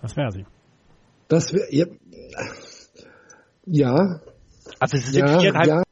Das 0.02 0.16
wäre 0.16 0.32
sie. 0.32 0.46
Das 1.28 1.54
wäre, 1.54 1.68
ja, 1.74 1.86
ja. 3.66 4.22
Also 4.80 4.98
sie 4.98 5.12
sind 5.12 5.28
ja, 5.28 5.40
viereinhalb. 5.40 5.68
ja. 5.68 5.84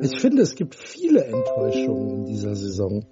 Ich 0.00 0.20
finde, 0.20 0.42
es 0.42 0.54
gibt 0.54 0.74
viele 0.74 1.24
Enttäuschungen 1.24 2.20
in 2.20 2.24
dieser 2.26 2.54
Saison. 2.54 3.04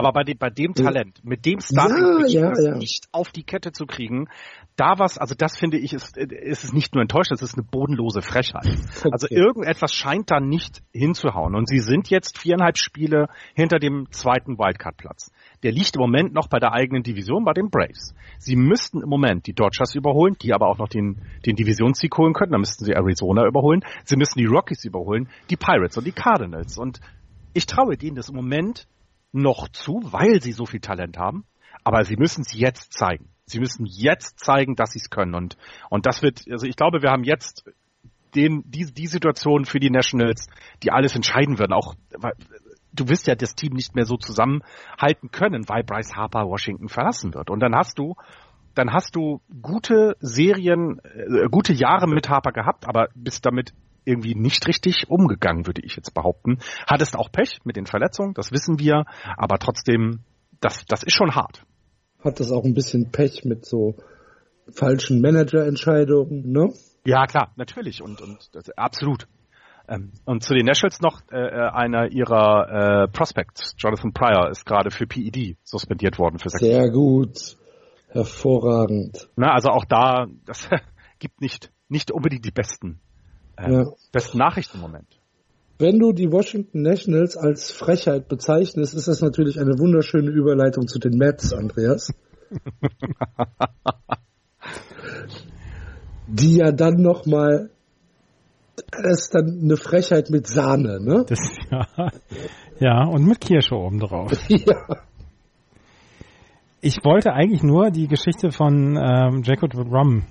Aber 0.00 0.12
bei 0.12 0.24
dem, 0.24 0.38
bei 0.38 0.50
dem 0.50 0.74
Talent, 0.74 1.22
mit 1.22 1.44
dem 1.44 1.60
Starting 1.60 2.26
ja, 2.28 2.52
ja, 2.52 2.70
ja. 2.70 2.76
nicht 2.76 3.08
auf 3.12 3.30
die 3.32 3.42
Kette 3.42 3.72
zu 3.72 3.84
kriegen, 3.84 4.28
da 4.76 4.98
was, 4.98 5.18
also 5.18 5.34
das 5.36 5.58
finde 5.58 5.76
ich, 5.76 5.92
ist, 5.92 6.16
ist 6.16 6.64
es 6.64 6.72
nicht 6.72 6.94
nur 6.94 7.02
enttäuschend, 7.02 7.42
es 7.42 7.50
ist 7.50 7.58
eine 7.58 7.66
bodenlose 7.70 8.22
Frechheit. 8.22 8.66
Okay. 9.00 9.08
Also 9.12 9.28
irgendetwas 9.30 9.94
scheint 9.94 10.30
da 10.30 10.40
nicht 10.40 10.82
hinzuhauen. 10.92 11.54
Und 11.54 11.68
sie 11.68 11.78
sind 11.78 12.10
jetzt 12.10 12.38
viereinhalb 12.38 12.76
Spiele 12.76 13.28
hinter 13.54 13.78
dem 13.78 14.10
zweiten 14.10 14.58
Wildcard-Platz. 14.58 15.32
Der 15.62 15.72
liegt 15.72 15.96
im 15.96 16.00
Moment 16.00 16.34
noch 16.34 16.48
bei 16.48 16.58
der 16.58 16.72
eigenen 16.72 17.02
Division, 17.02 17.44
bei 17.44 17.54
den 17.54 17.70
Braves. 17.70 18.14
Sie 18.38 18.56
müssten 18.56 19.00
im 19.00 19.08
Moment 19.08 19.46
die 19.46 19.54
Dodgers 19.54 19.94
überholen, 19.94 20.36
die 20.42 20.52
aber 20.52 20.68
auch 20.68 20.76
noch 20.76 20.88
den, 20.88 21.22
den 21.46 21.56
Divisionssieg 21.56 22.16
holen 22.18 22.34
können. 22.34 22.52
Dann 22.52 22.60
müssten 22.60 22.84
sie 22.84 22.92
Arizona 22.92 23.46
überholen. 23.46 23.82
Sie 24.04 24.16
müssen 24.16 24.38
die 24.38 24.46
Rockies 24.46 24.84
überholen, 24.84 25.28
die 25.48 25.56
Pirates 25.56 25.96
und 25.96 26.06
die 26.06 26.12
Cardinals. 26.12 26.76
Und 26.76 27.00
ich 27.54 27.66
traue 27.66 27.96
denen 27.96 28.16
das 28.16 28.28
im 28.28 28.36
Moment 28.36 28.86
noch 29.32 29.68
zu, 29.68 30.00
weil 30.04 30.42
sie 30.42 30.52
so 30.52 30.66
viel 30.66 30.80
Talent 30.80 31.18
haben. 31.18 31.44
Aber 31.84 32.04
sie 32.04 32.16
müssen 32.16 32.42
es 32.42 32.52
jetzt 32.52 32.92
zeigen. 32.92 33.30
Sie 33.46 33.58
müssen 33.58 33.86
jetzt 33.86 34.38
zeigen, 34.38 34.76
dass 34.76 34.92
sie 34.92 35.00
es 35.00 35.10
können. 35.10 35.34
Und, 35.34 35.56
und 35.88 36.06
das 36.06 36.22
wird, 36.22 36.44
also 36.50 36.66
ich 36.66 36.76
glaube, 36.76 37.02
wir 37.02 37.10
haben 37.10 37.24
jetzt 37.24 37.64
den, 38.34 38.62
die, 38.66 38.92
die 38.92 39.06
Situation 39.06 39.64
für 39.64 39.80
die 39.80 39.90
Nationals, 39.90 40.46
die 40.82 40.92
alles 40.92 41.16
entscheiden 41.16 41.58
werden. 41.58 41.72
Auch, 41.72 41.94
du 42.92 43.08
wirst 43.08 43.26
ja 43.26 43.34
das 43.34 43.54
Team 43.54 43.72
nicht 43.72 43.94
mehr 43.94 44.04
so 44.04 44.16
zusammenhalten 44.16 45.30
können, 45.30 45.68
weil 45.68 45.82
Bryce 45.82 46.14
Harper 46.14 46.46
Washington 46.46 46.88
verlassen 46.88 47.34
wird. 47.34 47.50
Und 47.50 47.60
dann 47.60 47.74
hast 47.74 47.98
du, 47.98 48.14
dann 48.74 48.92
hast 48.92 49.16
du 49.16 49.40
gute 49.62 50.16
Serien, 50.20 51.00
äh, 51.02 51.48
gute 51.50 51.72
Jahre 51.72 52.06
mit 52.06 52.28
Harper 52.28 52.52
gehabt, 52.52 52.86
aber 52.88 53.08
bist 53.14 53.44
damit 53.46 53.72
irgendwie 54.04 54.34
nicht 54.34 54.66
richtig 54.66 55.08
umgegangen, 55.08 55.66
würde 55.66 55.82
ich 55.84 55.96
jetzt 55.96 56.14
behaupten. 56.14 56.58
Hattest 56.86 57.16
auch 57.16 57.30
Pech 57.30 57.60
mit 57.64 57.76
den 57.76 57.86
Verletzungen, 57.86 58.34
das 58.34 58.52
wissen 58.52 58.78
wir, 58.78 59.04
aber 59.36 59.58
trotzdem, 59.58 60.20
das, 60.60 60.84
das 60.86 61.02
ist 61.02 61.14
schon 61.14 61.34
hart. 61.34 61.64
Hat 62.22 62.40
das 62.40 62.50
auch 62.50 62.64
ein 62.64 62.74
bisschen 62.74 63.10
Pech 63.10 63.44
mit 63.44 63.64
so 63.64 63.96
falschen 64.72 65.20
Managerentscheidungen, 65.20 66.50
ne? 66.50 66.72
Ja, 67.04 67.26
klar, 67.26 67.52
natürlich 67.56 68.02
und, 68.02 68.20
und 68.20 68.38
das, 68.52 68.70
absolut. 68.70 69.26
Ähm, 69.88 70.12
und 70.24 70.42
zu 70.42 70.54
den 70.54 70.66
Nationals 70.66 71.00
noch 71.00 71.20
äh, 71.32 71.36
einer 71.36 72.10
ihrer 72.12 73.04
äh, 73.04 73.08
Prospects, 73.08 73.74
Jonathan 73.78 74.12
Pryor, 74.12 74.50
ist 74.50 74.66
gerade 74.66 74.90
für 74.90 75.06
PED 75.06 75.56
suspendiert 75.64 76.18
worden 76.18 76.38
für 76.38 76.50
sechs 76.50 76.62
Sehr 76.62 76.90
gut. 76.90 77.56
Hervorragend. 78.08 79.28
Na, 79.36 79.52
also 79.52 79.70
auch 79.70 79.84
da, 79.84 80.26
das 80.44 80.68
gibt 81.18 81.40
nicht, 81.40 81.72
nicht 81.88 82.10
unbedingt 82.10 82.44
die 82.44 82.50
besten, 82.50 83.00
äh, 83.60 83.72
Ja. 83.72 83.84
besten 84.12 84.38
Nachrichten 84.38 84.76
im 84.76 84.82
Moment. 84.82 85.06
Wenn 85.78 85.98
du 85.98 86.12
die 86.12 86.30
Washington 86.30 86.82
Nationals 86.82 87.36
als 87.36 87.72
Frechheit 87.72 88.28
bezeichnest, 88.28 88.94
ist 88.94 89.08
das 89.08 89.22
natürlich 89.22 89.58
eine 89.58 89.78
wunderschöne 89.78 90.30
Überleitung 90.30 90.86
zu 90.86 90.98
den 90.98 91.16
Mets, 91.16 91.54
Andreas. 91.54 92.12
die 96.26 96.56
ja 96.56 96.72
dann 96.72 97.00
nochmal, 97.00 97.70
das 98.90 99.22
ist 99.22 99.34
dann 99.34 99.60
eine 99.62 99.76
Frechheit 99.76 100.30
mit 100.30 100.46
Sahne, 100.46 101.00
ne? 101.00 101.24
Das, 101.26 101.40
ja, 101.70 101.86
ja, 102.78 103.04
und 103.06 103.24
mit 103.26 103.40
Kirsche 103.40 103.74
obendrauf. 103.74 104.32
ja. 104.48 104.96
Ich 106.82 106.96
wollte 107.04 107.32
eigentlich 107.32 107.62
nur 107.62 107.90
die 107.90 108.06
Geschichte 108.06 108.50
von 108.52 108.96
ähm, 108.96 109.42
Jacob 109.44 109.74
Rum 109.74 110.24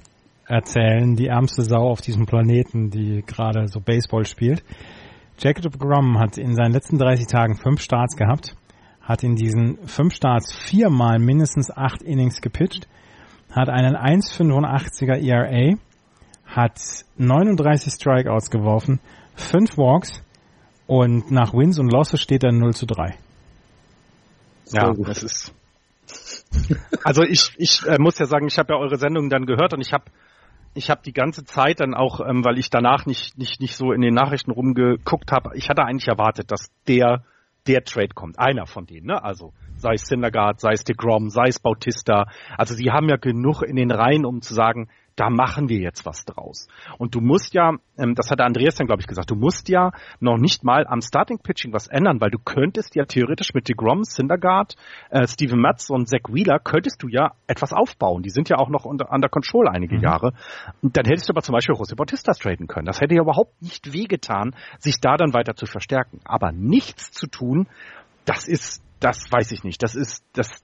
erzählen, 0.49 1.15
die 1.15 1.27
ärmste 1.27 1.63
Sau 1.63 1.89
auf 1.89 2.01
diesem 2.01 2.25
Planeten, 2.25 2.89
die 2.89 3.23
gerade 3.25 3.67
so 3.67 3.79
Baseball 3.79 4.25
spielt. 4.25 4.63
Jacob 5.37 5.79
Grum 5.79 6.19
hat 6.19 6.37
in 6.37 6.55
seinen 6.55 6.73
letzten 6.73 6.97
30 6.97 7.27
Tagen 7.27 7.55
fünf 7.55 7.81
Starts 7.81 8.17
gehabt, 8.17 8.55
hat 9.01 9.23
in 9.23 9.35
diesen 9.35 9.77
fünf 9.87 10.15
Starts 10.15 10.53
viermal 10.53 11.19
mindestens 11.19 11.71
acht 11.71 12.01
Innings 12.01 12.41
gepitcht, 12.41 12.87
hat 13.51 13.69
einen 13.69 13.95
1,85er 13.95 15.17
ERA, 15.23 15.77
hat 16.45 16.79
39 17.17 17.93
Strikeouts 17.93 18.49
geworfen, 18.49 18.99
fünf 19.35 19.77
Walks 19.77 20.21
und 20.87 21.29
nach 21.31 21.53
Wins 21.53 21.77
und 21.77 21.93
Losses 21.93 22.19
steht 22.19 22.43
er 22.43 22.51
0 22.51 22.73
zu 22.73 22.87
3. 22.87 23.15
Sehr 24.65 24.81
Ja, 24.81 24.93
das 24.93 25.23
ist. 25.23 25.53
Also 27.03 27.21
ich, 27.21 27.53
ich 27.57 27.85
äh, 27.85 27.97
muss 27.99 28.17
ja 28.17 28.25
sagen, 28.25 28.47
ich 28.47 28.57
habe 28.57 28.73
ja 28.73 28.79
eure 28.79 28.97
Sendung 28.97 29.29
dann 29.29 29.45
gehört 29.45 29.73
und 29.73 29.81
ich 29.81 29.93
habe 29.93 30.05
ich 30.73 30.89
habe 30.89 31.01
die 31.03 31.13
ganze 31.13 31.43
Zeit 31.43 31.79
dann 31.79 31.93
auch, 31.93 32.19
ähm, 32.21 32.43
weil 32.45 32.57
ich 32.57 32.69
danach 32.69 33.05
nicht 33.05 33.37
nicht 33.37 33.59
nicht 33.59 33.75
so 33.75 33.91
in 33.91 34.01
den 34.01 34.13
Nachrichten 34.13 34.51
rumgeguckt 34.51 35.31
habe, 35.31 35.51
ich 35.55 35.69
hatte 35.69 35.83
eigentlich 35.83 36.07
erwartet, 36.07 36.51
dass 36.51 36.71
der 36.87 37.23
der 37.67 37.83
Trade 37.83 38.09
kommt, 38.15 38.39
einer 38.39 38.65
von 38.65 38.85
denen, 38.85 39.07
ne? 39.07 39.23
Also 39.23 39.53
sei 39.75 39.93
es 39.93 40.07
Syndergaard, 40.07 40.59
sei 40.59 40.71
es 40.71 40.83
DeGrom, 40.83 41.29
sei 41.29 41.47
es 41.47 41.59
Bautista. 41.59 42.27
Also 42.57 42.73
sie 42.73 42.91
haben 42.91 43.09
ja 43.09 43.17
genug 43.17 43.61
in 43.61 43.75
den 43.75 43.91
Reihen, 43.91 44.25
um 44.25 44.41
zu 44.41 44.53
sagen, 44.53 44.89
da 45.19 45.29
machen 45.29 45.67
wir 45.67 45.79
jetzt 45.79 46.05
was 46.05 46.23
draus. 46.23 46.67
Und 46.97 47.13
du 47.13 47.19
musst 47.19 47.53
ja, 47.53 47.73
ähm, 47.97 48.15
das 48.15 48.31
hat 48.31 48.39
der 48.39 48.45
Andreas 48.45 48.75
dann, 48.75 48.87
glaube 48.87 49.01
ich, 49.01 49.07
gesagt, 49.07 49.29
du 49.29 49.35
musst 49.35 49.67
ja 49.67 49.91
noch 50.19 50.37
nicht 50.37 50.63
mal 50.63 50.87
am 50.87 51.01
Starting 51.01 51.39
Pitching 51.39 51.73
was 51.73 51.87
ändern, 51.87 52.21
weil 52.21 52.31
du 52.31 52.39
könntest 52.39 52.95
ja 52.95 53.03
theoretisch 53.03 53.53
mit 53.53 53.67
DeGrom, 53.67 54.03
Syndergaard, 54.03 54.75
äh, 55.09 55.27
Steven 55.27 55.59
Matz 55.59 55.89
und 55.89 56.07
Zach 56.07 56.29
Wheeler 56.29 56.59
könntest 56.59 57.03
du 57.03 57.09
ja 57.09 57.31
etwas 57.47 57.73
aufbauen. 57.73 58.23
Die 58.23 58.29
sind 58.29 58.47
ja 58.47 58.57
auch 58.57 58.69
noch 58.69 58.85
unter, 58.85 59.11
under 59.11 59.27
Control 59.27 59.67
einige 59.67 59.99
Jahre. 59.99 60.33
Und 60.81 60.95
dann 60.95 61.05
hättest 61.05 61.27
du 61.27 61.33
aber 61.33 61.41
zum 61.41 61.53
Beispiel 61.53 61.75
José 61.75 61.95
Bautista 61.95 62.31
traden 62.31 62.67
können. 62.67 62.85
Das 62.85 63.01
hätte 63.01 63.15
ja 63.15 63.21
überhaupt 63.21 63.61
nicht 63.61 63.91
wehgetan, 63.91 64.55
sich 64.77 65.01
da 65.01 65.17
dann 65.17 65.33
weiter 65.33 65.55
zu 65.55 65.65
verstärken. 65.65 66.21
Aber 66.23 66.53
nichts 66.53 67.11
zu 67.11 67.27
tun, 67.27 67.67
das 68.25 68.47
ist, 68.47 68.81
das 68.99 69.29
weiß 69.31 69.51
ich 69.51 69.63
nicht. 69.63 69.83
Das 69.83 69.95
ist, 69.95 70.23
das, 70.33 70.63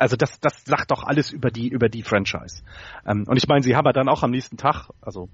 also 0.00 0.16
das, 0.16 0.40
das 0.40 0.64
sagt 0.64 0.90
doch 0.90 1.04
alles 1.04 1.30
über 1.30 1.50
die, 1.50 1.68
über 1.68 1.88
die 1.88 2.02
Franchise. 2.02 2.62
Ähm, 3.06 3.24
und 3.26 3.36
ich 3.36 3.46
meine, 3.46 3.62
sie 3.62 3.76
haben 3.76 3.86
ja 3.86 3.92
dann 3.92 4.08
auch 4.08 4.22
am 4.22 4.30
nächsten 4.30 4.56
Tag, 4.56 4.88
also 5.00 5.28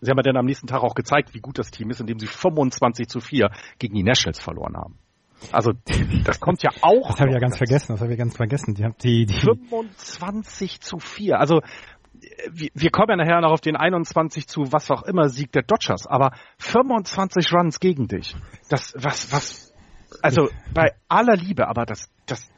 sie 0.00 0.10
haben 0.10 0.18
ja 0.18 0.22
dann 0.22 0.36
am 0.36 0.46
nächsten 0.46 0.66
Tag 0.66 0.82
auch 0.82 0.94
gezeigt, 0.94 1.34
wie 1.34 1.40
gut 1.40 1.58
das 1.58 1.70
Team 1.70 1.90
ist, 1.90 2.00
indem 2.00 2.18
sie 2.18 2.26
25 2.26 3.08
zu 3.08 3.20
4 3.20 3.50
gegen 3.78 3.94
die 3.94 4.02
Nationals 4.02 4.40
verloren 4.40 4.76
haben. 4.76 4.98
Also 5.52 5.72
das 6.24 6.40
kommt 6.40 6.62
ja 6.62 6.70
auch. 6.82 7.08
Das 7.08 7.20
habe 7.20 7.30
ich 7.30 7.34
ja 7.34 7.40
ganz 7.40 7.56
vergessen. 7.56 7.92
Das 7.92 8.00
habe 8.00 8.12
ich 8.12 8.18
ganz 8.18 8.36
vergessen. 8.36 8.74
Die, 8.74 8.88
die, 9.00 9.26
die 9.26 9.40
25 9.40 10.80
zu 10.80 10.98
4. 10.98 11.38
Also 11.38 11.60
wir, 12.50 12.70
wir 12.74 12.90
kommen 12.90 13.10
ja 13.10 13.16
nachher 13.16 13.40
noch 13.40 13.52
auf 13.52 13.60
den 13.60 13.76
21 13.76 14.48
zu 14.48 14.72
was 14.72 14.90
auch 14.90 15.04
immer 15.04 15.28
Sieg 15.28 15.52
der 15.52 15.62
Dodgers, 15.62 16.06
aber 16.06 16.32
25 16.58 17.52
Runs 17.52 17.78
gegen 17.78 18.08
dich. 18.08 18.34
Das 18.68 18.94
was 18.96 19.32
was 19.32 19.74
also 20.22 20.48
bei 20.74 20.94
aller 21.08 21.36
Liebe, 21.36 21.68
aber 21.68 21.86
das 21.86 22.10
das 22.26 22.50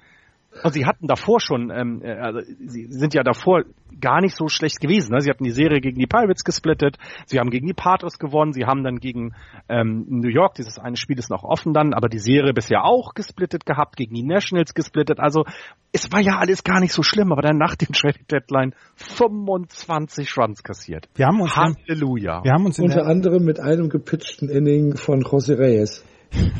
und 0.64 0.72
sie 0.72 0.84
hatten 0.84 1.06
davor 1.06 1.40
schon, 1.40 1.70
ähm, 1.70 2.02
äh, 2.02 2.12
also 2.12 2.40
sie 2.40 2.86
sind 2.88 3.14
ja 3.14 3.22
davor 3.22 3.62
gar 4.00 4.20
nicht 4.20 4.34
so 4.34 4.48
schlecht 4.48 4.80
gewesen. 4.80 5.12
Ne? 5.12 5.20
Sie 5.20 5.30
hatten 5.30 5.44
die 5.44 5.52
Serie 5.52 5.80
gegen 5.80 5.98
die 5.98 6.06
Pirates 6.06 6.42
gesplittet, 6.42 6.96
sie 7.26 7.38
haben 7.38 7.50
gegen 7.50 7.66
die 7.66 7.74
Padres 7.74 8.18
gewonnen, 8.18 8.52
sie 8.52 8.64
haben 8.64 8.82
dann 8.82 8.96
gegen 8.96 9.34
ähm, 9.68 10.06
New 10.08 10.28
York, 10.28 10.54
dieses 10.54 10.78
eine 10.78 10.96
Spiel 10.96 11.18
ist 11.18 11.30
noch 11.30 11.44
offen 11.44 11.72
dann, 11.72 11.94
aber 11.94 12.08
die 12.08 12.18
Serie 12.18 12.52
bisher 12.52 12.84
auch 12.84 13.14
gesplittet 13.14 13.64
gehabt, 13.64 13.96
gegen 13.96 14.14
die 14.14 14.22
Nationals 14.22 14.74
gesplittet. 14.74 15.20
Also 15.20 15.44
es 15.92 16.10
war 16.12 16.20
ja 16.20 16.38
alles 16.38 16.64
gar 16.64 16.80
nicht 16.80 16.92
so 16.92 17.02
schlimm, 17.02 17.32
aber 17.32 17.42
dann 17.42 17.56
nach 17.56 17.76
dem 17.76 17.92
Trading 17.92 18.26
Deadline 18.30 18.74
25 18.96 20.36
Runs 20.36 20.62
kassiert. 20.62 21.08
Wir 21.14 21.26
haben 21.26 21.40
uns 21.40 21.56
Halleluja. 21.56 22.42
Wir 22.42 22.52
haben 22.52 22.66
uns 22.66 22.78
unter 22.78 23.06
anderem 23.06 23.44
mit 23.44 23.60
einem 23.60 23.88
gepitchten 23.88 24.48
Inning 24.48 24.96
von 24.96 25.22
José 25.22 25.58
Reyes. 25.58 26.04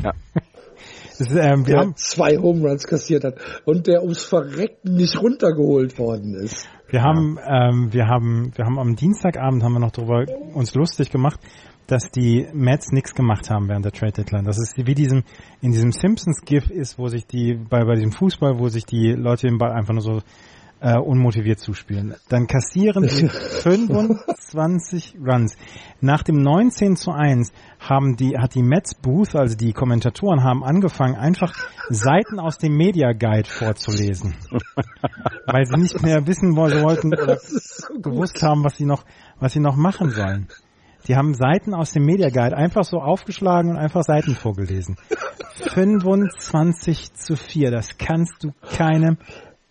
Ja. 0.03 0.11
Das, 1.21 1.29
ähm, 1.29 1.67
wir 1.67 1.75
der 1.75 1.79
haben 1.81 1.95
zwei 1.97 2.37
Home 2.37 2.67
Runs 2.67 2.87
kassiert 2.87 3.23
hat 3.23 3.35
und 3.65 3.85
der 3.85 4.01
ums 4.01 4.23
Verrecken 4.23 4.95
nicht 4.95 5.21
runtergeholt 5.21 5.99
worden 5.99 6.33
ist. 6.33 6.67
Wir 6.89 7.03
haben, 7.03 7.37
ähm, 7.45 7.93
wir 7.93 8.07
haben, 8.07 8.51
wir 8.55 8.65
haben 8.65 8.79
am 8.79 8.95
Dienstagabend 8.95 9.63
haben 9.63 9.73
wir 9.73 9.79
noch 9.79 9.91
darüber 9.91 10.25
uns 10.55 10.73
lustig 10.73 11.11
gemacht, 11.11 11.39
dass 11.85 12.09
die 12.09 12.47
Mets 12.53 12.91
nichts 12.91 13.13
gemacht 13.13 13.51
haben 13.51 13.69
während 13.69 13.85
der 13.85 13.91
Trade 13.91 14.13
Deadline. 14.13 14.45
Das 14.45 14.57
ist 14.57 14.75
wie 14.77 14.95
diesem 14.95 15.23
in 15.61 15.71
diesem 15.71 15.91
Simpsons 15.91 16.41
GIF 16.43 16.71
ist, 16.71 16.97
wo 16.97 17.07
sich 17.07 17.27
die 17.27 17.53
bei 17.53 17.85
bei 17.85 17.95
diesem 17.95 18.11
Fußball, 18.11 18.57
wo 18.57 18.69
sich 18.69 18.85
die 18.85 19.11
Leute 19.11 19.47
den 19.47 19.59
Ball 19.59 19.71
einfach 19.71 19.93
nur 19.93 20.01
so 20.01 20.21
äh, 20.81 20.97
unmotiviert 20.97 21.59
zuspielen. 21.59 22.15
Dann 22.27 22.47
kassieren 22.47 23.07
sie 23.07 23.29
25 23.63 25.15
Runs. 25.23 25.55
Nach 26.01 26.23
dem 26.23 26.41
19 26.41 26.95
zu 26.95 27.11
1 27.11 27.51
haben 27.79 28.17
die, 28.17 28.37
hat 28.37 28.55
die 28.55 28.63
Mets 28.63 28.95
Booth, 28.95 29.35
also 29.35 29.55
die 29.55 29.73
Kommentatoren 29.73 30.43
haben 30.43 30.63
angefangen, 30.63 31.15
einfach 31.15 31.53
Seiten 31.89 32.39
aus 32.39 32.57
dem 32.57 32.75
Media 32.75 33.13
Guide 33.13 33.47
vorzulesen. 33.47 34.33
Weil 35.45 35.65
sie 35.65 35.77
nicht 35.77 36.01
mehr 36.01 36.25
wissen 36.25 36.55
wollten 36.55 37.13
oder 37.13 37.37
gewusst 38.01 38.41
haben, 38.41 38.63
was 38.63 38.77
sie 38.77 38.85
noch, 38.85 39.05
was 39.39 39.53
sie 39.53 39.59
noch 39.59 39.75
machen 39.75 40.09
sollen. 40.09 40.47
Die 41.07 41.15
haben 41.15 41.33
Seiten 41.33 41.73
aus 41.73 41.91
dem 41.91 42.05
Media 42.05 42.29
Guide 42.29 42.55
einfach 42.55 42.83
so 42.83 42.99
aufgeschlagen 42.99 43.71
und 43.71 43.77
einfach 43.77 44.03
Seiten 44.03 44.35
vorgelesen. 44.35 44.97
25 45.73 47.13
zu 47.13 47.35
4, 47.35 47.71
das 47.71 47.97
kannst 47.97 48.43
du 48.43 48.51
keinem 48.75 49.17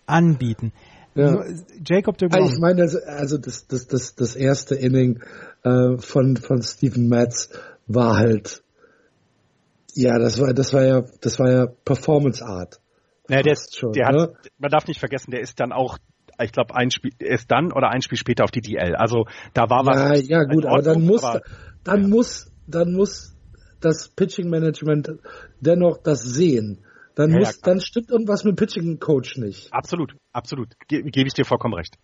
anbieten. 0.07 0.73
Ja. 1.15 1.45
Jacob 1.85 2.19
de 2.19 2.29
Grom. 2.29 2.47
ich 2.47 2.59
meine, 2.59 2.83
also, 2.83 2.99
also 3.05 3.37
das, 3.39 3.67
das, 3.67 3.87
das, 3.89 4.15
das 4.15 4.37
erste 4.37 4.75
Inning 4.77 5.21
äh, 5.65 5.97
von, 5.99 6.37
von 6.37 6.63
Steven 6.63 7.09
Matz 7.09 7.51
war 7.87 8.17
halt, 8.17 8.63
ja, 9.95 10.19
das 10.19 10.41
war, 10.41 10.55
das 10.55 10.73
war 10.73 10.85
ja, 10.85 11.03
das 11.21 11.39
war 11.39 11.51
ja 11.51 11.67
Performance 11.85 12.45
Art. 12.45 12.81
Ja, 13.29 13.43
der, 13.43 13.57
Fast 13.57 13.77
schon, 13.77 13.93
der 13.93 14.07
hat, 14.07 14.15
ne? 14.15 14.33
man 14.59 14.71
darf 14.71 14.87
nicht 14.87 15.01
vergessen, 15.01 15.31
der 15.33 15.41
ist 15.41 15.59
dann 15.61 15.73
auch, 15.73 15.99
ich 16.43 16.53
glaube, 16.53 16.75
ein 16.75 16.91
Spiel, 16.91 17.13
ist 17.19 17.51
dann 17.51 17.73
oder 17.73 17.91
ein 17.91 18.03
Spiel 18.03 18.17
später 18.19 18.45
auf 18.45 18.51
die 18.51 18.61
DL. 18.61 18.95
Also 18.95 19.27
da 19.53 19.69
war 19.69 19.85
Ja, 19.85 20.11
was. 20.11 20.29
ja, 20.29 20.45
gut, 20.45 20.65
in 20.65 20.71
aber 20.71 20.83
dann 20.83 20.95
Ordnung, 20.97 21.07
muss, 21.09 21.25
aber- 21.25 21.43
dann 21.85 22.09
muss, 22.09 22.51
dann 22.67 22.93
muss 22.93 23.37
das 23.81 24.09
Pitching 24.09 24.49
Management 24.49 25.11
dennoch 25.61 25.99
das 26.03 26.23
sehen. 26.23 26.85
Dann 27.15 27.31
Ja, 27.31 27.37
ja, 27.37 27.41
muss, 27.41 27.61
klar. 27.61 27.75
dann 27.75 27.81
stimmt 27.81 28.11
irgendwas 28.11 28.45
mit 28.45 28.53
dem 28.53 28.57
Pitching 28.57 28.99
Coach 28.99 29.37
nicht. 29.37 29.73
Absolut, 29.73 30.17
absolut. 30.33 30.75
Ge 30.89 31.03
Gebe 31.03 31.27
ich 31.27 31.35
dir 31.35 31.45
vollkommen 31.45 31.75
recht. 31.75 31.97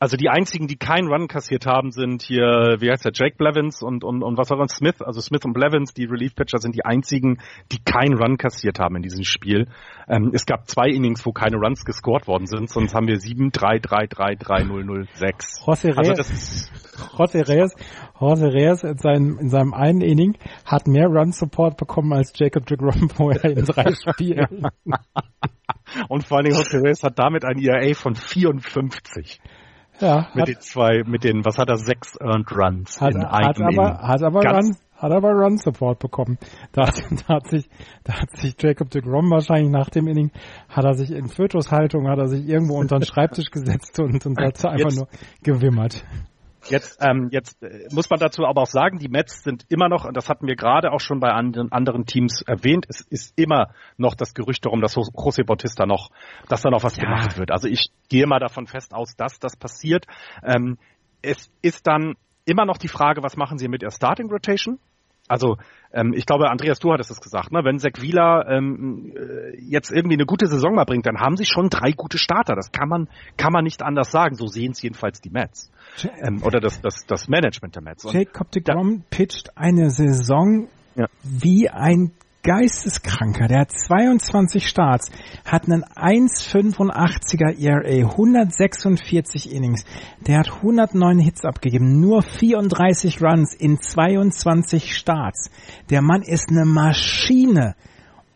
Also 0.00 0.16
die 0.16 0.28
einzigen, 0.28 0.68
die 0.68 0.76
keinen 0.76 1.08
Run 1.08 1.26
kassiert 1.26 1.66
haben, 1.66 1.90
sind 1.90 2.22
hier, 2.22 2.76
wie 2.78 2.90
heißt 2.90 3.04
der, 3.04 3.12
Jake 3.12 3.36
Blevins 3.36 3.82
und, 3.82 4.04
und, 4.04 4.22
und 4.22 4.38
was 4.38 4.48
war 4.50 4.58
das, 4.58 4.76
Smith, 4.76 5.02
also 5.02 5.20
Smith 5.20 5.44
und 5.44 5.54
Blevins, 5.54 5.92
die 5.92 6.04
Relief-Pitcher 6.04 6.58
sind 6.58 6.76
die 6.76 6.84
einzigen, 6.84 7.38
die 7.72 7.82
keinen 7.82 8.16
Run 8.16 8.36
kassiert 8.36 8.78
haben 8.78 8.94
in 8.96 9.02
diesem 9.02 9.24
Spiel. 9.24 9.66
Ähm, 10.08 10.30
es 10.32 10.46
gab 10.46 10.68
zwei 10.68 10.88
Innings, 10.88 11.26
wo 11.26 11.32
keine 11.32 11.56
Runs 11.56 11.84
gescored 11.84 12.28
worden 12.28 12.46
sind, 12.46 12.70
sonst 12.70 12.94
haben 12.94 13.08
wir 13.08 13.18
7, 13.18 13.50
3, 13.50 13.80
3, 13.80 14.06
3, 14.06 14.34
3, 14.36 14.62
0, 14.64 14.84
0, 14.84 15.08
6. 15.14 15.66
José 15.66 15.88
Also 15.96 16.12
Reyes, 16.12 16.16
das 16.16 16.30
ist, 16.30 16.72
José 17.16 17.48
Reyes, 17.48 17.74
José 18.20 18.52
Reyes 18.52 18.84
in 18.84 18.98
seinem, 18.98 19.38
in 19.38 19.48
seinem 19.48 19.74
einen 19.74 20.00
Inning 20.00 20.38
hat 20.64 20.86
mehr 20.86 21.08
Run 21.08 21.32
Support 21.32 21.76
bekommen 21.76 22.12
als 22.12 22.32
Jacob 22.36 22.66
de 22.66 22.76
Grom 22.76 23.10
vorher 23.10 23.44
in 23.56 23.64
drei 23.64 23.92
Spielen. 23.94 24.68
und 26.08 26.24
vor 26.24 26.38
allen 26.38 26.46
Dingen 26.46 26.56
Jose 26.56 26.80
Reyes 26.82 27.02
hat 27.02 27.18
damit 27.18 27.44
ein 27.44 27.58
ERA 27.58 27.94
von 27.94 28.14
54. 28.14 29.40
Ja, 30.00 30.28
Mit 30.34 30.42
hat, 30.42 30.48
den 30.48 30.60
zwei, 30.60 31.02
mit 31.06 31.24
den, 31.24 31.44
was 31.44 31.58
hat 31.58 31.68
er, 31.68 31.76
sechs 31.76 32.16
Earned 32.20 32.50
Runs 32.52 33.00
hat, 33.00 33.14
in 33.14 33.24
hat 33.24 33.58
einem 33.60 33.78
aber, 33.78 33.98
hat 33.98 34.22
aber 34.22 34.40
Ganz- 34.40 34.66
Run, 34.68 34.76
hat 34.96 35.12
aber 35.12 35.30
Run 35.32 35.58
Support 35.58 35.98
bekommen. 35.98 36.38
Da, 36.72 36.86
hat- 36.88 37.02
da 37.28 37.34
hat 37.34 37.48
sich, 37.48 37.68
da 38.04 38.14
hat 38.20 38.36
sich 38.36 38.54
Jacob 38.60 38.90
de 38.90 39.02
Grom 39.02 39.30
wahrscheinlich 39.30 39.70
nach 39.70 39.90
dem 39.90 40.06
Inning, 40.06 40.30
hat 40.68 40.84
er 40.84 40.94
sich 40.94 41.10
in 41.10 41.28
Fötushaltung, 41.28 42.08
hat 42.08 42.18
er 42.18 42.28
sich 42.28 42.46
irgendwo 42.48 42.78
unter 42.78 42.98
den 42.98 43.06
Schreibtisch 43.06 43.50
gesetzt 43.50 43.98
und, 44.00 44.24
und 44.24 44.38
hat 44.38 44.64
einfach 44.64 44.94
nur 44.94 45.08
gewimmert. 45.42 46.04
Jetzt, 46.68 46.98
ähm, 47.00 47.28
jetzt 47.30 47.62
äh, 47.62 47.86
muss 47.92 48.10
man 48.10 48.18
dazu 48.18 48.44
aber 48.44 48.62
auch 48.62 48.66
sagen, 48.66 48.98
die 48.98 49.08
Mets 49.08 49.42
sind 49.42 49.64
immer 49.68 49.88
noch, 49.88 50.04
und 50.04 50.16
das 50.16 50.28
hatten 50.28 50.46
wir 50.46 50.56
gerade 50.56 50.92
auch 50.92 51.00
schon 51.00 51.20
bei 51.20 51.28
anderen, 51.30 51.70
anderen 51.72 52.04
Teams 52.04 52.42
erwähnt, 52.46 52.86
es 52.88 53.00
ist 53.00 53.38
immer 53.38 53.68
noch 53.96 54.14
das 54.14 54.34
Gerücht 54.34 54.64
darum, 54.66 54.80
dass 54.80 54.94
Jos- 54.96 55.12
José 55.14 55.44
Bautista 55.44 55.86
noch, 55.86 56.10
dass 56.48 56.62
da 56.62 56.70
noch 56.70 56.82
was 56.82 56.96
Ja. 56.96 57.04
gemacht 57.04 57.38
wird. 57.38 57.50
Also 57.50 57.68
ich 57.68 57.90
gehe 58.08 58.26
mal 58.26 58.40
davon 58.40 58.66
fest 58.66 58.92
aus, 58.92 59.14
dass 59.16 59.38
das 59.38 59.56
passiert. 59.56 60.06
Ähm, 60.42 60.78
es 61.22 61.50
ist 61.62 61.86
dann 61.86 62.14
immer 62.44 62.64
noch 62.64 62.78
die 62.78 62.88
Frage, 62.88 63.22
was 63.22 63.36
machen 63.36 63.58
sie 63.58 63.68
mit 63.68 63.82
der 63.82 63.90
Starting 63.90 64.30
Rotation? 64.30 64.78
Also 65.28 65.56
ähm, 65.92 66.12
ich 66.14 66.26
glaube, 66.26 66.50
Andreas, 66.50 66.78
du 66.78 66.92
hattest 66.92 67.10
es 67.10 67.20
gesagt, 67.20 67.50
ne? 67.52 67.60
wenn 67.64 67.78
Zach 67.78 68.00
Wieler 68.00 68.46
ähm, 68.48 69.12
äh, 69.16 69.58
jetzt 69.60 69.90
irgendwie 69.90 70.16
eine 70.16 70.26
gute 70.26 70.46
Saison 70.46 70.74
mal 70.74 70.84
bringt, 70.84 71.06
dann 71.06 71.18
haben 71.18 71.36
sie 71.36 71.46
schon 71.46 71.70
drei 71.70 71.92
gute 71.92 72.18
Starter. 72.18 72.54
Das 72.54 72.72
kann 72.72 72.88
man, 72.88 73.08
kann 73.36 73.52
man 73.52 73.64
nicht 73.64 73.82
anders 73.82 74.10
sagen. 74.10 74.34
So 74.34 74.46
sehen 74.46 74.72
es 74.72 74.82
jedenfalls 74.82 75.20
die 75.20 75.30
Mets. 75.30 75.70
Ähm, 76.22 76.42
oder 76.42 76.60
das, 76.60 76.80
das, 76.80 77.06
das 77.06 77.28
Management 77.28 77.76
der 77.76 77.82
Mets. 77.82 78.04
Und 78.04 78.14
Jacob 78.14 78.50
de 78.50 78.62
Grom 78.62 79.04
pitcht 79.10 79.56
eine 79.56 79.90
Saison 79.90 80.68
Ja. 80.94 81.06
wie 81.22 81.68
ein 81.70 82.12
Geisteskranker. 82.42 83.48
Der 83.48 83.60
hat 83.60 83.72
22 83.72 84.68
Starts, 84.68 85.10
hat 85.44 85.64
einen 85.64 85.84
1,85er 85.84 87.58
ERA, 87.58 88.10
146 88.10 89.52
Innings. 89.52 89.84
Der 90.26 90.38
hat 90.38 90.50
109 90.50 91.18
Hits 91.18 91.44
abgegeben, 91.44 92.00
nur 92.00 92.22
34 92.22 93.22
Runs 93.22 93.54
in 93.54 93.80
22 93.80 94.96
Starts. 94.96 95.50
Der 95.90 96.02
Mann 96.02 96.22
ist 96.22 96.48
eine 96.50 96.64
Maschine. 96.64 97.74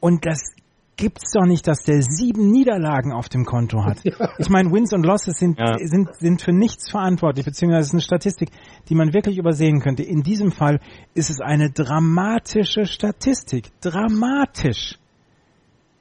Und 0.00 0.26
das 0.26 0.52
gibt's 0.96 1.32
doch 1.32 1.46
nicht, 1.46 1.66
dass 1.66 1.82
der 1.84 2.02
sieben 2.02 2.50
Niederlagen 2.50 3.12
auf 3.12 3.28
dem 3.28 3.44
Konto 3.44 3.84
hat. 3.84 3.98
Ich 4.38 4.48
meine, 4.48 4.70
Wins 4.72 4.92
und 4.92 5.04
Losses 5.04 5.38
sind, 5.38 5.58
Ja. 5.58 5.76
sind, 5.78 6.14
sind 6.16 6.42
für 6.42 6.52
nichts 6.52 6.90
verantwortlich, 6.90 7.44
beziehungsweise 7.44 7.80
es 7.80 7.86
ist 7.88 7.94
eine 7.94 8.02
Statistik, 8.02 8.50
die 8.88 8.94
man 8.94 9.12
wirklich 9.12 9.38
übersehen 9.38 9.80
könnte. 9.80 10.02
In 10.02 10.22
diesem 10.22 10.52
Fall 10.52 10.80
ist 11.14 11.30
es 11.30 11.40
eine 11.40 11.70
dramatische 11.70 12.86
Statistik. 12.86 13.70
Dramatisch. 13.80 14.98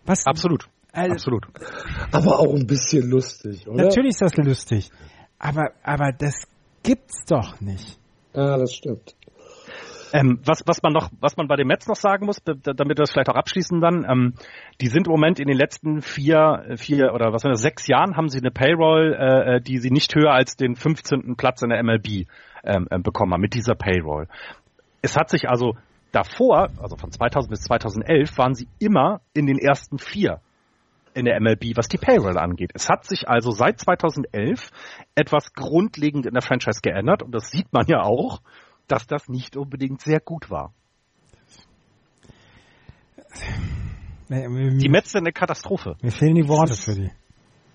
Was? 0.05 0.25
absolut. 0.25 0.65
Also, 0.93 1.13
Absolut. 1.13 1.45
Aber 2.11 2.39
auch 2.39 2.53
ein 2.53 2.67
bisschen 2.67 3.09
lustig, 3.09 3.65
oder? 3.67 3.85
Natürlich 3.85 4.09
ist 4.09 4.21
das 4.21 4.35
lustig. 4.35 4.89
Aber, 5.39 5.69
aber 5.83 6.11
das 6.11 6.35
gibt's 6.83 7.23
doch 7.25 7.61
nicht. 7.61 7.97
Ja, 8.33 8.57
das 8.57 8.73
stimmt. 8.73 9.15
Ähm, 10.13 10.39
was, 10.45 10.63
was 10.65 10.83
man 10.83 10.93
noch, 10.93 11.09
was 11.19 11.37
man 11.37 11.47
bei 11.47 11.55
den 11.55 11.67
Mets 11.67 11.87
noch 11.87 11.95
sagen 11.95 12.25
muss, 12.25 12.41
damit 12.43 12.77
wir 12.77 12.95
das 12.95 13.11
vielleicht 13.11 13.29
auch 13.29 13.35
abschließen 13.35 13.79
dann, 13.79 14.05
ähm, 14.09 14.33
die 14.81 14.87
sind 14.87 15.07
im 15.07 15.11
Moment 15.11 15.39
in 15.39 15.47
den 15.47 15.57
letzten 15.57 16.01
vier, 16.01 16.75
vier 16.75 17.13
oder 17.13 17.31
was 17.31 17.43
sind 17.43 17.51
das, 17.51 17.61
sechs 17.61 17.87
Jahren 17.87 18.17
haben 18.17 18.27
sie 18.27 18.39
eine 18.39 18.51
Payroll, 18.51 19.13
äh, 19.13 19.55
äh, 19.55 19.61
die 19.61 19.77
sie 19.77 19.91
nicht 19.91 20.13
höher 20.15 20.31
als 20.31 20.55
den 20.55 20.75
15. 20.75 21.35
Platz 21.37 21.61
in 21.61 21.69
der 21.69 21.81
MLB 21.81 22.27
ähm, 22.63 22.87
äh, 22.89 22.99
bekommen 22.99 23.33
haben 23.33 23.41
mit 23.41 23.53
dieser 23.53 23.75
Payroll. 23.75 24.27
Es 25.01 25.15
hat 25.15 25.29
sich 25.29 25.49
also 25.49 25.75
davor, 26.11 26.69
also 26.81 26.97
von 26.97 27.11
2000 27.11 27.49
bis 27.49 27.61
2011, 27.61 28.37
waren 28.37 28.53
sie 28.53 28.67
immer 28.79 29.21
in 29.33 29.45
den 29.45 29.57
ersten 29.57 29.97
vier 29.97 30.41
in 31.13 31.25
der 31.25 31.39
MLB, 31.39 31.75
was 31.75 31.87
die 31.87 31.97
Payroll 31.97 32.37
angeht. 32.37 32.71
Es 32.73 32.89
hat 32.89 33.05
sich 33.05 33.27
also 33.27 33.51
seit 33.51 33.79
2011 33.79 34.69
etwas 35.15 35.53
grundlegend 35.53 36.25
in 36.25 36.33
der 36.33 36.41
Franchise 36.41 36.79
geändert 36.81 37.23
und 37.23 37.33
das 37.33 37.49
sieht 37.49 37.71
man 37.73 37.85
ja 37.87 38.01
auch, 38.01 38.41
dass 38.91 39.07
das 39.07 39.29
nicht 39.29 39.55
unbedingt 39.55 40.01
sehr 40.01 40.19
gut 40.19 40.49
war. 40.49 40.73
Die 44.29 44.89
Mets 44.89 45.11
sind 45.11 45.21
eine 45.21 45.31
Katastrophe. 45.31 45.95
mir 46.01 46.11
fehlen 46.11 46.35
die 46.35 46.47
Worte 46.47 46.73
für 46.73 46.95
die. 46.95 47.11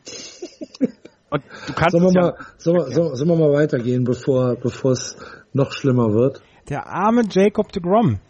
Und 1.29 1.43
du 1.67 1.73
kannst 1.73 1.91
Sollen 1.91 2.05
wir 2.05 2.13
ja, 2.13 2.21
mal, 2.21 2.47
sollen 2.57 2.77
wir, 2.77 2.93
sollen 2.93 3.17
sollen 3.17 3.31
wir 3.31 3.37
mal 3.37 3.53
weitergehen, 3.53 4.05
bevor, 4.05 4.55
bevor 4.57 4.93
es 4.93 5.17
noch 5.53 5.73
schlimmer 5.73 6.13
wird? 6.13 6.41
Der 6.69 6.87
arme 6.87 7.23
Jacob 7.29 7.73
de 7.73 7.83
Grom. 7.83 8.21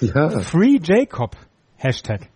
Ja. 0.00 0.40
Free 0.40 0.78
Jacob. 0.82 1.36
Hashtag. 1.76 2.30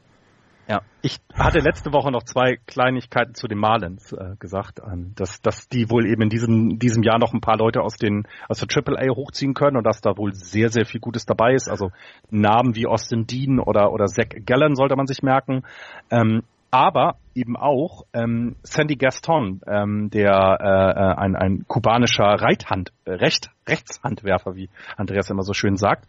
Ja, 0.70 0.82
ich 1.02 1.18
hatte 1.34 1.58
letzte 1.58 1.92
Woche 1.92 2.12
noch 2.12 2.22
zwei 2.22 2.54
Kleinigkeiten 2.64 3.34
zu 3.34 3.48
den 3.48 3.58
Marlins 3.58 4.12
äh, 4.12 4.36
gesagt, 4.38 4.78
ähm, 4.78 5.14
dass, 5.16 5.42
dass 5.42 5.68
die 5.68 5.90
wohl 5.90 6.06
eben 6.06 6.22
in 6.22 6.28
diesem, 6.28 6.78
diesem 6.78 7.02
Jahr 7.02 7.18
noch 7.18 7.34
ein 7.34 7.40
paar 7.40 7.56
Leute 7.56 7.80
aus 7.82 7.96
den 7.96 8.22
aus 8.48 8.60
der 8.60 8.68
AAA 8.72 9.16
hochziehen 9.16 9.52
können 9.52 9.76
und 9.76 9.82
dass 9.84 10.00
da 10.00 10.16
wohl 10.16 10.32
sehr, 10.32 10.68
sehr 10.68 10.86
viel 10.86 11.00
Gutes 11.00 11.26
dabei 11.26 11.54
ist. 11.54 11.68
Also 11.68 11.90
Namen 12.30 12.76
wie 12.76 12.86
Austin 12.86 13.26
Dean 13.26 13.58
oder, 13.58 13.90
oder 13.90 14.06
Zach 14.06 14.28
Gallen 14.46 14.76
sollte 14.76 14.94
man 14.94 15.08
sich 15.08 15.24
merken. 15.24 15.62
Ähm, 16.08 16.44
aber 16.70 17.16
eben 17.34 17.56
auch 17.56 18.04
ähm, 18.12 18.54
Sandy 18.62 18.94
Gaston, 18.94 19.62
ähm, 19.66 20.08
der 20.10 20.30
äh, 20.60 21.00
äh 21.00 21.14
ein, 21.16 21.34
ein 21.34 21.64
kubanischer 21.66 22.22
Reithand, 22.26 22.92
äh, 23.06 23.14
Recht, 23.14 23.50
Rechtshandwerfer, 23.68 24.54
wie 24.54 24.68
Andreas 24.96 25.30
immer 25.30 25.42
so 25.42 25.52
schön 25.52 25.76
sagt, 25.76 26.06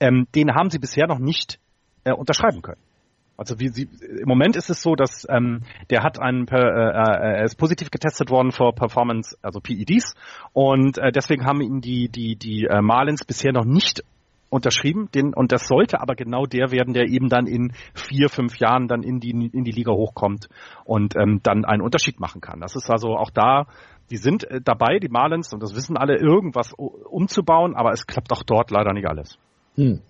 ähm, 0.00 0.26
den 0.34 0.56
haben 0.56 0.68
sie 0.68 0.80
bisher 0.80 1.06
noch 1.06 1.20
nicht 1.20 1.60
äh, 2.02 2.10
unterschreiben 2.10 2.60
können. 2.60 2.80
Also 3.40 3.58
wie 3.58 3.68
sie, 3.68 3.88
im 4.02 4.28
Moment 4.28 4.54
ist 4.54 4.68
es 4.68 4.82
so, 4.82 4.94
dass 4.94 5.26
ähm, 5.30 5.62
der 5.88 6.02
hat 6.02 6.20
einen 6.20 6.46
äh, 6.46 6.58
äh, 6.58 7.38
er 7.38 7.44
ist 7.44 7.56
positiv 7.56 7.90
getestet 7.90 8.28
worden 8.28 8.52
für 8.52 8.70
Performance, 8.74 9.34
also 9.40 9.60
PEDs 9.60 10.14
und 10.52 10.98
äh, 10.98 11.10
deswegen 11.10 11.46
haben 11.46 11.62
ihn 11.62 11.80
die 11.80 12.10
die 12.10 12.36
die 12.36 12.66
äh, 12.66 12.82
Marlins 12.82 13.24
bisher 13.24 13.52
noch 13.52 13.64
nicht 13.64 14.04
unterschrieben, 14.50 15.08
den, 15.14 15.32
und 15.32 15.52
das 15.52 15.66
sollte 15.66 16.02
aber 16.02 16.16
genau 16.16 16.44
der 16.44 16.70
werden, 16.70 16.92
der 16.92 17.08
eben 17.08 17.30
dann 17.30 17.46
in 17.46 17.72
vier, 17.94 18.28
fünf 18.28 18.58
Jahren 18.58 18.88
dann 18.88 19.02
in 19.02 19.20
die, 19.20 19.30
in 19.30 19.64
die 19.64 19.70
Liga 19.70 19.92
hochkommt 19.92 20.48
und 20.84 21.16
ähm, 21.16 21.40
dann 21.42 21.64
einen 21.64 21.80
Unterschied 21.80 22.20
machen 22.20 22.42
kann. 22.42 22.60
Das 22.60 22.76
ist 22.76 22.90
also 22.90 23.16
auch 23.16 23.30
da, 23.30 23.68
die 24.10 24.18
sind 24.18 24.44
äh, 24.50 24.60
dabei, 24.60 24.98
die 24.98 25.08
Marlins, 25.08 25.54
und 25.54 25.62
das 25.62 25.74
wissen 25.74 25.96
alle, 25.96 26.18
irgendwas 26.18 26.74
umzubauen, 26.74 27.74
aber 27.74 27.92
es 27.92 28.06
klappt 28.06 28.32
auch 28.32 28.42
dort 28.42 28.70
leider 28.70 28.92
nicht 28.92 29.08
alles. 29.08 29.38
Hm. 29.76 30.02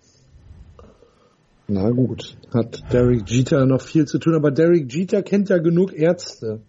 Na 1.73 1.89
gut, 1.91 2.37
hat 2.53 2.83
Derek 2.93 3.31
Jeter 3.31 3.65
noch 3.65 3.81
viel 3.81 4.05
zu 4.05 4.19
tun, 4.19 4.35
aber 4.35 4.51
Derek 4.51 4.93
Jeter 4.93 5.23
kennt 5.23 5.51
ja 5.51 5.59
genug 5.59 5.93
Ärzte, 5.93 6.63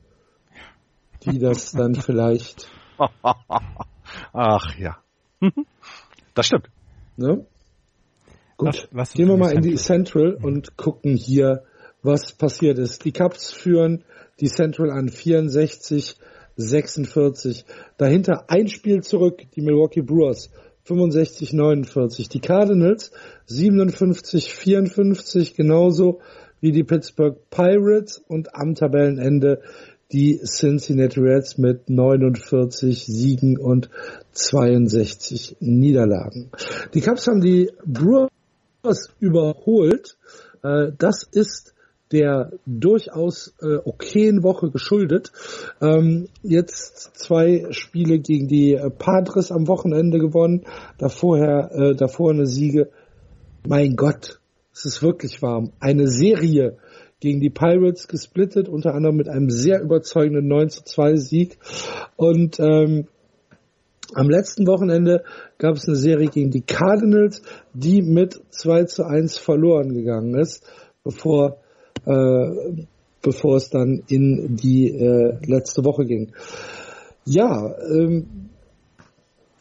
die 1.25 1.39
das 1.39 1.71
dann 1.71 1.95
vielleicht. 1.95 2.69
Ach 4.33 4.77
ja. 4.77 4.97
Das 6.33 6.45
stimmt. 6.45 6.69
Ne? 7.17 7.45
Gut, 8.55 8.67
lass, 8.67 8.87
lass 8.91 9.13
gehen 9.13 9.27
wir 9.27 9.35
mal 9.35 9.51
in 9.51 9.61
die 9.61 9.75
Central 9.75 10.35
und 10.41 10.77
gucken 10.77 11.17
hier, 11.17 11.63
was 12.03 12.31
passiert 12.31 12.79
ist. 12.79 13.03
Die 13.03 13.11
Cubs 13.11 13.51
führen 13.51 14.05
die 14.39 14.47
Central 14.47 14.91
an 14.91 15.09
64, 15.09 16.15
46. 16.55 17.65
Dahinter 17.97 18.45
ein 18.47 18.69
Spiel 18.69 19.03
zurück, 19.03 19.41
die 19.55 19.61
Milwaukee 19.61 20.01
Brewers 20.01 20.51
65, 20.91 21.53
49. 21.53 22.27
Die 22.27 22.41
Cardinals 22.41 23.11
57, 23.45 24.53
54, 24.53 25.55
genauso 25.55 26.19
wie 26.59 26.71
die 26.71 26.83
Pittsburgh 26.83 27.37
Pirates 27.49 28.21
und 28.27 28.53
am 28.55 28.75
Tabellenende 28.75 29.61
die 30.11 30.41
Cincinnati 30.43 31.21
Reds 31.21 31.57
mit 31.57 31.89
49 31.89 33.05
Siegen 33.05 33.57
und 33.57 33.89
62 34.33 35.55
Niederlagen. 35.61 36.51
Die 36.93 36.99
Cubs 36.99 37.27
haben 37.27 37.39
die 37.39 37.71
Brewers 37.85 39.09
überholt. 39.21 40.17
Äh, 40.61 40.91
das 40.97 41.23
ist 41.31 41.70
der 42.11 42.51
durchaus 42.65 43.55
äh, 43.61 43.77
okayen 43.83 44.43
Woche 44.43 44.69
geschuldet. 44.69 45.31
Ähm, 45.81 46.27
jetzt 46.43 47.17
zwei 47.17 47.67
Spiele 47.71 48.19
gegen 48.19 48.47
die 48.47 48.73
äh, 48.73 48.89
Padres 48.89 49.51
am 49.51 49.67
Wochenende 49.67 50.19
gewonnen, 50.19 50.65
davorher, 50.97 51.71
äh, 51.73 51.95
davor 51.95 52.31
eine 52.31 52.45
Siege. 52.45 52.89
Mein 53.67 53.95
Gott, 53.95 54.39
es 54.73 54.85
ist 54.85 55.03
wirklich 55.03 55.41
warm. 55.41 55.71
Eine 55.79 56.07
Serie 56.07 56.77
gegen 57.19 57.39
die 57.39 57.51
Pirates 57.51 58.07
gesplittet, 58.07 58.67
unter 58.67 58.93
anderem 58.95 59.15
mit 59.15 59.29
einem 59.29 59.49
sehr 59.49 59.81
überzeugenden 59.81 60.47
9 60.47 60.69
zu 60.69 60.83
2 60.83 61.15
Sieg. 61.17 61.57
Und 62.17 62.59
ähm, 62.59 63.07
am 64.13 64.29
letzten 64.29 64.67
Wochenende 64.67 65.23
gab 65.57 65.75
es 65.75 65.87
eine 65.87 65.95
Serie 65.95 66.27
gegen 66.27 66.51
die 66.51 66.63
Cardinals, 66.63 67.43
die 67.73 68.01
mit 68.01 68.41
2 68.49 68.85
zu 68.85 69.05
1 69.05 69.37
verloren 69.37 69.93
gegangen 69.93 70.35
ist, 70.35 70.65
bevor 71.03 71.57
äh, 72.05 72.85
bevor 73.21 73.57
es 73.57 73.69
dann 73.69 74.03
in 74.07 74.55
die 74.55 74.89
äh, 74.89 75.37
letzte 75.45 75.85
Woche 75.85 76.05
ging. 76.05 76.33
Ja, 77.25 77.71
ähm, 77.89 78.49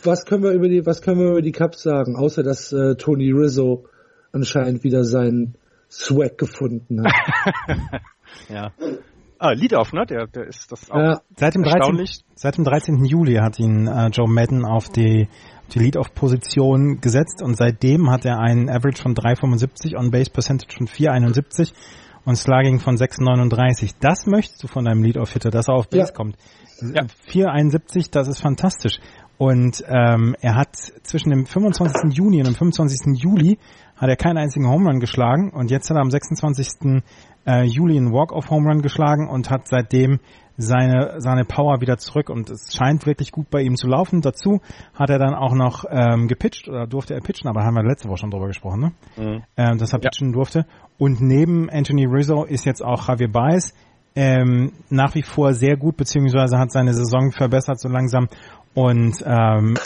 was 0.03 0.25
können 0.25 0.43
wir 0.43 0.53
über 0.53 0.69
die, 0.69 0.87
was 0.87 1.03
können 1.03 1.21
wir 1.21 1.31
über 1.31 1.43
die 1.43 1.53
Cups 1.53 1.83
sagen, 1.83 2.17
außer 2.17 2.43
dass 2.43 2.73
äh, 2.73 2.95
Tony 2.97 3.31
Rizzo 3.33 3.85
anscheinend 4.33 4.83
wieder 4.85 5.05
seinen 5.05 5.57
Swag 5.91 6.39
gefunden 6.39 7.05
hat. 7.05 7.13
ja. 8.49 8.73
Ah, 9.39 9.53
Lead-Off, 9.53 9.93
ne? 9.93 10.05
Der, 10.07 10.27
der 10.27 10.47
ist 10.47 10.71
das 10.71 10.91
auch 10.91 10.97
ja. 10.97 11.21
seit 11.37 11.55
dem 11.55 11.63
13. 11.63 12.07
Seit 12.35 12.57
dem 12.59 12.65
13. 12.65 13.05
Juli 13.05 13.37
hat 13.37 13.59
ihn 13.59 13.87
äh, 13.87 14.09
Joe 14.09 14.29
Madden 14.29 14.65
auf 14.65 14.91
die, 14.91 15.29
die 15.73 15.79
Lead-Off-Position 15.79 17.01
gesetzt 17.01 17.43
und 17.43 17.57
seitdem 17.57 18.11
hat 18.11 18.25
er 18.25 18.39
einen 18.39 18.69
Average 18.69 19.03
von 19.03 19.15
3,75, 19.15 19.97
On-Base-Percentage 19.97 20.77
von 20.77 20.87
4,71 20.87 21.73
und 22.25 22.37
Slugging 22.37 22.81
von 22.81 22.97
6,39. 22.97 23.95
Das 24.01 24.27
möchtest 24.27 24.63
du 24.63 24.69
von 24.69 24.85
deinem 24.85 25.03
Lead-Off-Hitter, 25.03 25.51
dass 25.51 25.69
er 25.69 25.75
auf 25.75 25.89
Base 25.89 26.09
ja. 26.09 26.15
kommt. 26.15 26.37
Ja. 26.81 27.03
4,71, 27.29 28.11
das 28.11 28.29
ist 28.29 28.41
fantastisch. 28.41 29.01
Und 29.39 29.83
ähm, 29.89 30.37
er 30.41 30.55
hat 30.55 30.77
zwischen 30.77 31.31
dem 31.31 31.47
25. 31.47 32.15
Juni 32.15 32.39
und 32.39 32.47
dem 32.47 32.55
25. 32.55 33.23
Juli 33.23 33.59
hat 33.97 34.09
er 34.09 34.17
keinen 34.17 34.37
einzigen 34.37 34.69
Home 34.69 34.89
Run 34.89 35.01
geschlagen 35.01 35.51
und 35.51 35.71
jetzt 35.71 35.89
hat 35.89 35.97
er 35.97 36.03
am 36.03 36.11
26. 36.11 37.03
Äh, 37.47 37.65
Juli 37.65 37.97
einen 37.97 38.13
Walk-off 38.13 38.51
Home 38.51 38.69
Run 38.69 38.83
geschlagen 38.83 39.29
und 39.29 39.49
hat 39.51 39.67
seitdem 39.67 40.21
seine, 40.61 41.21
seine 41.21 41.45
Power 41.45 41.81
wieder 41.81 41.99
zurück 41.99 42.31
und 42.31 42.51
es 42.51 42.75
scheint 42.75 43.07
wirklich 43.07 43.33
gut 43.33 43.51
bei 43.51 43.63
ihm 43.63 43.77
zu 43.77 43.87
laufen. 43.87 44.21
Dazu 44.21 44.61
hat 44.95 45.11
er 45.11 45.19
dann 45.19 45.35
auch 45.35 45.55
noch 45.55 45.85
ähm, 45.89 46.29
gepitcht 46.29 46.69
oder 46.69 46.87
durfte 46.87 47.15
er 47.15 47.21
pitchen, 47.21 47.49
aber 47.49 47.65
haben 47.65 47.75
wir 47.75 47.83
letzte 47.83 48.09
Woche 48.09 48.19
schon 48.19 48.31
drüber 48.31 48.47
gesprochen, 48.47 48.81
ne? 48.81 48.93
Mhm. 49.17 49.43
Ähm, 49.57 49.79
dass 49.79 49.93
er 49.93 49.99
pitchen 49.99 50.29
ja. 50.29 50.33
durfte. 50.35 50.67
Und 50.99 51.21
neben 51.21 51.71
Anthony 51.71 52.07
Rizzo 52.07 52.45
ist 52.45 52.67
jetzt 52.67 52.85
auch 52.85 53.09
Javier 53.09 53.31
Baez 53.31 53.75
ähm, 54.15 54.73
nach 54.89 55.15
wie 55.15 55.23
vor 55.23 55.55
sehr 55.55 55.77
gut, 55.77 55.97
beziehungsweise 55.97 56.59
hat 56.59 56.73
seine 56.73 56.95
Saison 56.95 57.33
verbessert 57.33 57.81
so 57.81 57.89
langsam. 57.89 58.29
Und 58.75 59.25
ähm, 59.25 59.77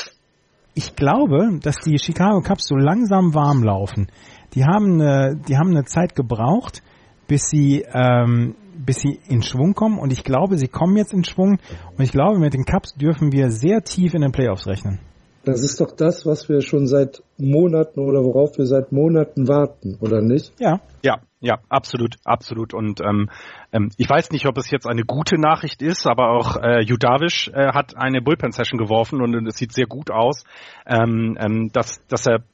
ich 0.75 0.97
glaube, 0.97 1.59
dass 1.63 1.77
die 1.77 1.99
Chicago 1.99 2.41
Cubs 2.41 2.67
so 2.67 2.77
langsam 2.77 3.35
warm 3.35 3.63
laufen. 3.63 4.09
Die 4.55 4.65
haben 4.65 5.01
eine, 5.01 5.37
die 5.49 5.57
haben 5.57 5.71
eine 5.71 5.85
Zeit 5.85 6.15
gebraucht, 6.15 6.83
bis 7.27 7.49
sie 7.49 7.85
ähm, 7.93 8.55
bis 8.85 9.01
sie 9.01 9.21
in 9.29 9.43
Schwung 9.43 9.75
kommen 9.75 9.99
und 9.99 10.13
ich 10.13 10.25
glaube, 10.25 10.59
sie 10.59 10.69
kommen 10.69 10.97
jetzt 10.97 11.13
in 11.13 11.25
Schwung 11.25 11.59
und 11.97 12.05
ich 12.05 12.13
glaube, 12.13 12.39
mit 12.39 12.55
den 12.55 12.65
Cups 12.65 12.95
dürfen 12.95 13.33
wir 13.33 13.51
sehr 13.51 13.83
tief 13.83 14.15
in 14.15 14.23
den 14.23 14.33
Playoffs 14.33 14.67
rechnen. 14.67 15.01
Das 15.45 15.63
ist 15.63 15.79
doch 15.81 15.91
das, 15.91 16.25
was 16.25 16.49
wir 16.49 16.63
schon 16.63 16.87
seit 16.87 17.23
Monaten 17.37 18.01
oder 18.01 18.25
worauf 18.25 18.57
wir 18.57 18.65
seit 18.65 18.93
Monaten 18.93 19.47
warten, 19.47 19.99
oder 20.01 20.23
nicht? 20.23 20.53
Ja. 20.59 20.81
Ja, 21.03 21.21
ja, 21.41 21.59
absolut, 21.69 22.17
absolut. 22.25 22.73
Und 22.73 23.03
ähm, 23.03 23.29
ähm, 23.71 23.91
ich 23.99 24.09
weiß 24.09 24.31
nicht, 24.31 24.47
ob 24.47 24.57
es 24.57 24.71
jetzt 24.71 24.87
eine 24.87 25.03
gute 25.03 25.39
Nachricht 25.39 25.83
ist, 25.83 26.07
aber 26.07 26.31
auch 26.31 26.57
äh, 26.57 26.81
Judavish 26.81 27.49
äh, 27.49 27.73
hat 27.75 27.95
eine 27.97 28.23
Bullpen-Session 28.23 28.79
geworfen 28.79 29.21
und, 29.21 29.37
und 29.37 29.47
es 29.47 29.57
sieht 29.57 29.75
sehr 29.75 29.87
gut 29.87 30.11
aus, 30.11 30.45
ähm, 30.87 31.37
ähm, 31.39 31.69
dass, 31.73 32.01
dass 32.09 32.27
er 32.27 32.45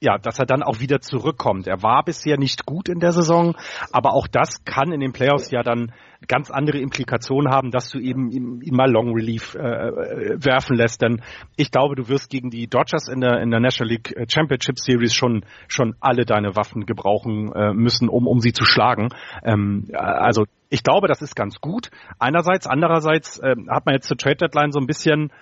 ja, 0.00 0.16
dass 0.16 0.38
er 0.38 0.46
dann 0.46 0.62
auch 0.62 0.80
wieder 0.80 1.00
zurückkommt. 1.00 1.66
Er 1.66 1.82
war 1.82 2.04
bisher 2.04 2.38
nicht 2.38 2.66
gut 2.66 2.88
in 2.88 3.00
der 3.00 3.12
Saison, 3.12 3.56
aber 3.92 4.12
auch 4.12 4.28
das 4.28 4.64
kann 4.64 4.92
in 4.92 5.00
den 5.00 5.12
Playoffs 5.12 5.50
ja 5.50 5.62
dann 5.62 5.92
ganz 6.26 6.50
andere 6.50 6.78
Implikationen 6.78 7.52
haben, 7.52 7.70
dass 7.70 7.90
du 7.90 7.98
eben 7.98 8.30
ihn, 8.30 8.60
mal 8.74 8.90
Long 8.90 9.12
Relief 9.14 9.54
äh, 9.54 9.58
äh, 9.58 10.44
werfen 10.44 10.76
lässt. 10.76 11.02
Denn 11.02 11.22
ich 11.56 11.70
glaube, 11.70 11.96
du 11.96 12.08
wirst 12.08 12.30
gegen 12.30 12.50
die 12.50 12.68
Dodgers 12.68 13.08
in 13.08 13.20
der 13.20 13.40
in 13.40 13.50
der 13.50 13.60
National 13.60 13.92
League 13.92 14.14
Championship 14.28 14.78
Series 14.78 15.14
schon 15.14 15.44
schon 15.66 15.94
alle 16.00 16.24
deine 16.24 16.54
Waffen 16.54 16.86
gebrauchen 16.86 17.52
äh, 17.52 17.72
müssen, 17.72 18.08
um 18.08 18.26
um 18.26 18.40
sie 18.40 18.52
zu 18.52 18.64
schlagen. 18.64 19.08
Ähm, 19.42 19.88
also 19.94 20.44
ich 20.70 20.82
glaube, 20.82 21.08
das 21.08 21.22
ist 21.22 21.34
ganz 21.34 21.60
gut. 21.60 21.90
Einerseits, 22.18 22.66
andererseits 22.66 23.38
äh, 23.38 23.56
hat 23.68 23.86
man 23.86 23.94
jetzt 23.94 24.08
zur 24.08 24.16
Trade 24.16 24.36
Deadline 24.36 24.70
so 24.70 24.78
ein 24.78 24.86
bisschen 24.86 25.32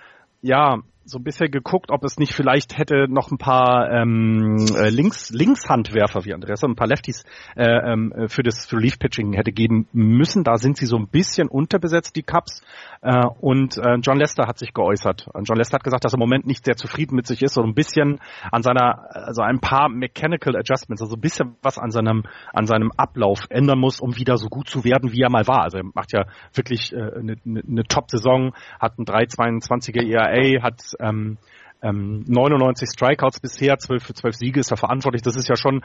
ja 0.41 0.79
so 1.07 1.19
ein 1.19 1.23
bisschen 1.23 1.49
geguckt, 1.49 1.89
ob 1.89 2.03
es 2.03 2.17
nicht 2.17 2.33
vielleicht 2.33 2.77
hätte 2.77 3.07
noch 3.07 3.31
ein 3.31 3.37
paar 3.37 3.89
ähm, 3.89 4.57
äh, 4.75 4.89
Links, 4.89 5.29
Linkshandwerfer 5.29 6.25
wie 6.25 6.33
Andreas, 6.33 6.63
ein 6.63 6.75
paar 6.75 6.87
Lefties 6.87 7.23
äh, 7.55 7.65
ähm, 7.65 8.13
für 8.27 8.43
das 8.43 8.71
Relief 8.73 8.99
Pitching 8.99 9.33
hätte 9.33 9.53
geben 9.53 9.87
müssen. 9.93 10.43
Da 10.43 10.57
sind 10.57 10.77
sie 10.77 10.85
so 10.85 10.97
ein 10.97 11.07
bisschen 11.07 11.47
unterbesetzt, 11.47 12.15
die 12.15 12.23
Cups. 12.23 12.61
Äh, 13.01 13.25
und 13.39 13.77
äh, 13.77 13.95
John 14.01 14.17
Lester 14.17 14.47
hat 14.47 14.59
sich 14.59 14.73
geäußert. 14.73 15.29
John 15.45 15.57
Lester 15.57 15.75
hat 15.75 15.83
gesagt, 15.83 16.03
dass 16.03 16.13
er 16.13 16.17
im 16.17 16.19
Moment 16.19 16.45
nicht 16.45 16.65
sehr 16.65 16.75
zufrieden 16.75 17.15
mit 17.15 17.25
sich 17.25 17.41
ist, 17.41 17.53
so 17.53 17.63
ein 17.63 17.73
bisschen 17.73 18.19
an 18.51 18.63
seiner, 18.63 19.07
also 19.15 19.43
ein 19.43 19.59
paar 19.59 19.87
Mechanical 19.89 20.57
Adjustments, 20.57 21.01
also 21.01 21.15
ein 21.15 21.21
bisschen 21.21 21.55
was 21.61 21.77
an 21.77 21.91
seinem, 21.91 22.23
an 22.53 22.65
seinem 22.65 22.91
Ablauf 22.97 23.47
ändern 23.49 23.79
muss, 23.79 24.01
um 24.01 24.17
wieder 24.17 24.37
so 24.37 24.47
gut 24.49 24.67
zu 24.67 24.83
werden, 24.83 25.13
wie 25.13 25.21
er 25.21 25.29
mal 25.29 25.47
war. 25.47 25.63
Also 25.63 25.77
er 25.77 25.83
macht 25.93 26.11
ja 26.11 26.25
wirklich 26.53 26.91
äh, 26.91 26.97
eine, 26.97 27.35
eine, 27.45 27.61
eine 27.61 27.83
Top-Saison, 27.83 28.53
hat 28.79 28.99
ein 28.99 29.05
3,22er 29.05 30.03
ERA, 30.03 30.63
hat 30.63 30.96
ähm, 30.99 31.37
Ähm, 31.79 32.25
99 32.27 32.89
Strikeouts 32.91 33.39
bisher, 33.39 33.77
12 33.77 34.03
für 34.03 34.13
12 34.15 34.35
Siege 34.35 34.59
ist 34.59 34.71
er 34.71 34.77
verantwortlich. 34.77 35.21
Das 35.21 35.35
ist 35.35 35.47
ja 35.47 35.55
schon 35.55 35.83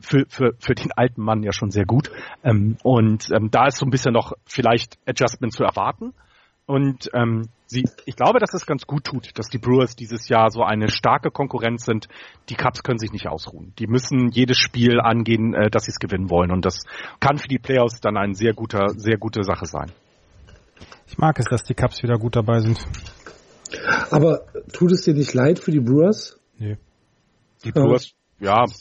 für, 0.00 0.24
für, 0.28 0.54
für 0.58 0.74
den 0.74 0.90
alten 0.96 1.22
Mann 1.22 1.44
ja 1.44 1.52
schon 1.52 1.70
sehr 1.70 1.84
gut. 1.84 2.10
Ähm, 2.42 2.76
und 2.82 3.28
ähm, 3.32 3.48
da 3.50 3.66
ist 3.66 3.78
so 3.78 3.86
ein 3.86 3.90
bisschen 3.90 4.12
noch 4.12 4.32
vielleicht 4.44 4.98
Adjustment 5.06 5.52
zu 5.52 5.62
erwarten. 5.62 6.12
Und 6.66 7.10
ähm, 7.14 7.48
sie, 7.66 7.84
ich 8.04 8.16
glaube, 8.16 8.38
dass 8.38 8.54
es 8.54 8.66
ganz 8.66 8.86
gut 8.86 9.04
tut, 9.04 9.38
dass 9.38 9.48
die 9.48 9.58
Brewers 9.58 9.94
dieses 9.94 10.28
Jahr 10.28 10.50
so 10.50 10.62
eine 10.62 10.88
starke 10.88 11.30
Konkurrenz 11.30 11.84
sind. 11.84 12.08
Die 12.48 12.54
Cubs 12.54 12.82
können 12.82 12.98
sich 12.98 13.12
nicht 13.12 13.28
ausruhen. 13.28 13.74
Die 13.78 13.86
müssen 13.86 14.28
jedes 14.30 14.58
Spiel 14.58 15.00
angehen, 15.00 15.54
äh, 15.54 15.70
dass 15.70 15.84
sie 15.84 15.90
es 15.92 15.98
gewinnen 15.98 16.30
wollen. 16.30 16.50
Und 16.50 16.64
das 16.64 16.82
kann 17.20 17.38
für 17.38 17.48
die 17.48 17.58
Playoffs 17.58 18.00
dann 18.00 18.16
eine 18.16 18.34
sehr 18.34 18.54
guter, 18.54 18.88
sehr 18.88 19.18
gute 19.18 19.44
Sache 19.44 19.66
sein. 19.66 19.92
Ich 21.06 21.18
mag 21.18 21.38
es, 21.38 21.46
dass 21.46 21.62
die 21.62 21.74
Cubs 21.74 22.02
wieder 22.02 22.18
gut 22.18 22.36
dabei 22.36 22.60
sind. 22.60 22.84
Aber 24.10 24.46
tut 24.72 24.92
es 24.92 25.02
dir 25.02 25.14
nicht 25.14 25.34
leid 25.34 25.58
für 25.58 25.70
die 25.70 25.80
Brewers? 25.80 26.38
Nee. 26.58 26.78
Die 27.64 27.72
Brewers, 27.72 28.12
ja, 28.40 28.64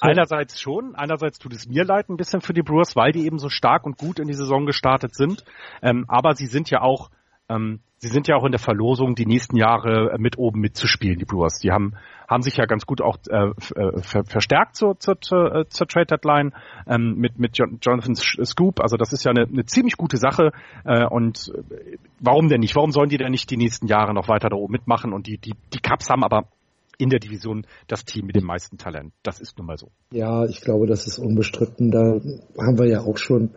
einerseits 0.00 0.60
schon, 0.60 0.94
einerseits 0.94 1.38
tut 1.38 1.54
es 1.54 1.66
mir 1.66 1.84
leid 1.84 2.08
ein 2.08 2.16
bisschen 2.16 2.40
für 2.40 2.52
die 2.52 2.62
Brewers, 2.62 2.96
weil 2.96 3.12
die 3.12 3.26
eben 3.26 3.38
so 3.38 3.48
stark 3.48 3.86
und 3.86 3.96
gut 3.96 4.18
in 4.18 4.28
die 4.28 4.34
Saison 4.34 4.66
gestartet 4.66 5.14
sind. 5.14 5.44
Ähm, 5.82 6.04
aber 6.08 6.34
sie 6.34 6.46
sind 6.46 6.70
ja 6.70 6.82
auch, 6.82 7.10
ähm, 7.48 7.80
sie 7.98 8.08
sind 8.08 8.28
ja 8.28 8.36
auch 8.36 8.44
in 8.44 8.52
der 8.52 8.60
Verlosung, 8.60 9.14
die 9.14 9.26
nächsten 9.26 9.56
Jahre 9.56 10.16
mit 10.18 10.38
oben 10.38 10.60
mitzuspielen, 10.60 11.18
die 11.18 11.24
Brewers. 11.24 11.58
Die 11.58 11.70
haben, 11.70 11.94
haben 12.28 12.42
sich 12.42 12.56
ja 12.56 12.66
ganz 12.66 12.86
gut 12.86 13.00
auch 13.00 13.16
äh, 13.28 13.50
äh 13.74 14.02
ver 14.02 14.24
verstärkt 14.24 14.76
zur, 14.76 14.98
zur, 14.98 15.16
äh, 15.16 15.68
zur 15.68 15.86
Trade 15.86 16.06
Deadline 16.06 16.52
ähm, 16.86 17.16
mit, 17.16 17.38
mit 17.38 17.56
Jonathan 17.56 18.14
Scoop. 18.14 18.80
Also 18.80 18.96
das 18.96 19.12
ist 19.12 19.24
ja 19.24 19.30
eine, 19.30 19.44
eine 19.44 19.64
ziemlich 19.64 19.96
gute 19.96 20.16
Sache. 20.16 20.52
Äh, 20.84 21.06
und 21.06 21.52
warum 22.20 22.48
denn 22.48 22.60
nicht? 22.60 22.76
Warum 22.76 22.90
sollen 22.90 23.08
die 23.08 23.18
denn 23.18 23.30
nicht 23.30 23.50
die 23.50 23.56
nächsten 23.56 23.86
Jahre 23.86 24.14
noch 24.14 24.28
weiter 24.28 24.48
da 24.48 24.56
oben 24.56 24.72
mitmachen? 24.72 25.12
Und 25.12 25.26
die, 25.26 25.38
die, 25.38 25.54
die 25.72 25.80
Cups 25.80 26.10
haben 26.10 26.24
aber 26.24 26.48
in 26.98 27.10
der 27.10 27.18
Division 27.18 27.66
das 27.88 28.04
Team 28.04 28.26
mit 28.26 28.36
dem 28.36 28.44
meisten 28.44 28.78
Talent. 28.78 29.12
Das 29.22 29.40
ist 29.40 29.58
nun 29.58 29.66
mal 29.66 29.78
so. 29.78 29.88
Ja, 30.12 30.44
ich 30.44 30.60
glaube, 30.60 30.86
das 30.86 31.06
ist 31.06 31.18
unbestritten. 31.18 31.90
Da 31.90 32.20
haben 32.62 32.78
wir 32.78 32.86
ja 32.86 33.00
auch 33.00 33.18
schon 33.18 33.50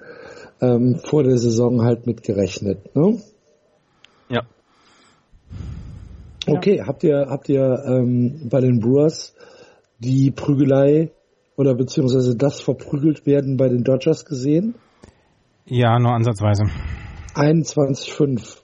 ähm, 0.62 1.00
vor 1.04 1.24
der 1.24 1.38
Saison 1.38 1.84
halt 1.84 2.08
mit 2.08 2.24
gerechnet. 2.24 2.96
Ne? 2.96 3.22
Ja. 6.46 6.54
Okay, 6.54 6.82
habt 6.86 7.04
ihr 7.04 7.28
habt 7.30 7.50
ihr 7.50 7.84
ähm, 7.86 8.48
bei 8.50 8.62
den 8.62 8.80
Brewers 8.80 9.36
die 10.00 10.32
Prügelei 10.32 11.12
oder 11.56 11.76
beziehungsweise 11.76 12.38
das 12.38 12.62
verprügelt 12.62 13.26
werden 13.26 13.58
bei 13.58 13.68
den 13.68 13.84
Dodgers 13.84 14.26
gesehen? 14.26 14.76
Ja, 15.66 16.00
nur 16.00 16.14
ansatzweise. 16.14 16.64
21,5. 17.34 18.62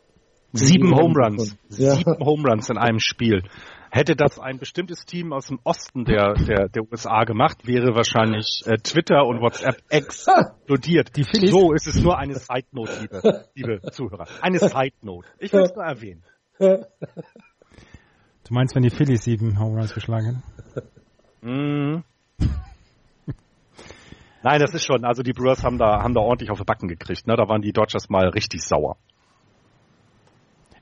Sieben 0.53 0.95
Home 0.95 1.13
Runs. 1.15 1.57
Ja. 1.69 1.95
Sieben 1.95 2.17
Home 2.19 2.47
Runs 2.47 2.69
in 2.69 2.77
einem 2.77 2.99
Spiel. 2.99 3.43
Hätte 3.91 4.15
das 4.15 4.39
ein 4.39 4.57
bestimmtes 4.57 5.05
Team 5.05 5.33
aus 5.33 5.47
dem 5.47 5.59
Osten 5.63 6.05
der, 6.05 6.33
der, 6.33 6.69
der 6.69 6.83
USA 6.91 7.25
gemacht, 7.25 7.67
wäre 7.67 7.93
wahrscheinlich 7.93 8.63
äh, 8.65 8.77
Twitter 8.77 9.25
und 9.27 9.41
WhatsApp 9.41 9.77
explodiert. 9.89 11.15
Die 11.15 11.23
so 11.23 11.73
ist 11.73 11.87
es 11.87 12.01
nur 12.01 12.17
eine 12.17 12.35
Side 12.35 12.67
Note, 12.71 12.91
liebe, 13.01 13.45
liebe 13.53 13.91
Zuhörer. 13.91 14.25
Eine 14.41 14.57
Side 14.67 14.95
Note. 15.01 15.27
Ich 15.37 15.53
will 15.53 15.61
es 15.61 15.75
nur 15.75 15.85
erwähnen. 15.85 16.23
Du 16.59 18.53
meinst, 18.53 18.75
wenn 18.75 18.83
die 18.83 18.89
Phillies 18.89 19.23
sieben 19.23 19.59
Home 19.59 19.77
Runs 19.77 19.93
geschlagen 19.93 20.43
hätten? 21.43 21.99
Mm. 21.99 22.03
Nein, 24.43 24.59
das 24.59 24.73
ist 24.73 24.85
schon, 24.85 25.05
also 25.05 25.23
die 25.23 25.31
Brewers 25.31 25.63
haben 25.63 25.77
da, 25.77 26.03
haben 26.03 26.13
da 26.13 26.19
ordentlich 26.19 26.51
auf 26.51 26.57
die 26.57 26.65
Backen 26.65 26.89
gekriegt, 26.89 27.25
ne? 27.27 27.35
Da 27.37 27.47
waren 27.47 27.61
die 27.61 27.71
Dodgers 27.71 28.09
mal 28.09 28.27
richtig 28.27 28.61
sauer. 28.63 28.97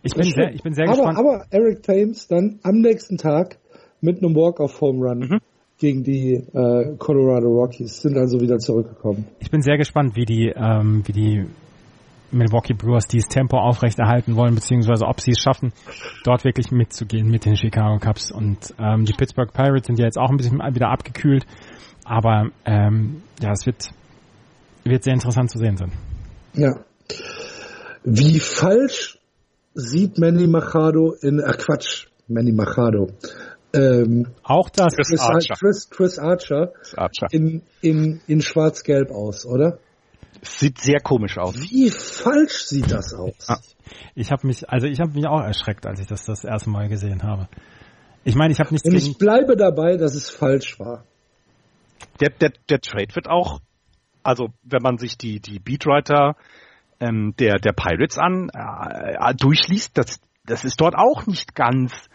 Ich 0.03 0.15
bin, 0.15 0.23
sehr, 0.23 0.51
ich 0.53 0.63
bin 0.63 0.73
sehr 0.73 0.85
aber, 0.89 0.95
gespannt. 0.95 1.19
Aber 1.19 1.45
Eric 1.51 1.83
Thames 1.83 2.27
dann 2.27 2.59
am 2.63 2.79
nächsten 2.79 3.17
Tag 3.17 3.59
mit 4.01 4.17
einem 4.17 4.35
Walk-off-Home 4.35 5.07
Run 5.07 5.19
mhm. 5.19 5.39
gegen 5.77 6.03
die 6.03 6.33
äh, 6.33 6.95
Colorado 6.97 7.49
Rockies 7.49 8.01
sind 8.01 8.17
also 8.17 8.41
wieder 8.41 8.57
zurückgekommen. 8.57 9.27
Ich 9.39 9.51
bin 9.51 9.61
sehr 9.61 9.77
gespannt, 9.77 10.15
wie 10.15 10.25
die, 10.25 10.51
ähm, 10.55 11.03
wie 11.05 11.11
die 11.11 11.45
Milwaukee 12.31 12.73
Brewers 12.73 13.07
dieses 13.07 13.27
Tempo 13.27 13.57
aufrechterhalten 13.57 14.35
wollen, 14.35 14.55
beziehungsweise 14.55 15.05
ob 15.05 15.19
sie 15.19 15.31
es 15.31 15.39
schaffen, 15.39 15.73
dort 16.23 16.43
wirklich 16.43 16.71
mitzugehen 16.71 17.29
mit 17.29 17.45
den 17.45 17.55
Chicago 17.55 17.97
Cubs. 17.99 18.31
Und 18.31 18.73
ähm, 18.79 19.05
die 19.05 19.13
Pittsburgh 19.13 19.51
Pirates 19.53 19.87
sind 19.87 19.99
ja 19.99 20.05
jetzt 20.05 20.17
auch 20.17 20.29
ein 20.29 20.37
bisschen 20.37 20.59
wieder 20.59 20.89
abgekühlt, 20.89 21.45
aber 22.05 22.49
ähm, 22.65 23.21
ja, 23.41 23.51
es 23.51 23.65
wird, 23.65 23.89
wird 24.83 25.03
sehr 25.03 25.13
interessant 25.13 25.51
zu 25.51 25.59
sehen 25.59 25.77
sein. 25.77 25.91
Ja. 26.53 26.79
Wie 28.03 28.39
falsch 28.39 29.19
sieht 29.73 30.17
Manny 30.17 30.47
Machado 30.47 31.13
in, 31.21 31.39
äh 31.39 31.53
Quatsch, 31.53 32.07
Manny 32.27 32.51
Machado. 32.51 33.09
Ähm, 33.73 34.27
Auch 34.43 34.69
das 34.69 34.95
Chris, 34.95 35.07
Chris 35.07 35.21
Archer, 35.21 35.53
Chris, 35.57 35.89
Chris 35.89 36.19
Archer, 36.19 36.73
Archer. 36.97 37.27
In, 37.31 37.61
in, 37.81 38.21
in 38.27 38.41
schwarz-gelb 38.41 39.11
aus, 39.11 39.45
oder? 39.45 39.79
Sieht 40.41 40.79
sehr 40.79 40.99
komisch 40.99 41.37
aus. 41.37 41.55
Wie 41.55 41.91
falsch 41.91 42.63
sieht 42.65 42.91
das 42.91 43.13
aus? 43.13 43.33
Ah. 43.47 43.59
Ich 44.15 44.31
habe 44.31 44.47
mich, 44.47 44.67
also 44.69 44.87
ich 44.87 44.99
habe 44.99 45.11
mich 45.11 45.27
auch 45.27 45.41
erschreckt, 45.41 45.85
als 45.85 45.99
ich 45.99 46.07
das 46.07 46.25
das 46.25 46.43
erste 46.43 46.69
Mal 46.69 46.89
gesehen 46.89 47.23
habe. 47.23 47.47
Ich 48.23 48.35
meine, 48.35 48.51
ich 48.51 48.59
habe 48.59 48.71
nichts. 48.71 48.87
Und 48.87 48.95
ich 48.95 49.17
bleibe 49.17 49.55
dabei, 49.55 49.97
dass 49.97 50.15
es 50.15 50.29
falsch 50.29 50.79
war. 50.79 51.03
Der, 52.19 52.29
der, 52.29 52.51
der 52.69 52.81
Trade 52.81 53.13
wird 53.13 53.27
auch, 53.29 53.59
also 54.23 54.49
wenn 54.63 54.81
man 54.81 54.97
sich 54.97 55.17
die 55.17 55.39
die 55.39 55.59
Beatwriter 55.59 56.35
ähm, 56.99 57.33
der, 57.39 57.59
der 57.59 57.73
Pirates 57.73 58.17
an, 58.17 58.49
äh, 58.53 59.13
äh, 59.13 59.35
durchliest, 59.35 59.97
das, 59.97 60.19
das 60.45 60.63
ist 60.63 60.79
dort 60.79 60.95
auch 60.95 61.25
nicht 61.25 61.55
ganz, 61.55 62.09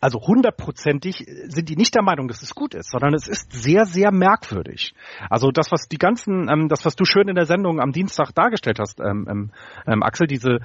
also 0.00 0.20
hundertprozentig 0.20 1.26
sind 1.48 1.68
die 1.68 1.76
nicht 1.76 1.94
der 1.94 2.02
Meinung, 2.02 2.28
dass 2.28 2.42
es 2.42 2.54
gut 2.54 2.74
ist, 2.74 2.90
sondern 2.90 3.14
es 3.14 3.28
ist 3.28 3.52
sehr, 3.52 3.84
sehr 3.84 4.10
merkwürdig. 4.10 4.94
Also 5.28 5.50
das, 5.50 5.70
was 5.70 5.88
die 5.88 5.98
ganzen, 5.98 6.48
ähm, 6.48 6.68
das, 6.68 6.84
was 6.84 6.96
du 6.96 7.04
schön 7.04 7.28
in 7.28 7.34
der 7.34 7.46
Sendung 7.46 7.80
am 7.80 7.92
Dienstag 7.92 8.32
dargestellt 8.34 8.78
hast, 8.78 9.00
ähm, 9.00 9.26
ähm, 9.28 9.50
ähm 9.86 10.02
Axel, 10.02 10.26
diese, 10.26 10.60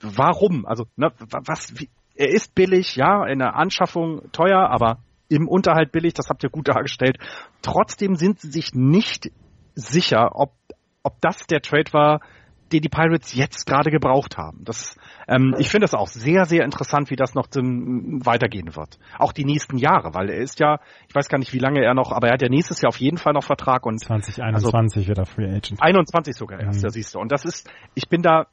warum, 0.00 0.66
also, 0.66 0.86
ne, 0.96 1.12
was, 1.18 1.78
wie, 1.78 1.88
er 2.16 2.28
ist 2.28 2.54
billig, 2.54 2.96
ja, 2.96 3.24
in 3.26 3.38
der 3.38 3.56
Anschaffung 3.56 4.30
teuer, 4.32 4.68
aber 4.70 4.98
im 5.28 5.48
Unterhalt 5.48 5.92
billig, 5.92 6.14
das 6.14 6.28
habt 6.28 6.42
ihr 6.42 6.50
gut 6.50 6.68
dargestellt. 6.68 7.18
Trotzdem 7.62 8.16
sind 8.16 8.40
sie 8.40 8.50
sich 8.50 8.74
nicht 8.74 9.30
sicher, 9.74 10.32
ob, 10.34 10.52
ob 11.02 11.20
das 11.20 11.46
der 11.46 11.60
Trade 11.60 11.92
war, 11.92 12.20
den 12.74 12.82
die 12.82 12.88
Pirates 12.88 13.34
jetzt 13.34 13.66
gerade 13.66 13.90
gebraucht 13.90 14.36
haben. 14.36 14.64
Das, 14.64 14.96
ähm, 15.28 15.54
ich 15.58 15.70
finde 15.70 15.84
es 15.86 15.94
auch 15.94 16.08
sehr, 16.08 16.44
sehr 16.44 16.64
interessant, 16.64 17.10
wie 17.10 17.16
das 17.16 17.34
noch 17.34 17.46
zum, 17.46 18.24
weitergehen 18.24 18.74
wird. 18.74 18.98
Auch 19.18 19.32
die 19.32 19.44
nächsten 19.44 19.78
Jahre, 19.78 20.14
weil 20.14 20.28
er 20.28 20.38
ist 20.38 20.60
ja, 20.60 20.80
ich 21.08 21.14
weiß 21.14 21.28
gar 21.28 21.38
nicht, 21.38 21.52
wie 21.52 21.58
lange 21.58 21.82
er 21.82 21.94
noch, 21.94 22.12
aber 22.12 22.28
er 22.28 22.34
hat 22.34 22.42
ja 22.42 22.48
nächstes 22.48 22.80
Jahr 22.82 22.88
auf 22.88 22.98
jeden 22.98 23.16
Fall 23.16 23.32
noch 23.32 23.44
Vertrag 23.44 23.86
und 23.86 23.98
2021 23.98 24.96
also, 24.96 25.08
wird 25.08 25.18
er 25.18 25.26
Free 25.26 25.46
Agent. 25.46 25.80
21 25.80 26.34
sogar 26.34 26.60
erst, 26.60 26.80
mhm. 26.80 26.84
ja 26.84 26.90
siehst 26.90 27.14
du. 27.14 27.20
Und 27.20 27.30
das 27.30 27.44
ist, 27.44 27.70
ich 27.94 28.08
bin 28.08 28.22
da, 28.22 28.46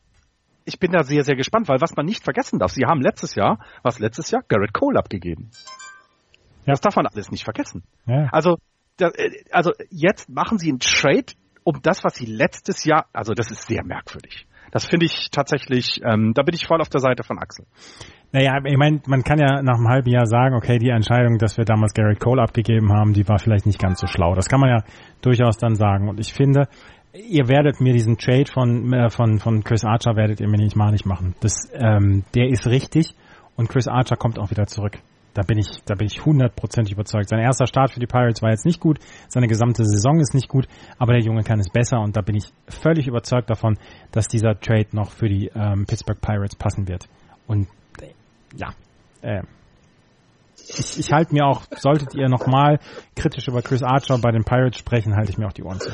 ich 0.65 0.79
bin 0.79 0.91
da 0.91 1.03
sehr, 1.03 1.23
sehr 1.23 1.35
gespannt, 1.35 1.67
weil 1.67 1.81
was 1.81 1.95
man 1.95 2.05
nicht 2.05 2.23
vergessen 2.23 2.59
darf, 2.59 2.71
sie 2.71 2.85
haben 2.85 3.01
letztes 3.01 3.35
Jahr, 3.35 3.59
was 3.81 3.99
letztes 3.99 4.29
Jahr, 4.31 4.43
Garrett 4.47 4.73
Cole 4.73 4.99
abgegeben. 4.99 5.49
Ja. 6.65 6.73
Das 6.73 6.81
darf 6.81 6.95
man 6.95 7.07
alles 7.07 7.31
nicht 7.31 7.43
vergessen. 7.43 7.83
Ja. 8.05 8.29
Also, 8.31 8.57
da, 8.97 9.07
äh, 9.07 9.31
also 9.51 9.71
jetzt 9.89 10.29
machen 10.29 10.59
sie 10.59 10.69
einen 10.69 10.79
Trade, 10.79 11.33
um 11.63 11.79
das, 11.81 12.03
was 12.03 12.15
sie 12.15 12.25
letztes 12.25 12.83
Jahr, 12.83 13.05
also 13.13 13.33
das 13.33 13.51
ist 13.51 13.67
sehr 13.67 13.83
merkwürdig. 13.83 14.47
Das 14.71 14.85
finde 14.85 15.05
ich 15.05 15.29
tatsächlich, 15.31 16.01
ähm, 16.03 16.33
da 16.33 16.43
bin 16.43 16.55
ich 16.55 16.65
voll 16.65 16.81
auf 16.81 16.89
der 16.89 17.01
Seite 17.01 17.23
von 17.23 17.37
Axel. 17.39 17.65
Naja, 18.31 18.57
ich 18.63 18.77
meine, 18.77 19.01
man 19.07 19.23
kann 19.23 19.39
ja 19.39 19.61
nach 19.61 19.77
einem 19.77 19.89
halben 19.89 20.09
Jahr 20.09 20.25
sagen, 20.25 20.55
okay, 20.55 20.77
die 20.77 20.89
Entscheidung, 20.89 21.37
dass 21.37 21.57
wir 21.57 21.65
damals 21.65 21.93
Garrett 21.93 22.21
Cole 22.21 22.41
abgegeben 22.41 22.93
haben, 22.93 23.11
die 23.13 23.27
war 23.27 23.39
vielleicht 23.39 23.65
nicht 23.65 23.79
ganz 23.79 23.99
so 23.99 24.07
schlau. 24.07 24.33
Das 24.33 24.47
kann 24.47 24.61
man 24.61 24.69
ja 24.69 24.77
durchaus 25.21 25.57
dann 25.57 25.75
sagen. 25.75 26.07
Und 26.07 26.19
ich 26.21 26.33
finde, 26.33 26.69
ihr 27.13 27.49
werdet 27.49 27.81
mir 27.81 27.91
diesen 27.91 28.17
Trade 28.17 28.45
von, 28.45 28.93
äh, 28.93 29.09
von, 29.09 29.39
von 29.39 29.63
Chris 29.65 29.83
Archer 29.83 30.15
werdet 30.15 30.39
ihr 30.39 30.47
mir 30.47 30.57
nicht 30.57 30.77
malig 30.77 31.05
machen. 31.05 31.35
Das, 31.41 31.69
ähm, 31.73 32.23
der 32.33 32.47
ist 32.47 32.67
richtig 32.67 33.13
und 33.57 33.69
Chris 33.69 33.89
Archer 33.89 34.15
kommt 34.15 34.39
auch 34.39 34.49
wieder 34.49 34.65
zurück. 34.67 34.97
Da 35.33 35.43
bin 35.43 35.57
ich, 35.57 35.67
da 35.85 35.95
bin 35.95 36.07
ich 36.07 36.25
hundertprozentig 36.25 36.93
überzeugt. 36.93 37.29
Sein 37.29 37.39
erster 37.39 37.65
Start 37.65 37.91
für 37.91 37.99
die 37.99 38.07
Pirates 38.07 38.41
war 38.41 38.49
jetzt 38.49 38.65
nicht 38.65 38.79
gut, 38.79 38.99
seine 39.29 39.47
gesamte 39.47 39.85
Saison 39.85 40.19
ist 40.19 40.33
nicht 40.33 40.49
gut, 40.49 40.67
aber 40.97 41.13
der 41.13 41.21
Junge 41.21 41.43
kann 41.43 41.59
es 41.59 41.69
besser 41.69 42.01
und 42.01 42.17
da 42.17 42.21
bin 42.21 42.35
ich 42.35 42.45
völlig 42.67 43.07
überzeugt 43.07 43.49
davon, 43.49 43.77
dass 44.11 44.27
dieser 44.27 44.59
Trade 44.59 44.87
noch 44.91 45.11
für 45.11 45.29
die 45.29 45.49
ähm, 45.55 45.85
Pittsburgh 45.85 46.19
Pirates 46.19 46.55
passen 46.55 46.87
wird. 46.87 47.07
Und 47.47 47.67
äh, 48.01 48.13
ja, 48.57 48.73
äh, 49.21 49.43
ich, 50.77 50.99
ich 50.99 51.11
halte 51.11 51.33
mir 51.33 51.45
auch, 51.45 51.63
solltet 51.77 52.13
ihr 52.15 52.27
nochmal 52.27 52.79
kritisch 53.15 53.47
über 53.47 53.61
Chris 53.61 53.83
Archer 53.83 54.17
bei 54.19 54.31
den 54.31 54.43
Pirates 54.43 54.79
sprechen, 54.79 55.15
halte 55.15 55.31
ich 55.31 55.37
mir 55.37 55.47
auch 55.47 55.53
die 55.53 55.63
Ohren 55.63 55.79
zu. 55.79 55.91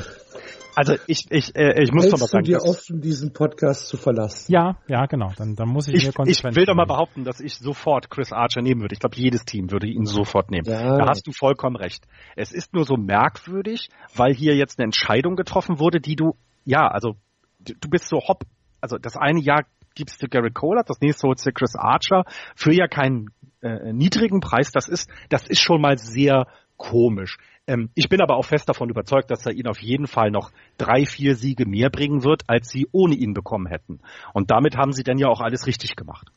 Also 0.78 0.94
ich, 1.08 1.26
ich, 1.30 1.56
äh, 1.56 1.82
ich 1.82 1.90
muss 1.90 2.04
Hältst 2.04 2.14
doch 2.14 2.20
mal 2.20 2.26
sagen. 2.28 2.44
du 2.44 2.52
dir 2.52 2.62
offen, 2.62 3.00
diesen 3.00 3.32
Podcast 3.32 3.88
zu 3.88 3.96
verlassen? 3.96 4.52
Ja, 4.52 4.76
ja, 4.86 5.06
genau. 5.06 5.32
Dann, 5.36 5.56
dann 5.56 5.68
muss 5.68 5.88
ich, 5.88 5.94
ich 5.94 6.06
mir 6.06 6.12
konsequent 6.12 6.52
Ich 6.52 6.56
will 6.56 6.66
doch 6.66 6.76
mal 6.76 6.86
behaupten, 6.86 7.24
dass 7.24 7.40
ich 7.40 7.56
sofort 7.56 8.10
Chris 8.10 8.32
Archer 8.32 8.62
nehmen 8.62 8.80
würde. 8.82 8.92
Ich 8.92 9.00
glaube, 9.00 9.16
jedes 9.16 9.44
Team 9.44 9.72
würde 9.72 9.88
ihn 9.88 10.06
sofort 10.06 10.52
nehmen. 10.52 10.66
Ja. 10.66 10.96
Da 10.96 11.08
hast 11.08 11.26
du 11.26 11.32
vollkommen 11.32 11.74
recht. 11.74 12.06
Es 12.36 12.52
ist 12.52 12.74
nur 12.74 12.84
so 12.84 12.96
merkwürdig, 12.96 13.88
weil 14.14 14.32
hier 14.32 14.54
jetzt 14.54 14.78
eine 14.78 14.84
Entscheidung 14.84 15.34
getroffen 15.34 15.80
wurde, 15.80 15.98
die 15.98 16.14
du, 16.14 16.36
ja, 16.64 16.86
also 16.86 17.16
du 17.58 17.90
bist 17.90 18.08
so 18.08 18.18
hopp, 18.18 18.44
also 18.80 18.98
das 18.98 19.16
eine 19.16 19.40
Jahr 19.40 19.64
gibst 19.96 20.22
du 20.22 20.28
Gary 20.28 20.52
Cole, 20.52 20.80
das 20.86 21.00
nächste 21.00 21.26
holst 21.26 21.44
du 21.44 21.50
Chris 21.50 21.74
Archer 21.74 22.22
für 22.54 22.72
ja 22.72 22.86
keinen 22.86 23.30
äh, 23.62 23.92
niedrigen 23.92 24.38
Preis. 24.38 24.70
Das 24.70 24.86
ist, 24.88 25.10
das 25.28 25.48
ist 25.48 25.60
schon 25.60 25.80
mal 25.80 25.98
sehr 25.98 26.46
komisch. 26.78 27.36
Ähm, 27.66 27.90
ich 27.94 28.08
bin 28.08 28.22
aber 28.22 28.36
auch 28.36 28.46
fest 28.46 28.68
davon 28.68 28.88
überzeugt, 28.88 29.30
dass 29.30 29.44
er 29.44 29.52
ihnen 29.52 29.68
auf 29.68 29.82
jeden 29.82 30.06
Fall 30.06 30.30
noch 30.30 30.50
drei, 30.78 31.04
vier 31.04 31.34
Siege 31.34 31.66
mehr 31.66 31.90
bringen 31.90 32.24
wird, 32.24 32.44
als 32.46 32.70
sie 32.70 32.88
ohne 32.92 33.14
ihn 33.14 33.34
bekommen 33.34 33.66
hätten. 33.66 34.00
Und 34.32 34.50
damit 34.50 34.76
haben 34.76 34.92
sie 34.92 35.02
dann 35.02 35.18
ja 35.18 35.28
auch 35.28 35.40
alles 35.40 35.66
richtig 35.66 35.96
gemacht. 35.96 36.28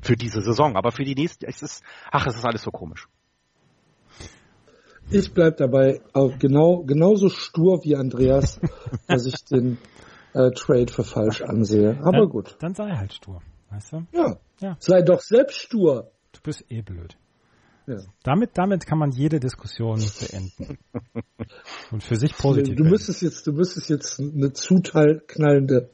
Für 0.00 0.16
diese 0.16 0.40
Saison. 0.40 0.76
Aber 0.76 0.90
für 0.90 1.04
die 1.04 1.14
nächste, 1.14 1.46
es 1.46 1.62
ist, 1.62 1.84
ach, 2.10 2.26
es 2.26 2.36
ist 2.36 2.44
alles 2.44 2.62
so 2.62 2.70
komisch. 2.70 3.06
Ich 5.10 5.32
bleib 5.32 5.58
dabei 5.58 6.00
auch 6.12 6.36
genau, 6.38 6.82
genauso 6.82 7.28
stur 7.28 7.84
wie 7.84 7.94
Andreas, 7.94 8.60
dass 9.06 9.24
ich 9.26 9.44
den 9.44 9.78
äh, 10.32 10.50
Trade 10.50 10.92
für 10.92 11.04
falsch 11.04 11.42
ansehe. 11.42 11.96
Aber 12.02 12.18
dann, 12.18 12.28
gut. 12.28 12.56
Dann 12.58 12.74
sei 12.74 12.90
halt 12.90 13.12
stur, 13.12 13.40
weißt 13.70 13.92
du? 13.92 14.06
Ja. 14.12 14.36
Ja. 14.60 14.76
Sei 14.80 15.02
doch 15.02 15.20
selbst 15.20 15.58
stur. 15.60 16.10
Du 16.32 16.40
bist 16.42 16.64
eh 16.70 16.82
blöd. 16.82 17.16
Ja. 17.86 17.98
Damit, 18.24 18.50
damit 18.54 18.84
kann 18.84 18.98
man 18.98 19.12
jede 19.12 19.38
Diskussion 19.38 20.00
beenden. 20.20 20.78
Und 21.92 22.02
für 22.02 22.16
sich 22.16 22.36
positiv. 22.36 22.74
Du 22.74 22.84
müsstest 22.84 23.22
jetzt, 23.22 23.46
du 23.46 23.52
müsstest 23.52 23.88
jetzt 23.88 24.18
eine 24.18 24.52
zuteilknallende 24.52 25.90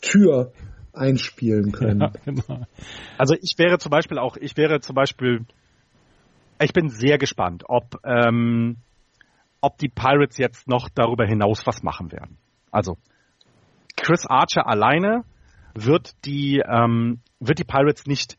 Tür 0.00 0.52
einspielen 0.94 1.72
können. 1.72 2.00
Ja, 2.00 2.12
genau. 2.24 2.66
Also 3.18 3.34
ich 3.34 3.54
wäre 3.58 3.78
zum 3.78 3.90
Beispiel 3.90 4.18
auch, 4.18 4.36
ich 4.36 4.56
wäre 4.56 4.80
zum 4.80 4.94
Beispiel, 4.94 5.44
ich 6.62 6.72
bin 6.72 6.88
sehr 6.88 7.18
gespannt, 7.18 7.64
ob, 7.66 8.00
ähm, 8.04 8.76
ob 9.60 9.76
die 9.78 9.88
Pirates 9.88 10.38
jetzt 10.38 10.66
noch 10.66 10.88
darüber 10.88 11.26
hinaus 11.26 11.66
was 11.66 11.82
machen 11.82 12.10
werden. 12.10 12.38
Also 12.70 12.96
Chris 13.96 14.26
Archer 14.26 14.66
alleine 14.66 15.24
wird 15.74 16.14
die, 16.24 16.62
ähm, 16.66 17.20
wird 17.38 17.58
die 17.58 17.64
Pirates 17.64 18.06
nicht 18.06 18.38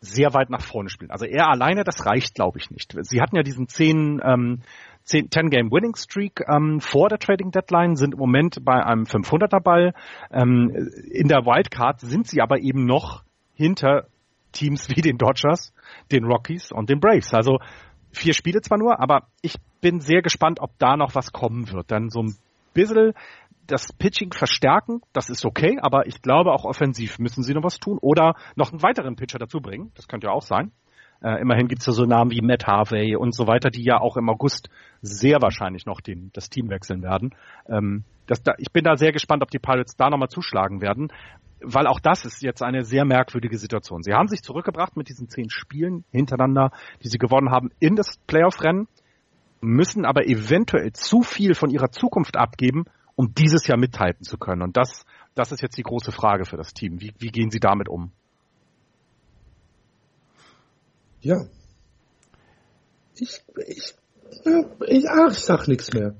sehr 0.00 0.34
weit 0.34 0.50
nach 0.50 0.62
vorne 0.62 0.88
spielen. 0.88 1.10
Also 1.10 1.24
er 1.24 1.48
alleine, 1.48 1.84
das 1.84 2.06
reicht, 2.06 2.34
glaube 2.34 2.58
ich, 2.58 2.70
nicht. 2.70 2.94
Sie 3.00 3.20
hatten 3.20 3.36
ja 3.36 3.42
diesen 3.42 3.68
10, 3.68 4.20
ähm, 4.24 4.62
10, 5.04 5.30
10 5.30 5.50
Game 5.50 5.70
Winning 5.70 5.96
Streak 5.96 6.42
ähm, 6.48 6.80
vor 6.80 7.08
der 7.08 7.18
Trading 7.18 7.50
Deadline, 7.50 7.96
sind 7.96 8.14
im 8.14 8.20
Moment 8.20 8.64
bei 8.64 8.84
einem 8.84 9.04
500er 9.04 9.60
Ball. 9.60 9.94
Ähm, 10.30 10.70
in 11.10 11.28
der 11.28 11.46
Wildcard 11.46 12.00
sind 12.00 12.26
sie 12.26 12.40
aber 12.40 12.60
eben 12.60 12.84
noch 12.84 13.22
hinter 13.54 14.06
Teams 14.52 14.88
wie 14.90 15.00
den 15.00 15.18
Dodgers, 15.18 15.72
den 16.12 16.24
Rockies 16.24 16.72
und 16.72 16.90
den 16.90 17.00
Braves. 17.00 17.32
Also 17.34 17.58
vier 18.12 18.34
Spiele 18.34 18.60
zwar 18.60 18.78
nur, 18.78 19.00
aber 19.00 19.28
ich 19.42 19.56
bin 19.80 20.00
sehr 20.00 20.22
gespannt, 20.22 20.58
ob 20.60 20.78
da 20.78 20.96
noch 20.96 21.14
was 21.14 21.32
kommen 21.32 21.70
wird. 21.72 21.90
Dann 21.90 22.10
so 22.10 22.20
ein 22.22 22.36
bisschen 22.72 23.12
das 23.66 23.92
Pitching 23.92 24.32
verstärken, 24.32 25.00
das 25.12 25.30
ist 25.30 25.44
okay, 25.44 25.78
aber 25.80 26.06
ich 26.06 26.22
glaube 26.22 26.52
auch 26.52 26.64
offensiv 26.64 27.18
müssen 27.18 27.42
sie 27.42 27.54
noch 27.54 27.64
was 27.64 27.78
tun 27.78 27.98
oder 28.00 28.34
noch 28.54 28.70
einen 28.72 28.82
weiteren 28.82 29.16
Pitcher 29.16 29.38
dazu 29.38 29.60
bringen. 29.60 29.92
Das 29.94 30.08
könnte 30.08 30.28
ja 30.28 30.32
auch 30.32 30.42
sein. 30.42 30.72
Äh, 31.22 31.40
immerhin 31.40 31.68
gibt 31.68 31.80
es 31.80 31.86
ja 31.86 31.92
so 31.92 32.04
Namen 32.04 32.30
wie 32.30 32.42
Matt 32.42 32.66
Harvey 32.66 33.16
und 33.16 33.34
so 33.34 33.46
weiter, 33.46 33.70
die 33.70 33.84
ja 33.84 33.98
auch 34.00 34.16
im 34.16 34.28
August 34.28 34.68
sehr 35.00 35.40
wahrscheinlich 35.40 35.86
noch 35.86 36.00
den, 36.00 36.30
das 36.34 36.50
Team 36.50 36.68
wechseln 36.68 37.02
werden. 37.02 37.34
Ähm, 37.68 38.04
das, 38.26 38.42
da, 38.42 38.54
ich 38.58 38.70
bin 38.72 38.84
da 38.84 38.96
sehr 38.96 39.12
gespannt, 39.12 39.42
ob 39.42 39.50
die 39.50 39.58
Pirates 39.58 39.96
da 39.96 40.10
nochmal 40.10 40.28
zuschlagen 40.28 40.82
werden, 40.82 41.08
weil 41.60 41.86
auch 41.86 42.00
das 42.00 42.24
ist 42.24 42.42
jetzt 42.42 42.62
eine 42.62 42.84
sehr 42.84 43.04
merkwürdige 43.04 43.56
Situation. 43.56 44.02
Sie 44.02 44.12
haben 44.12 44.28
sich 44.28 44.42
zurückgebracht 44.42 44.96
mit 44.96 45.08
diesen 45.08 45.28
zehn 45.28 45.48
Spielen 45.48 46.04
hintereinander, 46.10 46.70
die 47.02 47.08
sie 47.08 47.18
gewonnen 47.18 47.50
haben, 47.50 47.70
in 47.78 47.96
das 47.96 48.18
Playoff-Rennen, 48.26 48.88
müssen 49.60 50.04
aber 50.04 50.26
eventuell 50.26 50.92
zu 50.92 51.22
viel 51.22 51.54
von 51.54 51.70
ihrer 51.70 51.90
Zukunft 51.90 52.36
abgeben, 52.36 52.84
um 53.16 53.32
dieses 53.34 53.66
Jahr 53.66 53.78
mithalten 53.78 54.24
zu 54.24 54.38
können. 54.38 54.62
Und 54.62 54.76
das, 54.76 55.04
das 55.34 55.50
ist 55.50 55.62
jetzt 55.62 55.76
die 55.76 55.82
große 55.82 56.12
Frage 56.12 56.44
für 56.44 56.56
das 56.56 56.72
Team. 56.72 57.00
Wie, 57.00 57.12
wie 57.18 57.30
gehen 57.30 57.50
sie 57.50 57.60
damit 57.60 57.88
um? 57.88 58.12
Ja. 61.22 61.46
Ich, 63.16 63.42
ich, 63.66 63.94
ich, 64.86 65.10
ach, 65.10 65.32
ich 65.32 65.38
sag 65.38 65.66
nichts 65.66 65.92
mehr. 65.92 66.14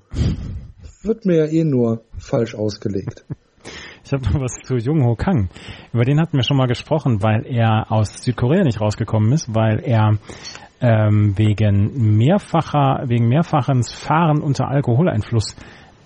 Wird 1.02 1.26
mir 1.26 1.44
ja 1.44 1.52
eh 1.52 1.64
nur 1.64 2.04
falsch 2.18 2.54
ausgelegt. 2.54 3.24
Ich 4.04 4.12
habe 4.12 4.22
noch 4.22 4.40
was 4.40 4.54
zu 4.62 4.76
Jung 4.76 5.04
Ho 5.04 5.16
Kang. 5.16 5.48
Über 5.92 6.04
den 6.04 6.20
hatten 6.20 6.36
wir 6.36 6.44
schon 6.44 6.56
mal 6.56 6.68
gesprochen, 6.68 7.24
weil 7.24 7.44
er 7.44 7.90
aus 7.90 8.22
Südkorea 8.22 8.62
nicht 8.62 8.80
rausgekommen 8.80 9.32
ist, 9.32 9.52
weil 9.52 9.80
er 9.80 10.18
ähm, 10.80 11.36
wegen 11.36 12.16
mehrfacher, 12.16 13.02
wegen 13.06 13.26
mehrfachen 13.26 13.82
Fahren 13.82 14.42
unter 14.42 14.68
Alkoholeinfluss 14.68 15.56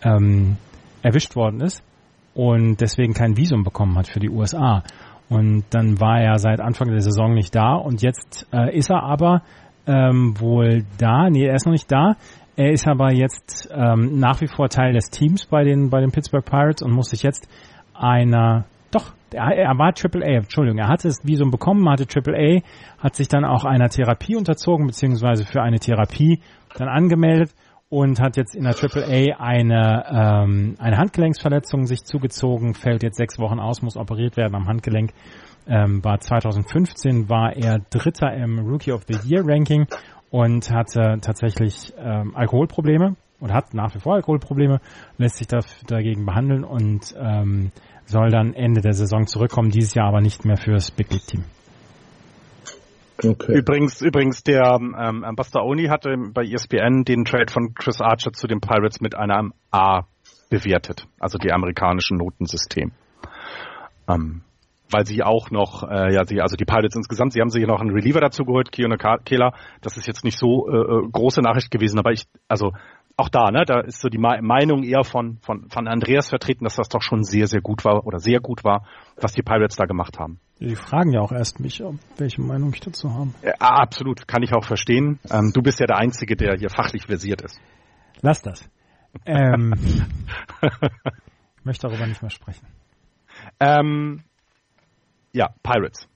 ähm, 0.03 0.57
erwischt 1.03 1.37
worden 1.37 1.61
ist 1.61 1.83
und 2.35 2.81
deswegen 2.81 3.15
kein 3.15 3.37
Visum 3.37 3.65
bekommen 3.65 3.97
hat 3.97 4.09
für 4.09 4.21
die 4.21 4.31
USA. 4.31 4.83
Und 5.29 5.65
dann 5.71 6.01
war 6.01 6.21
er 6.21 6.39
seit 6.39 6.61
Anfang 6.61 6.91
der 6.91 7.01
Saison 7.01 7.35
nicht 7.35 7.55
da 7.55 7.75
und 7.75 8.03
jetzt 8.03 8.47
äh, 8.53 8.77
ist 8.77 8.91
er 8.91 9.03
aber 9.03 9.43
ähm, 9.87 10.35
wohl 10.41 10.85
da. 10.99 11.31
Nee, 11.31 11.47
er 11.47 11.55
ist 11.55 11.67
noch 11.67 11.73
nicht 11.73 11.91
da. 11.91 12.17
Er 12.57 12.73
ist 12.73 12.87
aber 12.89 13.13
jetzt 13.13 13.71
ähm, 13.73 14.19
nach 14.19 14.41
wie 14.41 14.49
vor 14.49 14.69
Teil 14.69 14.93
des 14.93 15.11
Teams 15.11 15.47
bei 15.47 15.65
den 15.65 15.89
bei 15.89 16.01
den 16.01 16.11
Pittsburgh 16.11 16.45
Pirates 16.45 16.83
und 16.83 16.93
muss 16.93 17.11
sich 17.11 17.23
jetzt 17.23 17.49
einer 17.95 18.65
doch, 18.91 19.13
er, 19.33 19.57
er 19.57 19.79
war 19.79 19.93
AAA, 19.95 20.39
Entschuldigung, 20.39 20.79
er 20.79 20.89
hatte 20.89 21.09
das 21.09 21.25
Visum 21.25 21.51
bekommen, 21.51 21.89
hatte 21.89 22.07
AAA, 22.13 22.63
hat 22.99 23.15
sich 23.15 23.29
dann 23.29 23.45
auch 23.45 23.65
einer 23.65 23.89
Therapie 23.89 24.37
unterzogen, 24.37 24.87
beziehungsweise 24.87 25.45
für 25.45 25.63
eine 25.63 25.79
Therapie 25.79 26.41
dann 26.77 26.89
angemeldet 26.89 27.55
und 27.91 28.21
hat 28.21 28.37
jetzt 28.37 28.55
in 28.55 28.63
der 28.63 28.75
AAA 28.75 29.37
eine, 29.39 30.05
ähm, 30.09 30.77
eine 30.79 30.97
Handgelenksverletzung 30.97 31.87
sich 31.87 32.05
zugezogen, 32.05 32.75
fällt 32.75 33.03
jetzt 33.03 33.17
sechs 33.17 33.39
Wochen 33.39 33.59
aus, 33.59 33.83
muss 33.83 33.97
operiert 33.97 34.37
werden 34.37 34.55
am 34.55 34.67
Handgelenk. 34.67 35.13
Ähm, 35.67 36.03
war 36.03 36.21
2015 36.21 37.29
war 37.29 37.55
er 37.55 37.81
Dritter 37.91 38.33
im 38.33 38.61
Rookie 38.61 38.93
of 38.93 39.03
the 39.09 39.19
Year 39.29 39.43
Ranking 39.45 39.87
und 40.31 40.71
hatte 40.71 41.19
tatsächlich 41.21 41.93
ähm, 41.99 42.35
Alkoholprobleme 42.35 43.17
und 43.41 43.53
hat 43.53 43.75
nach 43.75 43.93
wie 43.95 43.99
vor 43.99 44.15
Alkoholprobleme, 44.15 44.81
lässt 45.19 45.37
sich 45.37 45.49
dagegen 45.49 46.25
behandeln 46.25 46.63
und 46.63 47.15
ähm, 47.19 47.73
soll 48.05 48.31
dann 48.31 48.55
Ende 48.55 48.81
der 48.81 48.93
Saison 48.93 49.27
zurückkommen, 49.27 49.71
dieses 49.71 49.95
Jahr 49.95 50.09
aber 50.09 50.21
nicht 50.21 50.45
mehr 50.45 50.57
fürs 50.57 50.93
Big 50.93 51.11
League 51.11 51.27
Team. 51.27 51.45
Okay. 53.23 53.59
Übrigens, 53.59 54.01
übrigens 54.01 54.43
der 54.43 54.79
ähm, 54.81 55.25
Bastaoni 55.37 55.87
hatte 55.87 56.17
bei 56.33 56.43
ESPN 56.45 57.05
den 57.05 57.25
Trade 57.25 57.53
von 57.53 57.75
Chris 57.75 58.01
Archer 58.01 58.33
zu 58.33 58.47
den 58.47 58.61
Pirates 58.61 59.01
mit 59.01 59.15
einem 59.15 59.53
A 59.71 60.03
bewertet, 60.49 61.07
also 61.19 61.39
die 61.39 61.53
amerikanischen 61.53 62.17
Notensystem. 62.17 62.93
Ähm, 64.09 64.43
weil 64.91 65.07
sie 65.07 65.23
auch 65.23 65.51
noch, 65.51 65.85
äh, 65.89 66.13
ja, 66.13 66.25
sie, 66.25 66.41
also 66.41 66.57
die 66.57 66.65
Pirates 66.65 66.97
insgesamt, 66.97 67.33
sie 67.33 67.41
haben 67.41 67.51
sich 67.51 67.65
noch 67.67 67.81
einen 67.81 67.93
Reliever 67.93 68.21
dazu 68.21 68.45
geholt, 68.45 68.73
Keona 68.73 68.97
Kehler. 69.25 69.53
Das 69.83 69.97
ist 69.97 70.07
jetzt 70.07 70.25
nicht 70.25 70.39
so 70.39 70.69
äh, 70.69 70.77
äh, 70.77 71.09
große 71.11 71.41
Nachricht 71.43 71.71
gewesen, 71.71 71.99
aber 71.99 72.11
ich, 72.11 72.25
also 72.49 72.73
auch 73.17 73.29
da, 73.29 73.51
ne, 73.51 73.65
da 73.67 73.81
ist 73.81 74.01
so 74.01 74.09
die 74.09 74.19
Meinung 74.19 74.83
eher 74.83 75.05
von, 75.05 75.39
von, 75.43 75.69
von 75.69 75.87
Andreas 75.87 76.29
vertreten, 76.29 76.65
dass 76.65 76.77
das 76.77 76.89
doch 76.89 77.03
schon 77.03 77.23
sehr, 77.23 77.47
sehr 77.47 77.61
gut 77.61 77.85
war 77.85 78.07
oder 78.07 78.19
sehr 78.19 78.41
gut 78.41 78.65
war, 78.65 78.87
was 79.21 79.33
die 79.33 79.43
Pirates 79.43 79.77
da 79.77 79.85
gemacht 79.85 80.19
haben. 80.19 80.41
Die 80.61 80.77
fragen 80.77 81.13
ja 81.13 81.21
auch 81.21 81.33
erst 81.33 81.59
mich, 81.59 81.83
welche 82.19 82.43
Meinung 82.43 82.73
ich 82.75 82.81
dazu 82.81 83.15
habe. 83.15 83.31
Ja, 83.43 83.55
absolut, 83.59 84.29
kann 84.29 84.43
ich 84.43 84.53
auch 84.53 84.65
verstehen. 84.65 85.19
Ähm, 85.31 85.53
du 85.55 85.63
bist 85.63 85.81
ja 85.81 85.87
der 85.87 85.97
Einzige, 85.97 86.37
der 86.37 86.59
hier 86.59 86.69
fachlich 86.69 87.07
versiert 87.07 87.41
ist. 87.41 87.59
Lass 88.21 88.43
das. 88.43 88.69
Ähm, 89.25 89.73
ich 90.63 91.65
möchte 91.65 91.89
darüber 91.89 92.07
nicht 92.07 92.21
mehr 92.21 92.31
sprechen. 92.31 92.67
Ähm, 93.59 94.23
ja, 95.33 95.49
Pirates. 95.63 96.07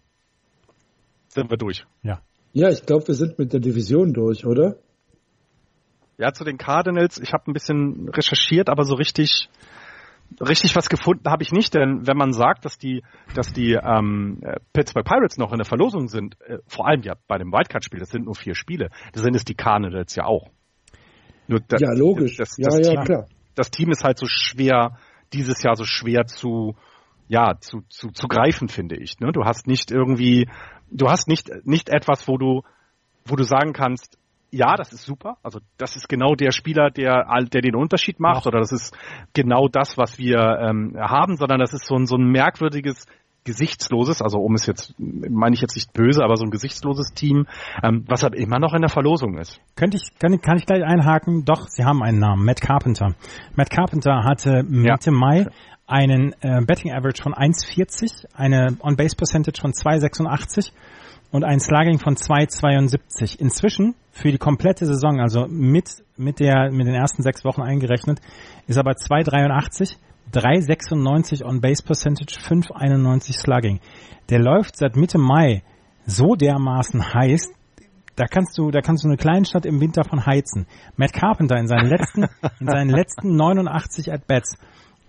Sind 1.28 1.50
wir 1.50 1.56
durch? 1.56 1.86
Ja. 2.02 2.20
Ja, 2.52 2.68
ich 2.68 2.84
glaube, 2.84 3.08
wir 3.08 3.14
sind 3.14 3.38
mit 3.38 3.52
der 3.54 3.60
Division 3.60 4.12
durch, 4.12 4.44
oder? 4.44 4.76
Ja, 6.18 6.32
zu 6.32 6.44
den 6.44 6.58
Cardinals, 6.58 7.18
ich 7.18 7.32
habe 7.32 7.50
ein 7.50 7.54
bisschen 7.54 8.10
recherchiert, 8.10 8.68
aber 8.68 8.84
so 8.84 8.94
richtig 8.94 9.48
richtig 10.40 10.74
was 10.76 10.88
gefunden 10.88 11.28
habe 11.30 11.42
ich 11.42 11.52
nicht, 11.52 11.74
denn 11.74 12.06
wenn 12.06 12.16
man 12.16 12.32
sagt, 12.32 12.64
dass 12.64 12.78
die, 12.78 13.02
dass 13.34 13.52
die 13.52 13.72
ähm, 13.74 14.40
Pittsburgh 14.72 15.06
Pirates 15.06 15.38
noch 15.38 15.52
in 15.52 15.58
der 15.58 15.66
Verlosung 15.66 16.08
sind, 16.08 16.40
äh, 16.42 16.58
vor 16.66 16.86
allem 16.86 17.02
ja 17.02 17.14
bei 17.28 17.38
dem 17.38 17.52
Wildcard-Spiel, 17.52 18.00
das 18.00 18.10
sind 18.10 18.24
nur 18.24 18.34
vier 18.34 18.54
Spiele, 18.54 18.90
das 19.12 19.22
sind 19.22 19.34
es 19.34 19.44
die 19.44 19.54
Cardinals 19.54 20.14
ja 20.16 20.24
auch. 20.24 20.50
Da, 21.46 21.76
ja, 21.78 21.92
logisch. 21.92 22.36
Das, 22.36 22.50
das, 22.50 22.58
ja, 22.58 22.78
das 22.78 22.86
ja, 22.86 22.92
Team, 22.94 23.04
klar. 23.04 23.26
Das 23.54 23.70
Team 23.70 23.90
ist 23.90 24.02
halt 24.02 24.18
so 24.18 24.26
schwer, 24.26 24.96
dieses 25.32 25.62
Jahr 25.62 25.76
so 25.76 25.84
schwer 25.84 26.26
zu, 26.26 26.74
ja, 27.28 27.58
zu, 27.60 27.82
zu, 27.88 28.08
zu 28.08 28.28
greifen, 28.28 28.68
finde 28.68 28.96
ich. 28.96 29.20
Ne? 29.20 29.32
Du 29.32 29.44
hast 29.44 29.66
nicht 29.66 29.90
irgendwie, 29.90 30.48
du 30.90 31.08
hast 31.08 31.28
nicht, 31.28 31.50
nicht 31.64 31.88
etwas, 31.88 32.26
wo 32.28 32.38
du, 32.38 32.62
wo 33.26 33.36
du 33.36 33.44
sagen 33.44 33.72
kannst, 33.72 34.18
ja, 34.54 34.76
das 34.76 34.92
ist 34.92 35.04
super. 35.04 35.36
Also 35.42 35.58
das 35.78 35.96
ist 35.96 36.08
genau 36.08 36.34
der 36.34 36.52
Spieler, 36.52 36.90
der, 36.90 37.26
der 37.52 37.60
den 37.60 37.74
Unterschied 37.74 38.20
macht, 38.20 38.46
oder 38.46 38.60
das 38.60 38.72
ist 38.72 38.96
genau 39.32 39.68
das, 39.68 39.98
was 39.98 40.18
wir 40.18 40.38
ähm, 40.38 40.96
haben, 40.98 41.36
sondern 41.36 41.58
das 41.58 41.72
ist 41.72 41.86
so 41.86 41.96
ein, 41.96 42.06
so 42.06 42.16
ein 42.16 42.30
merkwürdiges 42.30 43.06
gesichtsloses, 43.44 44.22
also 44.22 44.38
um 44.38 44.54
es 44.54 44.66
jetzt, 44.66 44.94
meine 44.98 45.54
ich 45.54 45.60
jetzt 45.60 45.74
nicht 45.74 45.92
böse, 45.92 46.24
aber 46.24 46.36
so 46.36 46.44
ein 46.44 46.50
gesichtsloses 46.50 47.12
Team, 47.12 47.46
ähm, 47.82 48.04
was 48.06 48.22
halt 48.22 48.34
immer 48.34 48.58
noch 48.58 48.72
in 48.72 48.80
der 48.80 48.88
Verlosung 48.88 49.36
ist. 49.36 49.60
Könnte 49.76 49.98
ich, 49.98 50.18
kann, 50.18 50.40
kann 50.40 50.56
ich 50.56 50.64
gleich 50.64 50.82
einhaken? 50.82 51.44
Doch, 51.44 51.68
sie 51.68 51.84
haben 51.84 52.02
einen 52.02 52.20
Namen, 52.20 52.44
Matt 52.44 52.62
Carpenter. 52.62 53.14
Matt 53.54 53.70
Carpenter 53.70 54.24
hatte 54.24 54.62
Mitte 54.62 55.10
ja. 55.10 55.12
Mai 55.12 55.46
einen 55.86 56.32
äh, 56.40 56.62
Betting 56.64 56.92
Average 56.92 57.22
von 57.22 57.34
1,40, 57.34 58.26
eine 58.34 58.78
On-Base 58.80 59.16
Percentage 59.16 59.60
von 59.60 59.72
2,86 59.72 60.72
und 61.34 61.42
ein 61.42 61.58
Slugging 61.58 61.98
von 61.98 62.14
2,72. 62.14 63.40
Inzwischen 63.40 63.96
für 64.12 64.30
die 64.30 64.38
komplette 64.38 64.86
Saison, 64.86 65.18
also 65.18 65.48
mit, 65.48 66.04
mit, 66.16 66.38
der, 66.38 66.70
mit 66.70 66.86
den 66.86 66.94
ersten 66.94 67.24
sechs 67.24 67.44
Wochen 67.44 67.60
eingerechnet, 67.60 68.20
ist 68.68 68.78
aber 68.78 68.92
2,83, 68.92 69.96
3,96 70.32 71.44
On-Base 71.44 71.82
Percentage, 71.82 72.38
5,91 72.38 73.32
Slugging. 73.32 73.80
Der 74.30 74.38
läuft 74.38 74.76
seit 74.76 74.94
Mitte 74.94 75.18
Mai 75.18 75.64
so 76.06 76.36
dermaßen 76.36 77.12
heiß, 77.12 77.50
da 78.14 78.26
kannst 78.26 78.56
du, 78.56 78.70
da 78.70 78.80
kannst 78.80 79.02
du 79.02 79.08
eine 79.08 79.16
Kleinstadt 79.16 79.66
im 79.66 79.80
Winter 79.80 80.04
von 80.04 80.24
heizen. 80.24 80.68
Matt 80.94 81.12
Carpenter 81.12 81.56
in 81.56 81.66
seinen 81.66 81.88
letzten, 81.88 82.26
in 82.60 82.68
seinen 82.68 82.90
letzten 82.90 83.34
89 83.34 84.12
At-Bats 84.12 84.56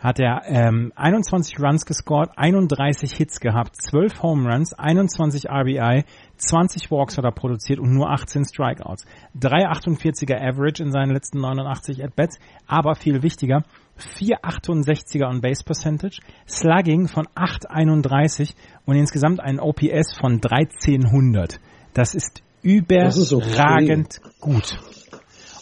hat 0.06 0.19
er 0.19 0.44
ähm, 0.45 0.94
21 0.95 1.60
Runs 1.60 1.86
gescored, 1.86 2.30
31 2.36 3.11
Hits 3.11 3.40
gehabt, 3.40 3.76
12 3.76 4.22
Home 4.22 4.48
Runs, 4.48 4.73
21 4.73 5.49
RBI, 5.49 6.03
20 6.38 6.91
Walks 6.91 7.18
hat 7.18 7.26
er 7.26 7.32
produziert 7.32 7.80
und 7.80 7.91
nur 7.91 8.11
18 8.11 8.45
Strikeouts. 8.45 9.06
3,48er 9.40 10.36
Average 10.36 10.84
in 10.84 10.91
seinen 10.91 11.11
letzten 11.11 11.40
89 11.40 12.03
At-Bats, 12.03 12.38
aber 12.68 12.94
viel 12.94 13.23
wichtiger, 13.23 13.64
4,68er 13.98 15.27
on 15.27 15.41
Base 15.41 15.64
Percentage, 15.64 16.19
Slugging 16.48 17.07
von 17.07 17.26
8,31 17.36 18.53
und 18.86 18.98
insgesamt 18.98 19.40
ein 19.40 19.60
OPS 19.60 20.18
von 20.19 20.34
1300. 20.34 21.60
Das 21.94 22.14
ist 22.14 22.44
überragend 22.61 24.19
okay. 24.23 24.34
gut. 24.40 24.77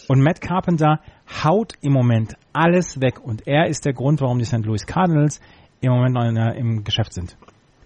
Und 0.10 0.22
Matt 0.22 0.42
Carpenter 0.42 1.00
haut 1.44 1.74
im 1.82 1.94
Moment 1.94 2.36
alles 2.52 3.02
weg 3.02 3.20
und 3.24 3.48
er 3.48 3.68
ist 3.68 3.86
der 3.86 3.94
Grund, 3.94 4.22
warum 4.22 4.40
die 4.40 4.46
St. 4.46 4.66
Louis 4.66 4.86
Cardinals 4.86 5.40
im 5.82 5.92
Moment 5.92 6.14
noch 6.16 6.24
in, 6.24 6.38
im 6.38 6.84
Geschäft 6.84 7.14
sind. 7.14 7.38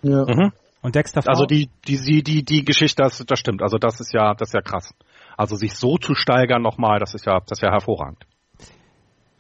Ja. 0.02 0.26
Mhm. 0.26 0.52
Und 0.82 0.96
Dexter 0.96 1.22
Also 1.28 1.46
die, 1.46 1.70
die, 1.88 1.98
die, 1.98 2.24
die, 2.24 2.44
die 2.44 2.64
Geschichte, 2.64 3.02
das, 3.02 3.24
das 3.26 3.40
stimmt. 3.40 3.62
Also 3.62 3.78
das 3.78 4.00
ist 4.00 4.14
ja, 4.14 4.34
das 4.34 4.50
ist 4.50 4.54
ja 4.54 4.62
krass. 4.62 4.94
Also 5.36 5.56
sich 5.56 5.76
so 5.76 5.98
zu 5.98 6.14
steigern 6.16 6.62
nochmal, 6.62 7.00
das 7.00 7.14
ist 7.14 7.26
ja, 7.26 7.40
das 7.40 7.60
ist 7.60 7.64
ja 7.64 7.72
hervorragend. 7.72 8.26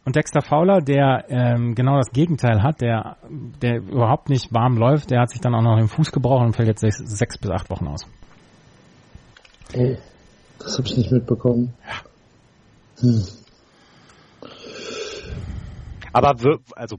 Und 0.05 0.15
Dexter 0.15 0.41
Fowler, 0.41 0.79
der 0.79 1.25
ähm, 1.27 1.75
genau 1.75 1.97
das 1.97 2.11
Gegenteil 2.11 2.63
hat, 2.63 2.81
der, 2.81 3.17
der 3.29 3.77
überhaupt 3.77 4.29
nicht 4.29 4.53
warm 4.53 4.77
läuft, 4.77 5.11
der 5.11 5.19
hat 5.21 5.31
sich 5.31 5.41
dann 5.41 5.53
auch 5.53 5.61
noch 5.61 5.75
den 5.77 5.89
Fuß 5.89 6.11
gebrochen 6.11 6.47
und 6.47 6.55
fällt 6.55 6.69
jetzt 6.69 6.79
sechs, 6.79 6.97
sechs 6.97 7.37
bis 7.37 7.51
acht 7.51 7.69
Wochen 7.69 7.87
aus. 7.87 8.07
Oh, 9.75 9.97
das 10.59 10.77
habe 10.77 10.87
ich 10.87 10.97
nicht 10.97 11.11
mitbekommen. 11.11 11.73
Ja. 11.85 13.01
Hm. 13.01 13.23
Aber 16.13 16.41
wir, 16.41 16.59
also 16.75 16.97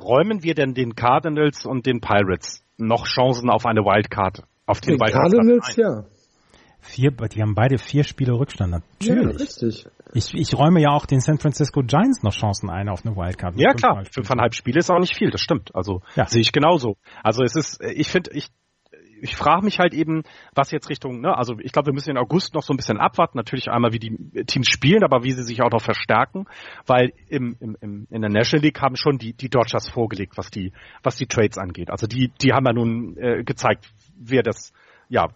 räumen 0.00 0.42
wir 0.42 0.54
denn 0.54 0.74
den 0.74 0.94
Cardinals 0.94 1.66
und 1.66 1.86
den 1.86 2.00
Pirates 2.00 2.62
noch 2.76 3.06
Chancen 3.06 3.50
auf 3.50 3.66
eine 3.66 3.80
Wildcard? 3.80 4.42
Auf 4.66 4.80
den, 4.80 4.98
den 4.98 5.10
Cardinals, 5.10 5.76
ja. 5.76 6.04
Vier, 6.80 7.10
die 7.10 7.42
haben 7.42 7.54
beide 7.54 7.78
vier 7.78 8.04
Spiele 8.04 8.32
Rückstand. 8.32 8.70
Natürlich. 8.70 9.24
Ja, 9.24 9.38
richtig. 9.38 9.86
Ich, 10.14 10.32
ich 10.34 10.54
räume 10.54 10.80
ja 10.80 10.90
auch 10.90 11.06
den 11.06 11.20
San 11.20 11.38
Francisco 11.38 11.82
Giants 11.82 12.22
noch 12.22 12.32
Chancen 12.32 12.70
ein 12.70 12.88
auf 12.88 13.04
eine 13.04 13.16
Wildcard. 13.16 13.58
Ja 13.58 13.74
klar, 13.74 14.04
fünfeinhalb 14.10 14.54
Spiele 14.54 14.78
ist 14.78 14.90
auch 14.90 15.00
nicht 15.00 15.16
viel, 15.16 15.30
das 15.30 15.40
stimmt. 15.40 15.74
Also 15.74 16.02
ja. 16.16 16.26
sehe 16.26 16.40
ich 16.40 16.52
genauso. 16.52 16.96
Also 17.22 17.42
es 17.42 17.56
ist, 17.56 17.82
ich 17.82 18.08
finde, 18.08 18.30
ich 18.32 18.48
ich 19.20 19.36
frage 19.36 19.64
mich 19.64 19.78
halt 19.78 19.94
eben, 19.94 20.22
was 20.54 20.70
jetzt 20.70 20.88
Richtung, 20.88 21.20
ne, 21.20 21.36
also 21.36 21.56
ich 21.60 21.72
glaube, 21.72 21.86
wir 21.86 21.94
müssen 21.94 22.10
in 22.10 22.18
August 22.18 22.54
noch 22.54 22.62
so 22.62 22.72
ein 22.72 22.76
bisschen 22.76 22.98
abwarten, 22.98 23.36
natürlich 23.36 23.68
einmal, 23.68 23.92
wie 23.92 23.98
die 23.98 24.44
Teams 24.44 24.68
spielen, 24.68 25.02
aber 25.04 25.24
wie 25.24 25.32
sie 25.32 25.42
sich 25.42 25.62
auch 25.62 25.70
noch 25.70 25.82
verstärken, 25.82 26.46
weil 26.86 27.12
im, 27.28 27.56
im, 27.60 27.76
im, 27.80 28.06
in 28.10 28.20
der 28.20 28.30
National 28.30 28.64
League 28.64 28.80
haben 28.80 28.96
schon 28.96 29.18
die, 29.18 29.32
die 29.32 29.48
Dodgers 29.48 29.88
vorgelegt, 29.88 30.36
was 30.36 30.50
die, 30.50 30.72
was 31.02 31.16
die 31.16 31.26
Trades 31.26 31.58
angeht. 31.58 31.90
Also 31.90 32.06
die, 32.06 32.32
die 32.42 32.52
haben 32.52 32.66
ja 32.66 32.72
nun 32.72 33.16
äh, 33.16 33.44
gezeigt, 33.44 33.90
wer 34.16 34.42
das, 34.42 34.72
ja, 35.08 35.28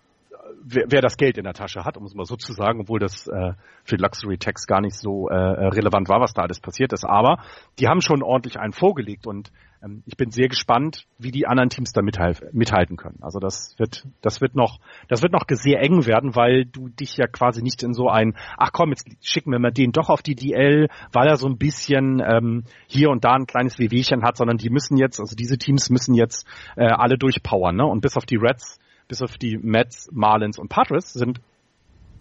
wer, 0.63 0.85
wer 0.89 1.01
das 1.01 1.17
Geld 1.17 1.39
in 1.39 1.45
der 1.45 1.55
Tasche 1.55 1.85
hat, 1.85 1.97
um 1.97 2.05
es 2.05 2.15
mal 2.15 2.25
so 2.25 2.37
zu 2.37 2.53
sagen, 2.53 2.81
obwohl 2.81 2.99
das 2.99 3.27
äh, 3.27 3.53
für 3.85 3.97
Luxury 3.97 4.39
Tax 4.39 4.67
gar 4.67 4.81
nicht 4.81 4.97
so 4.97 5.29
äh, 5.29 5.35
relevant 5.35 6.09
war, 6.09 6.21
was 6.21 6.35
da 6.35 6.43
alles 6.43 6.61
passiert 6.61 6.93
ist. 6.93 7.05
Aber 7.05 7.43
die 7.79 7.89
haben 7.89 8.01
schon 8.01 8.23
ordentlich 8.23 8.59
einen 8.59 8.73
vorgelegt 8.73 9.27
und 9.27 9.51
ähm, 9.83 10.03
ich 10.07 10.17
bin 10.17 10.31
sehr 10.31 10.49
gespannt, 10.49 11.07
wie 11.19 11.31
die 11.31 11.47
anderen 11.47 11.71
Teams 11.71 11.93
da 11.93 12.03
mithalten 12.03 12.97
können. 12.97 13.19
Also 13.21 13.39
das 13.39 13.75
wird, 13.79 14.07
das 14.21 14.41
wird 14.41 14.55
noch, 14.55 14.79
das 15.09 15.23
wird 15.23 15.33
noch 15.33 15.45
sehr 15.49 15.81
eng 15.81 16.07
werden, 16.07 16.37
weil 16.37 16.65
du 16.65 16.89
dich 16.89 17.17
ja 17.17 17.27
quasi 17.27 17.63
nicht 17.63 17.83
in 17.83 17.93
so 17.93 18.09
ein, 18.09 18.37
ach 18.57 18.73
komm, 18.73 18.91
jetzt 18.91 19.09
schicken 19.21 19.51
wir 19.53 19.59
mal 19.59 19.73
den 19.73 19.93
doch 19.93 20.09
auf 20.09 20.23
die 20.23 20.35
DL, 20.35 20.89
weil 21.13 21.29
er 21.29 21.37
so 21.37 21.49
ein 21.49 21.59
bisschen 21.59 22.23
ähm, 22.25 22.65
hier 22.87 23.11
und 23.11 23.25
da 23.25 23.33
ein 23.33 23.47
kleines 23.47 23.79
Wehwehchen 23.79 24.23
hat, 24.23 24.37
sondern 24.37 24.57
die 24.57 24.71
müssen 24.71 24.97
jetzt, 24.97 25.21
also 25.21 25.37
diese 25.37 25.59
Teams 25.59 25.91
müssen 25.91 26.15
jetzt 26.15 26.47
äh, 26.77 26.87
alle 26.87 27.19
durchpowern, 27.19 27.77
ne? 27.77 27.85
Und 27.85 28.01
bis 28.01 28.17
auf 28.17 28.25
die 28.25 28.37
Reds, 28.37 28.79
bis 29.13 29.21
auf 29.21 29.37
die 29.37 29.59
Mets, 29.59 30.09
Marlins 30.11 30.59
und 30.59 30.71
Padres 30.71 31.13
sind 31.13 31.43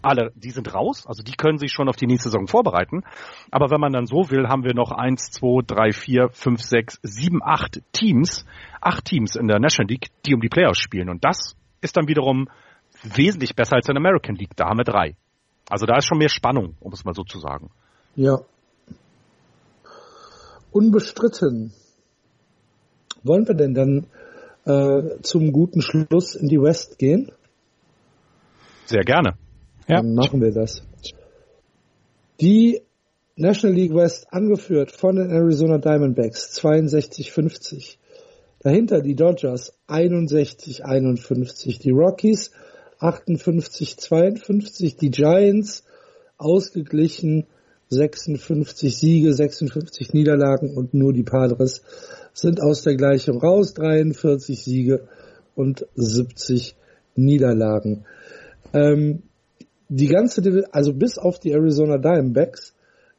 alle, 0.02 0.30
die 0.34 0.50
sind 0.50 0.74
raus, 0.74 1.06
also 1.06 1.22
die 1.22 1.32
können 1.32 1.56
sich 1.56 1.72
schon 1.72 1.88
auf 1.88 1.96
die 1.96 2.06
nächste 2.06 2.28
Saison 2.28 2.46
vorbereiten. 2.46 3.02
Aber 3.50 3.70
wenn 3.70 3.80
man 3.80 3.94
dann 3.94 4.04
so 4.04 4.28
will, 4.28 4.46
haben 4.46 4.62
wir 4.62 4.74
noch 4.74 4.90
eins, 4.92 5.30
zwei, 5.30 5.62
drei, 5.66 5.92
vier, 5.92 6.28
fünf, 6.32 6.60
sechs, 6.60 6.98
sieben, 7.02 7.40
acht 7.42 7.80
Teams, 7.92 8.44
acht 8.82 9.06
Teams 9.06 9.36
in 9.36 9.48
der 9.48 9.58
National 9.58 9.88
League, 9.88 10.08
die 10.26 10.34
um 10.34 10.42
die 10.42 10.50
Playoffs 10.50 10.80
spielen. 10.80 11.08
Und 11.08 11.24
das 11.24 11.56
ist 11.80 11.96
dann 11.96 12.08
wiederum 12.08 12.50
wesentlich 13.02 13.56
besser 13.56 13.76
als 13.76 13.88
in 13.88 13.94
der 13.94 14.02
American 14.02 14.34
League. 14.34 14.54
Da 14.56 14.66
haben 14.66 14.78
wir 14.78 14.84
drei. 14.84 15.16
Also 15.70 15.86
da 15.86 15.96
ist 15.96 16.04
schon 16.04 16.18
mehr 16.18 16.28
Spannung, 16.28 16.76
um 16.80 16.92
es 16.92 17.06
mal 17.06 17.14
so 17.14 17.22
zu 17.22 17.38
sagen. 17.38 17.70
Ja. 18.16 18.36
Unbestritten. 20.72 21.72
Wollen 23.22 23.48
wir 23.48 23.54
denn 23.54 23.72
dann 23.72 24.06
äh, 24.64 25.20
zum 25.22 25.52
guten 25.52 25.82
Schluss 25.82 26.34
in 26.34 26.48
die 26.48 26.60
West 26.60 26.98
gehen? 26.98 27.32
Sehr 28.86 29.04
gerne. 29.04 29.36
Ja. 29.88 30.02
Dann 30.02 30.14
machen 30.14 30.40
wir 30.40 30.52
das. 30.52 30.82
Die 32.40 32.82
National 33.36 33.76
League 33.76 33.94
West 33.94 34.26
angeführt 34.32 34.92
von 34.92 35.16
den 35.16 35.30
Arizona 35.30 35.78
Diamondbacks 35.78 36.58
62-50. 36.60 37.96
Dahinter 38.60 39.00
die 39.00 39.14
Dodgers 39.14 39.72
61-51. 39.88 41.80
Die 41.80 41.90
Rockies 41.90 42.52
58-52. 43.00 44.98
Die 44.98 45.10
Giants 45.10 45.84
ausgeglichen 46.38 47.46
56 47.88 48.96
Siege, 48.96 49.34
56 49.34 50.14
Niederlagen 50.14 50.76
und 50.76 50.94
nur 50.94 51.12
die 51.12 51.24
Padres 51.24 51.82
sind 52.32 52.62
aus 52.62 52.82
der 52.82 52.96
Gleichung 52.96 53.40
raus. 53.40 53.74
43 53.74 54.62
Siege 54.62 55.08
und 55.54 55.86
70 55.94 56.76
Niederlagen. 57.14 58.04
Ähm, 58.72 59.22
die 59.88 60.08
ganze, 60.08 60.64
also 60.72 60.94
bis 60.94 61.18
auf 61.18 61.38
die 61.38 61.52
Arizona 61.52 61.98
Diamondbacks 61.98 62.74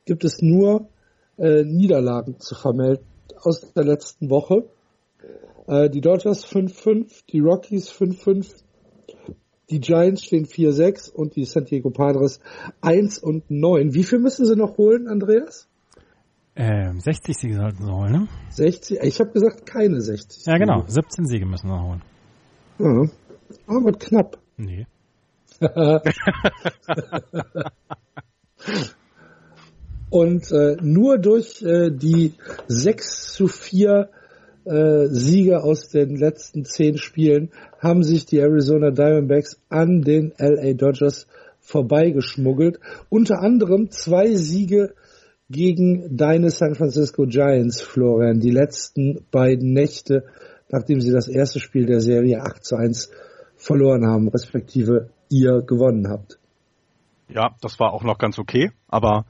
gibt 0.05 0.23
es 0.23 0.41
nur 0.41 0.89
äh, 1.37 1.63
Niederlagen 1.63 2.39
zu 2.39 2.55
vermelden 2.55 3.05
aus 3.41 3.73
der 3.73 3.83
letzten 3.83 4.29
Woche. 4.29 4.63
Äh, 5.67 5.89
die 5.89 6.01
Dodgers 6.01 6.45
5-5, 6.45 7.25
die 7.29 7.39
Rockies 7.39 7.91
5-5, 7.91 8.63
die 9.69 9.79
Giants 9.79 10.23
stehen 10.23 10.45
4-6 10.45 11.11
und 11.11 11.35
die 11.35 11.45
San 11.45 11.65
Diego 11.65 11.89
Padres 11.89 12.39
1 12.81 13.19
und 13.19 13.49
9. 13.49 13.93
Wie 13.93 14.03
viel 14.03 14.19
müssen 14.19 14.45
sie 14.45 14.55
noch 14.55 14.77
holen, 14.77 15.07
Andreas? 15.07 15.67
Ähm, 16.55 16.99
60 16.99 17.35
Siege 17.35 17.55
sollten 17.55 17.83
sie 17.83 17.91
holen, 17.91 18.11
ne? 18.11 18.27
60? 18.51 18.99
Ich 19.01 19.19
habe 19.19 19.31
gesagt 19.31 19.65
keine 19.65 19.99
60. 20.01 20.45
Ja, 20.45 20.57
genau. 20.57 20.83
17 20.85 21.25
Siege 21.25 21.47
müssen 21.47 21.67
sie 21.67 21.81
holen. 21.81 22.03
Ja, 22.79 23.05
aber 23.67 23.91
knapp. 23.93 24.37
Nee. 24.57 24.85
Und 30.09 30.51
äh, 30.51 30.77
nur 30.81 31.17
durch 31.17 31.63
äh, 31.63 31.89
die 31.89 32.33
6 32.67 33.33
zu 33.33 33.47
4 33.47 34.09
äh, 34.65 35.07
Siege 35.07 35.63
aus 35.63 35.89
den 35.89 36.15
letzten 36.15 36.65
10 36.65 36.97
Spielen 36.97 37.49
haben 37.79 38.03
sich 38.03 38.27
die 38.27 38.37
Arizona 38.37 38.91
Diamondbacks 38.91 39.59
an 39.69 40.01
den 40.01 40.31
LA 40.37 40.73
Dodgers 40.73 41.25
vorbeigeschmuggelt. 41.59 42.79
Unter 43.09 43.39
anderem 43.41 43.89
zwei 43.89 44.35
Siege 44.35 44.93
gegen 45.53 46.17
deine 46.17 46.49
San 46.49 46.75
Francisco 46.75 47.25
Giants, 47.25 47.81
Florian. 47.81 48.39
Die 48.39 48.51
letzten 48.51 49.25
beiden 49.31 49.71
Nächte, 49.71 50.25
nachdem 50.69 50.99
sie 50.99 51.13
das 51.13 51.29
erste 51.29 51.61
Spiel 51.61 51.85
der 51.85 52.01
Serie 52.01 52.41
8 52.41 52.65
zu 52.65 52.75
1 52.75 53.11
verloren 53.55 54.05
haben, 54.05 54.27
respektive 54.27 55.11
ihr 55.29 55.61
gewonnen 55.61 56.09
habt. 56.09 56.39
Ja, 57.29 57.55
das 57.61 57.79
war 57.79 57.93
auch 57.93 58.03
noch 58.03 58.17
ganz 58.17 58.37
okay, 58.37 58.71
aber 58.87 59.25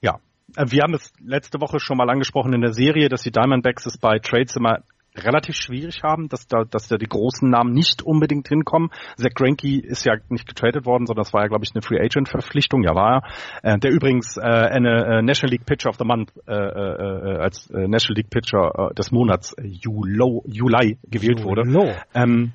ja. 0.00 0.18
Äh, 0.56 0.66
wir 0.68 0.82
haben 0.82 0.94
es 0.94 1.12
letzte 1.24 1.60
Woche 1.60 1.80
schon 1.80 1.96
mal 1.96 2.10
angesprochen 2.10 2.52
in 2.52 2.60
der 2.60 2.74
Serie, 2.74 3.08
dass 3.08 3.22
die 3.22 3.30
Diamondbacks 3.30 3.86
es 3.86 3.96
bei 3.96 4.18
Trades 4.18 4.56
immer 4.56 4.80
relativ 5.16 5.56
schwierig 5.56 6.02
haben, 6.02 6.28
dass 6.28 6.46
da, 6.46 6.64
dass 6.64 6.88
da 6.88 6.96
die 6.96 7.08
großen 7.08 7.48
Namen 7.48 7.72
nicht 7.72 8.02
unbedingt 8.02 8.48
hinkommen. 8.48 8.90
Zach 9.16 9.30
Greinke 9.34 9.80
ist 9.80 10.04
ja 10.04 10.14
nicht 10.28 10.46
getradet 10.46 10.86
worden, 10.86 11.06
sondern 11.06 11.24
das 11.24 11.32
war 11.32 11.42
ja, 11.42 11.48
glaube 11.48 11.64
ich, 11.64 11.74
eine 11.74 11.82
Free 11.82 12.00
Agent 12.00 12.28
Verpflichtung. 12.28 12.82
Ja, 12.82 12.94
war 12.94 13.22
er. 13.62 13.74
Äh, 13.74 13.78
der 13.78 13.90
übrigens 13.90 14.36
äh, 14.36 14.40
eine 14.42 15.18
äh, 15.18 15.22
National 15.22 15.52
League 15.52 15.66
Pitcher 15.66 15.90
of 15.90 15.96
the 15.98 16.04
Month 16.04 16.32
äh, 16.46 16.52
äh, 16.52 17.38
als 17.38 17.68
äh, 17.70 17.88
National 17.88 18.16
League 18.16 18.30
Pitcher 18.30 18.90
äh, 18.90 18.94
des 18.94 19.10
Monats 19.10 19.52
äh, 19.54 19.66
Julo, 19.66 20.42
Juli 20.46 20.98
gewählt 21.08 21.40
Julo. 21.40 21.50
wurde. 21.50 21.68
Ähm, 22.14 22.52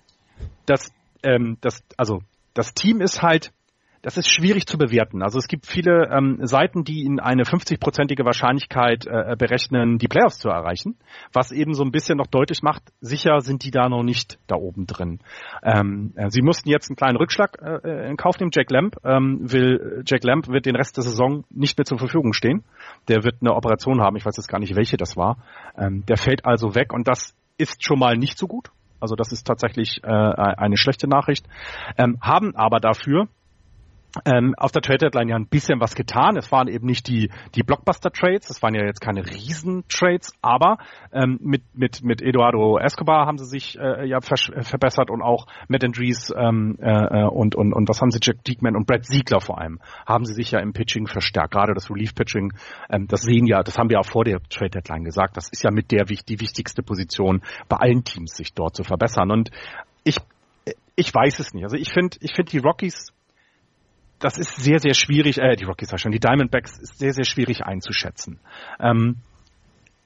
das, 0.65 0.91
ähm, 1.23 1.57
das, 1.61 1.83
also 1.97 2.21
das 2.53 2.73
Team 2.73 3.01
ist 3.01 3.21
halt 3.21 3.51
das 4.07 4.15
ist 4.15 4.29
schwierig 4.29 4.65
zu 4.65 4.77
bewerten. 4.77 5.21
Also 5.21 5.37
es 5.37 5.49
gibt 5.49 5.65
viele 5.65 6.07
ähm, 6.09 6.37
Seiten, 6.41 6.85
die 6.85 7.03
in 7.03 7.19
eine 7.19 7.43
50-prozentige 7.43 8.23
Wahrscheinlichkeit 8.23 9.05
äh, 9.05 9.35
berechnen, 9.37 9.97
die 9.97 10.07
Playoffs 10.07 10.39
zu 10.39 10.47
erreichen, 10.47 10.97
was 11.33 11.51
eben 11.51 11.73
so 11.73 11.83
ein 11.83 11.91
bisschen 11.91 12.17
noch 12.17 12.27
deutlich 12.27 12.61
macht, 12.61 12.83
sicher 13.01 13.41
sind 13.41 13.65
die 13.65 13.71
da 13.71 13.89
noch 13.89 14.03
nicht 14.03 14.39
da 14.47 14.55
oben 14.55 14.87
drin. 14.87 15.19
Ähm, 15.61 16.13
äh, 16.15 16.29
sie 16.29 16.41
mussten 16.41 16.69
jetzt 16.69 16.89
einen 16.89 16.95
kleinen 16.95 17.17
Rückschlag 17.17 17.57
äh, 17.61 18.09
in 18.09 18.15
Kauf 18.15 18.39
nehmen. 18.39 18.51
Jack 18.53 18.71
Lamb 18.71 18.95
ähm, 19.03 19.39
will, 19.41 20.03
Jack 20.05 20.23
Lamb 20.23 20.47
wird 20.47 20.65
den 20.65 20.77
Rest 20.77 20.95
der 20.95 21.03
Saison 21.03 21.43
nicht 21.49 21.77
mehr 21.77 21.83
zur 21.83 21.97
Verfügung 21.97 22.31
stehen. 22.31 22.63
Der 23.09 23.25
wird 23.25 23.41
eine 23.41 23.55
Operation 23.55 23.99
haben. 23.99 24.15
Ich 24.15 24.25
weiß 24.25 24.37
jetzt 24.37 24.47
gar 24.47 24.59
nicht, 24.59 24.77
welche 24.77 24.95
das 24.95 25.17
war. 25.17 25.35
Ähm, 25.77 26.05
der 26.05 26.15
fällt 26.15 26.45
also 26.45 26.75
weg 26.75 26.93
und 26.93 27.09
das 27.09 27.35
ist 27.57 27.83
schon 27.83 27.99
mal 27.99 28.15
nicht 28.15 28.37
so 28.37 28.47
gut. 28.47 28.69
Also 29.01 29.15
das 29.15 29.33
ist 29.33 29.45
tatsächlich 29.45 30.01
äh, 30.01 30.07
eine 30.07 30.77
schlechte 30.77 31.09
Nachricht. 31.09 31.45
Ähm, 31.97 32.17
haben 32.21 32.55
aber 32.55 32.79
dafür 32.79 33.27
ähm, 34.25 34.55
auf 34.57 34.71
der 34.71 34.81
Trade 34.81 34.97
Deadline 34.97 35.29
ja 35.29 35.35
ein 35.35 35.47
bisschen 35.47 35.79
was 35.79 35.95
getan. 35.95 36.37
Es 36.37 36.51
waren 36.51 36.67
eben 36.67 36.85
nicht 36.85 37.07
die, 37.07 37.29
die 37.55 37.63
Blockbuster-Trades, 37.63 38.49
es 38.49 38.61
waren 38.61 38.73
ja 38.73 38.85
jetzt 38.85 39.01
keine 39.01 39.25
Riesen-Trades, 39.25 40.33
aber 40.41 40.77
ähm, 41.11 41.39
mit, 41.41 41.63
mit, 41.73 42.03
mit 42.03 42.21
Eduardo 42.21 42.77
Escobar 42.77 43.25
haben 43.25 43.37
sie 43.37 43.45
sich 43.45 43.77
äh, 43.77 44.07
ja 44.07 44.19
ver 44.21 44.37
verbessert 44.37 45.09
und 45.09 45.21
auch 45.21 45.47
Matt 45.67 45.83
Andrees 45.83 46.33
ähm, 46.35 46.77
äh, 46.79 47.25
und, 47.25 47.55
und, 47.55 47.73
und 47.73 47.89
was 47.89 48.01
haben 48.01 48.11
sie, 48.11 48.19
Jack 48.21 48.43
Diekman 48.43 48.75
und 48.75 48.87
Brad 48.87 49.05
Siegler 49.05 49.41
vor 49.41 49.59
allem, 49.59 49.79
haben 50.05 50.25
sie 50.25 50.33
sich 50.33 50.51
ja 50.51 50.59
im 50.59 50.73
Pitching 50.73 51.07
verstärkt. 51.07 51.51
Gerade 51.51 51.73
das 51.73 51.89
Relief-Pitching, 51.89 52.53
ähm, 52.89 53.07
das 53.07 53.21
sehen 53.21 53.45
ja, 53.45 53.63
das 53.63 53.77
haben 53.77 53.89
wir 53.89 53.99
auch 53.99 54.05
vor 54.05 54.23
der 54.23 54.39
Trade 54.49 54.71
Deadline 54.71 55.03
gesagt, 55.03 55.37
das 55.37 55.49
ist 55.49 55.63
ja 55.63 55.71
mit 55.71 55.91
der 55.91 56.05
die 56.05 56.39
wichtigste 56.39 56.83
Position 56.83 57.41
bei 57.67 57.77
allen 57.77 58.03
Teams, 58.03 58.35
sich 58.35 58.53
dort 58.53 58.75
zu 58.75 58.83
verbessern. 58.83 59.31
Und 59.31 59.51
ich 60.03 60.17
ich 60.95 61.13
weiß 61.13 61.39
es 61.39 61.53
nicht. 61.53 61.63
Also 61.63 61.77
ich 61.77 61.91
finde, 61.91 62.17
ich 62.21 62.33
finde 62.33 62.51
die 62.51 62.57
Rockies 62.57 63.13
das 64.19 64.37
ist 64.37 64.55
sehr, 64.57 64.79
sehr 64.79 64.93
schwierig, 64.93 65.37
äh, 65.39 65.55
die 65.55 65.65
Rockies 65.65 65.91
war 65.91 65.99
schon, 65.99 66.11
die 66.11 66.19
Diamondbacks 66.19 66.77
ist 66.79 66.99
sehr, 66.99 67.13
sehr 67.13 67.25
schwierig 67.25 67.63
einzuschätzen. 67.63 68.39
Ähm, 68.79 69.17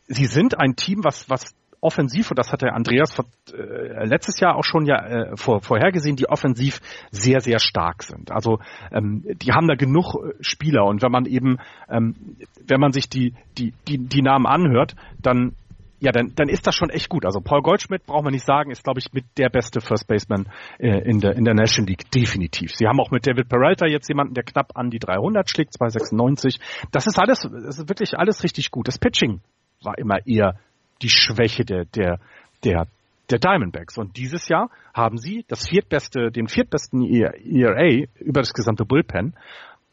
sie 0.07 0.25
sind 0.25 0.59
ein 0.59 0.75
Team, 0.75 1.03
was, 1.03 1.29
was 1.29 1.55
offensiv, 1.81 2.29
und 2.29 2.37
das 2.37 2.51
hat 2.51 2.61
der 2.61 2.75
Andreas 2.75 3.13
vor, 3.13 3.25
äh, 3.53 4.05
letztes 4.05 4.39
Jahr 4.39 4.55
auch 4.55 4.63
schon 4.63 4.85
ja 4.85 5.03
äh, 5.05 5.35
vor, 5.35 5.61
vorhergesehen, 5.61 6.15
die 6.15 6.29
offensiv 6.29 6.79
sehr, 7.09 7.41
sehr 7.41 7.59
stark 7.59 8.03
sind. 8.03 8.31
Also 8.31 8.59
ähm, 8.91 9.25
die 9.41 9.51
haben 9.51 9.67
da 9.67 9.75
genug 9.75 10.15
äh, 10.15 10.33
Spieler 10.41 10.85
und 10.85 11.01
wenn 11.01 11.11
man 11.11 11.25
eben, 11.25 11.57
ähm, 11.89 12.37
wenn 12.65 12.79
man 12.79 12.91
sich 12.91 13.09
die, 13.09 13.33
die, 13.57 13.73
die, 13.87 13.97
die 13.97 14.21
Namen 14.21 14.45
anhört, 14.45 14.95
dann 15.19 15.53
ja, 16.01 16.11
dann, 16.11 16.33
dann 16.35 16.49
ist 16.49 16.65
das 16.65 16.73
schon 16.73 16.89
echt 16.89 17.09
gut. 17.09 17.25
Also 17.25 17.41
Paul 17.41 17.61
Goldschmidt, 17.61 18.07
braucht 18.07 18.23
man 18.23 18.33
nicht 18.33 18.45
sagen, 18.45 18.71
ist, 18.71 18.83
glaube 18.83 18.99
ich, 18.99 19.13
mit 19.13 19.23
der 19.37 19.49
beste 19.49 19.81
First 19.81 20.07
Baseman 20.07 20.47
äh, 20.79 20.99
in, 21.07 21.19
der, 21.19 21.35
in 21.35 21.45
der 21.45 21.53
National 21.53 21.89
League. 21.89 22.09
Definitiv. 22.09 22.71
Sie 22.73 22.87
haben 22.87 22.99
auch 22.99 23.11
mit 23.11 23.27
David 23.27 23.47
Peralta 23.47 23.85
jetzt 23.85 24.09
jemanden, 24.09 24.33
der 24.33 24.43
knapp 24.43 24.71
an 24.75 24.89
die 24.89 24.97
300 24.97 25.47
schlägt, 25.47 25.73
296. 25.73 26.59
Das 26.91 27.05
ist 27.05 27.19
alles, 27.19 27.41
das 27.41 27.77
ist 27.77 27.87
wirklich 27.87 28.17
alles 28.17 28.43
richtig 28.43 28.71
gut. 28.71 28.87
Das 28.87 28.97
Pitching 28.97 29.41
war 29.83 29.95
immer 29.99 30.25
eher 30.25 30.55
die 31.03 31.09
Schwäche 31.09 31.65
der, 31.65 31.85
der, 31.85 32.19
der, 32.63 32.87
der 33.29 33.37
Diamondbacks. 33.37 33.99
Und 33.99 34.17
dieses 34.17 34.47
Jahr 34.47 34.71
haben 34.95 35.17
sie 35.17 35.45
das 35.49 35.67
viertbeste, 35.67 36.31
den 36.31 36.47
viertbesten 36.47 37.03
ERA 37.03 38.07
über 38.19 38.41
das 38.41 38.53
gesamte 38.53 38.85
Bullpen. 38.85 39.35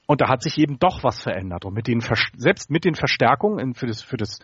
Und 0.06 0.22
da 0.22 0.30
hat 0.30 0.43
sich 0.43 0.56
eben 0.56 0.78
doch 0.78 1.05
was 1.05 1.22
verändert. 1.22 1.66
Und 1.66 1.74
mit 1.74 1.86
den, 1.86 2.01
selbst 2.01 2.70
mit 2.70 2.86
den 2.86 2.94
Verstärkungen 2.94 3.74
für 3.74 3.86
das, 3.86 4.02
für 4.02 4.16
das, 4.16 4.39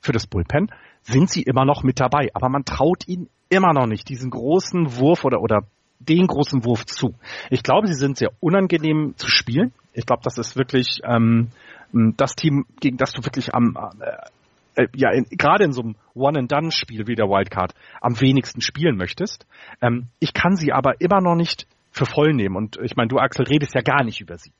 für 0.00 0.12
das 0.12 0.26
Bullpen 0.26 0.70
sind 1.02 1.30
sie 1.30 1.42
immer 1.42 1.64
noch 1.64 1.82
mit 1.82 2.00
dabei. 2.00 2.28
Aber 2.34 2.48
man 2.48 2.64
traut 2.64 3.06
ihnen 3.06 3.28
immer 3.48 3.72
noch 3.72 3.86
nicht 3.86 4.08
diesen 4.08 4.30
großen 4.30 4.96
Wurf 4.98 5.24
oder, 5.24 5.40
oder 5.40 5.60
den 5.98 6.26
großen 6.26 6.64
Wurf 6.64 6.84
zu. 6.86 7.14
Ich 7.50 7.62
glaube, 7.62 7.86
sie 7.86 7.94
sind 7.94 8.16
sehr 8.18 8.30
unangenehm 8.40 9.14
zu 9.16 9.28
spielen. 9.28 9.72
Ich 9.92 10.06
glaube, 10.06 10.22
das 10.24 10.38
ist 10.38 10.56
wirklich 10.56 11.00
ähm, 11.04 11.50
das 11.92 12.34
Team, 12.34 12.66
gegen 12.80 12.96
das 12.96 13.12
du 13.12 13.24
wirklich 13.24 13.54
am 13.54 13.76
äh, 14.00 14.82
äh, 14.82 14.88
ja, 14.94 15.10
gerade 15.30 15.64
in 15.64 15.72
so 15.72 15.82
einem 15.82 15.96
One-and-Done-Spiel 16.14 17.06
wie 17.06 17.14
der 17.14 17.26
Wildcard 17.26 17.74
am 18.00 18.20
wenigsten 18.20 18.60
spielen 18.60 18.96
möchtest. 18.96 19.46
Ähm, 19.80 20.08
ich 20.20 20.34
kann 20.34 20.56
sie 20.56 20.72
aber 20.72 21.00
immer 21.00 21.20
noch 21.20 21.34
nicht 21.34 21.66
für 21.90 22.04
voll 22.04 22.34
nehmen. 22.34 22.56
Und 22.56 22.78
ich 22.82 22.94
meine, 22.94 23.08
du 23.08 23.16
Axel 23.16 23.46
redest 23.46 23.74
ja 23.74 23.80
gar 23.80 24.04
nicht 24.04 24.20
über 24.20 24.36
sie. 24.36 24.52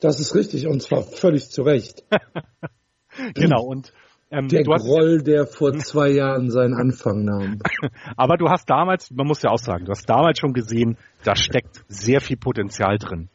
Das 0.00 0.20
ist 0.20 0.34
richtig 0.34 0.66
und 0.66 0.82
zwar 0.82 1.02
völlig 1.02 1.50
zu 1.50 1.62
Recht. 1.62 2.02
genau 3.34 3.62
und 3.62 3.92
ähm, 4.30 4.48
der 4.48 4.64
Groll, 4.64 5.22
der 5.22 5.46
vor 5.46 5.72
zwei 5.78 6.10
Jahren 6.10 6.50
seinen 6.50 6.74
Anfang 6.74 7.24
nahm. 7.24 7.58
Aber 8.16 8.36
du 8.36 8.48
hast 8.48 8.68
damals, 8.68 9.10
man 9.10 9.26
muss 9.26 9.42
ja 9.42 9.50
auch 9.50 9.58
sagen, 9.58 9.84
du 9.84 9.90
hast 9.90 10.08
damals 10.08 10.38
schon 10.38 10.52
gesehen, 10.52 10.96
da 11.24 11.36
steckt 11.36 11.84
sehr 11.88 12.20
viel 12.20 12.36
Potenzial 12.36 12.98
drin. 12.98 13.28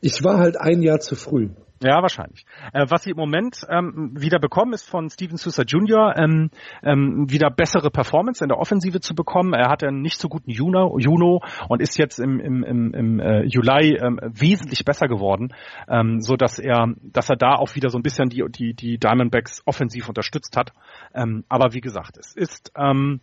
Ich 0.00 0.22
war 0.22 0.38
halt 0.38 0.60
ein 0.60 0.82
Jahr 0.82 1.00
zu 1.00 1.16
früh. 1.16 1.50
Ja, 1.82 2.02
wahrscheinlich. 2.02 2.44
Äh, 2.72 2.86
was 2.88 3.04
sie 3.04 3.10
im 3.10 3.16
Moment 3.16 3.64
ähm, 3.68 4.12
wieder 4.18 4.40
bekommen, 4.40 4.72
ist 4.72 4.88
von 4.88 5.08
Steven 5.10 5.36
Sousa 5.36 5.62
Jr. 5.62 6.14
Ähm, 6.16 6.50
ähm, 6.82 7.30
wieder 7.30 7.50
bessere 7.50 7.90
Performance 7.90 8.42
in 8.44 8.48
der 8.48 8.58
Offensive 8.58 9.00
zu 9.00 9.14
bekommen. 9.14 9.52
Er 9.52 9.70
hatte 9.70 9.86
einen 9.86 10.02
nicht 10.02 10.20
so 10.20 10.28
guten 10.28 10.50
Juno, 10.50 10.98
Juno 10.98 11.42
und 11.68 11.80
ist 11.80 11.96
jetzt 11.96 12.18
im, 12.18 12.40
im, 12.40 12.64
im, 12.64 12.94
im 12.94 13.20
äh, 13.20 13.42
Juli 13.44 13.96
ähm, 13.96 14.18
wesentlich 14.22 14.84
besser 14.84 15.06
geworden, 15.06 15.54
ähm, 15.88 16.20
so 16.20 16.36
dass 16.36 16.58
er, 16.58 16.94
dass 17.02 17.30
er 17.30 17.36
da 17.36 17.54
auch 17.54 17.76
wieder 17.76 17.90
so 17.90 17.98
ein 17.98 18.02
bisschen 18.02 18.28
die 18.28 18.44
die 18.48 18.74
die 18.74 18.98
Diamondbacks 18.98 19.62
offensiv 19.64 20.08
unterstützt 20.08 20.56
hat. 20.56 20.72
Ähm, 21.14 21.44
aber 21.48 21.74
wie 21.74 21.80
gesagt, 21.80 22.16
es 22.16 22.34
ist 22.34 22.72
ähm, 22.76 23.20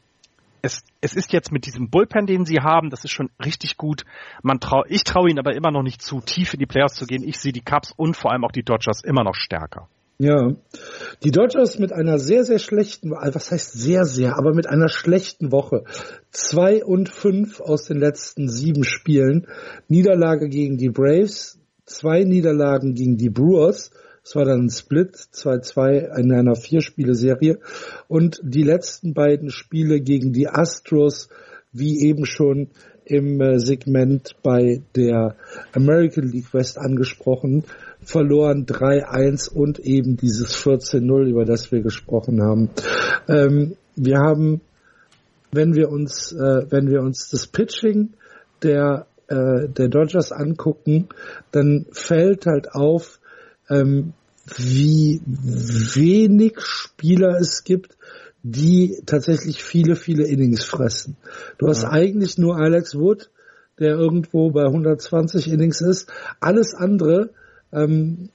es, 0.65 0.83
es 0.99 1.13
ist 1.13 1.31
jetzt 1.31 1.51
mit 1.51 1.65
diesem 1.65 1.89
Bullpen, 1.89 2.25
den 2.25 2.45
sie 2.45 2.59
haben, 2.59 2.89
das 2.89 3.03
ist 3.03 3.11
schon 3.11 3.29
richtig 3.43 3.77
gut. 3.77 4.03
Man 4.41 4.59
trau, 4.59 4.83
ich 4.87 5.03
traue 5.03 5.29
ihnen 5.29 5.39
aber 5.39 5.53
immer 5.53 5.71
noch 5.71 5.83
nicht 5.83 6.01
zu, 6.01 6.19
tief 6.19 6.53
in 6.53 6.59
die 6.59 6.65
Playoffs 6.65 6.95
zu 6.95 7.05
gehen. 7.05 7.23
Ich 7.23 7.39
sehe 7.39 7.53
die 7.53 7.63
Cubs 7.63 7.93
und 7.95 8.17
vor 8.17 8.31
allem 8.31 8.43
auch 8.43 8.51
die 8.51 8.63
Dodgers 8.63 9.03
immer 9.03 9.23
noch 9.23 9.35
stärker. 9.35 9.87
Ja, 10.17 10.55
die 11.23 11.31
Dodgers 11.31 11.77
mit 11.77 11.91
einer 11.91 12.19
sehr, 12.19 12.45
sehr 12.45 12.59
schlechten, 12.59 13.11
was 13.11 13.51
heißt 13.51 13.73
sehr, 13.73 14.05
sehr, 14.05 14.37
aber 14.37 14.53
mit 14.53 14.65
einer 14.65 14.87
schlechten 14.87 15.51
Woche. 15.51 15.83
Zwei 16.31 16.85
und 16.85 17.09
fünf 17.09 17.59
aus 17.59 17.85
den 17.85 17.99
letzten 17.99 18.49
sieben 18.49 18.85
Spielen. 18.85 19.47
Niederlage 19.89 20.47
gegen 20.47 20.77
die 20.77 20.89
Braves, 20.89 21.59
zwei 21.85 22.23
Niederlagen 22.23 22.93
gegen 22.93 23.17
die 23.17 23.29
Brewers 23.29 23.91
es 24.26 24.35
war 24.35 24.43
dann 24.43 24.65
ein 24.65 24.69
Split 24.72 25.15
2-2 25.15 26.18
in 26.19 26.31
einer 26.31 26.56
Vier-Spiele-Serie. 26.56 27.60
Und 28.07 28.41
die 28.43 28.64
letzten 28.64 29.14
beiden 29.14 29.52
Spiele 29.52 30.02
gegen 30.02 30.34
die 30.34 30.47
Astros, 30.47 31.30
wie 31.72 32.03
eben 32.07 32.26
schon 32.26 32.69
im 33.06 33.39
äh, 33.39 33.60
Segment 33.60 34.35
bei 34.41 34.81
der 34.95 35.35
American 35.73 36.27
League 36.27 36.56
West 36.56 36.80
angesprochen, 36.80 37.65
verloren 38.02 38.65
3-1 38.65 39.53
und 39.53 39.77
eben 39.77 40.18
dieses 40.18 40.57
14-0, 40.57 41.30
über 41.30 41.45
das 41.45 41.72
wir 41.72 41.81
gesprochen 41.81 42.41
haben. 42.41 42.72
Ähm, 43.27 43.76
wir 43.95 44.18
haben, 44.18 44.61
wenn 45.52 45.76
wir 45.76 45.89
uns, 45.89 46.31
äh, 46.31 46.65
wenn 46.72 46.89
wir 46.89 47.02
uns 47.02 47.30
das 47.30 47.45
Pitching 47.45 48.14
der, 48.64 49.06
äh, 49.27 49.69
der 49.69 49.88
Dodgers 49.88 50.31
angucken, 50.31 51.10
dann 51.52 51.85
fällt 51.91 52.47
halt 52.47 52.72
auf, 52.72 53.19
ähm, 53.69 54.13
wie 54.57 55.21
wenig 55.25 56.59
Spieler 56.59 57.39
es 57.39 57.63
gibt, 57.63 57.97
die 58.43 59.01
tatsächlich 59.05 59.63
viele, 59.63 59.95
viele 59.95 60.27
Innings 60.27 60.63
fressen. 60.63 61.17
Du 61.57 61.67
hast 61.67 61.83
ja. 61.83 61.89
eigentlich 61.89 62.37
nur 62.37 62.57
Alex 62.57 62.95
Wood, 62.95 63.31
der 63.79 63.95
irgendwo 63.95 64.51
bei 64.51 64.65
120 64.65 65.51
Innings 65.51 65.81
ist. 65.81 66.11
Alles 66.39 66.75
andere, 66.75 67.31
ähm, 67.71 68.29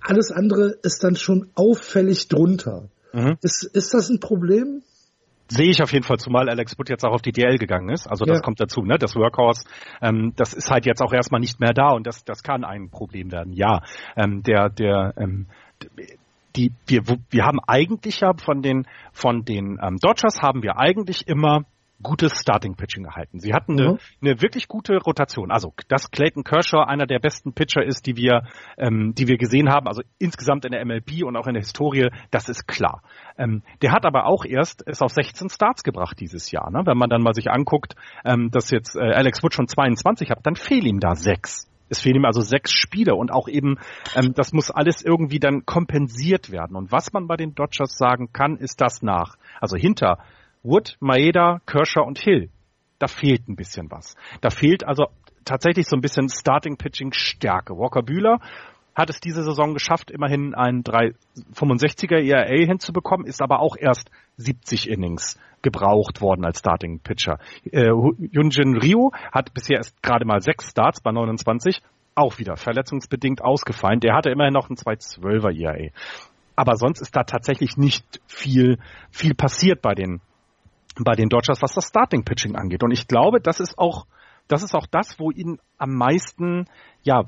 alles 0.00 0.30
andere 0.30 0.78
ist 0.82 1.04
dann 1.04 1.16
schon 1.16 1.50
auffällig 1.54 2.28
drunter. 2.28 2.88
Mhm. 3.12 3.36
Ist, 3.42 3.64
ist 3.64 3.92
das 3.92 4.08
ein 4.08 4.20
Problem? 4.20 4.82
Sehe 5.48 5.70
ich 5.70 5.82
auf 5.82 5.92
jeden 5.92 6.04
Fall, 6.04 6.18
zumal 6.18 6.48
Alex 6.48 6.78
Wood 6.78 6.88
jetzt 6.88 7.04
auch 7.04 7.12
auf 7.12 7.22
die 7.22 7.32
DL 7.32 7.58
gegangen 7.58 7.90
ist. 7.90 8.06
Also 8.06 8.24
das 8.24 8.38
ja. 8.38 8.42
kommt 8.42 8.60
dazu, 8.60 8.82
ne? 8.82 8.96
Das 8.98 9.14
Workhorse, 9.14 9.66
ähm, 10.00 10.32
das 10.36 10.54
ist 10.54 10.70
halt 10.70 10.86
jetzt 10.86 11.02
auch 11.02 11.12
erstmal 11.12 11.40
nicht 11.40 11.60
mehr 11.60 11.72
da 11.74 11.90
und 11.90 12.06
das, 12.06 12.24
das 12.24 12.42
kann 12.42 12.64
ein 12.64 12.88
Problem 12.90 13.30
werden. 13.30 13.52
Ja, 13.52 13.82
ähm, 14.16 14.42
der, 14.42 14.70
der, 14.70 15.12
ähm, 15.18 15.46
die, 16.56 16.72
wir, 16.86 17.02
wir 17.30 17.44
haben 17.44 17.58
eigentlich 17.66 18.20
ja 18.20 18.32
von 18.34 18.62
den, 18.62 18.86
von 19.12 19.44
den 19.44 19.78
ähm, 19.82 19.98
Dodgers 20.00 20.40
haben 20.40 20.62
wir 20.62 20.78
eigentlich 20.78 21.26
immer 21.26 21.64
gutes 22.04 22.40
Starting-Pitching 22.40 23.04
erhalten. 23.04 23.40
Sie 23.40 23.52
hatten 23.52 23.72
eine, 23.72 23.94
mhm. 23.94 23.98
eine 24.22 24.40
wirklich 24.40 24.68
gute 24.68 24.96
Rotation. 24.98 25.50
Also, 25.50 25.74
dass 25.88 26.12
Clayton 26.12 26.44
Kershaw 26.44 26.84
einer 26.84 27.06
der 27.06 27.18
besten 27.18 27.52
Pitcher 27.52 27.82
ist, 27.82 28.06
die 28.06 28.16
wir, 28.16 28.44
ähm, 28.78 29.14
die 29.16 29.26
wir 29.26 29.36
gesehen 29.36 29.68
haben, 29.70 29.88
also 29.88 30.02
insgesamt 30.18 30.64
in 30.64 30.70
der 30.70 30.84
MLB 30.84 31.24
und 31.24 31.36
auch 31.36 31.48
in 31.48 31.54
der 31.54 31.62
Historie, 31.62 32.10
das 32.30 32.48
ist 32.48 32.68
klar. 32.68 33.02
Ähm, 33.36 33.62
der 33.82 33.90
hat 33.90 34.06
aber 34.06 34.26
auch 34.26 34.44
erst 34.44 34.84
es 34.86 35.02
auf 35.02 35.10
16 35.10 35.48
Starts 35.48 35.82
gebracht 35.82 36.20
dieses 36.20 36.52
Jahr. 36.52 36.70
Ne? 36.70 36.82
Wenn 36.84 36.96
man 36.96 37.10
dann 37.10 37.22
mal 37.22 37.34
sich 37.34 37.50
anguckt, 37.50 37.96
ähm, 38.24 38.50
dass 38.52 38.70
jetzt 38.70 38.94
äh, 38.94 39.00
Alex 39.00 39.42
Wood 39.42 39.54
schon 39.54 39.66
22 39.66 40.30
hat, 40.30 40.38
dann 40.44 40.54
fehlen 40.54 40.86
ihm 40.86 41.00
da 41.00 41.16
sechs. 41.16 41.68
Es 41.88 42.00
fehlen 42.00 42.16
ihm 42.16 42.24
also 42.24 42.40
sechs 42.40 42.72
Spiele 42.72 43.14
und 43.14 43.30
auch 43.30 43.48
eben, 43.48 43.78
ähm, 44.16 44.32
das 44.34 44.52
muss 44.52 44.70
alles 44.70 45.02
irgendwie 45.02 45.38
dann 45.38 45.66
kompensiert 45.66 46.50
werden. 46.50 46.76
Und 46.76 46.92
was 46.92 47.12
man 47.12 47.26
bei 47.26 47.36
den 47.36 47.54
Dodgers 47.54 47.96
sagen 47.96 48.32
kann, 48.32 48.56
ist 48.56 48.80
das 48.80 49.02
nach. 49.02 49.36
Also 49.60 49.76
hinter 49.76 50.18
Wood, 50.64 50.96
Maeda, 50.98 51.60
Kershaw 51.66 52.04
und 52.04 52.18
Hill. 52.18 52.50
Da 52.98 53.06
fehlt 53.06 53.48
ein 53.48 53.54
bisschen 53.54 53.90
was. 53.90 54.16
Da 54.40 54.50
fehlt 54.50 54.84
also 54.84 55.06
tatsächlich 55.44 55.86
so 55.86 55.96
ein 55.96 56.00
bisschen 56.00 56.28
Starting 56.28 56.76
Pitching 56.76 57.12
Stärke. 57.12 57.76
Walker 57.76 58.02
Bühler 58.02 58.40
hat 58.94 59.10
es 59.10 59.20
diese 59.20 59.42
Saison 59.42 59.74
geschafft, 59.74 60.10
immerhin 60.10 60.54
ein 60.54 60.82
365er 60.82 62.16
ERA 62.16 62.66
hinzubekommen, 62.66 63.26
ist 63.26 63.42
aber 63.42 63.60
auch 63.60 63.76
erst 63.76 64.10
70 64.36 64.88
Innings 64.88 65.38
gebraucht 65.62 66.20
worden 66.20 66.44
als 66.44 66.60
Starting 66.60 67.00
Pitcher. 67.00 67.38
Äh, 67.70 67.88
Ryu 67.88 69.10
hat 69.32 69.52
bisher 69.52 69.78
erst 69.78 70.00
gerade 70.02 70.24
mal 70.24 70.40
sechs 70.40 70.70
Starts 70.70 71.00
bei 71.00 71.10
29, 71.10 71.82
auch 72.14 72.38
wieder 72.38 72.56
verletzungsbedingt 72.56 73.42
ausgefallen. 73.42 74.00
Der 74.00 74.14
hatte 74.14 74.30
immerhin 74.30 74.54
noch 74.54 74.70
ein 74.70 74.76
212er 74.76 75.52
ERA. 75.52 75.90
Aber 76.56 76.76
sonst 76.76 77.00
ist 77.00 77.16
da 77.16 77.24
tatsächlich 77.24 77.76
nicht 77.76 78.20
viel, 78.28 78.78
viel 79.10 79.34
passiert 79.34 79.82
bei 79.82 79.94
den, 79.94 80.20
bei 81.00 81.14
den 81.14 81.28
Dodgers, 81.28 81.62
was 81.62 81.74
das 81.74 81.88
Starting 81.88 82.24
Pitching 82.24 82.56
angeht. 82.56 82.82
Und 82.82 82.92
ich 82.92 83.08
glaube, 83.08 83.40
das 83.40 83.60
ist 83.60 83.78
auch, 83.78 84.06
das 84.48 84.62
ist 84.62 84.74
auch 84.74 84.86
das, 84.86 85.18
wo 85.18 85.30
ihnen 85.30 85.58
am 85.78 85.94
meisten, 85.94 86.66
ja, 87.02 87.24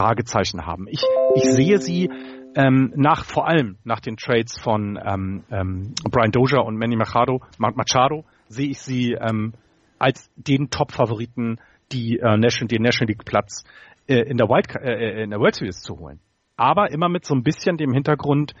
Fragezeichen 0.00 0.64
haben. 0.64 0.86
Ich, 0.88 1.02
ich 1.34 1.42
sehe 1.42 1.78
sie 1.78 2.08
ähm, 2.54 2.92
nach 2.94 3.24
vor 3.24 3.48
allem 3.48 3.78
nach 3.84 4.00
den 4.00 4.16
Trades 4.16 4.58
von 4.60 4.98
ähm, 5.04 5.44
ähm, 5.50 5.94
Brian 6.08 6.30
Dozier 6.30 6.64
und 6.64 6.76
Manny 6.76 6.96
Machado, 6.96 7.40
Machado 7.58 8.24
sehe 8.46 8.68
ich 8.70 8.80
sie 8.80 9.12
ähm, 9.12 9.54
als 9.98 10.30
den 10.36 10.70
Top-Favoriten, 10.70 11.58
die 11.90 12.18
äh, 12.18 12.36
National, 12.36 12.68
den 12.68 12.82
National 12.82 13.08
League 13.08 13.24
Platz 13.24 13.64
äh, 14.06 14.20
in 14.20 14.36
der 14.36 14.48
Wild, 14.48 14.74
äh, 14.76 15.22
in 15.22 15.30
der 15.30 15.40
World 15.40 15.56
Series 15.56 15.80
zu 15.80 15.98
holen. 15.98 16.20
Aber 16.56 16.90
immer 16.90 17.08
mit 17.08 17.24
so 17.24 17.34
ein 17.34 17.42
bisschen 17.42 17.76
dem 17.76 17.92
Hintergrund, 17.92 18.54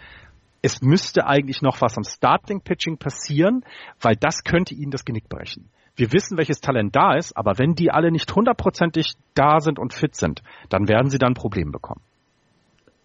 es 0.62 0.82
müsste 0.82 1.26
eigentlich 1.26 1.62
noch 1.62 1.80
was 1.80 1.96
am 1.96 2.04
Starting 2.04 2.60
Pitching 2.60 2.98
passieren, 2.98 3.64
weil 4.00 4.16
das 4.16 4.42
könnte 4.44 4.74
ihnen 4.74 4.90
das 4.90 5.04
Genick 5.04 5.28
brechen 5.28 5.70
wir 5.98 6.12
wissen, 6.12 6.38
welches 6.38 6.60
Talent 6.60 6.94
da 6.94 7.16
ist, 7.16 7.36
aber 7.36 7.58
wenn 7.58 7.74
die 7.74 7.90
alle 7.90 8.10
nicht 8.10 8.34
hundertprozentig 8.34 9.14
da 9.34 9.60
sind 9.60 9.78
und 9.78 9.92
fit 9.92 10.14
sind, 10.14 10.42
dann 10.68 10.88
werden 10.88 11.10
sie 11.10 11.18
dann 11.18 11.34
Probleme 11.34 11.72
bekommen. 11.72 12.00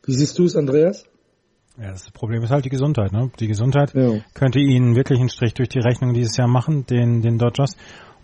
Wie 0.06 0.14
siehst 0.14 0.38
du 0.38 0.46
es, 0.46 0.56
Andreas? 0.56 1.06
Ja, 1.78 1.90
das 1.90 2.12
Problem 2.12 2.44
ist 2.44 2.52
halt 2.52 2.66
die 2.66 2.70
Gesundheit. 2.70 3.12
Ne? 3.12 3.32
Die 3.40 3.48
Gesundheit 3.48 3.94
ja. 3.96 4.20
könnte 4.36 4.60
ihnen 4.60 4.96
wirklich 4.96 5.20
einen 5.20 5.30
Strich 5.30 5.56
durch 5.56 5.70
die 5.70 5.80
Rechnung 5.80 6.14
dieses 6.14 6.38
Jahr 6.38 6.48
machen, 6.48 6.86
den, 6.86 7.22
den 7.22 7.40
Dodgers. 7.40 7.76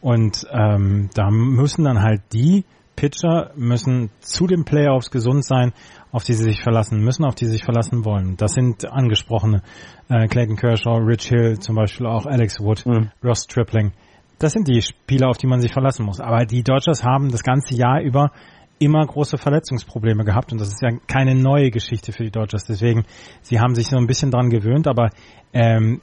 Und 0.02 0.46
ähm, 0.52 1.10
da 1.16 1.32
müssen 1.32 1.84
dann 1.84 2.02
halt 2.02 2.22
die 2.32 2.64
Pitcher 3.00 3.52
müssen 3.56 4.10
zu 4.20 4.46
den 4.46 4.66
Playoffs 4.66 5.10
gesund 5.10 5.46
sein, 5.46 5.72
auf 6.12 6.26
die 6.26 6.34
sie 6.34 6.44
sich 6.44 6.62
verlassen 6.62 7.00
müssen, 7.00 7.24
auf 7.24 7.34
die 7.34 7.46
sie 7.46 7.52
sich 7.52 7.64
verlassen 7.64 8.04
wollen. 8.04 8.36
Das 8.36 8.52
sind 8.52 8.92
angesprochene 8.92 9.62
äh, 10.10 10.28
Clayton 10.28 10.58
Kershaw, 10.58 10.98
Rich 10.98 11.30
Hill, 11.30 11.60
zum 11.60 11.78
Beispiel 11.78 12.06
auch 12.08 12.26
Alex 12.26 12.60
Wood, 12.60 12.86
mhm. 12.86 13.10
Ross 13.24 13.48
Tripling. 13.48 13.94
Das 14.38 14.52
sind 14.52 14.68
die 14.68 14.82
Spieler, 14.82 15.30
auf 15.30 15.38
die 15.38 15.48
man 15.48 15.62
sich 15.62 15.72
verlassen 15.72 16.06
muss. 16.06 16.20
Aber 16.20 16.44
die 16.46 16.62
Dodgers 16.62 17.06
haben 17.06 17.32
das 17.32 17.42
ganze 17.42 17.74
Jahr 17.74 18.02
über 18.02 18.32
immer 18.80 19.06
große 19.06 19.38
Verletzungsprobleme 19.38 20.26
gehabt 20.26 20.52
und 20.52 20.60
das 20.60 20.68
ist 20.68 20.82
ja 20.82 20.90
keine 21.08 21.36
neue 21.36 21.72
Geschichte 21.72 22.12
für 22.12 22.24
die 22.24 22.32
Dodgers. 22.32 22.66
Deswegen, 22.66 23.06
sie 23.42 23.62
haben 23.62 23.76
sich 23.76 23.88
so 23.88 23.96
ein 23.96 24.08
bisschen 24.08 24.30
dran 24.30 24.50
gewöhnt, 24.50 24.88
aber 24.88 25.10
ähm, 25.54 26.02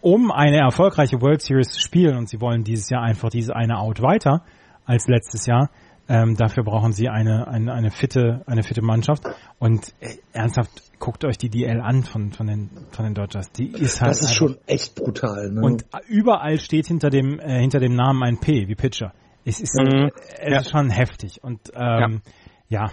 um 0.00 0.30
eine 0.30 0.58
erfolgreiche 0.58 1.20
World 1.20 1.42
Series 1.42 1.70
zu 1.70 1.80
spielen 1.80 2.16
und 2.16 2.28
sie 2.28 2.40
wollen 2.40 2.62
dieses 2.62 2.88
Jahr 2.88 3.02
einfach 3.02 3.30
diese 3.30 3.56
eine 3.56 3.80
Out 3.80 4.00
weiter 4.00 4.44
als 4.84 5.08
letztes 5.08 5.46
Jahr, 5.46 5.70
ähm, 6.08 6.36
dafür 6.36 6.64
brauchen 6.64 6.92
sie 6.92 7.08
eine, 7.08 7.48
eine, 7.48 7.72
eine 7.72 7.90
fitte, 7.90 8.42
eine 8.46 8.62
fitte 8.62 8.82
Mannschaft. 8.82 9.24
Und 9.58 9.94
äh, 10.00 10.16
ernsthaft, 10.32 10.70
guckt 10.98 11.24
euch 11.24 11.38
die 11.38 11.48
DL 11.48 11.80
an 11.80 12.02
von, 12.02 12.32
von 12.32 12.46
den, 12.46 12.70
von 12.90 13.04
den 13.04 13.14
Dodgers. 13.14 13.50
Die 13.52 13.68
ist 13.68 14.00
halt. 14.00 14.10
Das 14.10 14.20
ist 14.20 14.34
schon 14.34 14.58
echt 14.66 14.94
brutal, 14.94 15.50
ne? 15.50 15.62
Und 15.62 15.86
überall 16.08 16.58
steht 16.58 16.86
hinter 16.86 17.10
dem, 17.10 17.38
äh, 17.40 17.60
hinter 17.60 17.80
dem 17.80 17.94
Namen 17.94 18.22
ein 18.22 18.38
P, 18.38 18.68
wie 18.68 18.74
Pitcher. 18.74 19.12
Es 19.44 19.60
ist, 19.60 19.74
mhm. 19.74 20.10
es 20.40 20.50
ja. 20.50 20.60
ist 20.60 20.70
schon 20.70 20.90
heftig. 20.90 21.42
Und, 21.42 21.70
ähm, 21.74 22.22
ja. 22.68 22.86
ja, 22.86 22.90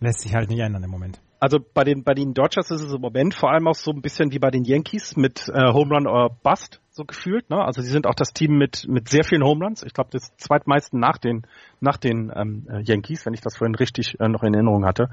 lässt 0.00 0.20
sich 0.20 0.34
halt 0.34 0.50
nicht 0.50 0.60
ändern 0.60 0.82
im 0.82 0.90
Moment. 0.90 1.20
Also 1.40 1.58
bei 1.58 1.84
den 1.84 2.04
bei 2.04 2.12
den 2.12 2.34
Dodgers 2.34 2.70
ist 2.70 2.82
es 2.82 2.92
im 2.92 3.00
Moment 3.00 3.34
vor 3.34 3.50
allem 3.50 3.66
auch 3.66 3.74
so 3.74 3.90
ein 3.92 4.02
bisschen 4.02 4.30
wie 4.30 4.38
bei 4.38 4.50
den 4.50 4.64
Yankees 4.64 5.16
mit 5.16 5.48
äh, 5.48 5.72
Home 5.72 5.94
Run 5.94 6.06
or 6.06 6.36
Bust 6.42 6.82
so 6.90 7.04
gefühlt. 7.04 7.48
Ne? 7.48 7.56
Also 7.56 7.80
sie 7.80 7.90
sind 7.90 8.06
auch 8.06 8.14
das 8.14 8.34
Team 8.34 8.58
mit 8.58 8.86
mit 8.86 9.08
sehr 9.08 9.24
vielen 9.24 9.42
Home 9.42 9.64
Runs. 9.64 9.82
Ich 9.82 9.94
glaube 9.94 10.10
das 10.12 10.36
zweitmeisten 10.36 11.00
nach 11.00 11.16
den 11.16 11.46
nach 11.80 11.96
den 11.96 12.30
ähm, 12.36 12.68
äh, 12.70 12.82
Yankees, 12.82 13.24
wenn 13.24 13.32
ich 13.32 13.40
das 13.40 13.56
vorhin 13.56 13.74
richtig 13.74 14.20
äh, 14.20 14.28
noch 14.28 14.42
in 14.42 14.52
Erinnerung 14.52 14.84
hatte. 14.84 15.08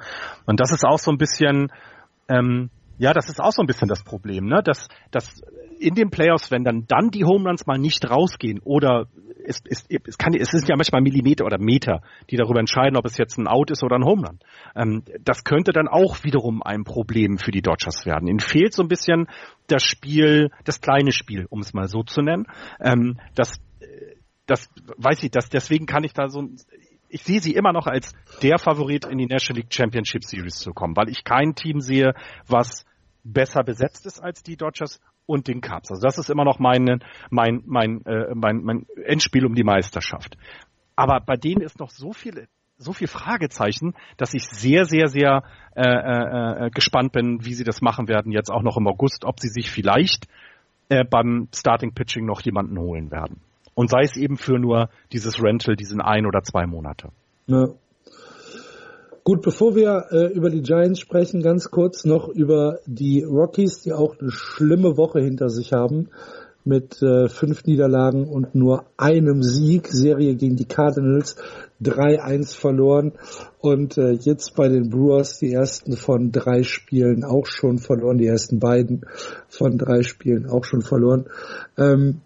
Und 0.46 0.60
das 0.60 0.72
ist 0.72 0.86
auch 0.86 1.00
so 1.00 1.12
ein 1.12 1.18
bisschen 1.18 1.72
ähm, 2.28 2.72
ja, 2.98 3.14
das 3.14 3.30
ist 3.30 3.40
auch 3.40 3.52
so 3.52 3.62
ein 3.62 3.68
bisschen 3.68 3.88
das 3.88 4.04
Problem, 4.04 4.46
ne? 4.46 4.62
Dass, 4.64 4.88
dass 5.12 5.42
in 5.80 5.96
den 5.96 6.10
Playoffs, 6.10 6.52
wenn 6.52 6.64
dann 6.64 6.86
dann 6.88 7.10
die 7.10 7.24
Home 7.24 7.54
mal 7.66 7.78
nicht 7.78 8.10
rausgehen 8.10 8.60
oder 8.64 9.08
es, 9.46 9.62
es, 9.66 9.86
es, 9.88 10.18
kann, 10.18 10.34
es 10.34 10.54
ist 10.54 10.68
ja 10.68 10.76
manchmal 10.76 11.02
Millimeter 11.02 11.46
oder 11.46 11.58
Meter, 11.58 12.02
die 12.30 12.36
darüber 12.36 12.60
entscheiden, 12.60 12.98
ob 12.98 13.06
es 13.06 13.18
jetzt 13.18 13.38
ein 13.38 13.48
Out 13.48 13.72
ist 13.72 13.84
oder 13.84 13.96
ein 13.96 14.04
Home. 14.04 14.38
Ähm, 14.76 15.04
das 15.24 15.44
könnte 15.44 15.72
dann 15.72 15.88
auch 15.88 16.24
wiederum 16.24 16.62
ein 16.62 16.84
Problem 16.84 17.38
für 17.38 17.52
die 17.52 17.62
Dodgers 17.62 18.06
werden. 18.06 18.28
Ihnen 18.28 18.40
fehlt 18.40 18.74
so 18.74 18.82
ein 18.82 18.90
bisschen 18.90 19.28
das 19.68 19.84
Spiel, 19.84 20.50
das 20.66 20.82
kleine 20.82 21.12
Spiel, 21.12 21.46
um 21.50 21.62
es 21.62 21.74
mal 21.74 21.88
so 21.88 22.04
zu 22.04 22.22
nennen. 22.22 22.46
Ähm, 22.82 23.20
das, 23.36 23.60
das 24.48 24.70
weiß 24.98 25.24
ich, 25.24 25.32
das, 25.32 25.50
deswegen 25.50 25.86
kann 25.86 26.04
ich 26.04 26.14
da 26.14 26.30
so, 26.30 26.50
ich 27.10 27.24
sehe 27.24 27.40
sie 27.40 27.54
immer 27.54 27.74
noch 27.74 27.88
als 27.88 28.14
der 28.42 28.58
Favorit 28.60 29.06
in 29.06 29.18
die 29.18 29.28
National 29.28 29.62
League 29.62 29.74
Championship 29.74 30.24
Series 30.24 30.60
zu 30.60 30.74
kommen, 30.74 30.96
weil 30.96 31.10
ich 31.10 31.24
kein 31.24 31.56
Team 31.56 31.80
sehe, 31.80 32.14
was 32.48 32.86
besser 33.24 33.64
besetzt 33.64 34.06
ist 34.06 34.20
als 34.20 34.44
die 34.44 34.58
Dodgers 34.58 35.00
und 35.26 35.48
den 35.48 35.62
Cubs. 35.62 35.92
Also 35.92 36.02
das 36.02 36.18
ist 36.18 36.30
immer 36.30 36.46
noch 36.46 36.60
mein, 36.60 37.04
mein, 37.30 37.62
mein, 37.66 38.06
äh, 38.06 38.34
mein, 38.34 38.64
mein 38.64 38.86
Endspiel 39.06 39.46
um 39.46 39.56
die 39.56 39.64
Meisterschaft. 39.64 40.38
Aber 40.96 41.20
bei 41.20 41.36
denen 41.36 41.62
ist 41.62 41.80
noch 41.80 41.92
so 41.92 42.14
viel, 42.14 42.48
so 42.78 42.94
viel 42.94 43.08
Fragezeichen, 43.08 43.94
dass 44.18 44.34
ich 44.34 44.46
sehr, 44.48 44.86
sehr, 44.86 45.08
sehr 45.08 45.44
äh, 45.76 45.84
äh, 45.84 46.66
äh, 46.66 46.70
gespannt 46.70 47.12
bin, 47.12 47.46
wie 47.46 47.54
sie 47.54 47.64
das 47.64 47.82
machen 47.82 48.08
werden 48.08 48.32
jetzt 48.32 48.50
auch 48.50 48.64
noch 48.64 48.78
im 48.78 48.88
August, 48.88 49.26
ob 49.26 49.40
sie 49.40 49.50
sich 49.50 49.70
vielleicht 49.70 50.28
äh, 50.90 51.04
beim 51.04 51.50
Starting 51.54 51.94
Pitching 51.94 52.26
noch 52.26 52.42
jemanden 52.42 52.80
holen 52.80 53.12
werden. 53.12 53.42
Und 53.78 53.92
sei 53.92 54.02
es 54.02 54.18
eben 54.18 54.38
für 54.38 54.58
nur 54.58 54.90
dieses 55.14 55.40
Rental, 55.40 55.76
diesen 55.76 56.02
ein 56.02 56.26
oder 56.26 56.42
zwei 56.42 56.66
Monate. 56.66 57.10
Ja. 57.46 57.68
Gut, 59.24 59.44
bevor 59.44 59.76
wir 59.76 60.08
äh, 60.10 60.34
über 60.34 60.50
die 60.50 60.64
Giants 60.64 61.00
sprechen, 61.00 61.44
ganz 61.44 61.70
kurz 61.70 62.04
noch 62.04 62.28
über 62.28 62.80
die 62.88 63.22
Rockies, 63.22 63.82
die 63.82 63.94
auch 63.94 64.18
eine 64.20 64.32
schlimme 64.32 64.98
Woche 64.98 65.20
hinter 65.20 65.50
sich 65.50 65.74
haben 65.74 66.10
mit 66.66 67.04
äh, 67.04 67.30
fünf 67.30 67.66
Niederlagen 67.66 68.28
und 68.28 68.56
nur 68.56 68.86
einem 68.98 69.44
Sieg. 69.44 69.90
Serie 69.90 70.34
gegen 70.34 70.56
die 70.56 70.66
Cardinals 70.66 71.36
3-1 71.84 72.58
verloren 72.58 73.12
und 73.60 74.00
äh, 74.00 74.14
jetzt 74.14 74.56
bei 74.56 74.70
den 74.70 74.90
Brewers 74.90 75.38
die 75.38 75.54
ersten 75.54 75.98
von 75.98 76.32
drei 76.32 76.64
Spielen 76.64 77.24
auch 77.24 77.46
schon 77.46 77.78
verloren, 77.78 78.18
die 78.18 78.26
ersten 78.26 78.58
beiden 78.58 79.06
von 79.48 79.78
drei 79.78 80.02
Spielen 80.02 80.50
auch 80.50 80.64
schon 80.64 80.82
verloren. 80.82 81.28
Ähm, 81.78 82.22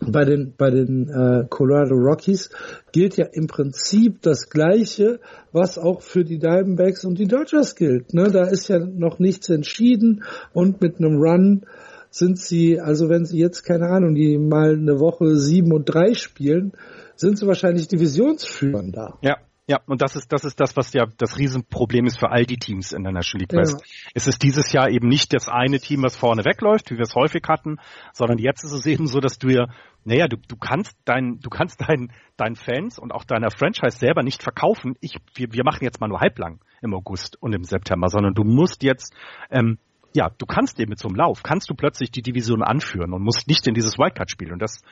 bei 0.00 0.24
den, 0.24 0.54
bei 0.56 0.70
den 0.70 1.08
äh, 1.08 1.46
Colorado 1.48 1.94
Rockies 1.94 2.50
gilt 2.92 3.16
ja 3.16 3.26
im 3.26 3.46
Prinzip 3.46 4.22
das 4.22 4.50
Gleiche, 4.50 5.20
was 5.52 5.78
auch 5.78 6.02
für 6.02 6.24
die 6.24 6.38
Diamondbacks 6.38 7.04
und 7.04 7.18
die 7.18 7.26
Dodgers 7.26 7.74
gilt. 7.76 8.14
Ne? 8.14 8.30
Da 8.30 8.44
ist 8.44 8.68
ja 8.68 8.78
noch 8.78 9.18
nichts 9.18 9.48
entschieden 9.48 10.24
und 10.52 10.80
mit 10.80 10.98
einem 10.98 11.16
Run 11.20 11.66
sind 12.10 12.38
sie, 12.38 12.78
also 12.78 13.08
wenn 13.08 13.24
sie 13.24 13.38
jetzt, 13.38 13.64
keine 13.64 13.88
Ahnung, 13.88 14.14
die 14.14 14.36
mal 14.36 14.74
eine 14.74 15.00
Woche 15.00 15.36
sieben 15.36 15.72
und 15.72 15.86
drei 15.86 16.14
spielen, 16.14 16.72
sind 17.16 17.38
sie 17.38 17.46
wahrscheinlich 17.46 17.88
Divisionsführern 17.88 18.92
da. 18.92 19.18
Ja, 19.22 19.38
ja, 19.68 19.80
und 19.86 20.02
das 20.02 20.16
ist, 20.16 20.32
das 20.32 20.44
ist 20.44 20.58
das, 20.58 20.76
was 20.76 20.92
ja 20.92 21.06
das 21.18 21.38
Riesenproblem 21.38 22.06
ist 22.06 22.18
für 22.18 22.30
all 22.30 22.44
die 22.44 22.56
Teams 22.56 22.92
in 22.92 23.04
der 23.04 23.12
National 23.12 23.42
League 23.42 23.52
West. 23.52 23.80
Ja. 23.80 24.10
Es 24.14 24.26
ist 24.26 24.42
dieses 24.42 24.72
Jahr 24.72 24.90
eben 24.90 25.08
nicht 25.08 25.32
das 25.32 25.48
eine 25.48 25.78
Team, 25.78 26.02
was 26.02 26.16
vorne 26.16 26.44
wegläuft, 26.44 26.90
wie 26.90 26.96
wir 26.96 27.02
es 27.02 27.14
häufig 27.14 27.44
hatten, 27.48 27.78
sondern 28.12 28.38
jetzt 28.38 28.64
ist 28.64 28.72
es 28.72 28.86
eben 28.86 29.06
so, 29.06 29.20
dass 29.20 29.38
du 29.38 29.48
ja, 29.50 29.68
naja, 30.04 30.26
du, 30.26 30.36
du 30.36 30.56
kannst 30.56 30.96
dein, 31.04 31.38
du 31.40 31.48
kannst 31.48 31.80
deinen, 31.80 32.12
deinen 32.36 32.56
Fans 32.56 32.98
und 32.98 33.12
auch 33.12 33.24
deiner 33.24 33.50
Franchise 33.52 33.98
selber 33.98 34.24
nicht 34.24 34.42
verkaufen. 34.42 34.96
Ich, 35.00 35.14
wir, 35.34 35.52
wir 35.52 35.62
machen 35.64 35.84
jetzt 35.84 36.00
mal 36.00 36.08
nur 36.08 36.20
halblang 36.20 36.60
im 36.80 36.92
August 36.92 37.40
und 37.40 37.52
im 37.52 37.62
September, 37.62 38.08
sondern 38.08 38.34
du 38.34 38.42
musst 38.42 38.82
jetzt 38.82 39.14
ähm, 39.50 39.78
ja, 40.14 40.28
du 40.36 40.44
kannst 40.44 40.78
eben 40.78 40.90
mit 40.90 40.98
so 40.98 41.08
einem 41.08 41.16
Lauf, 41.16 41.42
kannst 41.42 41.70
du 41.70 41.74
plötzlich 41.74 42.10
die 42.10 42.20
Division 42.20 42.62
anführen 42.62 43.14
und 43.14 43.22
musst 43.22 43.48
nicht 43.48 43.66
in 43.66 43.72
dieses 43.72 43.96
Wildcard 43.96 44.30
spielen. 44.30 44.52
Und 44.52 44.60
das, 44.60 44.82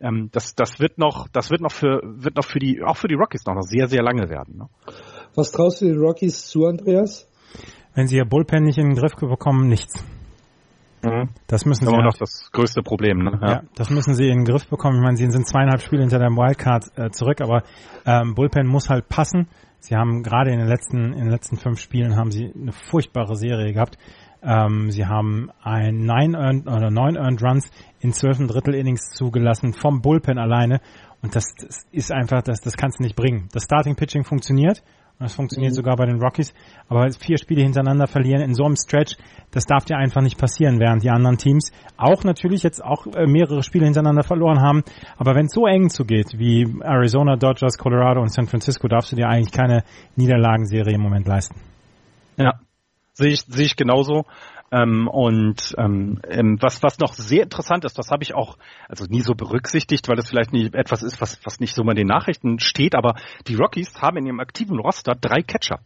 ähm, 0.00 0.28
das, 0.32 0.54
das 0.54 0.80
wird 0.80 0.98
noch, 0.98 1.28
das 1.28 1.50
wird 1.50 1.60
noch 1.60 1.72
für, 1.72 2.00
wird 2.02 2.36
noch 2.36 2.44
für 2.44 2.58
die, 2.58 2.82
auch 2.82 2.96
für 2.96 3.08
die 3.08 3.14
Rockies 3.14 3.44
noch, 3.46 3.54
noch 3.54 3.62
sehr, 3.62 3.88
sehr 3.88 4.02
lange 4.02 4.28
werden. 4.28 4.56
Ne? 4.58 4.68
Was 5.34 5.52
traust 5.52 5.80
du 5.80 5.86
den 5.86 5.98
Rockies 5.98 6.46
zu, 6.46 6.66
Andreas? 6.66 7.28
Wenn 7.94 8.06
sie 8.06 8.16
ihr 8.16 8.24
Bullpen 8.24 8.64
nicht 8.64 8.78
in 8.78 8.90
den 8.90 8.96
Griff 8.96 9.14
bekommen, 9.16 9.68
nichts. 9.68 10.04
Mhm. 11.02 11.30
Das 11.46 11.64
müssen 11.64 11.84
das 11.84 11.90
sie. 11.90 11.94
Immer 11.94 12.04
noch 12.04 12.16
das 12.18 12.50
größte 12.52 12.82
Problem, 12.82 13.18
ne? 13.18 13.38
Ja. 13.40 13.48
ja. 13.48 13.62
das 13.74 13.90
müssen 13.90 14.14
sie 14.14 14.28
in 14.28 14.40
den 14.40 14.44
Griff 14.44 14.68
bekommen. 14.68 14.96
Ich 14.96 15.02
meine, 15.02 15.16
sie 15.16 15.30
sind 15.30 15.46
zweieinhalb 15.46 15.80
Spiele 15.80 16.02
hinter 16.02 16.18
dem 16.18 16.36
Wildcard 16.36 16.86
äh, 16.96 17.10
zurück, 17.10 17.40
aber 17.40 17.62
ähm, 18.06 18.34
Bullpen 18.34 18.66
muss 18.66 18.88
halt 18.88 19.08
passen. 19.08 19.48
Sie 19.78 19.96
haben 19.96 20.22
gerade 20.22 20.52
in 20.52 20.58
den 20.58 20.68
letzten, 20.68 21.12
in 21.12 21.20
den 21.20 21.30
letzten 21.30 21.56
fünf 21.56 21.80
Spielen 21.80 22.16
haben 22.16 22.30
sie 22.30 22.52
eine 22.54 22.72
furchtbare 22.72 23.34
Serie 23.34 23.72
gehabt. 23.72 23.96
Ähm, 24.42 24.90
sie 24.90 25.06
haben 25.06 25.50
ein 25.62 26.04
neun 26.04 26.34
Earned, 26.34 26.66
oder 26.66 26.90
neun 26.90 27.16
Earned 27.16 27.42
Runs 27.42 27.70
in 28.00 28.12
zwölf 28.12 28.38
Drittel 28.38 28.74
Innings 28.74 29.10
zugelassen 29.12 29.72
vom 29.74 30.00
Bullpen 30.00 30.38
alleine. 30.38 30.80
Und 31.22 31.36
das, 31.36 31.44
das 31.60 31.86
ist 31.92 32.12
einfach, 32.12 32.42
das, 32.42 32.60
das 32.60 32.76
kannst 32.76 32.98
du 32.98 33.02
nicht 33.02 33.16
bringen. 33.16 33.48
Das 33.52 33.64
Starting 33.64 33.96
Pitching 33.96 34.24
funktioniert. 34.24 34.82
Und 35.18 35.24
das 35.24 35.34
funktioniert 35.34 35.72
mhm. 35.72 35.76
sogar 35.76 35.96
bei 35.96 36.06
den 36.06 36.18
Rockies. 36.18 36.54
Aber 36.88 37.06
vier 37.10 37.36
Spiele 37.36 37.62
hintereinander 37.62 38.06
verlieren 38.06 38.40
in 38.40 38.54
so 38.54 38.64
einem 38.64 38.76
Stretch, 38.76 39.16
das 39.50 39.66
darf 39.66 39.84
dir 39.84 39.98
einfach 39.98 40.22
nicht 40.22 40.38
passieren, 40.38 40.80
während 40.80 41.02
die 41.02 41.10
anderen 41.10 41.36
Teams 41.36 41.72
auch 41.98 42.24
natürlich 42.24 42.62
jetzt 42.62 42.82
auch 42.82 43.06
äh, 43.06 43.26
mehrere 43.26 43.62
Spiele 43.62 43.84
hintereinander 43.84 44.22
verloren 44.22 44.62
haben. 44.62 44.82
Aber 45.18 45.34
wenn 45.34 45.44
es 45.44 45.52
so 45.52 45.66
eng 45.66 45.90
zugeht 45.90 46.38
wie 46.38 46.66
Arizona, 46.80 47.36
Dodgers, 47.36 47.76
Colorado 47.76 48.22
und 48.22 48.32
San 48.32 48.46
Francisco, 48.46 48.88
darfst 48.88 49.12
du 49.12 49.16
dir 49.16 49.28
eigentlich 49.28 49.52
keine 49.52 49.84
Niederlagenserie 50.16 50.94
im 50.94 51.02
Moment 51.02 51.28
leisten. 51.28 51.60
Ja, 52.38 52.54
sehe 53.12 53.30
ich, 53.30 53.40
sehe 53.40 53.66
ich 53.66 53.76
genauso. 53.76 54.24
Ähm, 54.72 55.08
und 55.08 55.74
ähm, 55.78 56.20
ähm, 56.28 56.58
was, 56.60 56.82
was 56.82 56.98
noch 56.98 57.14
sehr 57.14 57.42
interessant 57.42 57.84
ist, 57.84 57.98
das 57.98 58.10
habe 58.10 58.22
ich 58.22 58.34
auch 58.34 58.56
also 58.88 59.04
nie 59.06 59.20
so 59.20 59.34
berücksichtigt, 59.34 60.08
weil 60.08 60.16
das 60.16 60.28
vielleicht 60.28 60.52
nicht 60.52 60.74
etwas 60.74 61.02
ist, 61.02 61.20
was, 61.20 61.44
was 61.44 61.58
nicht 61.58 61.74
so 61.74 61.82
mal 61.82 61.92
in 61.92 61.98
den 61.98 62.06
Nachrichten 62.06 62.60
steht, 62.60 62.94
aber 62.94 63.16
die 63.48 63.56
Rockies 63.56 64.00
haben 64.00 64.18
in 64.18 64.26
ihrem 64.26 64.40
aktiven 64.40 64.78
Roster 64.78 65.14
drei 65.20 65.42
Catcher. 65.42 65.80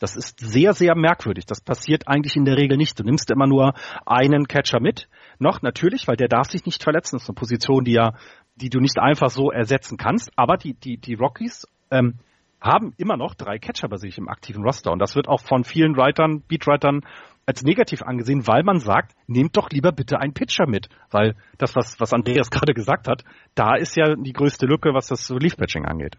Das 0.00 0.16
ist 0.16 0.40
sehr, 0.40 0.72
sehr 0.72 0.96
merkwürdig. 0.96 1.44
Das 1.44 1.60
passiert 1.60 2.08
eigentlich 2.08 2.34
in 2.34 2.46
der 2.46 2.56
Regel 2.56 2.78
nicht. 2.78 2.98
Du 2.98 3.04
nimmst 3.04 3.30
immer 3.30 3.46
nur 3.46 3.74
einen 4.06 4.48
Catcher 4.48 4.80
mit. 4.80 5.08
Noch 5.38 5.60
natürlich, 5.60 6.08
weil 6.08 6.16
der 6.16 6.28
darf 6.28 6.50
sich 6.50 6.64
nicht 6.64 6.82
verletzen. 6.82 7.16
Das 7.16 7.24
ist 7.24 7.28
eine 7.28 7.34
Position, 7.34 7.84
die 7.84 7.92
ja, 7.92 8.14
die 8.56 8.70
du 8.70 8.80
nicht 8.80 8.98
einfach 8.98 9.28
so 9.28 9.50
ersetzen 9.50 9.98
kannst. 9.98 10.30
Aber 10.36 10.56
die, 10.56 10.72
die, 10.72 10.96
die 10.96 11.14
Rockies 11.14 11.66
ähm, 11.90 12.14
haben 12.60 12.92
immer 12.96 13.16
noch 13.16 13.34
drei 13.34 13.58
Catcher 13.58 13.88
bei 13.88 13.96
sich 13.96 14.18
im 14.18 14.28
aktiven 14.28 14.62
Roster. 14.62 14.92
Und 14.92 14.98
das 14.98 15.16
wird 15.16 15.28
auch 15.28 15.40
von 15.40 15.64
vielen 15.64 15.96
Writern, 15.96 16.42
Beatwritern 16.46 17.00
als 17.46 17.62
negativ 17.62 18.02
angesehen, 18.02 18.46
weil 18.46 18.62
man 18.62 18.78
sagt, 18.78 19.12
nehmt 19.26 19.56
doch 19.56 19.70
lieber 19.70 19.92
bitte 19.92 20.18
einen 20.18 20.34
Pitcher 20.34 20.66
mit. 20.68 20.88
Weil 21.10 21.34
das, 21.58 21.74
was, 21.74 21.98
was 21.98 22.12
Andreas 22.12 22.50
gerade 22.50 22.74
gesagt 22.74 23.08
hat, 23.08 23.24
da 23.54 23.74
ist 23.74 23.96
ja 23.96 24.14
die 24.14 24.32
größte 24.32 24.66
Lücke, 24.66 24.90
was 24.92 25.08
das 25.08 25.30
Relief-Pitching 25.30 25.84
angeht. 25.84 26.16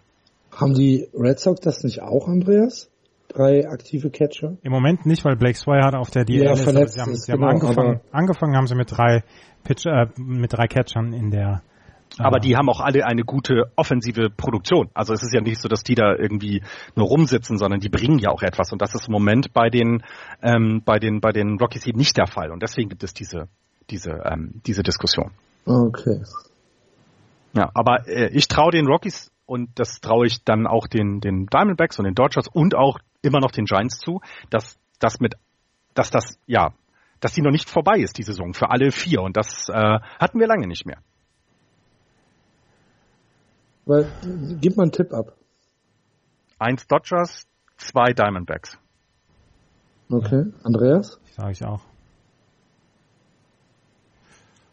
Haben 0.51 0.73
die 0.73 1.07
Red 1.13 1.39
Sox 1.39 1.61
das 1.61 1.83
nicht 1.83 2.01
auch, 2.01 2.27
Andreas? 2.27 2.89
Drei 3.29 3.65
aktive 3.69 4.09
Catcher? 4.09 4.57
Im 4.61 4.73
Moment 4.73 5.05
nicht, 5.05 5.23
weil 5.23 5.37
Blake 5.37 5.57
Swihart 5.57 5.95
auf 5.95 6.09
der 6.09 6.25
DL 6.25 6.43
ja, 6.43 6.51
ist. 6.51 6.63
Verletzt 6.63 6.95
sie 6.95 7.01
haben, 7.01 7.11
ist, 7.11 7.25
sie 7.25 7.31
haben 7.31 7.39
genau, 7.39 7.51
angefangen, 7.51 8.01
angefangen 8.11 8.57
haben 8.57 8.67
sie 8.67 8.75
mit 8.75 8.91
drei 8.91 9.23
Pitcher, 9.63 9.91
äh, 9.91 10.07
mit 10.17 10.51
drei 10.51 10.67
Catchern 10.67 11.13
in 11.13 11.31
der 11.31 11.61
aber 12.17 12.39
die 12.39 12.55
haben 12.55 12.69
auch 12.69 12.81
alle 12.81 13.05
eine 13.05 13.23
gute 13.23 13.71
offensive 13.75 14.29
Produktion. 14.29 14.89
Also 14.93 15.13
es 15.13 15.23
ist 15.23 15.33
ja 15.33 15.41
nicht 15.41 15.61
so, 15.61 15.69
dass 15.69 15.83
die 15.83 15.95
da 15.95 16.13
irgendwie 16.15 16.61
nur 16.95 17.07
rumsitzen, 17.07 17.57
sondern 17.57 17.79
die 17.79 17.89
bringen 17.89 18.19
ja 18.19 18.29
auch 18.31 18.41
etwas. 18.41 18.71
Und 18.71 18.81
das 18.81 18.93
ist 18.95 19.07
im 19.07 19.13
Moment 19.13 19.53
bei 19.53 19.69
den, 19.69 20.03
ähm, 20.41 20.81
bei 20.83 20.99
den, 20.99 21.21
bei 21.21 21.31
den 21.31 21.57
Rockies 21.57 21.85
eben 21.87 21.97
nicht 21.97 22.17
der 22.17 22.27
Fall. 22.27 22.51
Und 22.51 22.61
deswegen 22.63 22.89
gibt 22.89 23.03
es 23.03 23.13
diese, 23.13 23.47
diese, 23.89 24.11
ähm, 24.25 24.61
diese 24.65 24.83
Diskussion. 24.83 25.31
Okay. 25.65 26.21
Ja, 27.53 27.69
aber 27.73 28.07
äh, 28.07 28.29
ich 28.33 28.47
traue 28.47 28.71
den 28.71 28.87
Rockies 28.87 29.31
und 29.45 29.69
das 29.75 29.99
traue 29.99 30.27
ich 30.27 30.43
dann 30.43 30.67
auch 30.67 30.87
den, 30.87 31.19
den 31.19 31.47
Diamondbacks 31.47 31.99
und 31.99 32.05
den 32.05 32.15
Dodgers 32.15 32.47
und 32.47 32.75
auch 32.75 32.99
immer 33.21 33.39
noch 33.39 33.51
den 33.51 33.65
Giants 33.65 33.99
zu, 33.99 34.21
dass 34.49 34.77
das 34.99 35.19
mit, 35.19 35.35
dass 35.93 36.09
das, 36.09 36.37
ja, 36.45 36.73
dass 37.19 37.33
die 37.33 37.41
noch 37.41 37.51
nicht 37.51 37.69
vorbei 37.69 37.99
ist, 37.99 38.17
die 38.17 38.23
Saison, 38.23 38.53
für 38.53 38.69
alle 38.69 38.91
vier. 38.91 39.21
Und 39.21 39.37
das 39.37 39.69
äh, 39.69 39.99
hatten 40.19 40.39
wir 40.39 40.47
lange 40.47 40.67
nicht 40.67 40.85
mehr. 40.85 40.97
Weil, 43.85 44.07
gib 44.61 44.77
mal 44.77 44.83
einen 44.83 44.91
Tipp 44.91 45.13
ab. 45.13 45.35
Eins 46.59 46.87
Dodgers, 46.87 47.47
zwei 47.77 48.13
Diamondbacks. 48.13 48.77
Okay. 50.09 50.45
Andreas? 50.63 51.19
Sage 51.31 51.51
ich 51.51 51.65
auch. 51.65 51.81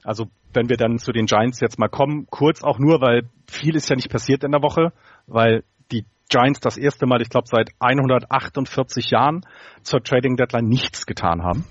Also 0.05 0.27
wenn 0.53 0.69
wir 0.69 0.77
dann 0.77 0.99
zu 0.99 1.13
den 1.13 1.27
Giants 1.27 1.61
jetzt 1.61 1.79
mal 1.79 1.89
kommen, 1.89 2.27
kurz 2.31 2.63
auch 2.63 2.79
nur, 2.79 3.01
weil 3.01 3.29
viel 3.47 3.77
ist 3.77 3.89
ja 3.89 3.97
nicht 3.97 4.11
passiert 4.11 4.45
in 4.45 4.53
der 4.53 4.63
Woche, 4.63 4.93
weil 5.27 5.65
die 5.93 6.05
Giants 6.29 6.61
das 6.61 6.77
erste 6.77 7.07
Mal, 7.07 7.23
ich 7.23 7.29
glaube 7.29 7.47
seit 7.47 7.71
148 7.79 9.11
Jahren 9.11 9.43
zur 9.83 10.03
Trading 10.03 10.37
Deadline 10.37 10.69
nichts 10.69 11.07
getan 11.07 11.43
haben. 11.43 11.65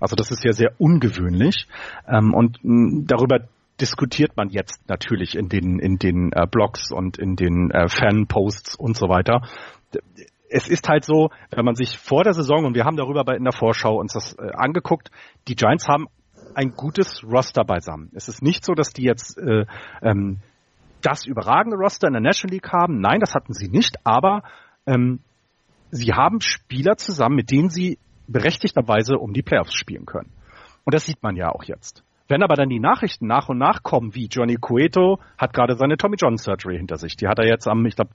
Also 0.00 0.16
das 0.16 0.30
ist 0.30 0.44
ja 0.44 0.52
sehr 0.52 0.72
ungewöhnlich. 0.78 1.66
Ähm, 2.08 2.32
und 2.34 2.58
darüber 2.62 3.40
diskutiert 3.82 4.36
man 4.36 4.48
jetzt 4.48 4.88
natürlich 4.88 5.36
in 5.36 5.48
den, 5.48 5.78
in 5.80 5.98
den 5.98 6.32
äh, 6.32 6.46
Blogs 6.50 6.92
und 6.92 7.18
in 7.18 7.36
den 7.36 7.70
äh, 7.72 7.88
Fanposts 7.88 8.76
und 8.76 8.96
so 8.96 9.08
weiter. 9.08 9.42
Es 10.48 10.68
ist 10.68 10.88
halt 10.88 11.04
so, 11.04 11.30
wenn 11.50 11.64
man 11.64 11.74
sich 11.74 11.98
vor 11.98 12.22
der 12.22 12.32
Saison, 12.32 12.64
und 12.64 12.74
wir 12.74 12.84
haben 12.84 12.96
darüber 12.96 13.24
bei 13.24 13.36
in 13.36 13.44
der 13.44 13.52
Vorschau 13.52 13.98
uns 13.98 14.12
das 14.12 14.34
äh, 14.38 14.52
angeguckt, 14.54 15.10
die 15.48 15.56
Giants 15.56 15.88
haben 15.88 16.06
ein 16.54 16.70
gutes 16.70 17.24
Roster 17.24 17.64
beisammen. 17.64 18.10
Es 18.14 18.28
ist 18.28 18.42
nicht 18.42 18.64
so, 18.64 18.74
dass 18.74 18.92
die 18.92 19.02
jetzt 19.02 19.36
äh, 19.38 19.66
ähm, 20.00 20.38
das 21.00 21.26
überragende 21.26 21.76
Roster 21.76 22.06
in 22.06 22.12
der 22.12 22.22
National 22.22 22.54
League 22.54 22.72
haben. 22.72 23.00
Nein, 23.00 23.20
das 23.20 23.34
hatten 23.34 23.52
sie 23.52 23.68
nicht, 23.68 23.96
aber 24.04 24.42
ähm, 24.86 25.20
sie 25.90 26.12
haben 26.12 26.40
Spieler 26.40 26.96
zusammen, 26.96 27.34
mit 27.34 27.50
denen 27.50 27.68
sie 27.68 27.98
berechtigterweise 28.28 29.18
um 29.18 29.32
die 29.32 29.42
Playoffs 29.42 29.74
spielen 29.74 30.06
können. 30.06 30.30
Und 30.84 30.94
das 30.94 31.06
sieht 31.06 31.22
man 31.22 31.34
ja 31.36 31.50
auch 31.50 31.64
jetzt. 31.64 32.04
Wenn 32.32 32.42
aber 32.42 32.54
dann 32.54 32.70
die 32.70 32.80
Nachrichten 32.80 33.26
nach 33.26 33.50
und 33.50 33.58
nach 33.58 33.82
kommen, 33.82 34.14
wie 34.14 34.26
Johnny 34.26 34.56
Cueto 34.56 35.18
hat 35.36 35.52
gerade 35.52 35.76
seine 35.76 35.98
Tommy 35.98 36.16
John 36.18 36.38
Surgery 36.38 36.78
hinter 36.78 36.96
sich. 36.96 37.14
Die 37.14 37.28
hat 37.28 37.38
er 37.38 37.46
jetzt 37.46 37.68
am, 37.68 37.84
ich 37.84 37.94
glaube, 37.94 38.12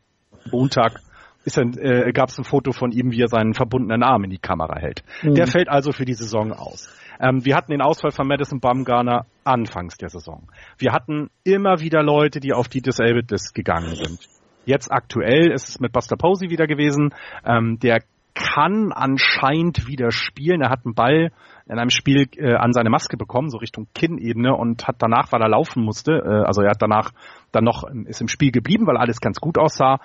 Montag 0.52 1.02
ist 1.46 1.60
ein, 1.60 1.78
äh, 1.78 2.12
gab 2.14 2.30
es 2.30 2.38
ein 2.40 2.44
Foto 2.44 2.72
von 2.72 2.92
ihm, 2.92 3.12
wie 3.12 3.22
er 3.22 3.28
seinen 3.28 3.54
verbundenen 3.54 4.02
Arm 4.02 4.24
in 4.24 4.32
die 4.32 4.40
Kamera 4.40 4.80
hält. 4.80 5.04
Mhm. 5.22 5.36
Der 5.36 5.46
fällt 5.46 5.70
also 5.70 5.92
für 5.92 6.06
die 6.06 6.16
Saison 6.16 6.52
aus. 6.52 6.90
Ähm, 7.20 7.46
wir 7.46 7.56
hatten 7.56 7.72
den 7.72 7.82
Ausfall 7.82 8.10
von 8.10 8.28
Madison 8.28 8.60
Bumgarner 8.60 9.28
anfangs 9.44 9.98
der 9.98 10.10
Saison. 10.10 10.50
Wir 10.80 10.94
hatten 10.94 11.30
immer 11.44 11.80
wieder 11.80 12.02
Leute, 12.02 12.40
die 12.40 12.54
auf 12.54 12.68
die 12.70 12.82
Disabled 12.82 13.30
List 13.30 13.54
gegangen 13.54 13.94
sind. 13.94 14.28
Jetzt 14.66 14.92
aktuell 14.92 15.52
ist 15.52 15.70
es 15.70 15.80
mit 15.80 15.92
Buster 15.92 16.18
Posey 16.18 16.50
wieder 16.50 16.66
gewesen. 16.66 17.14
Ähm, 17.46 17.78
der 17.84 18.00
kann 18.34 18.92
anscheinend 18.92 19.88
wieder 19.88 20.12
spielen. 20.12 20.62
Er 20.62 20.70
hat 20.70 20.86
einen 20.86 20.96
Ball 20.96 21.32
in 21.70 21.80
einem 21.80 21.90
Spiel 21.90 22.28
äh, 22.38 22.56
an 22.56 22.74
seine 22.74 22.90
Maske 22.90 23.18
bekommen, 23.18 23.50
so 23.50 23.58
Richtung 23.58 23.88
Kinnebene 23.94 24.56
und 24.56 24.88
hat 24.88 24.98
danach, 25.00 25.32
weil 25.32 25.42
er 25.42 25.50
laufen 25.50 25.84
musste, 25.84 26.14
äh, 26.14 26.46
also 26.46 26.62
er 26.62 26.72
hat 26.72 26.82
danach 26.82 27.12
dann 27.52 27.64
noch 27.64 27.84
ist 28.06 28.22
im 28.22 28.28
Spiel 28.28 28.52
geblieben, 28.52 28.88
weil 28.88 28.98
alles 28.98 29.20
ganz 29.20 29.40
gut 29.40 29.58
aussah. 29.58 30.00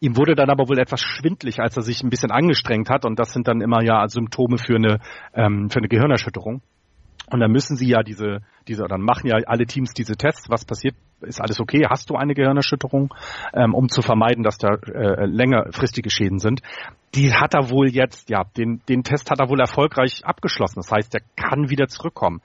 Ihm 0.00 0.16
wurde 0.16 0.34
dann 0.34 0.50
aber 0.50 0.68
wohl 0.68 0.78
etwas 0.78 1.00
schwindlig, 1.00 1.58
als 1.58 1.76
er 1.76 1.82
sich 1.82 2.02
ein 2.02 2.10
bisschen 2.10 2.30
angestrengt 2.30 2.90
hat 2.90 3.06
und 3.06 3.18
das 3.18 3.32
sind 3.32 3.48
dann 3.48 3.62
immer 3.62 3.82
ja 3.82 4.06
Symptome 4.08 4.58
für 4.58 4.76
eine 4.76 5.00
ähm, 5.34 5.70
für 5.70 5.78
eine 5.78 5.88
Gehirnerschütterung. 5.88 6.60
Und 7.30 7.40
dann 7.40 7.50
müssen 7.50 7.76
sie 7.76 7.88
ja 7.88 8.02
diese, 8.02 8.40
diese, 8.68 8.84
dann 8.84 9.00
machen 9.00 9.26
ja 9.26 9.36
alle 9.46 9.66
Teams 9.66 9.92
diese 9.94 10.16
Tests, 10.16 10.48
was 10.48 10.64
passiert, 10.64 10.94
ist 11.22 11.40
alles 11.40 11.60
okay, 11.60 11.86
hast 11.88 12.10
du 12.10 12.16
eine 12.16 12.34
Gehirnerschütterung, 12.34 13.12
ähm, 13.54 13.74
um 13.74 13.88
zu 13.88 14.02
vermeiden, 14.02 14.42
dass 14.42 14.58
da 14.58 14.74
äh, 14.74 15.26
längerfristige 15.26 16.10
Schäden 16.10 16.38
sind. 16.38 16.60
Die 17.14 17.32
hat 17.32 17.54
er 17.54 17.70
wohl 17.70 17.88
jetzt, 17.88 18.28
ja, 18.30 18.44
den, 18.56 18.82
den 18.88 19.02
Test 19.02 19.30
hat 19.30 19.40
er 19.40 19.48
wohl 19.48 19.60
erfolgreich 19.60 20.24
abgeschlossen. 20.24 20.76
Das 20.76 20.92
heißt, 20.92 21.14
er 21.14 21.22
kann 21.36 21.70
wieder 21.70 21.88
zurückkommen. 21.88 22.42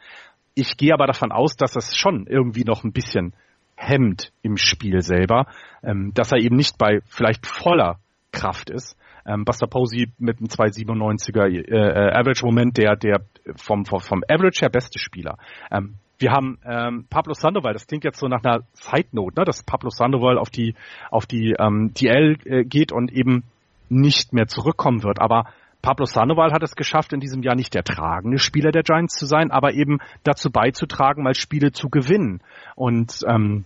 Ich 0.53 0.77
gehe 0.77 0.93
aber 0.93 1.07
davon 1.07 1.31
aus, 1.31 1.55
dass 1.55 1.75
es 1.75 1.95
schon 1.95 2.27
irgendwie 2.27 2.63
noch 2.63 2.83
ein 2.83 2.91
bisschen 2.91 3.33
hemmt 3.75 4.31
im 4.41 4.57
Spiel 4.57 5.01
selber, 5.01 5.47
ähm, 5.83 6.11
dass 6.13 6.31
er 6.31 6.39
eben 6.39 6.55
nicht 6.55 6.77
bei 6.77 6.99
vielleicht 7.07 7.45
voller 7.45 7.99
Kraft 8.31 8.69
ist. 8.69 8.97
Ähm, 9.25 9.45
Buster 9.45 9.67
Posey 9.67 10.11
mit 10.17 10.39
einem 10.39 10.47
297er 10.47 11.47
äh, 11.47 11.59
äh, 11.59 12.11
Average-Moment, 12.19 12.77
der, 12.77 12.95
der 12.95 13.21
vom, 13.55 13.85
vom, 13.85 13.99
vom 13.99 14.23
Average 14.27 14.61
her 14.61 14.69
beste 14.69 14.99
Spieler. 14.99 15.37
Ähm, 15.71 15.95
wir 16.21 16.31
haben 16.31 16.59
ähm, 16.65 17.05
Pablo 17.09 17.33
Sandoval, 17.33 17.73
das 17.73 17.87
klingt 17.87 18.03
jetzt 18.03 18.19
so 18.19 18.27
nach 18.27 18.43
einer 18.43 18.61
Side 18.73 19.09
Note, 19.11 19.39
ne, 19.39 19.45
dass 19.45 19.63
Pablo 19.63 19.89
Sandoval 19.89 20.37
auf 20.37 20.49
die 20.49 20.75
auf 21.09 21.25
die 21.25 21.55
ähm, 21.59 21.93
DL 21.93 22.37
äh, 22.45 22.63
geht 22.63 22.91
und 22.91 23.11
eben 23.11 23.43
nicht 23.89 24.31
mehr 24.33 24.47
zurückkommen 24.47 25.03
wird. 25.03 25.19
Aber 25.19 25.45
Pablo 25.81 26.05
Sandoval 26.05 26.53
hat 26.53 26.63
es 26.63 26.75
geschafft, 26.75 27.11
in 27.11 27.19
diesem 27.19 27.41
Jahr 27.41 27.55
nicht 27.55 27.73
der 27.73 27.83
tragende 27.83 28.37
Spieler 28.37 28.71
der 28.71 28.83
Giants 28.83 29.17
zu 29.17 29.25
sein, 29.25 29.51
aber 29.51 29.73
eben 29.73 29.99
dazu 30.23 30.51
beizutragen, 30.51 31.23
mal 31.23 31.33
Spiele 31.33 31.71
zu 31.71 31.89
gewinnen. 31.89 32.41
Und 32.75 33.21
ähm, 33.27 33.65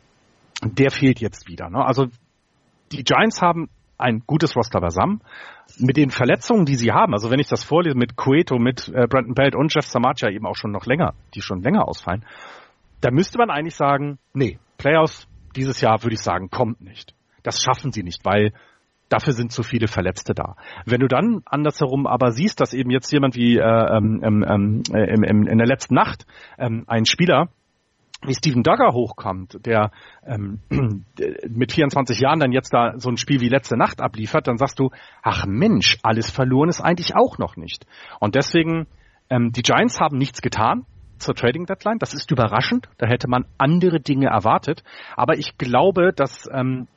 der 0.64 0.92
fehlt 0.92 1.20
jetzt 1.20 1.48
wieder. 1.48 1.70
Ne? 1.70 1.86
Also 1.86 2.08
die 2.92 3.04
Giants 3.04 3.42
haben 3.42 3.70
ein 3.98 4.24
gutes 4.26 4.56
Roster 4.56 4.80
beisammen. 4.80 5.22
Mit 5.80 5.98
den 5.98 6.10
Verletzungen, 6.10 6.66
die 6.66 6.76
sie 6.76 6.92
haben, 6.92 7.14
also 7.14 7.32
wenn 7.32 7.40
ich 7.40 7.48
das 7.48 7.64
vorlese 7.64 7.98
mit 7.98 8.16
Cueto, 8.16 8.58
mit 8.58 8.88
äh, 8.90 9.08
Brandon 9.08 9.34
Belt 9.34 9.56
und 9.56 9.74
Jeff 9.74 9.86
Samacha 9.86 10.30
eben 10.30 10.46
auch 10.46 10.56
schon 10.56 10.72
noch 10.72 10.86
länger, 10.86 11.14
die 11.34 11.42
schon 11.42 11.62
länger 11.62 11.88
ausfallen, 11.88 12.26
da 13.02 13.12
müsste 13.12 13.38
man 13.38 13.50
eigentlich 13.50 13.76
sagen, 13.76 14.20
nee, 14.34 14.60
Playoffs 14.78 15.28
dieses 15.56 15.82
Jahr 15.82 16.04
würde 16.04 16.16
ich 16.16 16.22
sagen, 16.22 16.50
kommt 16.50 16.82
nicht. 16.82 17.14
Das 17.44 17.62
schaffen 17.62 17.92
sie 17.92 18.04
nicht, 18.04 18.26
weil 18.26 18.52
dafür 19.10 19.34
sind 19.34 19.52
zu 19.52 19.64
viele 19.64 19.88
Verletzte 19.88 20.34
da. 20.34 20.56
Wenn 20.86 21.00
du 21.00 21.08
dann 21.08 21.42
andersherum 21.46 22.08
aber 22.08 22.32
siehst, 22.32 22.60
dass 22.60 22.74
eben 22.74 22.90
jetzt 22.90 23.12
jemand 23.12 23.36
wie 23.36 23.58
äh, 23.58 23.62
ähm, 23.62 24.22
ähm, 24.24 24.84
äh, 24.94 25.14
im, 25.14 25.24
im, 25.24 25.48
in 25.48 25.58
der 25.58 25.68
letzten 25.68 25.96
Nacht 25.96 26.26
ähm, 26.58 26.84
ein 26.88 27.06
Spieler 27.06 27.50
wie 28.24 28.34
Steven 28.34 28.64
Duggar 28.64 28.94
hochkommt, 28.94 29.66
der 29.66 29.92
ähm, 30.26 30.60
mit 31.48 31.72
24 31.74 32.20
Jahren 32.20 32.40
dann 32.40 32.52
jetzt 32.52 32.74
da 32.74 32.94
so 32.98 33.10
ein 33.10 33.18
Spiel 33.18 33.42
wie 33.42 33.50
letzte 33.50 33.78
Nacht 33.78 34.02
abliefert, 34.02 34.48
dann 34.48 34.58
sagst 34.58 34.80
du, 34.80 34.92
ach 35.22 35.46
Mensch, 35.46 35.98
alles 36.04 36.30
verloren 36.30 36.70
ist 36.70 36.82
eigentlich 36.82 37.16
auch 37.16 37.38
noch 37.38 37.56
nicht. 37.56 37.86
Und 38.20 38.36
deswegen, 38.36 38.88
ähm, 39.30 39.52
die 39.52 39.62
Giants 39.62 40.00
haben 40.00 40.18
nichts 40.18 40.42
getan 40.42 40.86
zur 41.18 41.36
Trading 41.36 41.66
Deadline. 41.66 42.00
Das 42.00 42.14
ist 42.14 42.32
überraschend. 42.32 42.90
Da 42.98 43.08
hätte 43.08 43.28
man 43.30 43.46
andere 43.58 44.00
Dinge 44.00 44.28
erwartet. 44.28 44.84
Aber 45.16 45.38
ich 45.38 45.58
glaube, 45.58 46.12
dass 46.14 46.50
ähm, 46.52 46.88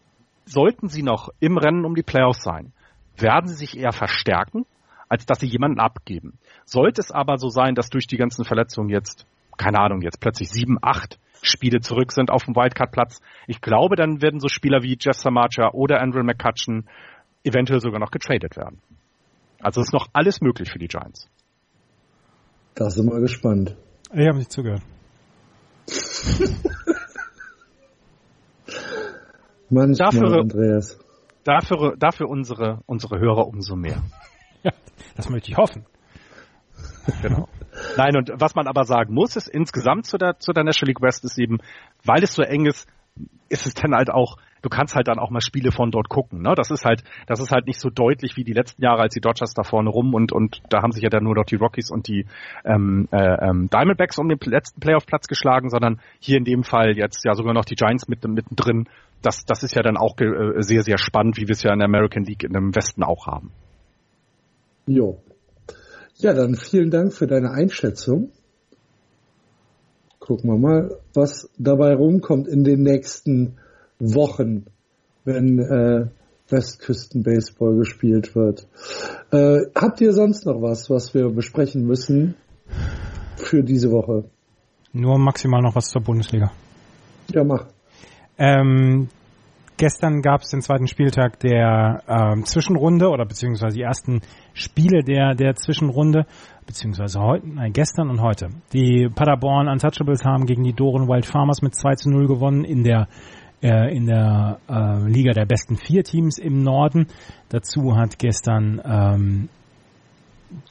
sollten 0.44 0.88
sie 0.88 1.02
noch 1.02 1.28
im 1.40 1.58
Rennen 1.58 1.84
um 1.84 1.94
die 1.94 2.02
Playoffs 2.02 2.42
sein, 2.42 2.72
werden 3.16 3.48
sie 3.48 3.54
sich 3.54 3.78
eher 3.78 3.92
verstärken, 3.92 4.64
als 5.08 5.26
dass 5.26 5.40
sie 5.40 5.46
jemanden 5.46 5.80
abgeben. 5.80 6.38
Sollte 6.64 7.00
es 7.00 7.10
aber 7.10 7.38
so 7.38 7.48
sein, 7.48 7.74
dass 7.74 7.90
durch 7.90 8.06
die 8.06 8.16
ganzen 8.16 8.44
Verletzungen 8.44 8.88
jetzt 8.88 9.26
keine 9.58 9.80
Ahnung, 9.80 10.00
jetzt 10.00 10.20
plötzlich 10.20 10.48
sieben, 10.48 10.78
acht 10.80 11.18
Spiele 11.42 11.80
zurück 11.80 12.12
sind 12.12 12.30
auf 12.30 12.44
dem 12.44 12.54
Wildcard-Platz. 12.56 13.20
Ich 13.46 13.60
glaube, 13.60 13.96
dann 13.96 14.22
werden 14.22 14.40
so 14.40 14.48
Spieler 14.48 14.82
wie 14.82 14.96
Jeff 14.98 15.16
Samacha 15.16 15.70
oder 15.72 16.00
Andrew 16.00 16.22
McCutcheon 16.22 16.88
eventuell 17.44 17.80
sogar 17.80 18.00
noch 18.00 18.10
getradet 18.10 18.56
werden. 18.56 18.80
Also 19.60 19.80
ist 19.80 19.92
noch 19.92 20.08
alles 20.12 20.40
möglich 20.40 20.70
für 20.70 20.78
die 20.78 20.88
Giants. 20.88 21.28
Da 22.74 22.90
sind 22.90 23.06
wir 23.06 23.20
gespannt. 23.20 23.76
Ich 24.12 24.26
habe 24.26 24.38
nicht 24.38 24.52
zugehört. 24.52 24.82
Manchmal, 29.70 30.10
dafür, 30.10 30.40
Andreas. 30.40 30.98
Dafür, 31.44 31.96
dafür 31.98 32.28
unsere, 32.28 32.80
unsere 32.86 33.18
Hörer 33.18 33.46
umso 33.46 33.76
mehr. 33.76 34.02
Ja, 34.64 34.72
das 35.14 35.30
möchte 35.30 35.52
ich 35.52 35.56
hoffen. 35.56 35.86
Genau. 37.22 37.48
Nein, 37.96 38.16
und 38.16 38.32
was 38.34 38.54
man 38.54 38.66
aber 38.66 38.84
sagen 38.84 39.14
muss, 39.14 39.36
ist 39.36 39.48
insgesamt 39.48 40.06
zu 40.06 40.18
der, 40.18 40.38
zu 40.38 40.52
der 40.52 40.64
National 40.64 40.90
League 40.90 41.02
West 41.02 41.24
ist 41.24 41.38
eben, 41.38 41.58
weil 42.04 42.22
es 42.22 42.34
so 42.34 42.42
eng 42.42 42.66
ist, 42.66 42.88
ist 43.48 43.66
es 43.66 43.74
dann 43.74 43.94
halt 43.94 44.10
auch, 44.10 44.36
du 44.62 44.68
kannst 44.68 44.94
halt 44.94 45.08
dann 45.08 45.18
auch 45.18 45.30
mal 45.30 45.40
Spiele 45.40 45.72
von 45.72 45.90
dort 45.90 46.08
gucken. 46.08 46.42
Ne? 46.42 46.54
Das 46.54 46.70
ist 46.70 46.84
halt, 46.84 47.02
das 47.26 47.40
ist 47.40 47.50
halt 47.50 47.66
nicht 47.66 47.80
so 47.80 47.90
deutlich 47.90 48.36
wie 48.36 48.44
die 48.44 48.52
letzten 48.52 48.82
Jahre, 48.82 49.02
als 49.02 49.14
die 49.14 49.20
Dodgers 49.20 49.54
da 49.54 49.62
vorne 49.62 49.90
rum 49.90 50.14
und 50.14 50.32
und 50.32 50.60
da 50.68 50.82
haben 50.82 50.92
sich 50.92 51.02
ja 51.02 51.08
dann 51.08 51.24
nur 51.24 51.34
noch 51.34 51.44
die 51.44 51.56
Rockies 51.56 51.90
und 51.90 52.08
die 52.08 52.26
ähm, 52.64 53.08
äh, 53.10 53.48
ähm, 53.48 53.68
Diamondbacks 53.70 54.18
um 54.18 54.28
den 54.28 54.38
letzten 54.44 54.80
Playoff-Platz 54.80 55.26
geschlagen, 55.26 55.70
sondern 55.70 56.00
hier 56.20 56.36
in 56.36 56.44
dem 56.44 56.62
Fall 56.62 56.96
jetzt 56.96 57.24
ja 57.24 57.34
sogar 57.34 57.54
noch 57.54 57.64
die 57.64 57.76
Giants 57.76 58.08
mit 58.08 58.26
mittendrin. 58.26 58.88
Das, 59.22 59.44
das 59.44 59.62
ist 59.62 59.74
ja 59.74 59.82
dann 59.82 59.96
auch 59.96 60.16
äh, 60.20 60.62
sehr, 60.62 60.82
sehr 60.82 60.98
spannend, 60.98 61.38
wie 61.38 61.48
wir 61.48 61.52
es 61.52 61.62
ja 61.62 61.72
in 61.72 61.80
der 61.80 61.86
American 61.86 62.24
League 62.24 62.44
in 62.44 62.52
dem 62.52 62.74
Westen 62.74 63.02
auch 63.02 63.26
haben. 63.26 63.50
Jo, 64.86 65.18
ja, 66.18 66.34
dann 66.34 66.54
vielen 66.54 66.90
Dank 66.90 67.12
für 67.12 67.26
deine 67.26 67.50
Einschätzung. 67.50 68.30
Gucken 70.18 70.50
wir 70.50 70.58
mal, 70.58 70.98
was 71.14 71.48
dabei 71.58 71.94
rumkommt 71.94 72.48
in 72.48 72.64
den 72.64 72.82
nächsten 72.82 73.56
Wochen, 73.98 74.66
wenn 75.24 75.58
äh, 75.58 76.06
Westküsten-Baseball 76.48 77.76
gespielt 77.76 78.34
wird. 78.34 78.66
Äh, 79.30 79.66
habt 79.74 80.00
ihr 80.00 80.12
sonst 80.12 80.46
noch 80.46 80.60
was, 80.60 80.90
was 80.90 81.14
wir 81.14 81.28
besprechen 81.30 81.86
müssen 81.86 82.34
für 83.36 83.62
diese 83.62 83.90
Woche? 83.90 84.24
Nur 84.92 85.18
maximal 85.18 85.62
noch 85.62 85.74
was 85.74 85.90
zur 85.90 86.02
Bundesliga. 86.02 86.50
Ja, 87.32 87.44
mach. 87.44 87.66
Ähm, 88.38 89.08
Gestern 89.78 90.22
gab 90.22 90.40
es 90.40 90.50
den 90.50 90.60
zweiten 90.60 90.88
Spieltag 90.88 91.38
der 91.38 92.02
ähm, 92.08 92.44
Zwischenrunde 92.44 93.08
oder 93.10 93.24
beziehungsweise 93.24 93.76
die 93.76 93.82
ersten 93.82 94.22
Spiele 94.52 95.04
der, 95.04 95.36
der 95.36 95.54
Zwischenrunde, 95.54 96.26
beziehungsweise 96.66 97.20
heute, 97.20 97.48
nein, 97.48 97.72
gestern 97.72 98.10
und 98.10 98.20
heute. 98.20 98.48
Die 98.72 99.08
Paderborn 99.08 99.68
Untouchables 99.68 100.24
haben 100.24 100.46
gegen 100.46 100.64
die 100.64 100.72
Doren 100.72 101.06
Wild 101.06 101.26
Farmers 101.26 101.62
mit 101.62 101.76
2 101.76 101.94
zu 101.94 102.10
0 102.10 102.26
gewonnen 102.26 102.64
in 102.64 102.82
der 102.82 103.06
äh, 103.62 103.94
in 103.96 104.06
der 104.06 104.58
äh, 104.68 105.08
Liga 105.08 105.32
der 105.32 105.46
besten 105.46 105.76
vier 105.76 106.02
Teams 106.02 106.38
im 106.38 106.62
Norden. 106.64 107.06
Dazu 107.48 107.96
hat 107.96 108.18
gestern 108.18 108.82
ähm, 108.84 109.48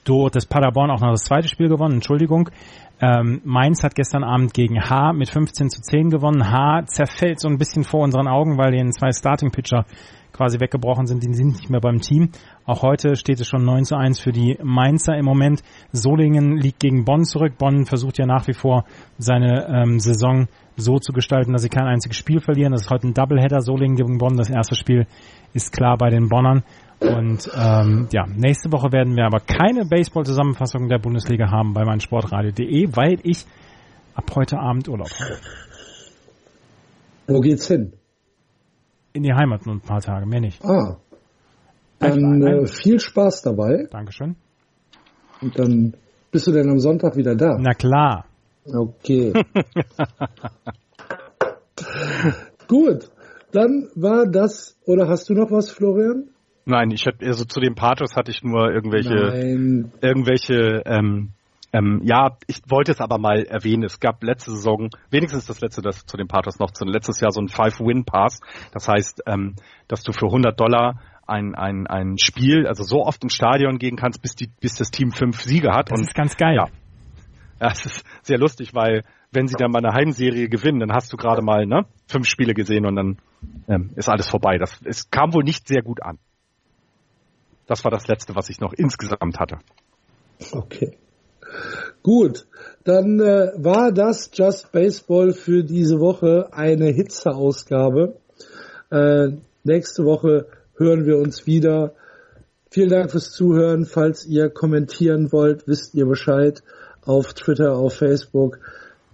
dort 0.04 0.36
das 0.36 0.46
Paderborn 0.46 0.92
auch 0.92 1.00
noch 1.00 1.12
das 1.12 1.24
zweite 1.24 1.48
Spiel 1.48 1.70
gewonnen, 1.70 1.96
Entschuldigung. 1.96 2.50
Ähm, 3.00 3.42
Mainz 3.44 3.84
hat 3.84 3.96
gestern 3.96 4.24
Abend 4.24 4.54
gegen 4.54 4.82
H 4.82 5.14
mit 5.14 5.30
15 5.30 5.70
zu 5.70 5.82
10 5.82 6.10
gewonnen. 6.10 6.52
H 6.52 6.86
zerfällt 6.88 7.40
so 7.40 7.48
ein 7.48 7.58
bisschen 7.58 7.84
vor 7.84 8.02
unseren 8.02 8.28
Augen, 8.28 8.58
weil 8.58 8.72
den 8.72 8.92
zwei 8.92 9.12
Starting-Pitcher 9.12 9.86
quasi 10.34 10.60
weggebrochen 10.60 11.08
sind, 11.08 11.24
die 11.24 11.34
sind 11.34 11.48
nicht 11.48 11.70
mehr 11.70 11.82
beim 11.82 12.00
Team. 12.00 12.30
Auch 12.66 12.84
heute 12.84 13.16
steht 13.16 13.40
es 13.40 13.48
schon 13.48 13.66
9 13.66 13.86
zu 13.86 13.96
1 13.96 14.20
für 14.20 14.32
die 14.32 14.58
Mainzer 14.64 15.18
im 15.18 15.26
Moment. 15.26 15.64
Solingen 15.92 16.58
liegt 16.58 16.80
gegen 16.80 17.06
Bonn 17.06 17.24
zurück. 17.24 17.58
Bonn 17.58 17.86
versucht 17.86 18.18
ja 18.20 18.26
nach 18.26 18.48
wie 18.48 18.54
vor 18.54 18.86
seine 19.18 19.68
ähm, 19.68 20.00
Saison 20.00 20.48
so 20.76 21.00
zu 21.00 21.12
gestalten, 21.12 21.54
dass 21.54 21.64
sie 21.64 21.70
kein 21.70 21.88
einziges 21.88 22.18
Spiel 22.18 22.40
verlieren. 22.40 22.72
Das 22.72 22.84
ist 22.84 22.90
heute 22.92 23.08
ein 23.08 23.14
Doubleheader 23.14 23.62
Solingen 23.62 23.96
gegen 23.96 24.20
Bonn. 24.20 24.38
Das 24.38 24.50
erste 24.50 24.76
Spiel 24.76 25.08
ist 25.54 25.72
klar 25.72 25.98
bei 25.98 26.10
den 26.10 26.30
Bonnern. 26.30 26.64
Und 27.00 27.50
ähm, 27.56 28.08
ja, 28.12 28.26
nächste 28.26 28.72
Woche 28.72 28.92
werden 28.92 29.16
wir 29.16 29.26
aber 29.26 29.40
keine 29.40 29.86
Baseball-Zusammenfassung 29.86 30.90
der 30.90 30.98
Bundesliga 30.98 31.52
haben 31.52 31.74
bei 31.74 31.86
meinsportradio.de, 31.86 32.96
weil 32.96 33.20
ich 33.24 33.46
ab 34.16 34.32
heute 34.36 34.58
Abend 34.58 34.88
Urlaub 34.90 35.12
habe. 35.12 35.38
Wo 37.28 37.40
geht's 37.40 37.68
hin? 37.68 37.94
In 39.14 39.24
die 39.24 39.34
Heimat 39.34 39.66
nur 39.66 39.76
ein 39.76 39.82
paar 39.82 40.02
Tage, 40.02 40.26
mehr 40.26 40.42
nicht. 40.42 40.64
Ah. 40.66 40.98
Dann 42.00 42.42
äh, 42.42 42.66
viel 42.68 43.00
Spaß 43.00 43.44
dabei. 43.44 43.88
Dankeschön. 43.92 44.36
Und 45.42 45.58
dann 45.58 45.94
bist 46.32 46.48
du 46.48 46.52
denn 46.52 46.70
am 46.70 46.80
Sonntag 46.80 47.16
wieder 47.16 47.36
da? 47.36 47.58
Na 47.60 47.74
klar. 47.74 48.26
Okay. 48.66 49.34
Gut. 52.68 53.10
Dann 53.52 53.90
war 53.96 54.26
das, 54.26 54.78
oder 54.86 55.08
hast 55.08 55.30
du 55.30 55.34
noch 55.34 55.52
was, 55.52 55.70
Florian? 55.70 56.30
Nein, 56.68 56.92
ich 56.92 57.06
hatte 57.06 57.26
also 57.26 57.46
zu 57.46 57.62
den 57.62 57.76
Pathos 57.76 58.18
hatte 58.18 58.30
ich 58.30 58.44
nur 58.44 58.70
irgendwelche 58.72 59.16
Nein. 59.16 59.92
irgendwelche 60.02 60.84
ähm, 60.86 61.30
ähm, 61.74 62.02
ja, 62.04 62.38
ich 62.48 62.62
wollte 62.70 62.92
es 62.92 63.00
aber 63.00 63.18
mal 63.18 63.44
erwähnen. 63.44 63.84
Es 63.84 64.00
gab 64.00 64.24
letzte 64.24 64.52
Saison, 64.52 64.90
wenigstens 65.10 65.46
das 65.46 65.62
letzte, 65.62 65.82
das 65.82 66.06
zu 66.06 66.18
den 66.18 66.28
Pathos 66.28 66.60
noch, 66.60 66.72
zu 66.72 66.86
letztes 66.86 67.20
Jahr 67.20 67.32
so 67.32 67.42
ein 67.42 67.50
Five-Win-Pass. 67.50 68.40
Das 68.74 68.88
heißt, 68.88 69.24
ähm, 69.28 69.56
dass 69.88 70.04
du 70.04 70.12
für 70.12 70.28
100 70.28 70.60
Dollar 70.60 71.02
ein, 71.26 71.56
ein, 71.56 71.88
ein 71.88 72.18
Spiel, 72.18 72.68
also 72.68 72.84
so 72.84 73.06
oft 73.06 73.22
ins 73.24 73.36
Stadion 73.36 73.80
gehen 73.80 73.98
kannst, 73.98 74.22
bis, 74.22 74.36
die, 74.36 74.50
bis 74.62 74.76
das 74.76 74.92
Team 74.92 75.12
fünf 75.12 75.42
Siege 75.42 75.72
hat. 75.72 75.92
Das 75.92 76.00
Und, 76.00 76.08
ist 76.08 76.16
ganz 76.16 76.36
geil. 76.36 76.56
Ja, 76.56 76.68
ja, 77.60 77.72
es 77.72 77.86
ist 77.86 78.06
sehr 78.22 78.38
lustig, 78.38 78.74
weil 78.74 79.04
wenn 79.32 79.48
sie 79.48 79.56
dann 79.58 79.72
mal 79.72 79.84
eine 79.84 79.94
Heimserie 79.94 80.48
gewinnen, 80.48 80.80
dann 80.80 80.94
hast 80.94 81.12
du 81.12 81.18
gerade 81.18 81.42
mal 81.42 81.66
ne, 81.66 81.86
fünf 82.08 82.28
Spiele 82.28 82.54
gesehen 82.54 82.86
und 82.86 82.96
dann 82.96 83.18
ähm, 83.68 83.92
ist 83.96 84.10
alles 84.10 84.28
vorbei. 84.30 84.58
Das 84.58 84.80
es 84.86 85.10
kam 85.12 85.34
wohl 85.34 85.44
nicht 85.44 85.68
sehr 85.68 85.82
gut 85.82 86.02
an. 86.02 86.18
Das 87.68 87.84
war 87.84 87.92
das 87.92 88.08
Letzte, 88.08 88.36
was 88.36 88.50
ich 88.50 88.60
noch 88.60 88.74
insgesamt 88.74 89.40
hatte. 89.40 89.60
Okay. 90.52 90.98
Gut, 92.04 92.48
dann 92.84 93.20
äh, 93.20 93.52
war 93.58 93.92
das 93.92 94.30
Just 94.34 94.72
Baseball 94.72 95.34
für 95.34 95.64
diese 95.64 96.00
Woche 96.00 96.50
eine 96.52 96.88
Hitze-Ausgabe. 96.88 98.16
Äh, 98.90 99.30
nächste 99.64 100.06
Woche 100.06 100.48
hören 100.78 101.06
wir 101.06 101.18
uns 101.18 101.46
wieder. 101.46 101.94
Vielen 102.70 102.90
Dank 102.90 103.12
fürs 103.12 103.32
Zuhören. 103.32 103.86
Falls 103.86 104.26
ihr 104.26 104.50
kommentieren 104.50 105.32
wollt, 105.32 105.68
wisst 105.68 105.96
ihr 105.96 106.06
Bescheid 106.06 106.64
auf 107.04 107.34
Twitter, 107.34 107.76
auf 107.76 107.96
Facebook, 107.96 108.60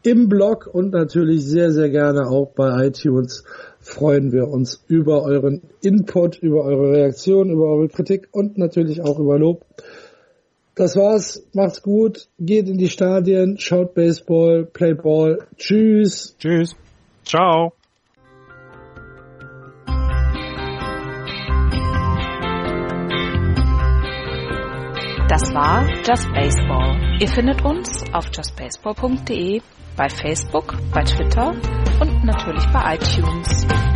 im 0.04 0.30
Blog 0.30 0.68
und 0.72 0.92
natürlich 0.92 1.46
sehr, 1.46 1.72
sehr 1.72 1.90
gerne 1.90 2.28
auch 2.28 2.52
bei 2.54 2.88
iTunes 2.88 3.44
freuen 3.80 4.32
wir 4.32 4.48
uns 4.48 4.84
über 4.88 5.24
euren 5.24 5.62
Input, 5.82 6.38
über 6.38 6.64
eure 6.64 6.92
Reaktion, 6.92 7.50
über 7.50 7.66
eure 7.66 7.90
Kritik 7.90 8.30
und 8.32 8.58
natürlich 8.58 9.02
auch 9.02 9.20
über 9.20 9.38
Lob. 9.38 9.66
Das 10.76 10.96
war's. 10.96 11.44
Macht's 11.54 11.84
gut. 11.84 12.28
Geht 12.40 12.68
in 12.68 12.78
die 12.78 12.90
Stadien, 12.90 13.58
schaut 13.60 13.94
Baseball, 13.94 14.66
play 14.66 14.94
Ball. 14.96 15.40
Tschüss. 15.58 16.36
Tschüss. 16.40 16.76
Ciao. 17.26 17.74
Das 25.30 25.54
war 25.54 25.88
Just 26.06 26.32
Baseball. 26.34 27.18
Ihr 27.20 27.28
findet 27.28 27.64
uns 27.64 28.04
auf 28.14 28.26
justbaseball.de, 28.36 29.62
bei 29.96 30.10
Facebook, 30.10 30.76
bei 30.92 31.04
Twitter 31.04 31.54
und 32.00 32.24
natürlich 32.24 32.66
bei 32.72 32.96
iTunes. 32.96 33.93